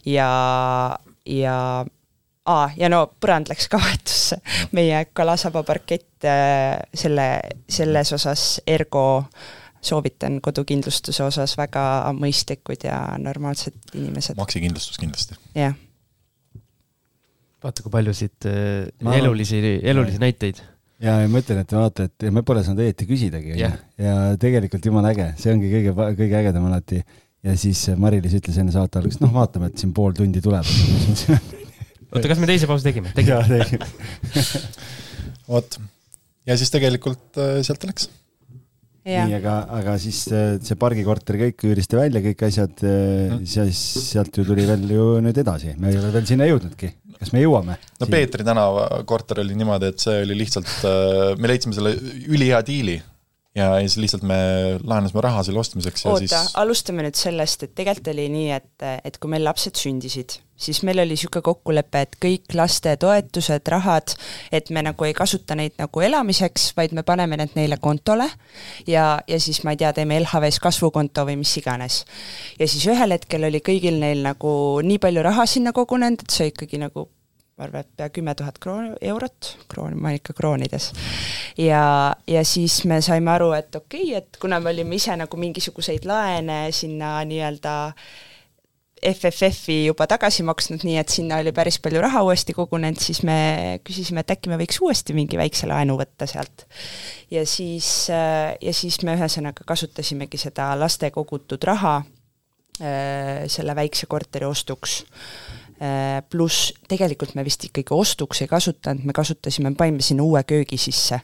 ja, 0.05 0.29
ja 1.25 1.57
aa, 2.49 2.69
ja 2.77 2.89
no 2.91 3.05
põrand 3.21 3.49
läks 3.51 3.69
ka 3.71 3.79
vahetusse. 3.83 4.39
meie 4.75 5.05
kalasaba 5.13 5.63
parkett 5.67 6.27
äh, 6.27 6.79
selle, 6.93 7.27
selles 7.69 8.13
osas 8.15 8.47
ergo 8.67 9.05
soovitan 9.83 10.39
kodukindlustuse 10.43 11.25
osas 11.25 11.57
väga 11.59 11.85
mõistlikud 12.15 12.85
ja 12.87 12.99
normaalsed 13.19 13.95
inimesed, 13.95 14.37
maksikindlustus 14.39 14.99
kindlasti. 15.01 15.39
jah. 15.59 15.75
vaata, 17.63 17.83
kui 17.83 17.91
palju 17.91 18.13
siit 18.15 18.47
äh, 18.49 18.85
Ma- 19.03 19.17
elulisi, 19.19 19.59
elulisi 19.83 20.21
näiteid. 20.23 20.61
ja 21.03 21.17
ma 21.27 21.43
ütlen, 21.43 21.63
et 21.65 21.75
vaata, 21.75 22.07
et 22.07 22.29
me 22.31 22.45
pole 22.47 22.63
saanud 22.63 22.83
õieti 22.85 23.07
küsidagi, 23.09 23.57
Jah.. 23.59 23.75
ja 23.99 24.15
tegelikult 24.39 24.87
jumala 24.87 25.11
äge, 25.15 25.33
see 25.39 25.51
ongi 25.55 25.71
kõige, 25.71 25.95
kõige 26.19 26.39
ägedam 26.43 26.67
alati. 26.71 27.03
ja 27.43 27.57
siis 27.59 27.89
Mari-Liis 27.99 28.39
ütles 28.39 28.59
enne 28.63 28.71
saate 28.71 29.01
algust, 29.01 29.19
noh, 29.23 29.35
vaatame, 29.35 29.67
et 29.71 29.83
siin 29.83 29.91
pool 29.95 30.15
tundi 30.15 30.43
tuleb. 30.43 30.63
oota, 32.13 32.29
kas 32.31 32.41
me 32.41 32.49
teise 32.49 32.69
pausi 32.69 32.87
tegime? 32.87 33.13
tegime. 33.17 33.39
jaa, 33.39 33.63
tegime. 33.63 33.87
vot, 35.53 35.79
ja 36.49 36.57
siis 36.59 36.73
tegelikult 36.73 37.39
äh, 37.41 37.55
sealt 37.65 37.81
ta 37.83 37.89
läks. 37.91 38.09
nii, 39.03 39.37
aga, 39.39 39.59
aga 39.79 39.95
siis 40.01 40.23
äh, 40.31 40.57
see 40.63 40.79
pargikorter 40.79 41.39
kõik 41.41 41.65
üüriste 41.69 41.99
välja, 41.99 42.23
kõik 42.23 42.45
asjad, 42.47 42.83
siis 43.43 43.85
sealt 44.13 44.37
ju 44.39 44.45
tuli 44.47 44.67
veel 44.69 44.85
ju 44.95 45.07
nüüd 45.23 45.39
edasi, 45.43 45.77
me 45.77 45.91
ei 45.91 46.01
ole 46.01 46.11
veel 46.15 46.29
sinna 46.29 46.49
jõudnudki. 46.49 46.93
kas 47.19 47.33
me 47.35 47.43
jõuame? 47.43 47.79
no 47.99 48.11
Peetri 48.11 48.45
tänava 48.47 49.03
korter 49.09 49.43
oli 49.43 49.57
niimoodi, 49.59 49.93
et 49.93 50.05
see 50.05 50.21
oli 50.25 50.37
lihtsalt, 50.43 50.77
me 51.39 51.51
leidsime 51.51 51.75
selle 51.75 51.97
ülihea 52.27 52.61
diili 52.67 53.01
ja 53.55 53.67
siis 53.79 53.97
lihtsalt 54.01 54.23
me 54.25 54.37
laenasime 54.81 55.21
raha 55.21 55.43
selle 55.45 55.61
ostmiseks 55.61 56.05
ja 56.05 56.11
oota 56.11 56.25
siis, 56.25 56.55
alustame 56.57 57.05
nüüd 57.05 57.17
sellest, 57.17 57.67
et 57.67 57.75
tegelikult 57.77 58.09
oli 58.13 58.25
nii, 58.33 58.49
et, 58.55 58.85
et 59.05 59.19
kui 59.21 59.29
meil 59.29 59.45
lapsed 59.45 59.77
sündisid, 59.77 60.39
siis 60.57 60.81
meil 60.87 61.03
oli 61.03 61.13
niisugune 61.13 61.45
kokkulepe, 61.45 62.01
et 62.01 62.17
kõik 62.23 62.57
lastetoetused, 62.57 63.69
rahad, 63.75 64.15
et 64.51 64.73
me 64.73 64.81
nagu 64.85 65.05
ei 65.05 65.13
kasuta 65.17 65.57
neid 65.59 65.77
nagu 65.81 66.05
elamiseks, 66.09 66.71
vaid 66.77 66.97
me 66.97 67.05
paneme 67.05 67.37
need 67.43 67.53
neile 67.59 67.77
kontole 67.81 68.27
ja, 68.89 69.07
ja 69.27 69.41
siis 69.41 69.61
ma 69.63 69.75
ei 69.75 69.81
tea, 69.83 69.93
teeme 69.93 70.17
LHV-s 70.23 70.61
kasvukonto 70.63 71.27
või 71.29 71.37
mis 71.43 71.53
iganes. 71.61 72.03
ja 72.59 72.67
siis 72.67 72.87
ühel 72.89 73.13
hetkel 73.13 73.49
oli 73.49 73.61
kõigil 73.61 74.01
neil 74.01 74.25
nagu 74.25 74.55
nii 74.81 75.01
palju 75.03 75.29
raha 75.29 75.45
sinna 75.49 75.75
kogunenud, 75.77 76.25
et 76.25 76.41
see 76.41 76.49
ikkagi 76.49 76.81
nagu 76.81 77.11
ma 77.63 77.69
arvan, 77.69 77.85
et 77.85 77.95
pea 77.97 78.09
kümme 78.13 78.35
tuhat 78.35 78.59
krooni, 78.59 78.91
eurot, 79.13 79.53
kroon, 79.71 79.95
ma 80.01 80.13
ikka 80.15 80.35
kroonides. 80.35 80.91
ja, 81.57 82.15
ja 82.27 82.43
siis 82.45 82.83
me 82.89 82.99
saime 83.01 83.31
aru, 83.31 83.53
et 83.57 83.75
okei 83.75 84.11
okay,, 84.11 84.19
et 84.23 84.41
kuna 84.41 84.59
me 84.59 84.73
olime 84.73 84.99
ise 84.99 85.15
nagu 85.19 85.39
mingisuguseid 85.39 86.05
laene 86.09 86.67
sinna 86.75 87.15
nii-öelda 87.27 87.75
FFF-i 89.03 89.81
juba 89.89 90.05
tagasi 90.07 90.45
maksnud, 90.47 90.85
nii 90.87 90.95
et 91.01 91.11
sinna 91.11 91.41
oli 91.41 91.51
päris 91.55 91.75
palju 91.83 91.99
raha 92.03 92.21
uuesti 92.23 92.55
kogunenud, 92.55 93.01
siis 93.03 93.19
me 93.27 93.35
küsisime, 93.83 94.23
et 94.23 94.31
äkki 94.31 94.51
me 94.51 94.59
võiks 94.61 94.79
uuesti 94.79 95.15
mingi 95.15 95.39
väikse 95.39 95.67
laenu 95.67 95.97
võtta 95.99 96.27
sealt. 96.29 96.67
ja 97.31 97.45
siis, 97.47 98.07
ja 98.09 98.75
siis 98.75 99.01
me 99.03 99.17
ühesõnaga 99.17 99.67
kasutasimegi 99.67 100.39
seda 100.39 100.71
laste 100.79 101.11
kogutud 101.11 101.67
raha 101.67 101.97
äh, 101.99 103.43
selle 103.51 103.75
väikse 103.75 104.07
korteri 104.07 104.47
ostuks 104.47 105.01
Äh, 105.03 105.62
pluss 106.29 106.71
tegelikult 106.87 107.33
me 107.35 107.43
vist 107.43 107.63
ikkagi 107.67 107.91
ostuks 107.95 108.41
ei 108.43 108.47
kasutanud, 108.47 109.03
me 109.03 109.13
kasutasime, 109.15 109.71
panime 109.75 110.01
sinna 110.05 110.23
uue 110.23 110.43
köögi 110.47 110.77
sisse 110.79 111.19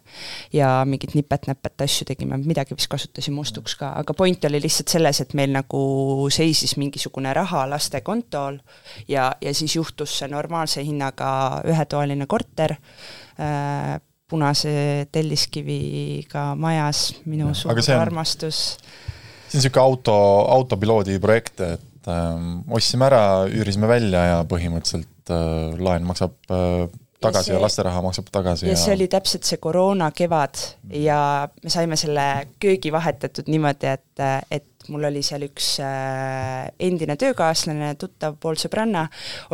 ja 0.53 0.71
mingit 0.89 1.13
nipet-näpet 1.15 1.84
asju 1.85 2.07
tegime, 2.09 2.38
midagi 2.43 2.76
vist 2.76 2.89
kasutasime 2.91 3.39
ostuks 3.39 3.76
ka, 3.80 3.93
aga 4.01 4.13
point 4.17 4.43
oli 4.49 4.59
lihtsalt 4.63 4.91
selles, 4.91 5.21
et 5.23 5.34
meil 5.38 5.53
nagu 5.53 5.81
seisis 6.34 6.76
mingisugune 6.81 7.31
raha 7.38 7.65
laste 7.69 8.01
kontol 8.01 8.59
ja, 9.07 9.30
ja 9.41 9.53
siis 9.53 9.76
juhtus 9.77 10.17
see 10.19 10.27
normaalse 10.31 10.84
hinnaga 10.84 11.30
ühetoaline 11.69 12.27
korter 12.27 12.76
äh, 12.76 13.99
punase 14.30 15.07
telliskiviga 15.11 16.51
majas, 16.59 17.13
minu 17.26 17.47
Aga 17.49 17.55
suur 17.57 17.81
see 17.81 17.95
on- 17.95 18.01
armastus. 18.01 18.59
see 19.49 19.57
on 19.57 19.63
niisugune 19.63 19.81
auto, 19.84 20.15
autopiloodi 20.53 21.19
projekt, 21.19 21.61
et 21.65 21.85
ähm, 22.07 22.61
ostsime 22.71 23.05
ära, 23.09 23.21
üürisime 23.51 23.88
välja 23.91 24.23
ja 24.26 24.39
põhimõtteliselt 24.49 25.34
äh, 25.34 25.76
laen 25.81 26.05
maksab 26.07 26.35
äh, 26.53 26.88
tagasi 27.19 27.49
ja, 27.51 27.53
see- 27.53 27.57
ja 27.57 27.61
lasteraha 27.65 28.01
maksab 28.05 28.30
tagasi 28.31 28.65
ja 28.69 28.73
ja, 28.76 28.80
see 28.80 28.95
oli 28.95 29.07
täpselt 29.11 29.43
see 29.43 29.57
koroona 29.59 30.11
kevad 30.15 30.55
ja 30.95 31.49
me 31.63 31.69
saime 31.73 31.97
selle 31.99 32.27
köögi 32.63 32.91
vahetatud 32.95 33.49
niimoodi, 33.51 33.91
et, 33.97 34.23
et 34.51 34.78
mul 34.90 35.07
oli 35.10 35.22
seal 35.26 35.45
üks 35.48 35.72
äh, 35.84 36.70
endine 36.82 37.16
töökaaslane, 37.20 37.94
tuttav 38.02 38.38
pool 38.41 38.60
sõbranna, 38.60 39.06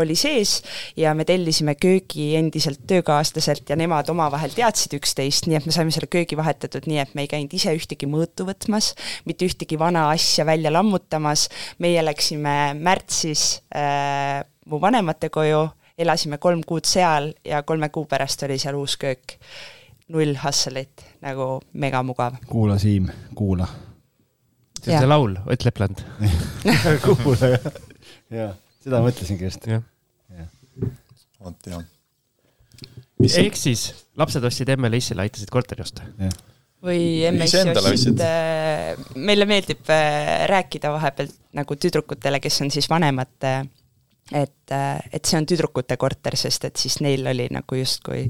oli 0.02 0.18
sees 0.20 0.58
ja 1.00 1.14
me 1.18 1.28
tellisime 1.28 1.76
köögi 1.80 2.32
endiselt 2.40 2.86
töökaaslaselt 2.88 3.70
ja 3.70 3.78
nemad 3.80 4.10
omavahel 4.14 4.56
teadsid 4.56 4.98
üksteist, 5.00 5.50
nii 5.50 5.60
et 5.60 5.70
me 5.70 5.76
saime 5.76 5.94
selle 5.96 6.10
köögi 6.12 6.38
vahetatud 6.40 6.90
nii, 6.90 7.02
et 7.04 7.16
me 7.16 7.26
ei 7.26 7.32
käinud 7.32 7.54
ise 7.56 7.76
ühtegi 7.76 8.10
mõõtu 8.10 8.48
võtmas, 8.50 8.94
mitte 9.28 9.48
ühtegi 9.50 9.80
vana 9.80 10.10
asja 10.14 10.48
välja 10.48 10.74
lammutamas, 10.74 11.48
meie 11.84 12.04
läksime 12.06 12.76
märtsis 12.80 13.48
äh, 13.76 14.44
mu 14.66 14.80
vanemate 14.82 15.30
koju, 15.34 15.66
elasime 15.98 16.40
kolm 16.42 16.64
kuud 16.68 16.88
seal 16.90 17.32
ja 17.46 17.64
kolme 17.64 17.90
kuu 17.94 18.06
pärast 18.10 18.44
oli 18.48 18.60
seal 18.62 18.78
uus 18.80 18.98
köök. 18.98 19.40
null 20.08 20.36
hustle'it, 20.38 21.02
nagu 21.22 21.62
megamugav. 21.74 22.36
kuula, 22.48 22.78
Siim, 22.78 23.08
kuula. 23.36 23.68
See 24.86 24.94
on 24.94 25.04
see 25.04 25.10
laul, 25.10 25.36
Ott 25.52 25.66
Lepland. 25.66 26.02
kuula, 27.06 27.52
jah. 28.34 28.56
seda 28.84 29.02
mõtlesingi 29.06 29.48
just. 29.48 29.70
vot 31.46 31.70
jah. 31.70 31.86
ehk 33.42 33.58
siis 33.60 33.88
lapsed 34.20 34.44
ostsid 34.46 34.70
emme-le 34.76 35.02
Issile, 35.02 35.26
aitasid 35.26 35.52
korteri 35.54 35.86
osta. 35.86 36.06
või 36.86 37.26
emme-issi 37.26 37.62
Iseendale 37.62 37.96
ostsid 37.96 38.22
ostsid., 38.22 39.18
meile 39.26 39.50
meeldib 39.50 39.90
äh, 39.94 40.46
rääkida 40.52 40.94
vahepeal 40.94 41.34
nagu 41.58 41.80
tüdrukutele, 41.80 42.42
kes 42.44 42.62
on 42.66 42.72
siis 42.74 42.90
vanemad, 42.92 43.36
äh, 43.48 43.64
et, 44.34 44.74
et 45.14 45.26
see 45.26 45.38
on 45.40 45.46
tüdrukute 45.50 45.98
korter, 46.02 46.38
sest 46.38 46.70
et 46.70 46.82
siis 46.82 47.00
neil 47.06 47.26
oli 47.30 47.48
nagu 47.54 47.78
justkui 47.78 48.26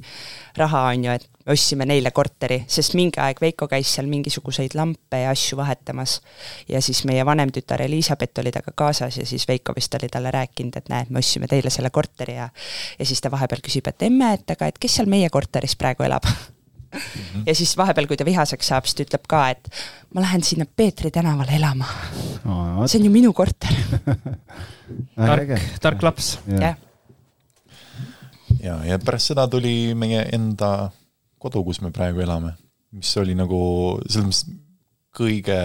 raha, 0.59 0.89
on 0.91 1.07
ju, 1.07 1.15
et 1.19 1.29
me 1.45 1.53
ostsime 1.53 1.85
neile 1.85 2.11
korteri, 2.11 2.63
sest 2.67 2.95
mingi 2.97 3.19
aeg 3.21 3.39
Veiko 3.41 3.67
käis 3.69 3.91
seal 3.95 4.09
mingisuguseid 4.09 4.73
lampe 4.77 5.19
ja 5.21 5.29
asju 5.33 5.57
vahetamas. 5.57 6.21
ja 6.69 6.81
siis 6.81 7.03
meie 7.05 7.25
vanem 7.25 7.51
tütar 7.53 7.81
Elizabeth 7.85 8.39
oli 8.41 8.51
temaga 8.51 8.73
kaasas 8.75 9.17
ja 9.17 9.25
siis 9.25 9.47
Veiko 9.47 9.73
vist 9.75 9.93
oli 9.93 10.09
talle 10.09 10.31
rääkinud, 10.31 10.77
et 10.77 10.89
näed, 10.89 11.09
me 11.09 11.19
ostsime 11.19 11.47
teile 11.47 11.69
selle 11.69 11.89
korteri 11.89 12.35
ja 12.35 12.49
ja 12.99 13.05
siis 13.05 13.21
ta 13.21 13.31
vahepeal 13.31 13.61
küsib, 13.61 13.87
et 13.87 14.09
emme, 14.09 14.33
et 14.33 14.51
aga 14.51 14.67
et 14.67 14.79
kes 14.79 14.99
seal 14.99 15.09
meie 15.11 15.29
korteris 15.29 15.75
praegu 15.75 16.03
elab 16.03 16.25
ja 17.45 17.55
siis 17.55 17.77
vahepeal, 17.77 18.07
kui 18.07 18.17
ta 18.17 18.25
vihaseks 18.25 18.71
saab, 18.71 18.87
siis 18.87 18.97
ta 18.97 19.05
ütleb 19.05 19.29
ka, 19.29 19.43
et 19.53 19.69
ma 20.15 20.23
lähen 20.25 20.43
sinna 20.43 20.65
Peetri 20.65 21.11
tänavale 21.11 21.55
elama. 21.57 21.87
see 22.87 22.99
on 22.99 23.05
ju 23.05 23.11
minu 23.11 23.33
korter. 23.33 23.73
tark, 25.29 25.55
tark 25.81 26.03
laps. 26.03 26.37
jah, 26.47 26.77
ja, 28.61 28.79
ja 28.85 28.99
pärast 28.99 29.33
seda 29.33 29.47
tuli 29.51 29.93
meie 29.97 30.25
enda 30.33 30.91
kodu, 31.45 31.61
kus 31.67 31.81
me 31.83 31.93
praegu 31.93 32.23
elame, 32.25 32.55
mis 32.95 33.11
oli 33.21 33.35
nagu 33.37 33.59
selles 34.09 34.25
mõttes 34.25 34.43
kõige, 35.15 35.59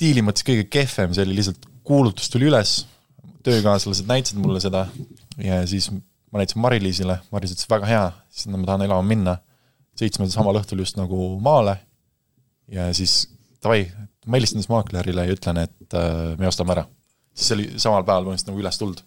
diili 0.00 0.24
mõttes 0.24 0.46
kõige 0.46 0.66
kehvem, 0.72 1.14
see 1.14 1.24
oli 1.26 1.38
lihtsalt 1.38 1.68
kuulutus 1.86 2.28
tuli 2.32 2.48
üles, 2.50 2.82
töökaaslased 3.46 4.08
näitasid 4.08 4.40
mulle 4.42 4.60
seda 4.60 4.86
ja 5.40 5.62
siis 5.68 5.88
ma 6.32 6.42
näitasin 6.42 6.62
Mari-Liisile, 6.62 7.20
Maris 7.32 7.54
ütles 7.54 7.68
väga 7.70 7.88
hea, 7.88 8.04
sinna 8.34 8.60
ma 8.60 8.68
tahan 8.68 8.84
elama 8.88 9.06
minna. 9.06 9.38
sõitsime 9.98 10.28
samal 10.30 10.60
õhtul 10.60 10.78
just 10.78 10.98
nagu 10.98 11.38
maale 11.42 11.78
ja 12.70 12.90
siis 12.94 13.24
davai, 13.64 13.88
ma 14.26 14.38
helistan 14.38 14.62
siis 14.62 14.70
maaklerile 14.70 15.24
ja 15.26 15.34
ütlen, 15.34 15.62
et 15.64 15.96
äh, 15.96 16.34
me 16.38 16.50
ostame 16.50 16.74
ära. 16.76 16.84
siis 17.34 17.54
oli 17.54 17.70
samal 17.76 18.04
päeval 18.04 18.28
põhimõtteliselt 18.28 18.52
nagu 18.52 18.62
üles 18.62 18.78
tulnud. 18.78 19.02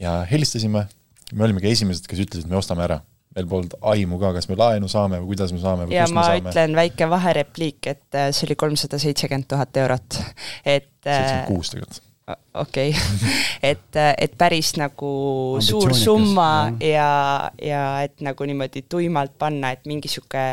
ja 0.00 0.14
helistasime, 0.30 0.86
me 1.32 1.44
olimegi 1.44 1.72
esimesed, 1.72 2.06
kes 2.06 2.24
ütlesid, 2.26 2.48
me 2.48 2.56
ostame 2.60 2.86
ära. 2.86 3.00
Meil 3.34 3.50
polnud 3.50 3.76
aimu 3.92 4.18
ka, 4.22 4.32
kas 4.36 4.48
me 4.50 4.56
laenu 4.58 4.88
saame 4.90 5.20
või 5.22 5.32
kuidas 5.32 5.52
me 5.54 5.60
saame 5.62 5.88
või 5.88 5.96
ja 5.96 6.06
kust 6.06 6.14
ma 6.14 6.22
me 6.22 6.26
saame. 6.30 6.52
ütlen 6.52 6.78
väike 6.78 7.10
vaherepliik, 7.10 7.90
et 7.90 8.18
äh, 8.18 8.30
see 8.30 8.48
oli 8.48 8.56
kolmsada 8.60 9.00
seitsekümmend 9.02 9.48
tuhat 9.50 9.82
eurot, 9.82 10.18
et 10.64 10.90
seitsekümmend 11.02 11.50
kuus 11.50 11.74
tegelikult. 11.74 12.02
okei, 12.62 12.94
et, 13.72 14.00
et 14.00 14.36
päris 14.38 14.74
nagu 14.80 15.12
suur 15.64 15.94
summa 15.98 16.50
ja, 16.80 17.10
ja 17.60 17.84
et 18.06 18.22
nagu 18.24 18.46
niimoodi 18.48 18.86
tuimalt 18.88 19.34
panna, 19.38 19.74
et 19.74 19.86
mingi 19.90 20.08
sihuke 20.12 20.44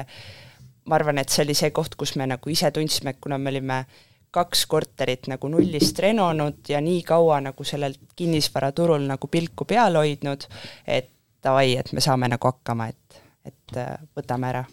ma 0.90 0.98
arvan, 0.98 1.22
et 1.22 1.30
see 1.30 1.46
oli 1.46 1.56
see 1.58 1.72
koht, 1.76 1.96
kus 2.00 2.16
me 2.18 2.28
nagu 2.30 2.52
ise 2.52 2.72
tundsime, 2.74 3.14
et 3.14 3.22
kuna 3.22 3.38
me 3.38 3.54
olime 3.54 3.84
kaks 4.32 4.66
korterit 4.72 5.28
nagu 5.28 5.50
nullist 5.52 5.98
renonud 6.00 6.70
ja 6.72 6.80
nii 6.82 7.02
kaua 7.08 7.42
nagu 7.44 7.66
sellel 7.68 7.98
kinnisvaraturul 8.16 9.04
nagu 9.10 9.28
pilku 9.32 9.68
peal 9.68 10.00
hoidnud, 10.00 10.48
et 10.88 11.12
davai, 11.44 11.78
et 11.82 11.92
me 11.96 12.04
saame 12.04 12.30
nagu 12.32 12.52
hakkama, 12.52 12.90
et, 12.92 13.24
et 13.48 13.82
äh, 13.82 13.98
võtame 14.18 14.52
ära 14.54 14.66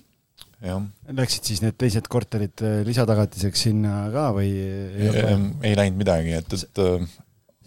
Läksid 0.59 1.47
siis 1.47 1.61
need 1.63 1.77
teised 1.79 2.09
korterid 2.11 2.65
äh, 2.67 2.81
lisatagatiseks 2.87 3.61
sinna 3.69 4.09
ka 4.11 4.25
või 4.35 4.51
ei 4.59 5.77
läinud 5.79 6.01
midagi, 6.01 6.35
et, 6.35 6.57
et 6.59 6.83
äh, 6.83 7.07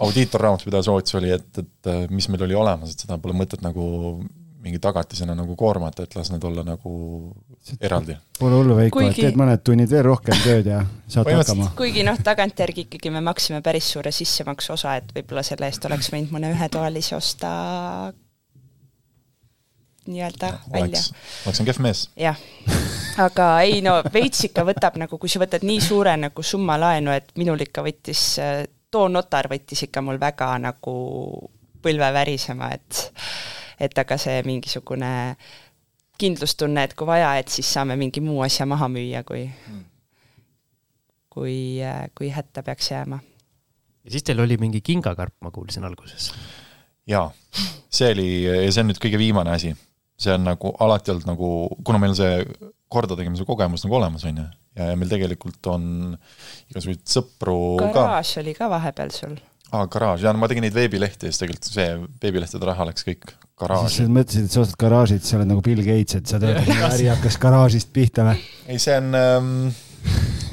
audiitorraamatupidaja 0.04 0.90
soovitus 0.90 1.16
oli, 1.22 1.32
et, 1.32 1.62
et 1.62 1.92
mis 2.12 2.28
meil 2.32 2.44
oli 2.50 2.58
olemas, 2.58 2.92
et 2.92 3.06
seda 3.06 3.20
pole 3.22 3.36
mõtet 3.38 3.64
nagu 3.64 3.86
mingi 4.62 4.80
tagatisena 4.82 5.34
nagu 5.36 5.56
koormata, 5.58 6.06
et 6.06 6.16
las 6.16 6.30
need 6.32 6.44
olla 6.46 6.64
nagu 6.66 6.92
eraldi. 7.82 8.16
Pole 8.38 8.60
hullu, 8.60 8.76
Veiko, 8.78 9.02
et 9.02 9.16
Kuigi- 9.16 9.26
teed 9.26 9.40
mõned 9.40 9.64
tunnid 9.66 9.90
veel 9.90 10.04
rohkem 10.06 10.38
tööd 10.44 10.70
ja 10.70 10.84
saad 11.10 11.30
hakkama. 11.32 11.72
kuigi 11.78 12.04
noh, 12.06 12.20
tagantjärgi 12.22 12.86
ikkagi 12.86 13.14
me 13.14 13.24
maksime 13.26 13.62
päris 13.66 13.90
suure 13.96 14.14
sissemaksu 14.14 14.76
osa, 14.76 14.96
et 15.02 15.10
võib-olla 15.16 15.44
selle 15.46 15.70
eest 15.70 15.86
oleks 15.90 16.12
võinud 16.14 16.36
mõne 16.36 16.54
ühetoalise 16.54 17.16
osta 17.18 17.54
nii-öelda 20.08 20.52
välja 20.74 20.88
oleks, 20.88 21.14
oleks 21.46 21.62
on 21.62 21.70
kehv 21.70 21.82
mees. 21.86 22.04
jah, 22.18 22.40
aga 23.22 23.48
ei 23.68 23.82
no 23.86 24.00
veits 24.14 24.48
ikka 24.50 24.66
võtab 24.68 24.98
nagu, 25.02 25.20
kui 25.22 25.30
sa 25.30 25.42
võtad 25.44 25.66
nii 25.68 25.82
suure 25.84 26.16
nagu 26.18 26.44
summa 26.44 26.80
laenu, 26.82 27.14
et 27.14 27.34
minul 27.38 27.62
ikka 27.68 27.86
võttis, 27.86 28.24
too 28.92 29.08
notar 29.12 29.50
võttis 29.52 29.86
ikka 29.88 30.04
mul 30.06 30.20
väga 30.22 30.54
nagu 30.62 30.96
põlve 31.82 32.14
värisema, 32.14 32.72
et 32.74 33.12
et 33.82 33.98
aga 33.98 34.18
see 34.22 34.42
mingisugune 34.46 35.12
kindlustunne, 36.22 36.84
et 36.86 36.94
kui 36.94 37.08
vaja, 37.10 37.34
et 37.42 37.50
siis 37.50 37.70
saame 37.74 37.96
mingi 37.98 38.22
muu 38.22 38.44
asja 38.46 38.68
maha 38.70 38.90
müüa, 38.92 39.24
kui 39.26 39.48
kui, 41.32 41.80
kui 42.18 42.30
hätta 42.30 42.64
peaks 42.64 42.92
jääma. 42.92 43.20
ja 44.04 44.12
siis 44.12 44.24
teil 44.24 44.40
oli 44.40 44.58
mingi 44.58 44.82
kingakarp, 44.82 45.36
ma 45.42 45.52
kuulsin 45.52 45.86
alguses. 45.88 46.32
jaa, 47.08 47.32
see 47.90 48.12
oli, 48.12 48.28
ja 48.44 48.72
see 48.72 48.84
on 48.84 48.92
nüüd 48.92 49.02
kõige 49.02 49.22
viimane 49.22 49.56
asi. 49.56 49.74
See 50.22 50.34
on 50.36 50.46
nagu 50.46 50.74
alati 50.84 51.14
olnud 51.14 51.30
nagu, 51.30 51.52
kuna 51.86 52.02
meil 52.02 52.14
on 52.14 52.20
see 52.20 52.72
kordategemise 52.92 53.48
kogemus 53.48 53.86
nagu 53.86 53.98
olemas, 54.00 54.26
on 54.28 54.42
ju, 54.42 54.48
ja, 54.78 54.92
ja 54.92 54.98
meil 55.00 55.12
tegelikult 55.12 55.72
on 55.72 55.86
igasuguseid 56.72 57.06
sõpru 57.08 57.62
ka. 57.80 57.94
garaaž 57.96 58.36
oli 58.44 58.56
ka 58.58 58.68
vahepeal 58.72 59.14
sul. 59.16 59.38
aa, 59.72 59.86
garaaž, 59.92 60.26
jaa, 60.26 60.34
no 60.36 60.42
ma 60.42 60.52
tegin 60.52 60.66
neid 60.68 60.76
veebilehti 60.76 61.30
ja 61.30 61.34
siis 61.34 61.44
tegelikult 61.44 61.72
see 61.72 61.88
veebilehtede 62.24 62.68
raha 62.68 62.90
läks 62.92 63.08
kõik 63.08 63.32
siis 63.32 63.40
garaaži 63.62 64.02
sa. 64.02 64.10
mõtlesid, 64.18 64.50
et 64.50 64.58
sa 64.58 64.66
ostad 64.66 64.82
garaažid, 64.82 65.24
sa 65.28 65.38
oled 65.40 65.52
nagu 65.54 65.64
Bill 65.66 65.86
Gates, 65.86 66.20
et 66.20 66.34
sa 66.34 66.42
tead, 66.42 66.60
et 66.64 66.84
äri 66.90 67.08
hakkas 67.12 67.40
garaažist 67.42 67.94
pihta 67.96 68.28
või? 68.28 68.44
ei, 68.68 68.82
see 68.82 68.98
on 69.00 69.16
ähm, 69.18 69.52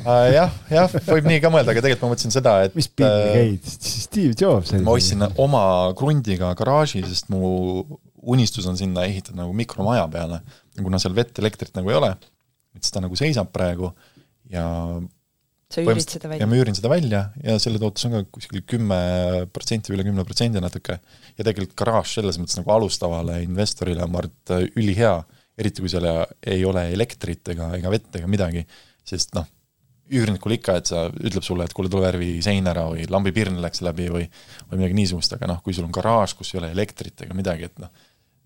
äh, 0.05 0.27
jah, 0.37 0.59
jah, 0.71 0.99
võib 1.09 1.31
nii 1.33 1.43
ka 1.43 1.53
mõelda, 1.55 1.75
aga 1.75 1.85
tegelikult 1.85 2.07
ma 2.07 2.15
mõtlesin 2.15 2.39
seda, 2.39 2.59
et 2.69 2.77
mis 2.79 2.91
Bill 2.93 3.11
äh, 3.11 3.33
Gates, 3.35 3.79
Steve 4.05 4.37
Jobs 4.39 4.77
oli 4.77 4.87
ma 4.87 4.95
ostsin 4.95 5.27
oma 5.35 5.65
krundiga 5.99 6.53
garaaži, 6.59 7.03
sest 7.09 7.33
mu 7.35 7.99
unistus 8.23 8.67
on 8.67 8.79
sinna 8.79 9.05
ehitada 9.07 9.43
nagu 9.43 9.53
mikromaja 9.57 10.07
peale. 10.13 10.41
ja 10.77 10.83
kuna 10.83 10.99
seal 11.03 11.15
vett, 11.17 11.39
elektrit 11.39 11.75
nagu 11.79 11.91
ei 11.91 11.99
ole, 11.99 12.11
et 12.75 12.83
siis 12.83 12.95
ta 12.95 13.03
nagu 13.05 13.17
seisab 13.19 13.53
praegu 13.55 13.93
ja 14.53 14.65
sa 15.69 15.85
üürid 15.85 16.09
seda 16.09 16.29
ja 16.29 16.33
välja? 16.33 16.49
ma 16.49 16.59
üürin 16.59 16.77
seda 16.77 16.91
välja 16.93 17.21
ja 17.45 17.59
selle 17.61 17.81
tootlus 17.83 18.07
on 18.09 18.17
ka 18.17 18.23
kuskil 18.39 18.65
kümme 18.69 19.01
protsenti, 19.53 19.93
üle 19.93 20.07
kümne 20.07 20.25
protsendi 20.29 20.63
natuke. 20.65 20.99
ja 21.37 21.45
tegelikult 21.45 21.77
garaaž 21.79 22.17
selles 22.19 22.41
mõttes 22.41 22.59
nagu 22.61 22.73
alustavale 22.73 23.43
investorile 23.45 24.05
on 24.07 24.15
ma 24.15 24.23
arvan, 24.23 24.35
et 24.35 24.81
ülihea, 24.81 25.15
eriti 25.59 25.85
kui 25.85 25.93
seal 25.93 26.09
ei 26.09 26.65
ole 26.65 26.89
elektrit 26.95 27.55
ega, 27.55 27.73
ega 27.77 27.93
vett 27.93 28.21
ega 28.21 28.31
midagi, 28.31 28.65
sest 29.09 29.37
noh, 29.37 29.47
üürnikul 30.09 30.55
ikka, 30.57 30.79
et 30.81 30.89
sa, 30.89 31.07
ütleb 31.13 31.45
sulle, 31.45 31.67
et 31.69 31.75
kuule, 31.77 31.91
tule 31.93 32.07
värvi 32.07 32.39
sein 32.45 32.67
ära 32.71 32.87
või 32.89 33.05
lambipirn 33.13 33.59
läks 33.61 33.83
läbi 33.85 34.09
või 34.13 34.25
või 34.71 34.81
midagi 34.81 34.97
niisugust, 34.97 35.35
aga 35.37 35.51
noh, 35.51 35.61
kui 35.65 35.77
sul 35.77 35.85
on 35.85 35.93
garaaž, 35.93 36.33
kus 36.39 36.55
ei 36.55 36.63
ole 36.63 36.73
elektrit 36.73 37.27
ega 37.27 37.37
midagi, 37.37 37.69
et 37.69 37.83
noh, 37.83 37.93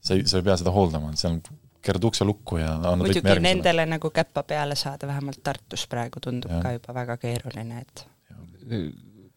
sa 0.02 0.16
ei, 0.16 0.26
sa 0.26 0.40
ei 0.40 0.46
pea 0.46 0.58
seda 0.60 0.74
hooldama, 0.74 1.12
seal 1.18 1.38
keerad 1.82 2.04
ukse 2.06 2.26
lukku 2.26 2.60
ja 2.60 2.74
annad 2.78 3.06
muidugi 3.06 3.38
nendele 3.42 3.86
nagu 3.90 4.10
käppa 4.14 4.44
peale 4.46 4.76
saada, 4.78 5.08
vähemalt 5.10 5.42
Tartus 5.42 5.86
praegu 5.90 6.22
tundub 6.22 6.52
Jah. 6.52 6.62
ka 6.62 6.76
juba 6.76 6.94
väga 7.00 7.16
keeruline, 7.22 7.82
et 7.82 8.06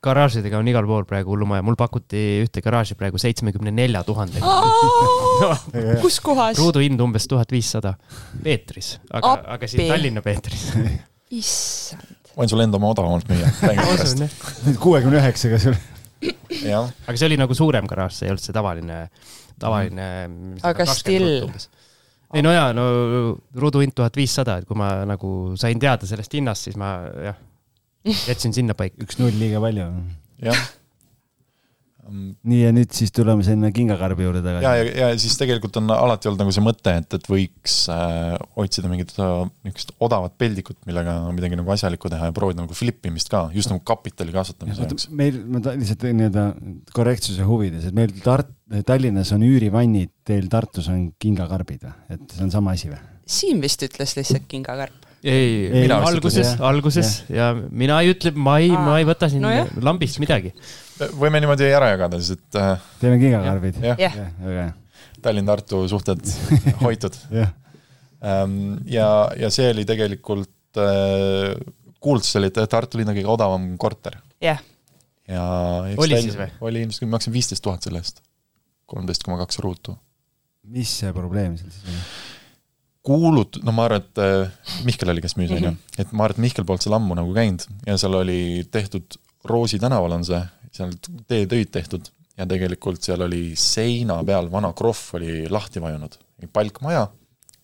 garaažidega 0.06 0.60
on 0.60 0.70
igal 0.70 0.86
pool 0.90 1.06
praegu 1.10 1.34
hullumaja, 1.34 1.64
mul 1.66 1.78
pakuti 1.80 2.22
ühte 2.44 2.62
garaaži 2.66 2.98
praegu 3.00 3.20
seitsmekümne 3.22 3.74
nelja 3.74 4.04
tuhandega. 4.06 4.58
kus 6.04 6.20
kohas? 6.24 6.60
ruuduhind 6.62 7.02
umbes 7.02 7.28
tuhat 7.32 7.52
viissada 7.52 7.96
Peetris, 8.44 8.96
aga, 9.12 9.38
aga 9.58 9.70
siin. 9.70 9.90
Tallinna 9.90 10.24
Peetris. 10.26 10.68
issand, 11.42 12.34
võin 12.38 12.52
sulle 12.52 12.68
enda 12.68 12.80
oma 12.80 12.94
odavamalt 12.94 13.30
müüa, 13.32 13.50
kuuekümne 14.84 15.22
üheksaga 15.24 15.62
sul. 15.62 15.80
aga 16.26 17.18
see 17.18 17.30
oli 17.32 17.40
nagu 17.42 17.58
suurem 17.58 17.90
garaaž, 17.90 18.20
see 18.20 18.30
ei 18.30 18.36
olnud 18.36 18.46
see 18.46 18.56
tavaline, 18.56 19.02
tavaline. 19.60 20.08
Aga 20.64 20.88
still.. 20.92 21.50
ei 22.36 22.44
no 22.44 22.52
jaa, 22.52 22.72
no 22.76 22.86
ruuduhind 23.56 23.96
tuhat 23.96 24.18
viissada, 24.18 24.60
et 24.60 24.70
kui 24.70 24.78
ma 24.80 24.92
nagu 25.08 25.54
sain 25.60 25.80
teada 25.80 26.08
sellest 26.10 26.34
hinnast, 26.36 26.68
siis 26.68 26.80
ma 26.80 26.96
jah, 27.30 27.38
jätsin 28.06 28.56
sinna 28.56 28.76
paika. 28.78 29.00
üks 29.06 29.22
null 29.22 29.36
liiga 29.40 29.62
palju. 29.64 29.92
jah. 30.44 30.66
Nii 32.06 32.60
ja 32.60 32.72
nüüd 32.76 32.92
siis 32.94 33.10
tuleme 33.16 33.42
sinna 33.46 33.72
kingakarbi 33.74 34.26
juurde 34.28 34.42
ja, 34.44 34.46
tagasi. 34.60 34.66
ja, 35.00 35.08
ja 35.10 35.20
siis 35.22 35.38
tegelikult 35.40 35.78
on 35.82 35.90
alati 35.96 36.30
olnud 36.30 36.44
nagu 36.44 36.54
see 36.54 36.64
mõte, 36.66 36.94
et, 37.02 37.16
et 37.18 37.30
võiks 37.32 37.78
äh, 37.94 38.36
otsida 38.62 38.92
mingit 38.92 39.14
niisugust 39.18 39.94
odavat 40.06 40.36
peldikut, 40.42 40.78
millega 40.86 41.16
midagi 41.34 41.58
nagu 41.58 41.74
asjalikku 41.74 42.12
teha 42.14 42.30
ja 42.30 42.36
proovida 42.36 42.62
nagu 42.62 42.78
flip 42.78 43.06
imist 43.10 43.32
ka, 43.34 43.48
just 43.56 43.72
nagu 43.74 43.82
kapitali 43.88 44.36
kasvatamise 44.36 44.86
jaoks. 44.86 45.08
meil, 45.18 45.40
ma 45.50 45.64
ta- 45.66 45.74
lihtsalt 45.80 46.06
nii-öelda 46.12 46.46
korrektsuse 46.96 47.48
huvides, 47.48 47.90
et 47.90 47.98
meil 47.98 48.14
Tart-, 48.26 48.54
Tallinnas 48.86 49.34
on 49.36 49.46
üürivannid, 49.48 50.14
teil 50.28 50.46
Tartus 50.54 50.92
on 50.94 51.08
kingakarbid 51.22 51.88
või? 51.88 51.98
et 52.18 52.38
see 52.38 52.46
on 52.46 52.54
sama 52.54 52.78
asi 52.78 52.94
või? 52.94 53.02
Siim 53.26 53.66
vist 53.66 53.82
ütles 53.82 54.14
lihtsalt 54.20 54.46
kingakarp. 54.52 55.02
ei, 55.26 55.72
Ei, 55.74 55.90
alguses 55.90 56.54
alguses 56.62 57.24
ja 57.34 57.50
mina 57.56 57.98
ei 58.06 58.14
ütle, 58.14 58.30
ma 58.38 58.60
ei, 58.62 58.70
ma 58.70 59.00
ei 59.02 59.08
võta 59.10 59.26
siin 59.32 59.42
Nojah. 59.42 59.72
lambist 59.82 60.20
midagi. 60.22 60.54
Võime 61.20 61.42
niimoodi 61.44 61.68
ära 61.74 61.92
jagada 61.94 62.20
siis, 62.22 62.40
et 62.40 62.60
äh, 62.60 62.84
teeme 63.02 63.20
kingakarbid? 63.22 63.80
jah, 63.84 64.00
väga 64.42 64.66
hea, 64.66 64.74
Tallinn-Tartu 65.26 65.82
suhted 65.90 66.22
hoitud. 66.86 67.18
jah. 67.34 67.52
ja, 68.90 69.10
ja 69.40 69.50
see 69.54 69.72
oli 69.74 69.86
tegelikult 69.88 70.80
äh,, 70.82 71.56
kuulutus 72.00 72.36
oli, 72.40 72.52
et 72.52 72.62
Tartu 72.70 73.02
linna 73.02 73.16
kõige 73.18 73.32
odavam 73.34 73.74
korter 73.82 74.20
jah, 74.44 74.62
ja 75.30 75.44
eks 75.90 76.02
Oli 76.06 76.22
siis 76.22 76.38
või? 76.40 76.50
oli 76.70 76.86
ilmselt, 76.86 77.08
ma 77.08 77.18
maksin 77.18 77.34
viisteist 77.36 77.64
tuhat 77.66 77.86
selle 77.86 78.02
eest. 78.04 78.22
kolmteist 78.90 79.26
koma 79.26 79.40
kaks 79.42 79.60
ruutu. 79.66 79.98
mis 80.70 80.92
see 81.02 81.14
probleem 81.14 81.58
seal 81.60 81.72
siis 81.74 81.90
oli? 81.90 82.02
kuulut-, 83.06 83.60
no 83.66 83.74
ma 83.76 83.86
arvan, 83.86 84.02
et 84.02 84.22
äh, 84.22 84.50
Mihkel 84.86 85.12
oli, 85.14 85.22
kes 85.22 85.38
müüs, 85.38 85.52
on 85.54 85.62
ju 85.62 85.70
Mhm., 85.70 86.02
et 86.02 86.12
ma 86.12 86.26
arvan, 86.26 86.40
et 86.40 86.46
Mihkel 86.48 86.66
polnud 86.66 86.86
seal 86.86 86.98
ammu 86.98 87.18
nagu 87.18 87.34
käinud 87.36 87.66
ja 87.86 87.98
seal 88.02 88.18
oli 88.18 88.66
tehtud, 88.72 89.20
Roosi 89.46 89.78
tänaval 89.78 90.16
on 90.18 90.24
see, 90.26 90.40
seal 90.76 90.94
teetöid 91.30 91.72
tehtud 91.74 92.10
ja 92.36 92.48
tegelikult 92.50 93.04
seal 93.04 93.24
oli 93.26 93.54
seina 93.60 94.20
peal 94.28 94.50
vana 94.52 94.74
krohv 94.76 95.20
oli 95.20 95.46
lahti 95.52 95.84
vajunud, 95.84 96.18
palkmaja 96.54 97.08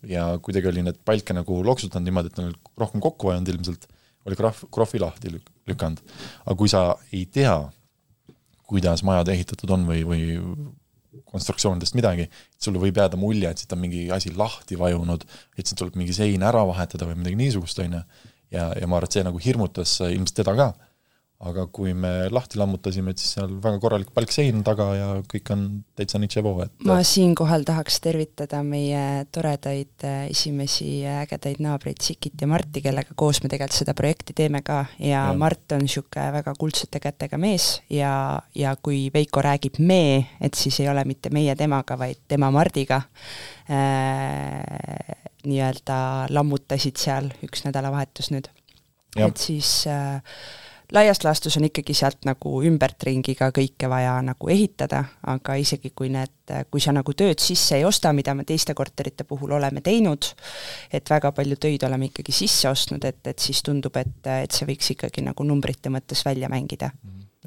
ja 0.07 0.27
kuidagi 0.41 0.71
oli 0.71 0.85
need 0.85 1.01
palke 1.05 1.35
nagu 1.35 1.59
loksutanud 1.65 2.07
niimoodi, 2.07 2.31
et 2.31 2.39
nad 2.39 2.49
olid 2.49 2.71
rohkem 2.83 3.03
kokku 3.03 3.29
vajunud 3.29 3.51
ilmselt, 3.53 3.87
oli 4.25 4.37
krohv, 4.39 4.65
krohvi 4.73 5.01
lahti 5.03 5.33
lük- 5.35 5.51
lükanud. 5.69 6.01
aga 6.45 6.57
kui 6.57 6.71
sa 6.71 6.83
ei 7.11 7.25
tea, 7.25 7.55
kuidas 8.71 9.03
majad 9.03 9.29
ehitatud 9.33 9.73
on 9.75 9.85
või, 9.89 10.03
või 10.07 10.23
konstruktsioonidest 11.31 11.95
midagi, 11.95 12.27
sulle 12.59 12.79
võib 12.81 12.97
jääda 12.99 13.19
mulje, 13.19 13.49
et 13.49 13.61
siit 13.61 13.73
on 13.75 13.81
mingi 13.83 14.05
asi 14.11 14.31
lahti 14.35 14.77
vajunud, 14.79 15.25
et 15.57 15.67
siit 15.67 15.77
tuleb 15.79 15.97
mingi 15.99 16.15
sein 16.15 16.43
ära 16.47 16.63
vahetada 16.67 17.07
või 17.09 17.19
midagi 17.19 17.39
niisugust, 17.39 17.79
on 17.83 17.99
ju. 17.99 18.01
ja, 18.55 18.71
ja 18.79 18.87
ma 18.87 18.99
arvan, 18.99 19.09
et 19.09 19.17
see 19.17 19.27
nagu 19.27 19.41
hirmutas 19.43 19.97
äh, 20.03 20.15
ilmselt 20.15 20.41
teda 20.41 20.55
ka. 20.57 20.71
Aga 21.41 21.65
kui 21.73 21.93
me 21.97 22.29
lahti 22.29 22.59
lammutasime, 22.61 23.13
et 23.13 23.21
siis 23.21 23.35
seal 23.37 23.55
väga 23.63 23.79
korralik 23.81 24.11
palk 24.13 24.33
sein 24.33 24.61
taga 24.65 24.87
ja 24.93 25.07
kõik 25.29 25.49
on 25.55 25.63
täitsa 25.97 26.21
nitševoo, 26.21 26.65
et 26.65 26.85
ma 26.85 26.99
siinkohal 27.07 27.65
tahaks 27.67 27.97
tervitada 28.03 28.61
meie 28.65 29.25
toredaid 29.33 30.05
äh, 30.05 30.27
esimesi 30.29 31.01
ägedaid 31.09 31.61
naabreid 31.63 32.01
Sikit 32.05 32.41
ja 32.41 32.49
Marti, 32.51 32.83
kellega 32.85 33.17
koos 33.17 33.41
me 33.41 33.49
tegelikult 33.49 33.79
seda 33.79 33.95
projekti 33.97 34.35
teeme 34.37 34.61
ka 34.65 34.83
ja, 34.99 35.09
ja. 35.09 35.25
Mart 35.37 35.73
on 35.75 35.85
niisugune 35.85 36.27
väga 36.37 36.53
kuldsete 36.59 37.01
kätega 37.01 37.39
mees 37.41 37.71
ja, 37.89 38.13
ja 38.57 38.75
kui 38.77 39.07
Veiko 39.13 39.41
räägib 39.45 39.81
me, 39.81 40.27
et 40.41 40.57
siis 40.57 40.79
ei 40.83 40.89
ole 40.93 41.05
mitte 41.09 41.33
meie 41.33 41.55
temaga, 41.57 41.97
vaid 41.97 42.21
tema 42.29 42.51
Mardiga 42.53 43.01
äh, 43.65 44.61
nii-öelda 45.47 45.99
lammutasid 46.29 47.01
seal 47.01 47.31
üks 47.45 47.65
nädalavahetus 47.65 48.29
nüüd. 48.33 48.51
Et 49.19 49.37
siis 49.41 49.81
äh, 49.89 50.21
laias 50.91 51.23
laastus 51.23 51.57
on 51.57 51.65
ikkagi 51.67 51.93
sealt 51.95 52.25
nagu 52.27 52.53
ümbertringiga 52.67 53.49
kõike 53.55 53.89
vaja 53.89 54.17
nagu 54.25 54.49
ehitada, 54.51 55.03
aga 55.27 55.55
isegi 55.59 55.93
kui 55.95 56.11
need, 56.11 56.53
kui 56.71 56.83
sa 56.83 56.93
nagu 56.95 57.13
tööd 57.17 57.39
sisse 57.43 57.77
ei 57.79 57.85
osta, 57.87 58.13
mida 58.13 58.35
me 58.37 58.45
teiste 58.47 58.75
korterite 58.77 59.25
puhul 59.27 59.55
oleme 59.57 59.83
teinud, 59.85 60.31
et 60.91 61.09
väga 61.09 61.31
palju 61.37 61.57
töid 61.61 61.83
oleme 61.87 62.11
ikkagi 62.11 62.35
sisse 62.35 62.69
ostnud, 62.69 63.05
et, 63.07 63.21
et 63.27 63.39
siis 63.39 63.63
tundub, 63.63 63.97
et, 64.01 64.15
et 64.43 64.51
see 64.51 64.67
võiks 64.67 64.93
ikkagi 64.95 65.23
nagu 65.25 65.47
numbrite 65.47 65.93
mõttes 65.93 66.25
välja 66.27 66.49
mängida. 66.51 66.91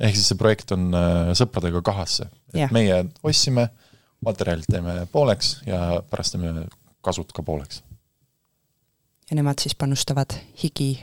ehk 0.01 0.17
siis 0.17 0.29
see 0.33 0.41
projekt 0.41 0.73
on 0.73 0.91
äh, 0.95 1.33
sõpradega 1.39 1.83
kahasse. 1.85 2.29
Et 2.55 2.73
meie 2.73 3.05
ostsime, 3.23 3.69
materjalid 4.25 4.71
teeme 4.71 5.03
pooleks 5.13 5.59
ja 5.67 6.01
pärast 6.11 6.37
teeme 6.37 6.69
kasud 7.05 7.33
ka 7.33 7.43
pooleks. 7.43 7.83
ja 9.31 9.37
nemad 9.37 9.61
siis 9.61 9.75
panustavad 9.75 10.33
higi 10.63 10.95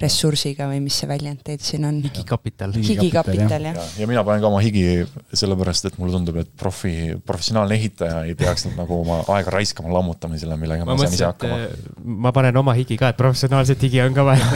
ressursiga 0.00 0.66
või 0.66 0.80
mis 0.82 0.96
see 0.98 1.06
väljend 1.06 1.44
teil 1.46 1.60
siin 1.62 1.84
on? 1.86 2.00
higikapital. 2.02 2.72
higikapital, 2.74 3.68
ja 3.68 3.74
jah., 3.76 3.90
ja 4.00 4.08
mina 4.10 4.24
panen 4.26 4.42
ka 4.42 4.48
oma 4.50 4.62
higi 4.64 5.04
sellepärast, 5.30 5.86
et 5.90 5.98
mulle 6.00 6.16
tundub, 6.16 6.40
et 6.42 6.50
profi, 6.58 7.14
professionaalne 7.26 7.78
ehitaja 7.78 8.24
ei 8.26 8.34
peaks 8.38 8.66
nüüd 8.66 8.78
nagu 8.80 8.98
oma 9.04 9.20
aega 9.36 9.54
raiskama 9.54 9.92
lammutamisele, 9.94 10.56
millega 10.58 10.86
ma 10.88 10.96
ma 10.98 11.04
saan 11.04 11.14
ise 11.14 11.28
hakkama. 11.28 11.60
et 11.62 11.76
äh, 11.76 11.92
ma 12.26 12.32
panen 12.34 12.58
oma 12.58 12.74
higi 12.74 12.98
ka, 12.98 13.12
et 13.14 13.20
professionaalset 13.20 13.86
higi 13.86 14.02
on 14.02 14.16
ka 14.16 14.24
vaja. 14.26 14.48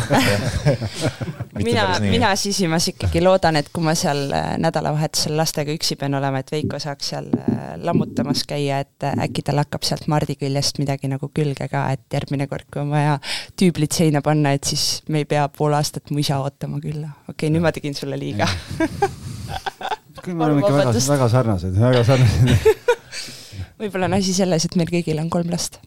mina, 1.69 1.87
mina 2.03 2.33
sisimas 2.41 2.91
ikkagi 2.91 3.23
loodan, 3.23 3.61
et 3.63 3.71
kui 3.75 3.87
ma 3.87 3.95
seal 3.99 4.25
äh, 4.35 4.51
nädalavahetusel 4.59 5.39
lastega 5.39 5.75
üksi 5.75 5.99
pean 6.01 6.19
olema, 6.19 6.43
et 6.43 6.51
Veiko 6.55 6.83
saaks 6.83 7.13
seal 7.15 7.31
äh, 7.39 7.71
lammutamas 7.85 8.43
käia, 8.49 8.83
et 8.83 9.09
äkki 9.15 9.47
tal 9.47 9.63
hakkab 9.63 9.87
sealt 9.87 10.11
Mardi 10.11 10.35
küljest 10.41 10.83
midagi 10.83 11.11
nagu 11.11 11.31
külge 11.31 11.71
ka, 11.71 11.87
et 11.95 12.19
järgmine 12.19 12.51
kord, 12.51 12.67
kui 12.73 12.83
on 12.83 12.91
vaja 12.95 13.19
tüüblit 13.59 13.95
seina 13.95 14.23
panna, 14.25 14.57
et 14.59 14.67
siis 14.67 15.05
me 15.09 15.23
ei 15.23 15.28
pea 15.29 15.47
pool 15.53 15.77
aastat 15.77 16.11
mu 16.11 16.23
isa 16.23 16.41
ootama 16.43 16.81
külla. 16.83 17.13
okei 17.29 17.35
okay,, 17.35 17.55
nüüd 17.55 17.65
ma 17.65 17.73
tegin 17.75 17.97
sulle 17.99 18.19
liiga. 18.21 18.49
küll 20.25 20.37
me 20.37 20.49
oleme 20.49 20.65
ikka 20.65 20.75
väga, 20.77 20.95
väga 21.09 21.29
sarnased, 21.33 21.77
väga 21.79 22.05
sarnased. 22.07 22.87
võib-olla 23.81 24.09
on 24.11 24.19
asi 24.19 24.35
selles, 24.37 24.67
et 24.67 24.77
meil 24.79 24.91
kõigil 24.93 25.21
on 25.23 25.31
kolm 25.33 25.53
last. 25.55 25.81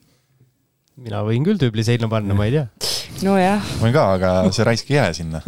mina 1.01 1.23
võin 1.25 1.45
küll 1.45 1.59
tüübli 1.61 1.85
seina 1.85 2.09
panna, 2.11 2.35
ma 2.37 2.47
ei 2.47 2.55
tea. 2.55 2.65
nojah, 3.25 3.73
võin 3.81 3.95
ka, 3.95 4.05
aga 4.17 4.31
see 4.55 4.67
raisk 4.67 4.91
ei 4.93 4.97
jää 4.99 5.11
sinna 5.17 5.41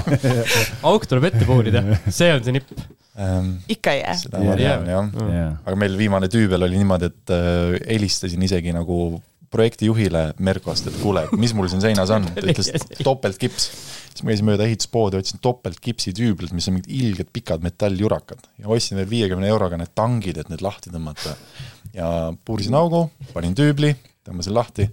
auk 0.90 1.06
tuleb 1.10 1.30
ette 1.30 1.46
puurida, 1.48 1.84
see 2.08 2.30
on 2.34 2.44
see 2.46 2.56
nipp. 2.58 2.72
ähm,. 3.18 3.56
ikka 3.70 3.96
ei 3.96 4.04
jää. 4.04 4.16
seda 4.24 4.44
ma 4.44 4.58
tean, 4.58 4.86
jah. 4.90 5.10
jaa, 5.36 5.48
aga 5.64 5.80
meil 5.84 5.98
viimane 6.00 6.30
tüübel 6.32 6.68
oli 6.68 6.80
niimoodi, 6.80 7.12
et 7.12 7.34
äh, 7.36 7.76
helistasin 7.86 8.48
isegi 8.48 8.74
nagu 8.76 9.20
projektijuhile 9.50 10.22
Merkost, 10.38 10.86
et 10.86 10.98
kuule, 11.02 11.24
mis 11.40 11.52
mul 11.58 11.68
siin 11.70 11.82
seinas 11.82 12.12
on, 12.14 12.28
ta 12.36 12.44
ütles 12.52 12.70
topeltkips. 13.02 13.66
siis 14.10 14.22
ma 14.22 14.32
käisin 14.32 14.46
mööda 14.46 14.66
ehituspoodi, 14.66 15.18
otsin 15.18 15.42
topeltkipsi 15.42 16.14
tüüblit, 16.16 16.54
mis 16.54 16.68
on 16.70 16.78
mingid 16.78 16.90
ilged 17.00 17.32
pikad 17.34 17.64
metalljurakad 17.66 18.46
ja 18.62 18.70
ostsin 18.70 19.00
veel 19.00 19.10
viiekümne 19.10 19.50
euroga 19.50 19.78
need 19.80 19.92
tangid, 19.98 20.38
et 20.38 20.52
need 20.52 20.62
lahti 20.62 20.94
tõmmata. 20.94 21.34
ja 21.96 22.08
puurisin 22.46 22.78
augu, 22.78 23.08
panin 23.34 23.56
tüübli, 23.58 23.94
tõmbasin 24.26 24.54
lahti. 24.54 24.86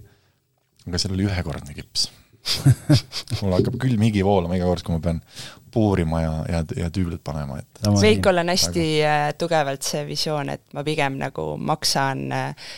aga 0.88 0.98
seal 0.98 1.14
oli 1.14 1.28
ühekordne 1.28 1.76
kips. 1.76 2.08
mul 3.42 3.54
hakkab 3.58 3.78
külm 3.78 4.02
higi 4.08 4.24
voolama 4.26 4.56
iga 4.58 4.66
kord, 4.70 4.82
kui 4.86 4.96
ma 4.96 5.04
pean 5.04 5.22
puurima 5.78 6.20
ja, 6.22 6.32
ja, 6.50 6.60
ja 6.76 6.88
tüüblit 6.94 7.22
panema, 7.24 7.60
et 7.62 7.88
Veikol 8.02 8.42
on 8.42 8.50
hästi 8.52 8.86
äh, 9.06 9.24
tugevalt 9.38 9.86
see 9.86 10.02
visioon, 10.08 10.50
et 10.56 10.64
ma 10.74 10.82
pigem 10.86 11.18
nagu 11.20 11.44
maksan 11.70 12.24
äh, 12.34 12.70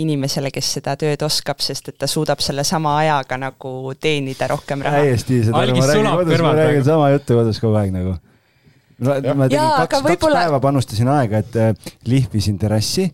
inimesele, 0.00 0.52
kes 0.54 0.74
seda 0.78 0.96
tööd 1.00 1.24
oskab, 1.26 1.62
sest 1.64 1.92
et 1.92 1.98
ta 2.00 2.08
suudab 2.10 2.42
selle 2.44 2.64
sama 2.68 2.98
ajaga 3.00 3.40
nagu 3.40 3.94
teenida 4.00 4.50
rohkem 4.52 4.84
raha. 4.84 5.00
täiesti, 5.04 5.40
seda 5.48 5.56
ma 5.56 5.64
räägin 5.64 5.88
kodus, 6.20 6.44
ma 6.44 6.52
räägin 6.58 6.86
sama 6.90 7.08
juttu 7.14 7.40
kodus 7.40 7.62
kogu 7.62 7.80
aeg 7.80 7.96
nagu. 7.96 8.14
ma 9.00 9.16
tegin 9.24 9.56
Jaa, 9.56 9.72
kaks, 9.80 9.96
kaks 9.96 10.06
võib-olla- 10.10 10.44
päeva 10.44 10.60
panustasin 10.60 11.08
aega, 11.16 11.40
et 11.40 11.56
äh, 11.56 11.92
lihvisin 12.06 12.60
terrassi 12.60 13.08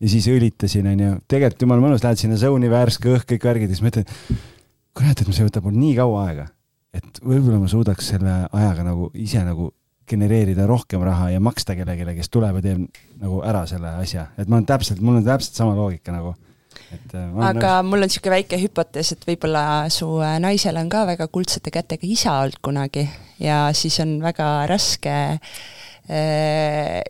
ja 0.00 0.08
siis 0.08 0.28
õlitasin, 0.32 0.86
onju. 0.94 1.16
tegelikult 1.28 1.66
jumala 1.66 1.88
mõnus, 1.88 2.04
lähed 2.04 2.20
sinna 2.20 2.38
zone'i, 2.40 2.70
värske 2.72 3.12
õhk, 3.16 3.28
kõik 3.34 3.50
värgid 3.50 3.72
ja 3.72 3.76
siis 3.76 3.84
mõtled, 3.84 4.14
kurat, 4.96 5.20
et 5.20 5.32
see 5.36 5.46
võtab 5.46 5.66
mul 5.68 5.76
nii 5.80 5.94
kaua 5.98 6.24
aega, 6.28 6.46
et 6.94 7.20
võib-olla 7.22 7.60
ma 7.62 7.68
suudaks 7.70 8.12
selle 8.14 8.36
ajaga 8.50 8.86
nagu 8.86 9.10
ise 9.14 9.42
nagu 9.46 9.70
genereerida 10.10 10.66
rohkem 10.66 11.02
raha 11.06 11.30
ja 11.34 11.40
maksta 11.42 11.76
kellelegi, 11.78 12.16
kes 12.18 12.30
tuleb 12.34 12.58
ja 12.58 12.64
teeb 12.64 13.02
nagu 13.22 13.42
ära 13.46 13.64
selle 13.70 13.94
asja, 14.02 14.30
et 14.38 14.48
ma 14.50 14.58
olen 14.58 14.68
täpselt, 14.68 15.02
mul 15.04 15.20
on 15.20 15.26
täpselt 15.26 15.58
sama 15.58 15.76
loogika 15.78 16.14
nagu. 16.14 16.34
äh, 16.90 17.26
aga 17.46 17.80
mul 17.86 18.02
on 18.02 18.08
niisugune 18.10 18.38
väike 18.40 18.58
hüpotees, 18.58 19.12
et 19.14 19.26
võib-olla 19.28 19.64
su 19.92 20.08
äh, 20.18 20.38
naisel 20.42 20.80
on 20.80 20.90
ka 20.90 21.04
väga 21.12 21.28
kuldsete 21.30 21.70
kätega 21.74 22.06
isa 22.06 22.40
olnud 22.42 22.58
kunagi 22.62 23.06
ja 23.42 23.68
siis 23.76 24.00
on 24.02 24.18
väga 24.24 24.48
raske 24.70 25.14
äh, 25.30 25.38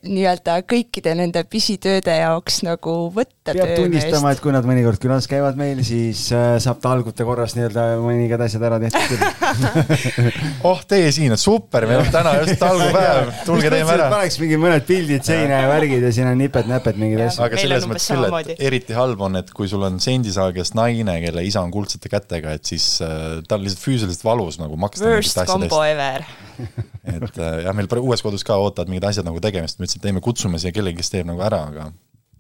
nii-öelda 0.05 0.61
kõikide 0.69 1.17
nende 1.17 1.45
pisitööde 1.49 2.21
jaoks 2.21 2.63
nagu 2.69 2.97
võtta 3.17 3.40
peab 3.57 3.73
tunnistama, 3.79 4.33
et 4.35 4.41
kui 4.43 4.53
nad 4.55 4.67
mõnikord 4.67 5.01
külas 5.03 5.27
käivad 5.31 5.59
meil, 5.61 5.83
siis 5.87 6.27
äh, 6.37 6.57
saab 6.63 6.81
talgute 6.83 7.27
korras 7.27 7.55
nii-öelda 7.57 7.87
mõningad 8.03 8.45
asjad 8.47 8.65
ära 8.69 8.79
tehtud 8.83 9.11
küll. 9.11 10.31
oh, 10.69 10.83
teie 10.89 11.11
siin, 11.15 11.35
super, 11.41 11.87
meil 11.91 12.03
on 12.05 12.11
täna 12.13 12.35
just 12.41 12.57
talgupäev, 12.61 13.33
tulge 13.47 13.73
teeme 13.73 13.95
ära. 13.97 14.09
paneks 14.13 14.39
mingi 14.43 14.59
mõned 14.61 14.87
pildid 14.89 15.27
seina 15.27 15.63
ja 15.65 15.71
värgid 15.71 16.07
ja 16.07 16.13
siin 16.15 16.31
on 16.31 16.39
nipet-näpet 16.41 17.01
mingeid 17.01 17.27
asju. 17.29 17.45
aga 17.47 17.63
selles 17.63 17.89
mõttes 17.91 18.11
küll, 18.13 18.29
et 18.43 18.65
eriti 18.71 18.97
halb 18.97 19.25
on, 19.27 19.41
et 19.41 19.55
kui 19.57 19.71
sul 19.71 19.87
on 19.87 20.01
sendisaagjas 20.03 20.75
naine, 20.79 21.17
kelle 21.25 21.45
isa 21.47 21.65
on 21.65 21.73
kuldsete 21.75 22.13
kätega, 22.13 22.57
et 22.59 22.69
siis 22.71 22.93
äh, 23.05 23.41
ta 23.47 23.59
on 23.59 23.67
lihtsalt 23.67 23.85
füüsiliselt 23.85 24.27
valus 24.27 24.61
nagu 24.63 24.79
maksta 24.81 25.09
Worst 25.09 25.43
combo 25.49 25.83
ever. 25.87 26.27
et 26.61 27.41
äh, 27.41 27.65
jah, 27.65 27.75
meil 27.77 27.91
uues 28.01 28.23
kodus 28.25 28.45
ka 28.47 28.59
ootavad 28.61 28.93
mingid 28.93 29.09
asjad 29.11 29.27
nagu 29.27 29.43
tegemist, 29.43 29.81
me 29.81 29.89
ütlesime, 29.89 30.05
et 30.05 30.11
ei, 30.11 30.17
me 30.17 30.25
kutsume 30.25 30.61
siia 30.61 30.75
kellegi, 30.75 31.01
kes 31.01 31.13
teeb 31.15 31.29
nagu 31.31 31.43
ära, 31.45 31.65
aga 31.71 31.91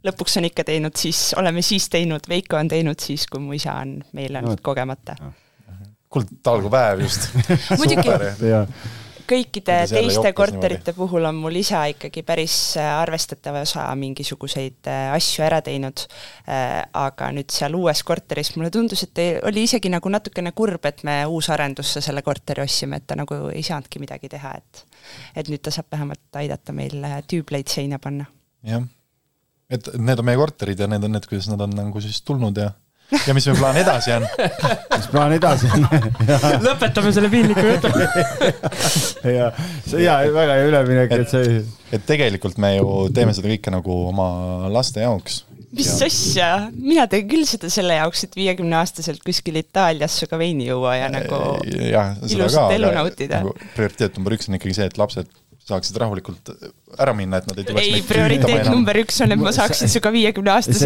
lõpuks 0.06 0.39
on 0.40 0.48
ikka 0.48 0.64
teinud 0.64 0.97
siis, 0.97 1.31
oleme 1.39 1.62
siis 1.62 1.89
teinud, 1.93 2.28
Veiko 2.28 2.56
on 2.60 2.68
teinud 2.68 3.01
siis, 3.02 3.27
kui 3.31 3.43
mu 3.43 3.56
isa 3.56 3.77
on 3.82 3.98
meile 4.16 4.43
No. 4.43 4.55
no. 4.55 4.56
kogemata. 4.62 5.16
kuule, 6.09 6.27
talgupäev 6.43 7.05
just. 7.05 7.31
muidugi 7.78 8.48
ja 8.48 8.66
kõikide 9.31 9.77
teiste 9.90 10.32
korterite 10.36 10.94
puhul 10.97 11.28
on 11.28 11.39
mul 11.39 11.55
isa 11.60 11.85
ikkagi 11.93 12.22
päris 12.27 12.56
äh, 12.81 12.89
arvestatav 13.01 13.60
osa 13.62 13.85
mingisuguseid 13.98 14.90
äh, 14.90 15.10
asju 15.14 15.44
ära 15.47 15.60
teinud. 15.64 16.06
aga 16.97 17.28
nüüd 17.35 17.52
seal 17.52 17.74
uues 17.78 18.02
korteris 18.06 18.52
mulle 18.56 18.70
tundus, 18.74 19.05
et 19.05 19.20
oli 19.47 19.64
isegi 19.68 19.90
nagu 19.93 20.10
natukene 20.10 20.52
kurb, 20.56 20.85
et 20.89 21.02
me 21.06 21.20
uusarendusse 21.31 22.02
selle 22.02 22.22
korteri 22.27 22.64
ostsime, 22.64 22.98
et 22.98 23.06
ta 23.06 23.16
nagu 23.18 23.36
ei 23.52 23.62
saanudki 23.66 24.02
midagi 24.02 24.31
teha, 24.32 24.55
et 24.59 24.85
et 25.36 25.51
nüüd 25.52 25.62
ta 25.62 25.70
saab 25.74 25.90
vähemalt 25.93 26.40
aidata 26.40 26.74
meil 26.74 26.98
äh, 27.06 27.20
tüübleid 27.31 27.70
seina 27.70 28.01
panna. 28.02 28.27
jah, 28.66 28.82
et 29.71 29.91
need 29.99 30.23
on 30.23 30.27
meie 30.27 30.39
korterid 30.41 30.81
ja 30.81 30.89
need 30.91 31.05
on 31.07 31.15
need, 31.17 31.27
kuidas 31.31 31.51
nad 31.51 31.61
on 31.67 31.75
nagu 31.77 32.03
siis 32.05 32.23
tulnud 32.27 32.59
ja 32.59 32.73
ja 33.27 33.35
mis 33.35 33.47
meie 33.49 33.59
plaan 33.59 33.79
edasi 33.81 34.13
on. 34.15 34.27
mis 34.97 35.11
plaan 35.11 35.35
edasi 35.35 35.71
on? 35.75 35.87
lõpetame 36.69 37.13
selle 37.15 37.31
piinliku 37.33 37.67
jutu. 37.67 37.91
ja 39.39 39.51
see 39.87 40.05
hea, 40.05 40.17
väga 40.35 40.59
hea 40.59 40.67
üleminek, 40.71 41.15
et 41.19 41.33
see 41.33 41.61
et 41.91 42.07
tegelikult 42.07 42.59
me 42.63 42.77
ju 42.77 42.91
teeme 43.15 43.35
seda 43.37 43.51
kõike 43.51 43.73
nagu 43.75 44.03
oma 44.11 44.29
laste 44.73 45.03
jaoks. 45.03 45.45
mis 45.75 45.91
asja, 46.07 46.51
mina 46.75 47.07
teen 47.11 47.29
küll 47.31 47.47
seda 47.47 47.71
selle 47.71 47.99
jaoks, 47.99 48.25
et 48.27 48.39
viiekümneaastaselt 48.39 49.23
kuskil 49.27 49.59
Itaalias 49.61 50.19
sinuga 50.19 50.39
veini 50.41 50.67
juua 50.71 50.97
ja 50.99 51.11
nagu 51.13 51.43
jah, 51.67 52.17
seda 52.23 52.35
ilusat 52.37 52.67
ka, 52.67 52.79
elu 52.79 52.91
nautida. 52.97 53.43
nagu 53.45 53.55
prioriteet 53.77 54.19
number 54.19 54.39
üks 54.39 54.51
on 54.51 54.59
ikkagi 54.59 54.79
see, 54.79 54.91
et 54.91 54.99
lapsed 54.99 55.31
saaksid 55.71 55.97
rahulikult 56.03 56.51
ära 56.99 57.15
minna, 57.17 57.41
et 57.41 57.49
nad 57.49 57.59
ei 57.61 57.67
tuleks 57.69 57.87
ei, 57.87 57.95
meid 57.97 58.09
prioriteet 58.09 58.69
number 58.71 58.99
üks 59.03 59.21
on, 59.25 59.35
et 59.35 59.41
ma 59.41 59.53
saaksin 59.55 59.91
sinuga 59.91 60.13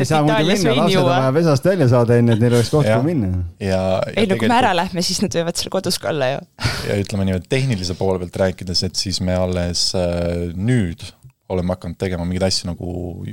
saa 0.08 0.20
muidu 0.24 0.34
Itaalias 0.34 0.64
veini 0.68 0.94
juua 0.94 1.08
vaja. 1.08 1.32
pesast 1.36 1.68
välja 1.68 1.88
saada, 1.92 2.18
enne 2.20 2.36
et 2.36 2.42
neil 2.42 2.56
oleks 2.58 2.70
koht, 2.72 2.88
kuhu 2.88 3.06
minna. 3.06 3.44
ja, 3.62 3.80
ei 4.14 4.28
no 4.30 4.38
kui 4.40 4.50
me 4.50 4.58
ära 4.58 4.72
lähme, 4.76 5.04
siis 5.06 5.20
nad 5.24 5.34
võivad 5.38 5.60
seal 5.60 5.72
kodus 5.74 5.98
ka 6.02 6.10
olla 6.12 6.30
ju. 6.34 6.40
ja 6.88 6.98
ütleme 7.00 7.28
niimoodi 7.28 7.50
tehnilise 7.50 7.96
poole 7.98 8.20
pealt 8.22 8.40
rääkides, 8.44 8.84
et 8.88 9.00
siis 9.00 9.20
me 9.24 9.36
alles 9.38 9.86
äh, 9.98 10.50
nüüd 10.54 11.04
oleme 11.54 11.74
hakanud 11.76 11.98
tegema 12.00 12.26
mingeid 12.28 12.48
asju 12.48 12.70
nagu 12.70 12.88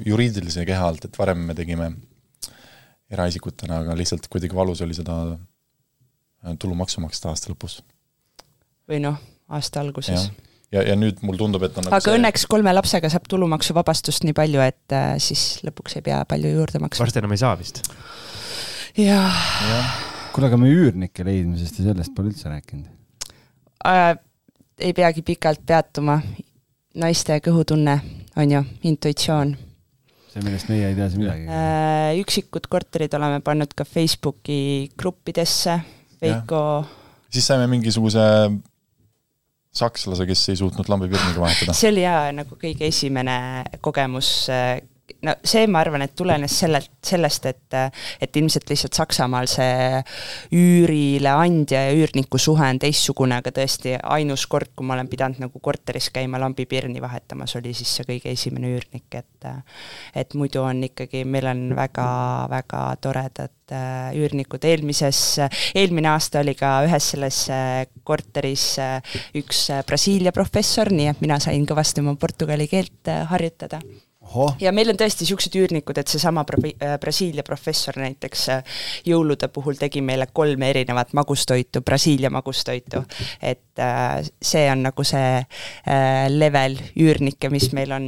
juriidilise 0.06 0.66
keha 0.68 0.88
alt, 0.92 1.08
et 1.08 1.20
varem 1.20 1.44
me 1.48 1.56
tegime 1.58 1.92
eraisikutena, 3.12 3.82
aga 3.84 3.96
lihtsalt 4.00 4.28
kuidagi 4.32 4.56
valus 4.56 4.84
oli 4.86 4.96
seda 4.96 5.18
äh, 5.32 6.56
tulumaksu 6.60 7.04
maksta 7.04 7.32
aasta 7.32 7.52
lõpus. 7.52 7.82
või 8.90 9.02
noh, 9.04 9.20
aasta 9.52 9.84
alguses 9.84 10.16
jah. 10.16 10.50
ja, 10.72 10.84
ja 10.86 10.96
nüüd 11.00 11.22
mulle 11.26 11.40
tundub, 11.42 11.64
et 11.68 11.78
on 11.78 11.88
nagu 11.88 11.98
aga 11.98 12.06
see... 12.06 12.18
õnneks 12.18 12.46
kolme 12.52 12.74
lapsega 12.74 13.12
saab 13.12 13.28
tulumaksuvabastust 13.32 14.26
nii 14.28 14.36
palju, 14.38 14.62
et 14.64 14.96
äh, 14.96 15.16
siis 15.24 15.62
lõpuks 15.66 15.98
ei 16.00 16.06
pea 16.06 16.22
palju 16.30 16.54
juurde 16.56 16.82
maksma. 16.84 17.06
varsti 17.06 17.22
enam 17.22 17.36
ei 17.36 17.42
saa 17.42 17.56
vist. 17.60 17.82
jah 19.00 19.42
jah, 19.68 19.98
kuule, 20.36 20.52
aga 20.52 20.62
me 20.62 20.72
üürnike 20.72 21.26
leidmisest 21.28 21.82
ja 21.82 21.90
sellest 21.90 22.16
pole 22.16 22.32
üldse 22.32 22.52
rääkinud. 22.52 22.88
äh,, 23.88 24.14
ei 24.82 24.96
peagi 24.98 25.26
pikalt 25.28 25.66
peatuma. 25.68 26.22
naiste 27.02 27.40
kõhutunne 27.44 28.00
on 28.40 28.56
ju, 28.56 28.64
intuitsioon 28.88 29.54
see, 30.32 30.42
millest 30.46 30.72
meie 30.72 30.88
ei 30.88 30.96
tea 30.96 31.10
siis 31.12 31.20
midagi. 31.20 31.48
äh,. 31.52 32.16
üksikud 32.24 32.72
korterid 32.72 33.20
oleme 33.20 33.44
pannud 33.44 33.76
ka 33.76 33.88
Facebooki 33.88 34.90
gruppidesse, 34.98 35.82
Veiko 36.22 36.64
siis 37.32 37.48
saime 37.48 37.68
mingisuguse 37.72 38.24
sakslase, 39.72 40.26
kes 40.28 40.50
ei 40.52 40.60
suutnud 40.60 40.90
lambipirniga 40.92 41.44
vahetada. 41.44 41.76
see 41.80 41.92
oli 41.94 42.04
jaa 42.04 42.32
nagu 42.36 42.58
kõige 42.60 42.90
esimene 42.92 43.38
kogemus, 43.84 44.32
no 45.26 45.36
see, 45.44 45.68
ma 45.72 45.82
arvan, 45.84 46.06
et 46.06 46.16
tulenes 46.18 46.58
sellelt, 46.64 46.92
sellest, 47.06 47.46
et 47.46 47.78
et 48.22 48.38
ilmselt 48.38 48.70
lihtsalt 48.70 48.98
Saksamaal 48.98 49.48
see 49.50 50.02
üürile 50.56 51.32
andja 51.32 51.86
ja 51.88 51.96
üürniku 51.96 52.40
suhe 52.42 52.68
on 52.68 52.80
teistsugune, 52.82 53.40
aga 53.42 53.54
tõesti 53.56 53.96
ainus 54.02 54.46
kord, 54.52 54.74
kui 54.76 54.88
ma 54.88 54.98
olen 54.98 55.10
pidanud 55.12 55.42
nagu 55.44 55.62
korteris 55.64 56.10
käima 56.14 56.40
lambipirni 56.42 57.02
vahetamas, 57.04 57.56
oli 57.60 57.74
siis 57.78 57.96
see 57.98 58.08
kõige 58.08 58.34
esimene 58.36 58.74
üürnik, 58.76 59.08
et 59.18 59.50
et 60.16 60.36
muidu 60.38 60.62
on 60.66 60.84
ikkagi, 60.86 61.24
meil 61.26 61.48
on 61.50 61.64
väga-väga 61.78 62.84
toredad 63.02 63.74
äh, 63.74 64.12
üürnikud, 64.18 64.64
eelmises, 64.68 65.22
eelmine 65.76 66.12
aasta 66.14 66.44
oli 66.44 66.56
ka 66.60 66.78
ühes 66.88 67.12
selles 67.14 67.42
äh, 67.54 67.82
korteris 68.08 68.68
äh, 68.82 69.18
üks 69.42 69.68
Brasiilia 69.88 70.36
professor, 70.36 70.92
nii 70.94 71.10
et 71.12 71.26
mina 71.26 71.40
sain 71.44 71.66
kõvasti 71.68 72.04
oma 72.04 72.16
portugali 72.20 72.70
keelt 72.72 73.12
harjutada 73.32 73.82
ja 74.62 74.72
meil 74.76 74.92
on 74.92 75.00
tõesti 75.00 75.26
niisugused 75.26 75.56
üürnikud, 75.60 75.98
et 76.02 76.12
seesama 76.12 76.44
äh, 76.48 76.96
Brasiilia 77.02 77.44
professor 77.48 77.98
näiteks 78.00 78.48
äh, 78.54 78.64
jõulude 79.08 79.50
puhul 79.54 79.78
tegi 79.80 80.02
meile 80.06 80.28
kolme 80.34 80.70
erinevat 80.70 81.14
magustoitu, 81.18 81.82
Brasiilia 81.86 82.30
magustoitu. 82.34 83.04
et 83.42 83.80
äh, 83.80 84.22
see 84.42 84.68
on 84.72 84.84
nagu 84.88 85.04
see 85.08 85.44
level 86.32 86.78
üürnikke, 87.00 87.50
mis 87.52 87.72
meil 87.76 87.92
on, 87.96 88.06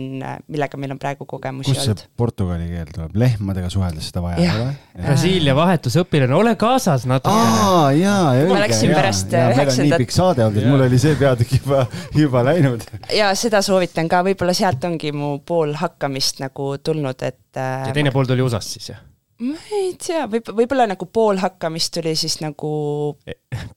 millega 0.48 0.78
meil 0.80 0.94
on 0.96 1.00
praegu 1.02 1.26
kogemusi 1.30 1.72
kust 1.72 1.82
see 1.84 1.94
olnud. 1.94 2.06
portugali 2.18 2.68
keel 2.70 2.92
tuleb, 2.94 3.16
lehmadega 3.24 3.70
suheldes 3.74 4.10
seda 4.12 4.24
vaja 4.26 4.42
ei 4.42 4.50
ole? 4.54 4.74
Brasiilia 5.04 5.56
vahetusõpilane, 5.58 6.36
ole 6.38 6.56
kaasas 6.60 7.08
natukene. 7.10 7.58
aa, 7.68 7.92
jaa, 7.98 8.34
ja 8.38 8.46
Ma 8.48 8.56
õige, 8.56 8.62
läksin 8.68 8.94
pärast, 8.94 9.34
on 9.34 9.50
nii 9.50 9.58
üheksandat- 9.58 10.04
pikk 10.04 10.16
saade 10.16 10.46
olnud, 10.46 10.62
et 10.62 10.70
mul 10.70 10.86
oli 10.88 11.00
see 11.02 11.16
peatükk 11.20 11.58
juba, 11.60 11.86
juba 12.16 12.44
läinud. 12.50 12.86
ja 13.14 13.32
seda 13.38 13.62
soovitan 13.66 14.10
ka, 14.12 14.24
võib-olla 14.28 14.56
sealt 14.58 14.84
ongi 14.90 15.12
mu 15.16 15.36
pool 15.46 15.74
hakkamist 16.14 16.44
nagu 16.44 16.78
tulnud, 16.84 17.26
et 17.26 17.58
äh, 17.58 17.88
ja 17.90 17.96
teine 17.96 18.12
pool 18.12 18.30
tuli 18.30 18.44
USA-st 18.44 18.78
siis 18.78 18.90
jah? 18.92 19.02
ma 19.44 19.58
ei 19.76 19.96
tea, 20.00 20.24
võib, 20.30 20.48
võib-olla 20.56 20.86
nagu 20.88 21.08
pool 21.12 21.40
hakkamist 21.42 21.94
tuli 21.98 22.14
siis 22.16 22.38
nagu 22.40 22.72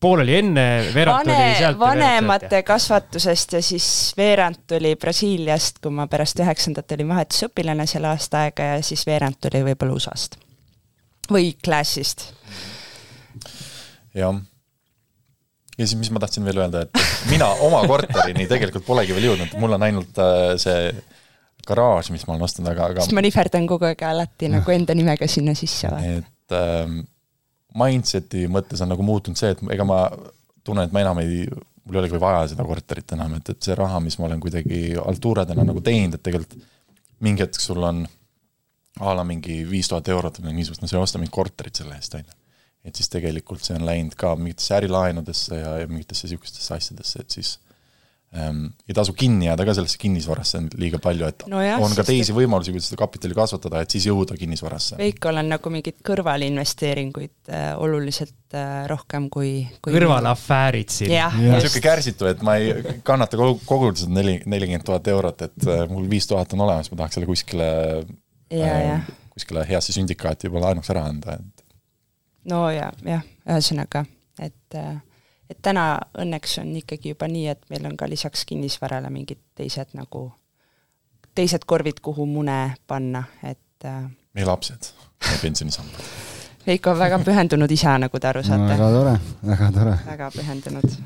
pool 0.00 0.22
oli 0.22 0.36
enne, 0.36 0.66
veerand 0.94 1.24
tuli 1.24 1.34
vane, 1.34 1.54
sealt. 1.58 1.78
vanemate 1.80 2.62
kasvatusest 2.62 3.56
ja 3.56 3.62
siis 3.64 3.88
veerand 4.18 4.66
tuli 4.68 4.94
Brasiiliast, 5.00 5.80
kui 5.82 5.94
ma 5.96 6.06
pärast 6.12 6.42
üheksandat 6.44 6.92
olin 6.92 7.08
vahetusõpilane 7.14 7.88
seal 7.88 8.06
aasta 8.12 8.44
aega 8.46 8.74
ja 8.74 8.82
siis 8.84 9.06
veerand 9.08 9.40
tuli 9.40 9.64
võib-olla 9.70 9.96
USA-st 9.96 10.38
või 11.32 11.56
Classist. 11.64 12.28
jah. 14.14 14.36
ja 15.78 15.82
siis, 15.82 15.98
mis 15.98 16.12
ma 16.12 16.22
tahtsin 16.22 16.44
veel 16.46 16.60
öelda, 16.62 16.84
et 16.84 17.04
mina 17.32 17.48
oma 17.64 17.80
korterini 17.88 18.46
tegelikult 18.46 18.86
polegi 18.86 19.16
veel 19.16 19.32
jõudnud, 19.32 19.56
mul 19.58 19.80
on 19.80 19.88
ainult 19.88 20.20
äh, 20.22 20.52
see 20.60 20.92
garaaž, 21.66 22.10
mis 22.14 22.24
ma 22.26 22.34
olen 22.34 22.46
ostnud, 22.46 22.68
aga, 22.70 22.90
aga 22.92 23.04
sest 23.04 23.16
ma 23.16 23.24
nihverdan 23.24 23.68
kogu 23.70 23.88
aeg 23.88 24.02
alati 24.06 24.50
nagu 24.52 24.74
enda 24.74 24.96
nimega 24.98 25.28
sinna 25.30 25.54
sisse. 25.58 25.90
et 26.16 26.56
ähm, 26.56 27.00
mindset'i 27.76 28.46
mõttes 28.52 28.82
on 28.84 28.92
nagu 28.92 29.06
muutunud 29.06 29.38
see, 29.38 29.52
et 29.54 29.62
ega 29.74 29.86
ma 29.88 30.04
tunnen, 30.66 30.86
et 30.86 30.94
ma 30.94 31.02
enam 31.04 31.20
ei, 31.22 31.44
mul 31.84 31.98
ei 31.98 32.02
olegi 32.04 32.20
vaja 32.22 32.46
seda 32.52 32.66
korterit 32.66 33.16
enam, 33.16 33.36
et, 33.38 33.52
et 33.52 33.68
see 33.68 33.76
raha, 33.78 34.00
mis 34.04 34.18
ma 34.20 34.28
olen 34.30 34.42
kuidagi 34.42 34.80
altuuradena 35.02 35.66
nagu 35.66 35.82
teinud, 35.84 36.16
et 36.16 36.24
tegelikult 36.26 36.56
mingi 37.26 37.44
hetk 37.44 37.62
sul 37.62 37.84
on 37.86 38.04
a 39.00 39.12
la 39.16 39.24
mingi 39.28 39.60
viis 39.68 39.88
tuhat 39.90 40.08
eurot 40.08 40.40
või 40.40 40.48
midagi 40.48 40.62
niisugust, 40.62 40.82
no 40.82 40.88
sa 40.88 40.96
ei 40.96 41.02
osta 41.04 41.20
mingit 41.20 41.34
korterit 41.36 41.82
selle 41.82 41.96
eest, 41.98 42.16
on 42.16 42.24
ju. 42.24 42.36
et 42.88 42.96
siis 42.96 43.10
tegelikult 43.12 43.64
see 43.64 43.76
on 43.76 43.84
läinud 43.88 44.16
ka 44.18 44.32
mingitesse 44.40 44.76
ärilaenudesse 44.78 45.60
ja, 45.60 45.76
ja 45.82 45.88
mingitesse 45.90 46.28
niisugustesse 46.28 46.76
asjadesse, 46.78 47.24
et 47.24 47.38
siis 47.38 47.56
ei 48.36 48.94
tasu 48.94 49.12
kinni 49.16 49.46
jääda 49.46 49.64
ka 49.64 49.74
sellesse 49.76 49.98
kinnisvarasse 50.00 50.60
liiga 50.76 50.98
palju, 51.02 51.28
et 51.30 51.44
Nojah, 51.48 51.80
on 51.80 51.94
ka 51.96 52.04
teisi 52.04 52.34
võimalusi, 52.36 52.72
kuidas 52.74 52.90
seda 52.90 52.98
kapitali 53.00 53.36
kasvatada, 53.36 53.80
et 53.84 53.94
siis 53.94 54.08
jõuda 54.10 54.36
kinnisvarasse. 54.36 54.98
Veikol 55.00 55.40
on 55.40 55.48
nagu 55.54 55.72
mingeid 55.72 56.02
kõrvalinvesteeringuid 56.06 57.52
äh, 57.54 57.68
oluliselt 57.80 58.56
äh, 58.58 58.84
rohkem 58.90 59.30
kui, 59.32 59.52
kui 59.80 59.94
kõrvalafäärid 59.96 60.92
siin. 60.92 61.14
jah, 61.16 61.32
Jah. 61.32 61.56
niisugune 61.56 61.84
kärsitu, 61.86 62.28
et 62.28 62.42
ma 62.46 62.58
ei 62.60 62.98
kannata 63.06 63.40
kogu, 63.40 63.60
koguda 63.68 64.02
seda 64.02 64.18
neli, 64.18 64.40
nelikümmend 64.44 64.84
tuhat 64.90 65.08
eurot, 65.14 65.46
et 65.48 65.70
äh, 65.70 65.86
mul 65.92 66.10
viis 66.10 66.28
tuhat 66.28 66.52
on 66.56 66.66
olemas, 66.66 66.90
ma 66.92 67.00
tahaks 67.02 67.16
selle 67.16 67.30
kuskile 67.30 67.70
äh, 68.52 69.12
kuskile 69.32 69.64
heasse 69.68 69.96
sündikaati 69.96 70.50
juba 70.50 70.66
laenuks 70.66 70.92
ära 70.92 71.06
anda, 71.08 71.38
et 71.38 71.66
no 72.52 72.66
ja, 72.74 72.90
jah, 73.06 73.24
ühesõnaga, 73.46 74.04
et, 74.42 74.80
et 75.50 75.58
täna 75.62 75.86
õnneks 76.18 76.58
on 76.62 76.72
ikkagi 76.80 77.14
juba 77.14 77.28
nii, 77.30 77.46
et 77.54 77.62
meil 77.70 77.86
on 77.88 77.96
ka 77.98 78.08
lisaks 78.10 78.44
kinnisvarale 78.48 79.10
mingid 79.14 79.40
teised 79.58 79.94
nagu, 79.98 80.28
teised 81.34 81.66
korvid, 81.66 82.00
kuhu 82.02 82.26
mune 82.26 82.60
panna, 82.86 83.24
et 83.42 83.86
äh, 83.86 84.06
meie 84.34 84.48
lapsed, 84.48 84.90
meie 85.26 85.42
pensionisambad. 85.42 86.10
Veiko 86.66 86.90
on 86.90 86.98
väga 86.98 87.20
pühendunud 87.22 87.70
isa, 87.70 87.94
nagu 88.02 88.18
te 88.18 88.26
aru 88.26 88.42
saate. 88.42 88.72
väga 88.72 88.90
tore, 88.90 89.16
väga 89.46 89.72
tore. 89.74 89.96
väga 90.06 90.30
pühendunud. 90.34 90.96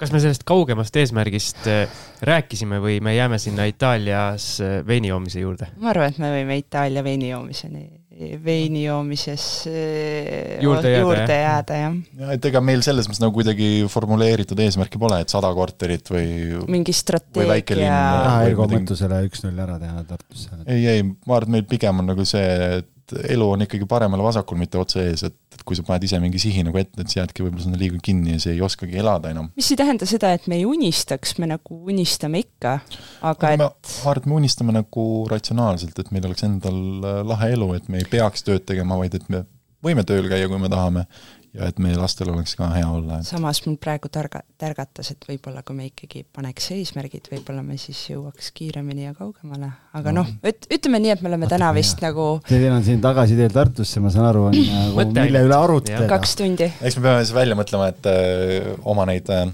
kas 0.00 0.12
me 0.14 0.20
sellest 0.22 0.46
kaugemast 0.48 0.96
eesmärgist 0.96 1.66
äh, 1.68 1.98
rääkisime 2.24 2.78
või 2.80 3.00
me 3.04 3.12
jääme 3.16 3.38
sinna 3.42 3.66
Itaalias 3.68 4.52
äh, 4.64 4.78
veini 4.86 5.10
joomise 5.10 5.42
juurde? 5.42 5.72
ma 5.76 5.90
arvan, 5.90 6.14
et 6.14 6.22
me 6.22 6.30
võime 6.38 6.56
Itaalia 6.62 7.04
veini 7.04 7.32
joomiseni, 7.34 7.88
veini 8.44 8.84
joomises 8.84 9.44
äh, 9.70 10.60
juurde 10.62 10.92
jääda, 10.92 11.00
juurde 11.04 11.38
jääda, 11.40 11.78
jah. 11.80 11.96
ja 12.20 12.36
et 12.36 12.48
ega 12.50 12.62
meil 12.64 12.84
selles 12.84 13.08
mõttes 13.08 13.22
nagu 13.22 13.34
kuidagi 13.36 13.70
formuleeritud 13.90 14.60
eesmärki 14.60 15.00
pole, 15.00 15.20
et 15.24 15.32
sada 15.32 15.50
korterit 15.56 16.12
või 16.12 16.60
mingi 16.70 16.94
strateegia. 16.96 17.98
Ergo 18.50 18.68
mõttusele 18.70 19.22
üks-null 19.28 19.64
ära 19.64 19.78
teha 19.80 20.04
Tartusse. 20.08 20.62
ei, 20.66 20.86
ei, 20.96 21.04
ma 21.04 21.38
arvan, 21.38 21.50
et 21.50 21.56
meil 21.58 21.68
pigem 21.70 22.02
on 22.02 22.12
nagu 22.12 22.26
see, 22.28 22.46
et 22.80 22.90
elu 23.18 23.46
on 23.54 23.64
ikkagi 23.64 23.86
paremal-vasakul, 23.90 24.58
mitte 24.60 24.78
otse 24.80 25.02
ees, 25.08 25.24
et, 25.28 25.36
et 25.54 25.64
kui 25.66 25.78
sa 25.78 25.84
paned 25.86 26.04
ise 26.06 26.20
mingi 26.22 26.40
sihi 26.42 26.64
nagu 26.66 26.80
ette, 26.80 27.00
et 27.02 27.12
sa 27.12 27.20
jäädki 27.20 27.44
võib-olla 27.44 27.66
sinna 27.66 27.80
liiga 27.80 28.00
kinni 28.04 28.36
ja 28.36 28.42
sa 28.42 28.52
ei 28.54 28.62
oskagi 28.64 28.98
elada 29.02 29.32
enam. 29.34 29.50
mis 29.58 29.70
ei 29.72 29.80
tähenda 29.80 30.08
seda, 30.08 30.32
et 30.36 30.48
me 30.50 30.60
ei 30.60 30.66
unistaks, 30.68 31.36
me 31.42 31.50
nagu 31.50 31.80
unistame 31.90 32.44
ikka, 32.44 32.78
aga 33.32 33.54
et 33.54 33.62
ma 33.62 33.70
arvan, 33.70 34.22
et 34.22 34.28
me 34.30 34.38
unistame 34.40 34.76
nagu 34.76 35.06
ratsionaalselt, 35.30 35.98
et 36.02 36.12
meil 36.14 36.28
oleks 36.30 36.46
endal 36.48 36.80
äh, 37.00 37.22
lahe 37.26 37.52
elu, 37.56 37.72
et 37.78 37.90
me 37.92 38.02
ei 38.02 38.08
peaks 38.10 38.46
tööd 38.46 38.66
tegema, 38.68 38.98
vaid 39.00 39.18
et 39.18 39.28
me 39.32 39.44
võime 39.84 40.04
tööl 40.06 40.28
käia, 40.30 40.48
kui 40.50 40.60
me 40.60 40.70
tahame 40.72 41.06
ja 41.56 41.66
et 41.66 41.80
meie 41.82 41.96
lastel 41.98 42.30
oleks 42.30 42.52
ka 42.58 42.68
hea 42.76 42.86
olla 42.86 43.18
et.... 43.20 43.26
samas 43.26 43.60
mul 43.64 43.76
praegu 43.82 44.10
targa, 44.12 44.42
tärgatas, 44.60 45.10
et 45.14 45.26
võib-olla 45.26 45.64
kui 45.66 45.76
me 45.76 45.88
ikkagi 45.88 46.22
paneks 46.36 46.70
eesmärgid, 46.76 47.26
võib-olla 47.32 47.64
me 47.66 47.78
siis 47.80 47.98
jõuaks 48.12 48.52
kiiremini 48.56 49.08
ja 49.08 49.14
kaugemale, 49.16 49.72
aga 49.98 50.14
noh, 50.14 50.30
üt-, 50.46 50.68
ütleme 50.70 51.00
nii, 51.02 51.14
et 51.16 51.24
me 51.24 51.32
oleme 51.32 51.48
Vaata, 51.48 51.56
täna 51.56 51.72
vist 51.74 51.98
jah. 51.98 52.10
nagu 52.10 52.28
Teil 52.46 52.68
on 52.70 52.86
siin 52.86 53.02
tagasiteel 53.02 53.54
Tartusse, 53.54 54.02
ma 54.02 54.12
saan 54.14 54.28
aru, 54.28 54.44
on 54.50 54.60
nagu 55.00 55.08
mille 55.16 55.42
üle 55.48 55.56
arutleda. 55.56 56.06
kaks 56.12 56.36
tundi. 56.38 56.70
eks 56.78 57.00
me 57.00 57.08
peame 57.08 57.26
siis 57.26 57.34
välja 57.34 57.58
mõtlema, 57.58 57.90
et 57.90 58.10
öö, 58.12 58.76
oma 58.94 59.08
neid 59.10 59.32
öö, 59.34 59.50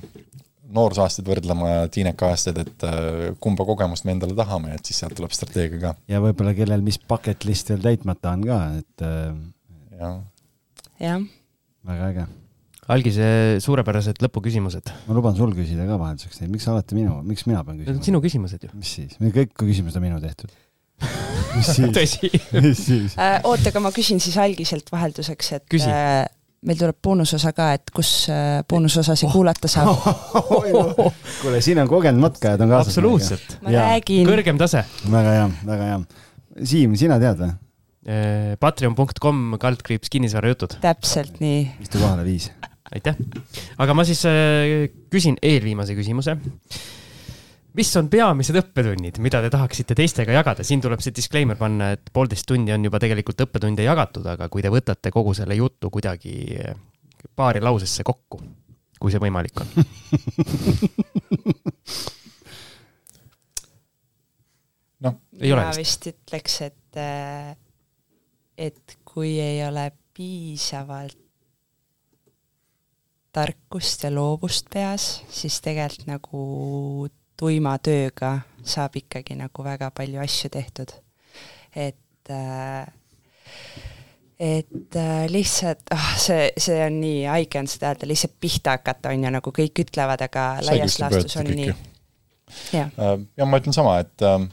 noorsaastaid 0.77 1.31
võrdlema 1.31 1.73
Tiineka 1.95 2.29
aastaid, 2.35 2.61
et 2.67 2.87
öö, 2.91 3.33
kumba 3.41 3.65
kogemust 3.65 4.05
me 4.05 4.13
endale 4.19 4.37
tahame, 4.37 4.77
et 4.77 4.85
siis 4.85 5.01
sealt 5.01 5.17
tuleb 5.17 5.33
strateegia 5.33 5.81
ka. 5.81 5.97
ja 6.13 6.21
võib-olla 6.21 6.53
kellel 6.59 6.85
mis 6.85 7.01
bucket 7.01 7.49
list 7.49 7.73
veel 7.73 7.81
täitmata 7.89 8.37
on 8.37 8.47
ka, 8.53 8.63
et 8.83 9.09
jah. 9.97 10.21
jah 11.01 11.27
väga 11.87 12.11
äge. 12.11 12.27
algise 12.97 13.29
suurepärased 13.65 14.21
lõpuküsimused. 14.23 14.93
ma 15.09 15.17
luban 15.17 15.37
sul 15.39 15.55
küsida 15.57 15.89
ka 15.89 15.99
vahelduseks 16.03 16.43
neid, 16.43 16.53
miks 16.55 16.69
sa 16.69 16.75
alati 16.75 16.99
minu, 16.99 17.19
miks 17.27 17.47
mina 17.49 17.65
pean 17.65 17.81
küsima? 17.81 17.93
Need 17.93 18.03
on 18.03 18.09
sinu 18.11 18.23
küsimused 18.25 18.69
ju. 18.69 18.71
mis 18.79 18.95
siis, 19.01 19.19
kõik 19.21 19.57
küsimused 19.59 19.99
on 19.99 20.07
minu 20.07 20.23
tehtud 20.23 20.55
mis 21.57 21.69
siis 21.77 21.93
tõsi 21.99 22.31
mis 22.63 22.81
siis 22.87 23.19
äh,? 23.21 23.39
oota, 23.45 23.71
aga 23.73 23.83
ma 23.85 23.93
küsin 23.95 24.23
siis 24.23 24.39
algiselt 24.41 24.91
vahelduseks, 24.93 25.53
et 25.59 25.67
Küsi. 25.73 25.91
äh, 25.91 26.25
meil 26.67 26.79
tuleb 26.81 26.99
boonusosa 27.05 27.53
ka, 27.57 27.73
et 27.77 27.93
kus 27.95 28.13
äh, 28.33 28.63
boonusosasid 28.69 29.29
oh. 29.29 29.37
kuulata 29.37 29.71
saab 29.71 29.93
kuule, 31.43 31.61
siin 31.65 31.83
on 31.83 31.91
kogenud 31.91 32.23
matkajad 32.29 32.65
on 32.65 32.73
kaasas. 32.75 32.95
absoluutselt. 32.95 33.59
ma 33.63 33.77
räägin. 33.77 34.27
kõrgem 34.31 34.61
tase. 34.61 34.87
väga 35.11 35.37
hea, 35.39 35.53
väga 35.69 35.93
hea. 35.93 36.01
Siim, 36.65 36.95
sina 36.97 37.21
tead 37.21 37.41
või? 37.43 37.53
Eh, 38.07 38.55
Patreon.com 38.63 39.57
kaldkriips 39.59 40.07
kinnisvarajutud. 40.15 40.77
täpselt 40.79 41.41
nii. 41.43 41.65
istu 41.83 41.99
kohale, 41.99 42.23
viis. 42.23 42.53
aitäh. 42.95 43.17
aga 43.83 43.97
ma 43.99 44.05
siis 44.07 44.23
äh, 44.31 44.87
küsin 45.11 45.35
eelviimase 45.43 45.97
küsimuse. 45.99 46.37
mis 47.75 47.91
on 47.99 48.07
peamised 48.13 48.55
õppetunnid, 48.63 49.19
mida 49.19 49.43
te 49.43 49.51
tahaksite 49.51 49.99
teistega 49.99 50.33
jagada, 50.39 50.63
siin 50.63 50.81
tuleb 50.85 51.03
see 51.03 51.11
disclaimer 51.19 51.59
panna, 51.59 51.91
et 51.97 52.07
poolteist 52.15 52.47
tundi 52.47 52.71
on 52.77 52.87
juba 52.87 53.03
tegelikult 53.03 53.43
õppetunde 53.49 53.83
jagatud, 53.83 54.27
aga 54.37 54.47
kui 54.55 54.63
te 54.63 54.71
võtate 54.71 55.11
kogu 55.11 55.35
selle 55.35 55.59
jutu 55.59 55.91
kuidagi 55.91 56.63
äh, 56.63 56.79
paari 57.35 57.59
lausesse 57.59 58.07
kokku, 58.07 58.39
kui 59.03 59.11
see 59.11 59.19
võimalik 59.27 59.67
on 59.67 59.69
noh. 65.03 65.15
mina 65.43 65.71
vist 65.75 66.07
ütleks, 66.15 66.63
et 66.71 67.03
et 68.59 68.99
kui 69.05 69.37
ei 69.41 69.61
ole 69.67 69.91
piisavalt 70.17 71.19
tarkust 73.37 74.07
ja 74.07 74.11
loovust 74.15 74.71
peas, 74.73 75.23
siis 75.29 75.61
tegelikult 75.65 76.09
nagu 76.09 76.43
tuima 77.37 77.75
tööga 77.85 78.39
saab 78.65 78.97
ikkagi 78.97 79.37
nagu 79.37 79.65
väga 79.65 79.91
palju 79.93 80.23
asju 80.25 80.51
tehtud. 80.55 80.95
et 81.77 82.31
äh, 82.33 82.87
et 84.41 84.97
äh, 84.97 85.27
lihtsalt, 85.29 85.85
ah 85.93 86.01
oh, 86.01 86.15
see, 86.21 86.49
see 86.61 86.79
on 86.85 86.97
nii 87.01 87.27
haige 87.29 87.61
on 87.61 87.69
seda 87.69 87.93
öelda, 87.93 88.09
lihtsalt 88.09 88.35
pihta 88.41 88.77
hakata, 88.77 89.13
on 89.13 89.25
ju, 89.25 89.33
nagu 89.33 89.53
kõik 89.59 89.85
ütlevad, 89.85 90.25
aga 90.25 90.47
laias 90.65 90.97
laastus 91.01 91.37
on 91.41 91.53
nii. 91.53 91.75
äh,, 92.89 93.21
ja 93.37 93.49
ma 93.49 93.61
ütlen 93.61 93.77
sama, 93.77 93.99
et 94.05 94.25
äh, 94.25 94.49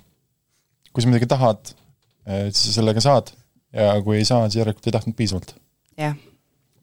kui 0.92 1.04
sa 1.04 1.12
midagi 1.12 1.32
tahad, 1.32 1.72
siis 2.24 2.68
sa 2.68 2.78
sellega 2.80 3.02
saad 3.04 3.32
ja 3.74 3.96
kui 4.06 4.20
ei 4.20 4.28
saa, 4.28 4.46
siis 4.48 4.62
järelikult 4.62 4.88
ei 4.88 4.96
tahtnud 4.96 5.18
piisavalt. 5.18 5.56
jah. 5.98 6.16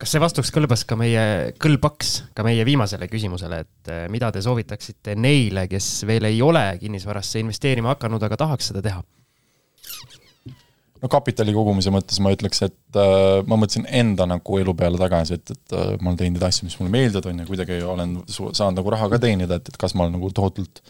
kas 0.00 0.14
see 0.14 0.22
vastus 0.22 0.50
kõlbas 0.54 0.86
ka 0.88 0.96
meie, 0.98 1.54
kõlbaks 1.60 2.12
ka 2.34 2.44
meie 2.46 2.64
viimasele 2.66 3.08
küsimusele, 3.12 3.62
et 3.66 3.92
eh, 3.92 4.04
mida 4.12 4.32
te 4.32 4.42
soovitaksite 4.44 5.16
neile, 5.16 5.66
kes 5.70 5.92
veel 6.08 6.30
ei 6.30 6.42
ole 6.42 6.64
kinnisvarasse 6.80 7.42
investeerima 7.44 7.94
hakanud, 7.94 8.22
aga 8.28 8.40
tahaks 8.44 8.72
seda 8.72 8.84
teha? 8.84 9.04
no 11.00 11.08
kapitali 11.12 11.52
kogumise 11.56 11.92
mõttes 11.94 12.20
ma 12.22 12.32
ütleks, 12.34 12.62
et 12.66 12.98
äh, 12.98 13.40
ma 13.48 13.58
mõtlesin 13.60 13.86
enda 14.00 14.26
nagu 14.28 14.58
elu 14.60 14.74
peale 14.76 15.00
tagasi, 15.00 15.38
et, 15.38 15.54
et 15.54 15.76
äh, 15.76 15.92
ma 16.00 16.12
olen 16.12 16.20
teinud 16.20 16.38
neid 16.38 16.48
asju, 16.50 16.68
mis 16.68 16.76
mulle 16.80 16.94
meeldivad, 16.94 17.30
on 17.30 17.42
ju, 17.42 17.48
kuidagi 17.48 17.80
olen 17.86 18.16
saanud 18.28 18.80
nagu 18.80 18.94
raha 18.94 19.08
ka 19.12 19.20
teenida, 19.22 19.60
et, 19.60 19.70
et 19.72 19.80
kas 19.80 19.96
ma 19.96 20.06
olen 20.06 20.18
nagu 20.18 20.32
tohutult 20.36 20.82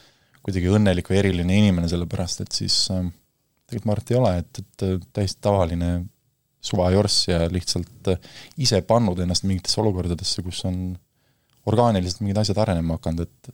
kuidagi 0.46 0.72
õnnelik 0.72 1.10
või 1.10 1.20
eriline 1.20 1.58
inimene, 1.62 1.90
sellepärast 1.90 2.44
et 2.46 2.56
siis 2.56 2.82
äh, 2.94 3.06
tegelikult 3.70 3.86
ma 3.88 3.94
arvan, 3.94 4.04
et 4.04 4.10
ei 4.10 4.18
ole, 4.18 4.32
et, 4.42 4.62
et 4.84 5.06
täiesti 5.16 5.40
tavaline 5.46 5.90
suvajorss 6.60 7.28
ja 7.30 7.46
lihtsalt 7.48 8.12
ise 8.60 8.82
pannud 8.84 9.18
ennast 9.22 9.46
mingitesse 9.48 9.80
olukordadesse, 9.80 10.42
kus 10.44 10.64
on 10.68 10.80
orgaaniliselt 11.70 12.20
mingid 12.24 12.40
asjad 12.42 12.60
arenema 12.60 12.98
hakanud, 12.98 13.28
et 13.28 13.52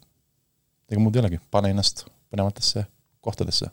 ega 0.91 1.03
muud 1.03 1.17
ei 1.17 1.23
olegi, 1.25 1.41
pane 1.51 1.71
ennast 1.75 2.07
põnevatesse 2.33 2.87
kohtadesse. 3.25 3.71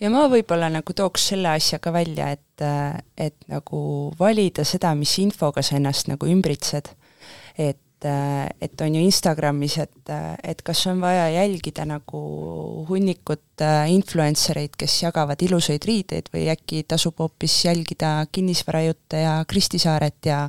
ja 0.00 0.10
ma 0.10 0.24
võib-olla 0.30 0.70
nagu 0.72 0.94
tooks 0.96 1.28
selle 1.32 1.52
asja 1.54 1.78
ka 1.82 1.92
välja, 1.94 2.32
et, 2.34 2.66
et 3.16 3.38
nagu 3.50 3.82
valida 4.18 4.64
seda, 4.66 4.94
mis 4.98 5.14
infoga 5.22 5.62
sa 5.62 5.78
ennast 5.78 6.10
nagu 6.10 6.26
ümbritsed, 6.26 6.90
et 7.58 7.81
et, 8.04 8.56
et 8.60 8.80
on 8.80 8.94
ju 8.94 9.02
Instagramis, 9.02 9.78
et, 9.82 10.12
et 10.42 10.62
kas 10.62 10.86
on 10.90 11.00
vaja 11.02 11.28
jälgida 11.30 11.84
nagu 11.88 12.22
hunnikut 12.88 13.62
äh, 13.64 13.90
influencer 13.92 14.58
eid, 14.62 14.76
kes 14.78 15.02
jagavad 15.02 15.42
ilusaid 15.42 15.84
riideid 15.86 16.30
või 16.34 16.48
äkki 16.52 16.84
tasub 16.88 17.18
hoopis 17.22 17.64
jälgida 17.66 18.14
kinnisvarajutte 18.32 19.22
ja 19.24 19.36
Kristi 19.48 19.78
Saaret 19.82 20.26
ja 20.26 20.48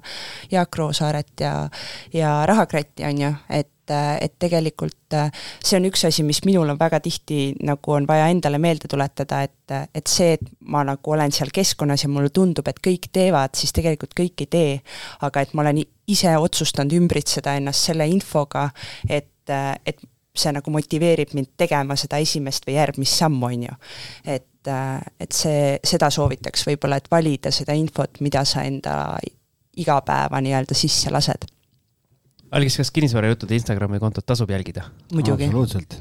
Jaak 0.51 0.77
Roosaaret 0.77 1.45
ja, 1.45 1.69
ja 2.13 2.35
Rahakratti, 2.49 3.05
on 3.09 3.21
ju, 3.25 3.33
et 3.49 3.72
et 3.91 4.35
tegelikult 4.39 5.15
äh, 5.17 5.31
see 5.63 5.77
on 5.79 5.87
üks 5.89 6.05
asi, 6.07 6.23
mis 6.23 6.43
minul 6.47 6.69
on 6.73 6.79
väga 6.79 6.99
tihti 7.03 7.53
nagu 7.65 7.95
on 7.95 8.07
vaja 8.07 8.29
endale 8.31 8.59
meelde 8.61 8.87
tuletada, 8.91 9.41
et, 9.43 9.75
et 9.95 10.07
see, 10.07 10.37
et 10.37 10.45
ma 10.71 10.83
nagu 10.87 11.15
olen 11.15 11.33
seal 11.35 11.51
keskkonnas 11.53 12.05
ja 12.05 12.11
mulle 12.11 12.31
tundub, 12.33 12.67
et 12.69 12.79
kõik 12.83 13.09
teevad, 13.13 13.55
siis 13.59 13.75
tegelikult 13.75 14.15
kõik 14.17 14.45
ei 14.45 14.49
tee. 14.55 14.79
aga 15.21 15.43
et 15.43 15.53
ma 15.53 15.65
olen 15.65 15.83
ise 16.07 16.37
otsustanud 16.37 16.93
ümbritseda 16.97 17.57
ennast 17.59 17.89
selle 17.89 18.07
infoga, 18.11 18.69
et, 19.09 19.49
et 19.85 20.09
see 20.33 20.53
nagu 20.55 20.71
motiveerib 20.73 21.35
mind 21.37 21.53
tegema 21.57 21.95
seda 21.99 22.17
esimest 22.23 22.65
või 22.67 22.77
järgmist 22.79 23.21
sammu, 23.21 23.45
on 23.51 23.67
ju. 23.67 23.77
et, 24.25 24.71
et 25.21 25.35
see, 25.35 25.77
seda 25.85 26.09
soovitaks 26.13 26.65
võib-olla, 26.67 26.97
et 26.97 27.09
valida 27.11 27.51
seda 27.51 27.75
infot, 27.77 28.21
mida 28.25 28.45
sa 28.47 28.65
enda 28.65 28.95
igapäeva 29.77 30.41
nii-öelda 30.41 30.77
sisse 30.77 31.11
lased. 31.13 31.47
Algis, 32.53 32.79
kas 32.81 32.91
kinnisvarajuttude 32.95 33.57
Instagrami 33.59 34.01
kontot 34.03 34.25
tasub 34.25 34.51
jälgida? 34.53 34.87
muidugi. 35.13 35.47
absoluutselt 35.47 35.99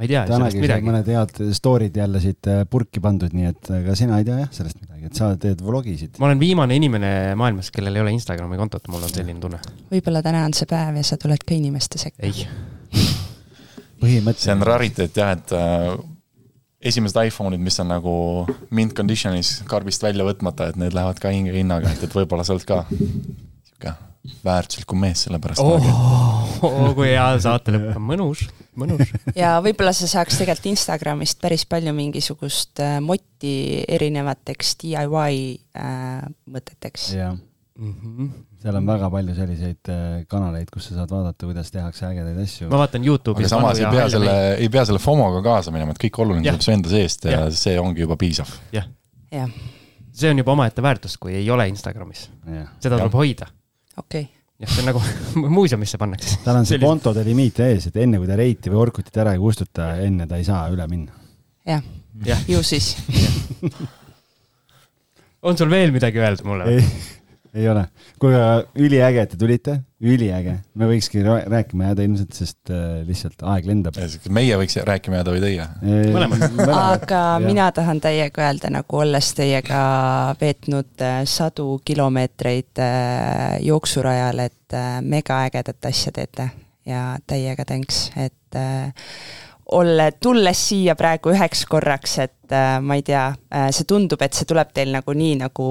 ma 0.00 0.06
ei 0.06 0.08
tea 0.08 0.22
sellest 0.30 0.56
midagi. 0.62 0.86
mõned 0.88 1.08
head 1.12 1.40
story'd 1.56 1.96
jälle 2.00 2.22
siit 2.24 2.48
äh, 2.48 2.62
purki 2.70 3.02
pandud, 3.04 3.34
nii 3.36 3.48
et 3.50 3.72
ega 3.82 3.96
sina 3.98 4.20
ei 4.20 4.24
tea 4.24 4.38
jah 4.38 4.52
sellest 4.56 4.80
midagi, 4.80 5.10
et 5.10 5.18
sa 5.20 5.34
teed 5.40 5.60
vlogisid. 5.64 6.16
ma 6.22 6.30
olen 6.30 6.40
viimane 6.40 6.78
inimene 6.80 7.10
maailmas, 7.36 7.68
kellel 7.74 7.98
ei 7.98 8.04
ole 8.06 8.14
Instagrami 8.16 8.56
kontot, 8.60 8.88
mul 8.88 9.04
on 9.04 9.12
selline 9.12 9.42
tunne. 9.42 9.60
võib-olla 9.92 10.24
täna 10.24 10.46
on 10.48 10.56
see 10.56 10.70
päev 10.70 10.96
ja 10.96 11.04
sa 11.04 11.20
tuled 11.20 11.44
ka 11.44 11.56
inimeste 11.56 12.00
sekka. 12.00 12.24
ei 12.24 12.46
põhimõtteliselt. 14.00 14.46
see 14.46 14.56
on 14.56 14.66
rariteet 14.70 15.20
jah, 15.20 15.36
et 15.36 15.56
äh, 15.56 15.92
esimesed 16.80 17.20
iPhone'id, 17.28 17.60
mis 17.60 17.76
on 17.84 17.92
nagu 17.92 18.14
mint 18.72 18.96
condition'is 18.96 19.58
karbist 19.68 20.06
välja 20.06 20.24
võtmata, 20.24 20.72
et 20.72 20.80
need 20.80 20.96
lähevad 20.96 21.20
ka 21.20 21.34
hinge 21.34 21.52
hinnaga, 21.52 21.92
et, 21.92 22.08
et 22.08 22.16
võib-olla 22.16 22.46
sealt 22.48 22.64
ka 22.64 22.86
sihuke 22.88 23.98
väärtuslikum 24.44 25.00
mees 25.00 25.24
sellepärast 25.26 25.62
oh, 25.64 25.86
oh.. 25.90 26.64
oh, 26.68 26.88
kui 26.96 27.08
hea 27.08 27.26
saatelõpp 27.40 27.96
on, 27.96 28.06
mõnus, 28.10 28.44
mõnus. 28.78 29.12
ja 29.38 29.56
võib-olla 29.64 29.94
sa 29.96 30.08
saaks 30.10 30.40
tegelikult 30.40 30.72
Instagramist 30.74 31.40
päris 31.40 31.64
palju 31.68 31.94
mingisugust 31.96 32.82
äh, 32.84 32.98
motti 33.04 33.84
erinevateks 33.88 34.74
DIY 34.82 35.38
äh, 35.76 36.26
mõteteks. 36.52 37.12
jah, 37.16 37.38
Mhm. 37.80 38.26
seal 38.60 38.76
on 38.76 38.84
väga 38.84 39.08
palju 39.08 39.34
selliseid 39.34 39.88
äh, 39.88 40.16
kanaleid, 40.28 40.68
kus 40.72 40.90
sa 40.90 40.98
saad 40.98 41.12
vaadata, 41.14 41.46
kuidas 41.48 41.70
tehakse 41.72 42.04
ägedaid 42.10 42.40
asju. 42.42 42.66
ma 42.68 42.82
vaatan 42.82 43.00
aga 43.00 43.08
Youtube'is. 43.08 43.48
samas 43.48 43.80
ei 43.80 43.86
pea 43.88 44.08
selle, 44.12 44.34
ei 44.60 44.68
pea 44.68 44.82
selle 44.84 45.00
FOMO-ga 45.00 45.40
kaasa 45.46 45.72
minema, 45.72 45.94
et 45.96 46.02
kõik 46.02 46.18
oluline 46.20 46.44
tuleb 46.44 46.66
su 46.66 46.74
enda 46.74 46.92
seest 46.92 47.24
ja 47.24 47.38
Jah. 47.38 47.46
see 47.56 47.78
ongi 47.80 48.04
juba 48.04 48.18
piisav. 48.20 48.52
jah, 48.76 48.84
jah, 49.32 49.48
see 50.12 50.28
on 50.28 50.42
juba 50.42 50.52
omaette 50.52 50.84
väärtus, 50.84 51.16
kui 51.16 51.38
ei 51.38 51.48
ole 51.48 51.70
Instagramis, 51.72 52.26
seda 52.44 52.58
Jah. 52.60 52.98
tuleb 52.98 53.16
hoida. 53.16 53.48
Okei 54.00 54.26
okay.. 54.26 54.42
jah, 54.64 54.72
see 54.74 54.82
on 54.84 54.90
nagu 54.92 55.04
muuseumisse 55.56 56.00
pannakse. 56.00 56.40
tal 56.44 56.60
on 56.62 56.68
see 56.68 56.80
kontode 56.82 57.24
limiit 57.28 57.62
ees, 57.68 57.90
et 57.92 58.02
enne 58.02 58.20
kui 58.20 58.28
ta 58.30 58.40
reiti 58.40 58.72
või 58.72 58.84
Orkutit 58.88 59.22
ära 59.22 59.36
ei 59.36 59.42
kustuta, 59.42 59.94
enne 60.02 60.28
ta 60.30 60.40
ei 60.40 60.46
saa 60.48 60.66
üle 60.72 60.88
minna. 60.90 61.16
jah 61.68 61.82
Jah., 62.26 62.40
ju 62.48 62.62
siis. 62.62 62.96
on 65.46 65.56
sul 65.56 65.70
veel 65.70 65.92
midagi 65.94 66.20
öelda 66.20 66.44
mulle? 66.44 66.82
ei, 67.54 67.68
ole. 67.68 67.84
kuule, 68.20 68.40
üliäge, 68.78 69.24
et 69.24 69.32
te 69.32 69.38
tulite, 69.40 69.76
üliäge. 70.00 70.56
me 70.74 70.88
võikski 70.90 71.22
rääkima 71.24 71.90
jääda 71.90 72.06
ilmselt, 72.06 72.32
sest 72.36 72.72
äh, 72.72 73.00
lihtsalt 73.08 73.44
aeg 73.52 73.68
lendab. 73.68 73.98
meie 74.30 74.56
võiks 74.60 74.78
rääkima 74.86 75.20
jääda 75.20 75.34
või 75.34 75.42
teie? 75.44 75.66
Aga 76.92 77.22
mina 77.44 77.70
tahan 77.76 78.00
täiega 78.02 78.46
öelda, 78.46 78.72
nagu 78.74 79.02
olles 79.02 79.32
teiega 79.38 79.82
veetnud 80.40 81.06
äh, 81.06 81.20
sadu 81.28 81.80
kilomeetreid 81.84 82.82
äh, 82.82 83.58
jooksurajal, 83.66 84.46
et 84.46 84.80
megaägedat 85.02 85.90
asja 85.90 86.12
teete 86.14 86.50
ja 86.86 87.16
täiega 87.26 87.66
thanks, 87.66 88.08
et 88.16 88.60
olla, 89.76 90.10
tulles 90.12 90.60
siia 90.68 90.94
praegu 90.98 91.32
üheks 91.34 91.64
korraks, 91.70 92.16
et 92.24 92.54
äh, 92.54 92.78
ma 92.82 92.96
ei 92.98 93.04
tea 93.06 93.26
äh,, 93.30 93.68
see 93.74 93.86
tundub, 93.88 94.22
et 94.24 94.36
see 94.36 94.48
tuleb 94.48 94.72
teil 94.74 94.92
nagu 94.94 95.14
nii 95.16 95.36
nagu 95.42 95.66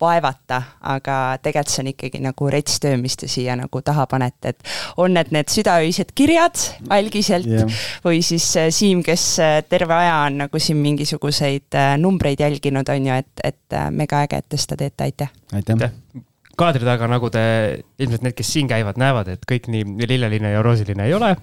vaevata, 0.00 0.60
aga 0.92 1.18
tegelikult 1.42 1.72
see 1.72 1.82
on 1.84 1.90
ikkagi 1.92 2.22
nagu 2.24 2.50
rets 2.52 2.80
töö, 2.82 2.98
mis 3.00 3.16
te 3.18 3.30
siia 3.30 3.56
nagu 3.58 3.82
taha 3.86 4.06
panete, 4.10 4.54
et 4.54 4.74
on 5.02 5.14
need 5.16 5.32
need 5.34 5.52
südaöised 5.52 6.12
kirjad 6.18 6.60
algiselt 6.94 7.48
yeah. 7.50 7.80
või 8.04 8.22
siis 8.26 8.48
äh, 8.60 8.70
Siim, 8.74 9.02
kes 9.06 9.26
terve 9.70 9.94
aja 9.96 10.18
on 10.26 10.40
nagu 10.44 10.60
siin 10.62 10.80
mingisuguseid 10.82 11.76
äh, 11.78 11.94
numbreid 12.00 12.40
jälginud, 12.40 12.88
on 12.88 13.10
ju, 13.10 13.18
et, 13.22 13.44
et 13.44 13.76
äh, 13.76 13.90
megaäge, 13.90 14.40
et 14.40 14.48
te 14.48 14.60
seda 14.60 14.78
teete, 14.80 15.06
aitäh. 15.06 15.30
aitäh. 15.54 15.92
kaadri 16.56 16.86
taga, 16.88 17.08
nagu 17.10 17.30
te 17.30 17.42
ilmselt 18.00 18.24
need, 18.26 18.36
kes 18.36 18.52
siin 18.56 18.68
käivad, 18.70 18.98
näevad, 19.00 19.28
et 19.36 19.46
kõik 19.48 19.68
nii 19.72 20.08
lilleline 20.08 20.54
ja 20.54 20.62
roosiline 20.64 21.06
ei 21.08 21.14
ole. 21.14 21.34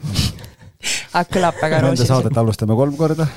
Aga 1.14 1.26
kõlab 1.30 1.60
väga 1.62 1.82
Nende 1.82 1.90
roosiliselt. 1.90 2.14
saadet 2.14 2.40
alustame 2.44 2.78
kolm 2.80 2.96
korda. 3.00 3.28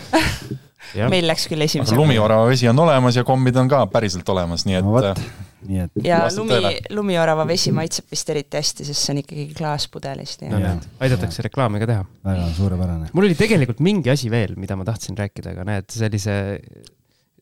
meil 1.11 1.27
läks 1.29 1.49
küll 1.51 1.61
aga 1.61 1.71
esimese. 1.71 1.99
lumiorava 1.99 2.47
vesi 2.49 2.69
on 2.71 2.79
olemas 2.87 3.19
ja 3.19 3.25
kombid 3.27 3.57
on 3.61 3.69
ka 3.69 3.85
päriselt 3.93 4.29
olemas, 4.33 4.67
nii 4.69 4.81
no 4.81 4.95
vot 4.95 5.11
et, 5.11 5.23
nii 5.67 5.85
et 5.85 6.03
ja 6.07 6.23
lumi 6.37 6.75
lumiorava 6.95 7.47
vesi 7.49 7.73
maitseb 7.75 8.11
vist 8.13 8.31
eriti 8.33 8.61
hästi, 8.61 8.87
sest 8.89 9.03
see 9.03 9.15
on 9.15 9.23
ikkagi 9.23 9.47
klaaspudelist 9.57 10.47
no 10.51 10.61
aidatakse 11.03 11.47
reklaami 11.49 11.83
ka 11.83 11.91
teha. 11.93 12.05
väga 12.27 12.51
suurepärane. 12.59 13.11
mul 13.13 13.31
oli 13.31 13.39
tegelikult 13.39 13.83
mingi 13.85 14.15
asi 14.15 14.31
veel, 14.33 14.55
mida 14.61 14.79
ma 14.79 14.87
tahtsin 14.89 15.19
rääkida, 15.19 15.57
aga 15.57 15.67
näed, 15.69 15.91
sellise 15.93 16.37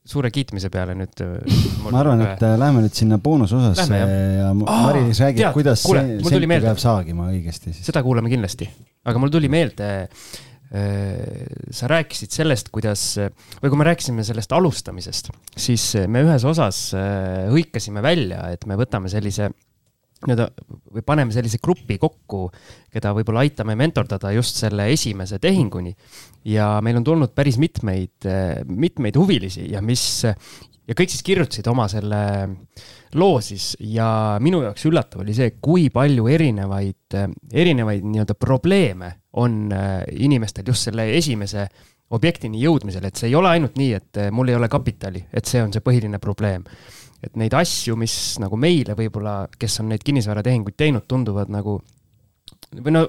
suure 0.05 0.31
kiitmise 0.33 0.69
peale 0.73 0.95
nüüd. 0.99 1.23
ma 1.85 1.93
arvan, 2.01 2.23
et 2.27 2.43
äh, 2.45 2.57
lähme 2.61 2.85
nüüd 2.85 2.97
sinna 2.97 3.19
boonusosasse 3.23 4.01
ja 4.01 4.51
Maris 4.57 5.21
räägib 5.25 5.55
kuidas 5.57 5.85
kuule, 5.87 6.05
see 6.21 6.43
meelde. 6.45 6.69
peab 6.69 6.83
saagima 6.83 7.31
õigesti 7.33 7.73
siis. 7.73 7.87
seda 7.89 8.05
kuulame 8.05 8.33
kindlasti, 8.33 8.69
aga 9.05 9.21
mul 9.21 9.33
tuli 9.33 9.53
meelde. 9.53 10.09
sa 11.71 11.87
rääkisid 11.87 12.33
sellest, 12.35 12.71
kuidas 12.75 13.03
või 13.63 13.69
kui 13.71 13.79
me 13.79 13.85
rääkisime 13.87 14.25
sellest 14.27 14.51
alustamisest, 14.57 15.29
siis 15.55 15.85
me 16.11 16.25
ühes 16.25 16.43
osas 16.51 16.89
äh, 16.99 17.45
hõikasime 17.53 18.03
välja, 18.03 18.49
et 18.51 18.65
me 18.67 18.75
võtame 18.81 19.13
sellise 19.13 19.53
nii-öelda 20.25 20.49
või 20.95 21.05
paneme 21.07 21.35
sellise 21.35 21.61
grupi 21.63 21.99
kokku, 22.01 22.49
keda 22.93 23.13
võib-olla 23.17 23.45
aitame 23.45 23.77
mentordada 23.79 24.33
just 24.35 24.59
selle 24.61 24.89
esimese 24.93 25.39
tehinguni. 25.39 25.95
ja 26.45 26.81
meil 26.83 26.97
on 26.97 27.05
tulnud 27.05 27.35
päris 27.35 27.59
mitmeid, 27.59 28.27
mitmeid 28.69 29.17
huvilisi 29.17 29.71
ja 29.73 29.83
mis 29.83 30.25
ja 30.89 30.97
kõik 30.97 31.13
siis 31.13 31.25
kirjutasid 31.25 31.69
oma 31.71 31.87
selle 31.89 32.21
loo 33.15 33.39
siis 33.45 33.73
ja 33.81 34.37
minu 34.43 34.63
jaoks 34.65 34.85
üllatav 34.91 35.23
oli 35.25 35.37
see, 35.37 35.55
kui 35.63 35.89
palju 35.95 36.29
erinevaid, 36.29 37.17
erinevaid 37.53 38.05
nii-öelda 38.05 38.37
probleeme 38.39 39.15
on 39.41 39.73
äh, 39.73 40.03
inimestel 40.27 40.67
just 40.69 40.91
selle 40.91 41.09
esimese 41.17 41.69
objektini 42.15 42.61
jõudmisel, 42.61 43.07
et 43.09 43.17
see 43.19 43.31
ei 43.31 43.39
ole 43.39 43.51
ainult 43.55 43.79
nii, 43.81 43.93
et 43.97 44.23
äh, 44.27 44.31
mul 44.35 44.53
ei 44.53 44.59
ole 44.59 44.69
kapitali, 44.71 45.25
et 45.33 45.49
see 45.49 45.63
on 45.65 45.73
see 45.73 45.85
põhiline 45.85 46.21
probleem 46.23 46.67
et 47.25 47.37
neid 47.41 47.55
asju, 47.57 47.97
mis 47.97 48.15
nagu 48.43 48.57
meile 48.61 48.97
võib-olla, 48.99 49.45
kes 49.57 49.81
on 49.81 49.89
neid 49.93 50.05
kinnisvaratehinguid 50.05 50.77
teinud, 50.77 51.07
tunduvad 51.09 51.53
nagu 51.53 51.79
või 52.75 52.93
no 52.93 53.05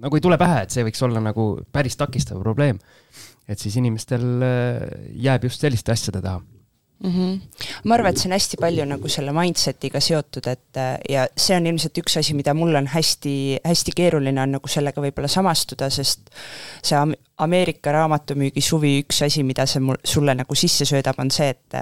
nagu 0.00 0.16
ei 0.16 0.24
tule 0.24 0.38
pähe, 0.40 0.64
et 0.64 0.74
see 0.74 0.84
võiks 0.86 1.02
olla 1.04 1.22
nagu 1.22 1.52
päris 1.72 1.98
takistav 2.00 2.40
probleem. 2.40 2.78
et 3.50 3.58
siis 3.58 3.76
inimestel 3.76 4.24
äh, 4.46 4.82
jääb 5.18 5.44
just 5.48 5.60
selliste 5.60 5.92
asjade 5.92 6.22
taha. 6.22 6.40
mm. 7.02 7.10
-hmm. 7.10 7.40
ma 7.84 7.94
arvan, 7.94 8.10
et 8.10 8.18
see 8.18 8.28
on 8.28 8.36
hästi 8.36 8.60
palju 8.60 8.84
nagu 8.88 9.08
selle 9.08 9.32
mindset'iga 9.36 10.00
seotud, 10.00 10.46
et 10.46 10.76
äh, 10.76 10.98
ja 11.08 11.26
see 11.36 11.56
on 11.56 11.66
ilmselt 11.66 11.98
üks 12.02 12.18
asi, 12.20 12.34
mida 12.34 12.54
mul 12.54 12.74
on 12.74 12.86
hästi-hästi 12.86 13.96
keeruline 13.96 14.42
on 14.42 14.56
nagu 14.58 14.68
sellega 14.68 15.02
võib-olla 15.02 15.28
samastuda, 15.28 15.90
sest 15.90 16.30
see 16.82 16.96
Am 16.98 17.14
Ameerika 17.40 17.92
raamatumüügi 17.92 18.60
suvi 18.60 18.98
üks 19.00 19.22
asi, 19.24 19.40
mida 19.48 19.64
see 19.66 19.80
mul, 19.80 19.96
sulle 20.04 20.34
nagu 20.36 20.54
sisse 20.54 20.84
söödab, 20.84 21.16
on 21.22 21.30
see, 21.32 21.48
et 21.48 21.78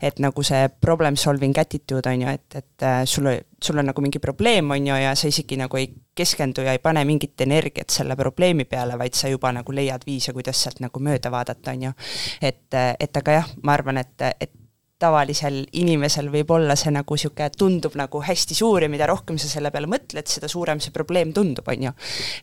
et 0.00 0.20
nagu 0.24 0.42
see 0.42 0.68
problem 0.80 1.16
solving 1.16 1.58
attitude 1.58 2.08
on 2.08 2.22
ju, 2.22 2.28
et, 2.28 2.56
et 2.56 2.86
äh, 2.88 3.02
sul, 3.04 3.28
sul 3.62 3.78
on 3.78 3.90
nagu 3.90 4.00
mingi 4.00 4.18
probleem, 4.18 4.70
on 4.70 4.86
ju, 4.86 4.96
ja 4.96 5.12
sa 5.14 5.28
isegi 5.28 5.58
nagu 5.60 5.76
ei 5.76 5.90
keskendu 6.14 6.64
ja 6.64 6.72
ei 6.72 6.78
pane 6.78 7.04
mingit 7.04 7.40
energiat 7.40 7.90
selle 7.90 8.16
probleemi 8.16 8.64
peale, 8.64 8.96
vaid 8.98 9.14
sa 9.14 9.28
juba 9.28 9.52
nagu 9.52 9.72
leiad 9.72 10.06
viise, 10.06 10.32
kuidas 10.32 10.62
sealt 10.62 10.80
nagu 10.80 11.00
mööda 11.00 11.30
vaadata, 11.30 11.76
on 11.76 11.82
ju. 11.82 11.92
et, 12.40 12.64
et 13.00 13.16
aga 13.16 13.38
jah, 13.40 13.54
ma 13.62 13.76
arvan, 13.76 14.00
et, 14.00 14.28
et 14.40 14.52
tavalisel 15.02 15.62
inimesel 15.78 16.30
võib 16.32 16.54
olla 16.54 16.76
see 16.78 16.92
nagu 16.94 17.18
niisugune, 17.18 17.50
tundub 17.58 17.96
nagu 17.98 18.22
hästi 18.24 18.56
suur 18.56 18.86
ja 18.86 18.90
mida 18.92 19.08
rohkem 19.10 19.38
sa 19.40 19.50
selle 19.50 19.72
peale 19.74 19.90
mõtled, 19.90 20.28
seda 20.30 20.50
suurem 20.50 20.80
see 20.82 20.94
probleem 20.94 21.34
tundub, 21.36 21.68
on 21.68 21.88
ju. 21.88 21.94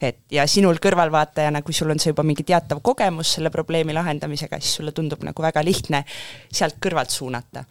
et 0.02 0.22
ja 0.36 0.46
sinul 0.50 0.82
kõrvalvaatajana, 0.84 1.64
kui 1.66 1.76
sul 1.76 1.92
on 1.94 2.02
see 2.02 2.14
juba 2.14 2.26
mingi 2.28 2.46
teatav 2.48 2.84
kogemus 2.86 3.36
selle 3.38 3.52
probleemi 3.54 3.96
lahendamisega, 3.96 4.60
siis 4.62 4.80
sulle 4.80 4.96
tundub 4.96 5.24
nagu 5.28 5.46
väga 5.46 5.64
lihtne 5.66 6.04
sealt 6.52 6.80
kõrvalt 6.84 7.14
suunata 7.14 7.66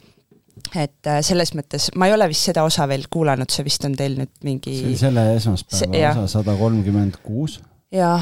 et 0.74 1.06
äh, 1.06 1.20
selles 1.24 1.52
mõttes 1.56 1.88
ma 1.98 2.08
ei 2.08 2.14
ole 2.14 2.28
vist 2.30 2.48
seda 2.48 2.64
osa 2.66 2.86
veel 2.90 3.06
kuulanud, 3.10 3.50
see 3.52 3.66
vist 3.66 3.84
on 3.86 3.94
teil 3.98 4.18
nüüd 4.18 4.32
mingi 4.46 4.74
see 4.80 4.90
oli 4.90 5.00
selle 5.00 5.24
See- 5.28 5.42
esmaspäeva 5.42 6.00
jah. 6.02 6.18
osa 6.18 6.40
sada 6.40 6.56
kolmkümmend 6.58 7.20
kuus. 7.22 7.60
jaa, 7.94 8.18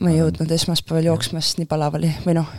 ma 0.00 0.12
ei 0.12 0.20
jõudnud 0.20 0.54
esmaspäeval 0.56 1.10
jooksma, 1.10 1.42
sest 1.44 1.60
nii 1.60 1.70
palav 1.70 1.98
oli 1.98 2.12
või 2.24 2.38
noh, 2.38 2.54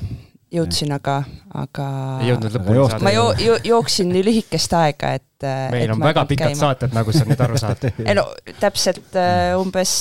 jõudsin, 0.52 0.92
aga, 0.96 1.22
aga 1.56 1.86
ei 2.22 2.32
jõudnud 2.32 2.58
lõpuni 2.58 2.84
saada 2.92 3.06
ma 3.08 3.14
jo-, 3.16 3.32
jo-, 3.40 3.60
jooksin 3.72 4.12
nii 4.12 4.24
lühikest 4.28 4.76
aega, 4.76 5.14
et 5.20 5.48
meil 5.72 5.86
et 5.88 5.96
on 5.96 6.04
väga 6.04 6.26
pikad 6.30 6.52
käima. 6.52 6.60
saated, 6.60 6.94
nagu 6.96 7.16
sa 7.16 7.24
nüüd 7.28 7.44
aru 7.48 7.62
saad. 7.62 7.88
ei 8.10 8.18
no 8.18 8.28
täpselt 8.60 9.16
äh, 9.20 9.54
umbes 9.60 9.96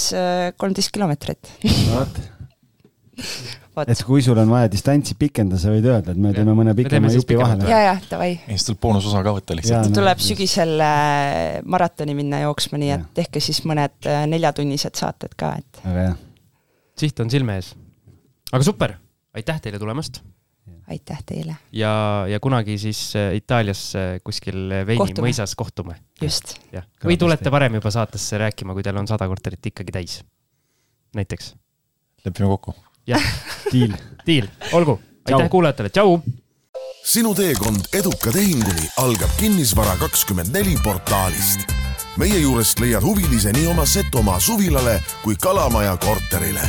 kolmteist 0.60 0.92
kilomeetrit. 0.94 1.52
et, 3.86 4.02
kui 4.06 4.24
sul 4.24 4.38
on 4.40 4.50
vaja 4.50 4.70
distantsi 4.72 5.14
pikendada, 5.18 5.60
sa 5.62 5.72
võid 5.72 5.86
öelda, 5.86 6.14
et 6.14 6.20
me 6.20 6.32
teeme 6.34 6.54
mõne 6.56 6.74
pikema 6.78 7.12
jupi 7.14 7.38
vahele. 7.38 7.68
ja, 7.70 7.78
ja 7.86 7.94
davai, 8.10 8.32
ja 8.40 8.56
siis 8.56 8.66
tuleb 8.70 8.82
boonusosa 8.82 9.22
ka 9.26 9.34
võtta 9.36 9.56
lihtsalt. 9.58 9.90
no 9.90 10.00
tuleb 10.00 10.24
sügisel 10.24 10.74
äh, 10.82 11.60
maratoni 11.62 12.16
minna 12.18 12.42
jooksma, 12.42 12.80
nii 12.82 12.90
et 12.90 12.98
Jah. 12.98 13.06
tehke 13.22 13.44
siis 13.44 13.62
mõned 13.68 14.10
äh, 14.10 14.24
neljatunnised 14.30 14.98
saated 14.98 15.38
ka, 15.38 15.54
et 15.62 15.84
väga 15.86 16.08
hea, 16.08 16.18
siht 17.04 17.22
on 17.22 17.30
silme 17.32 17.60
ees. 17.60 17.72
aga 18.50 18.66
super, 18.66 18.98
aitäh 19.36 19.62
teile 19.62 19.78
tulemast 19.82 20.22
aitäh 20.90 21.22
teile, 21.26 21.56
ja, 21.72 22.26
ja 22.28 22.40
kunagi 22.40 22.78
siis 22.78 23.12
äh, 23.16 23.34
Itaalias 23.36 23.92
äh, 23.96 24.18
kuskil 24.24 24.68
Veini 24.86 24.98
Kohtume. 24.98 25.28
mõisas 25.28 25.54
kohtume. 25.56 25.96
just. 26.22 26.56
või 27.04 27.16
tulete 27.18 27.50
varem 27.50 27.78
juba 27.78 27.92
saatesse 27.94 28.38
rääkima, 28.38 28.74
kui 28.74 28.82
teil 28.82 28.98
on 28.98 29.08
sada 29.08 29.28
korterit 29.30 29.70
ikkagi 29.70 29.94
täis. 29.94 30.20
näiteks, 31.14 31.54
lepime 32.24 32.50
kokku. 32.50 32.74
jah, 33.06 33.22
diil. 33.72 33.94
diil, 34.26 34.50
olgu, 34.72 34.98
aitäh 35.28 35.50
kuulajatele, 35.50 35.94
tšau. 35.94 36.20
sinu 37.04 37.34
teekond 37.34 37.90
eduka 37.94 38.32
tehinguni 38.34 38.90
algab 38.98 39.30
Kinnisvara 39.38 39.96
kakskümmend 40.02 40.54
neli 40.54 40.76
portaalist. 40.84 41.70
meie 42.18 42.38
juurest 42.38 42.82
leiad 42.82 43.06
huvilise 43.06 43.52
nii 43.52 43.66
oma 43.70 43.86
Setomaa 43.86 44.40
suvilale 44.40 45.02
kui 45.22 45.36
Kalamaja 45.36 45.96
korterile. 45.96 46.66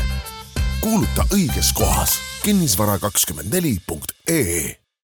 kuuluta 0.81 1.25
õiges 1.33 1.73
kohas 1.73 2.30
kinnisvara 2.43 2.99
kakskümmend 2.99 3.53
neli 3.53 3.77
punkt 3.87 4.11
ee 4.27 4.80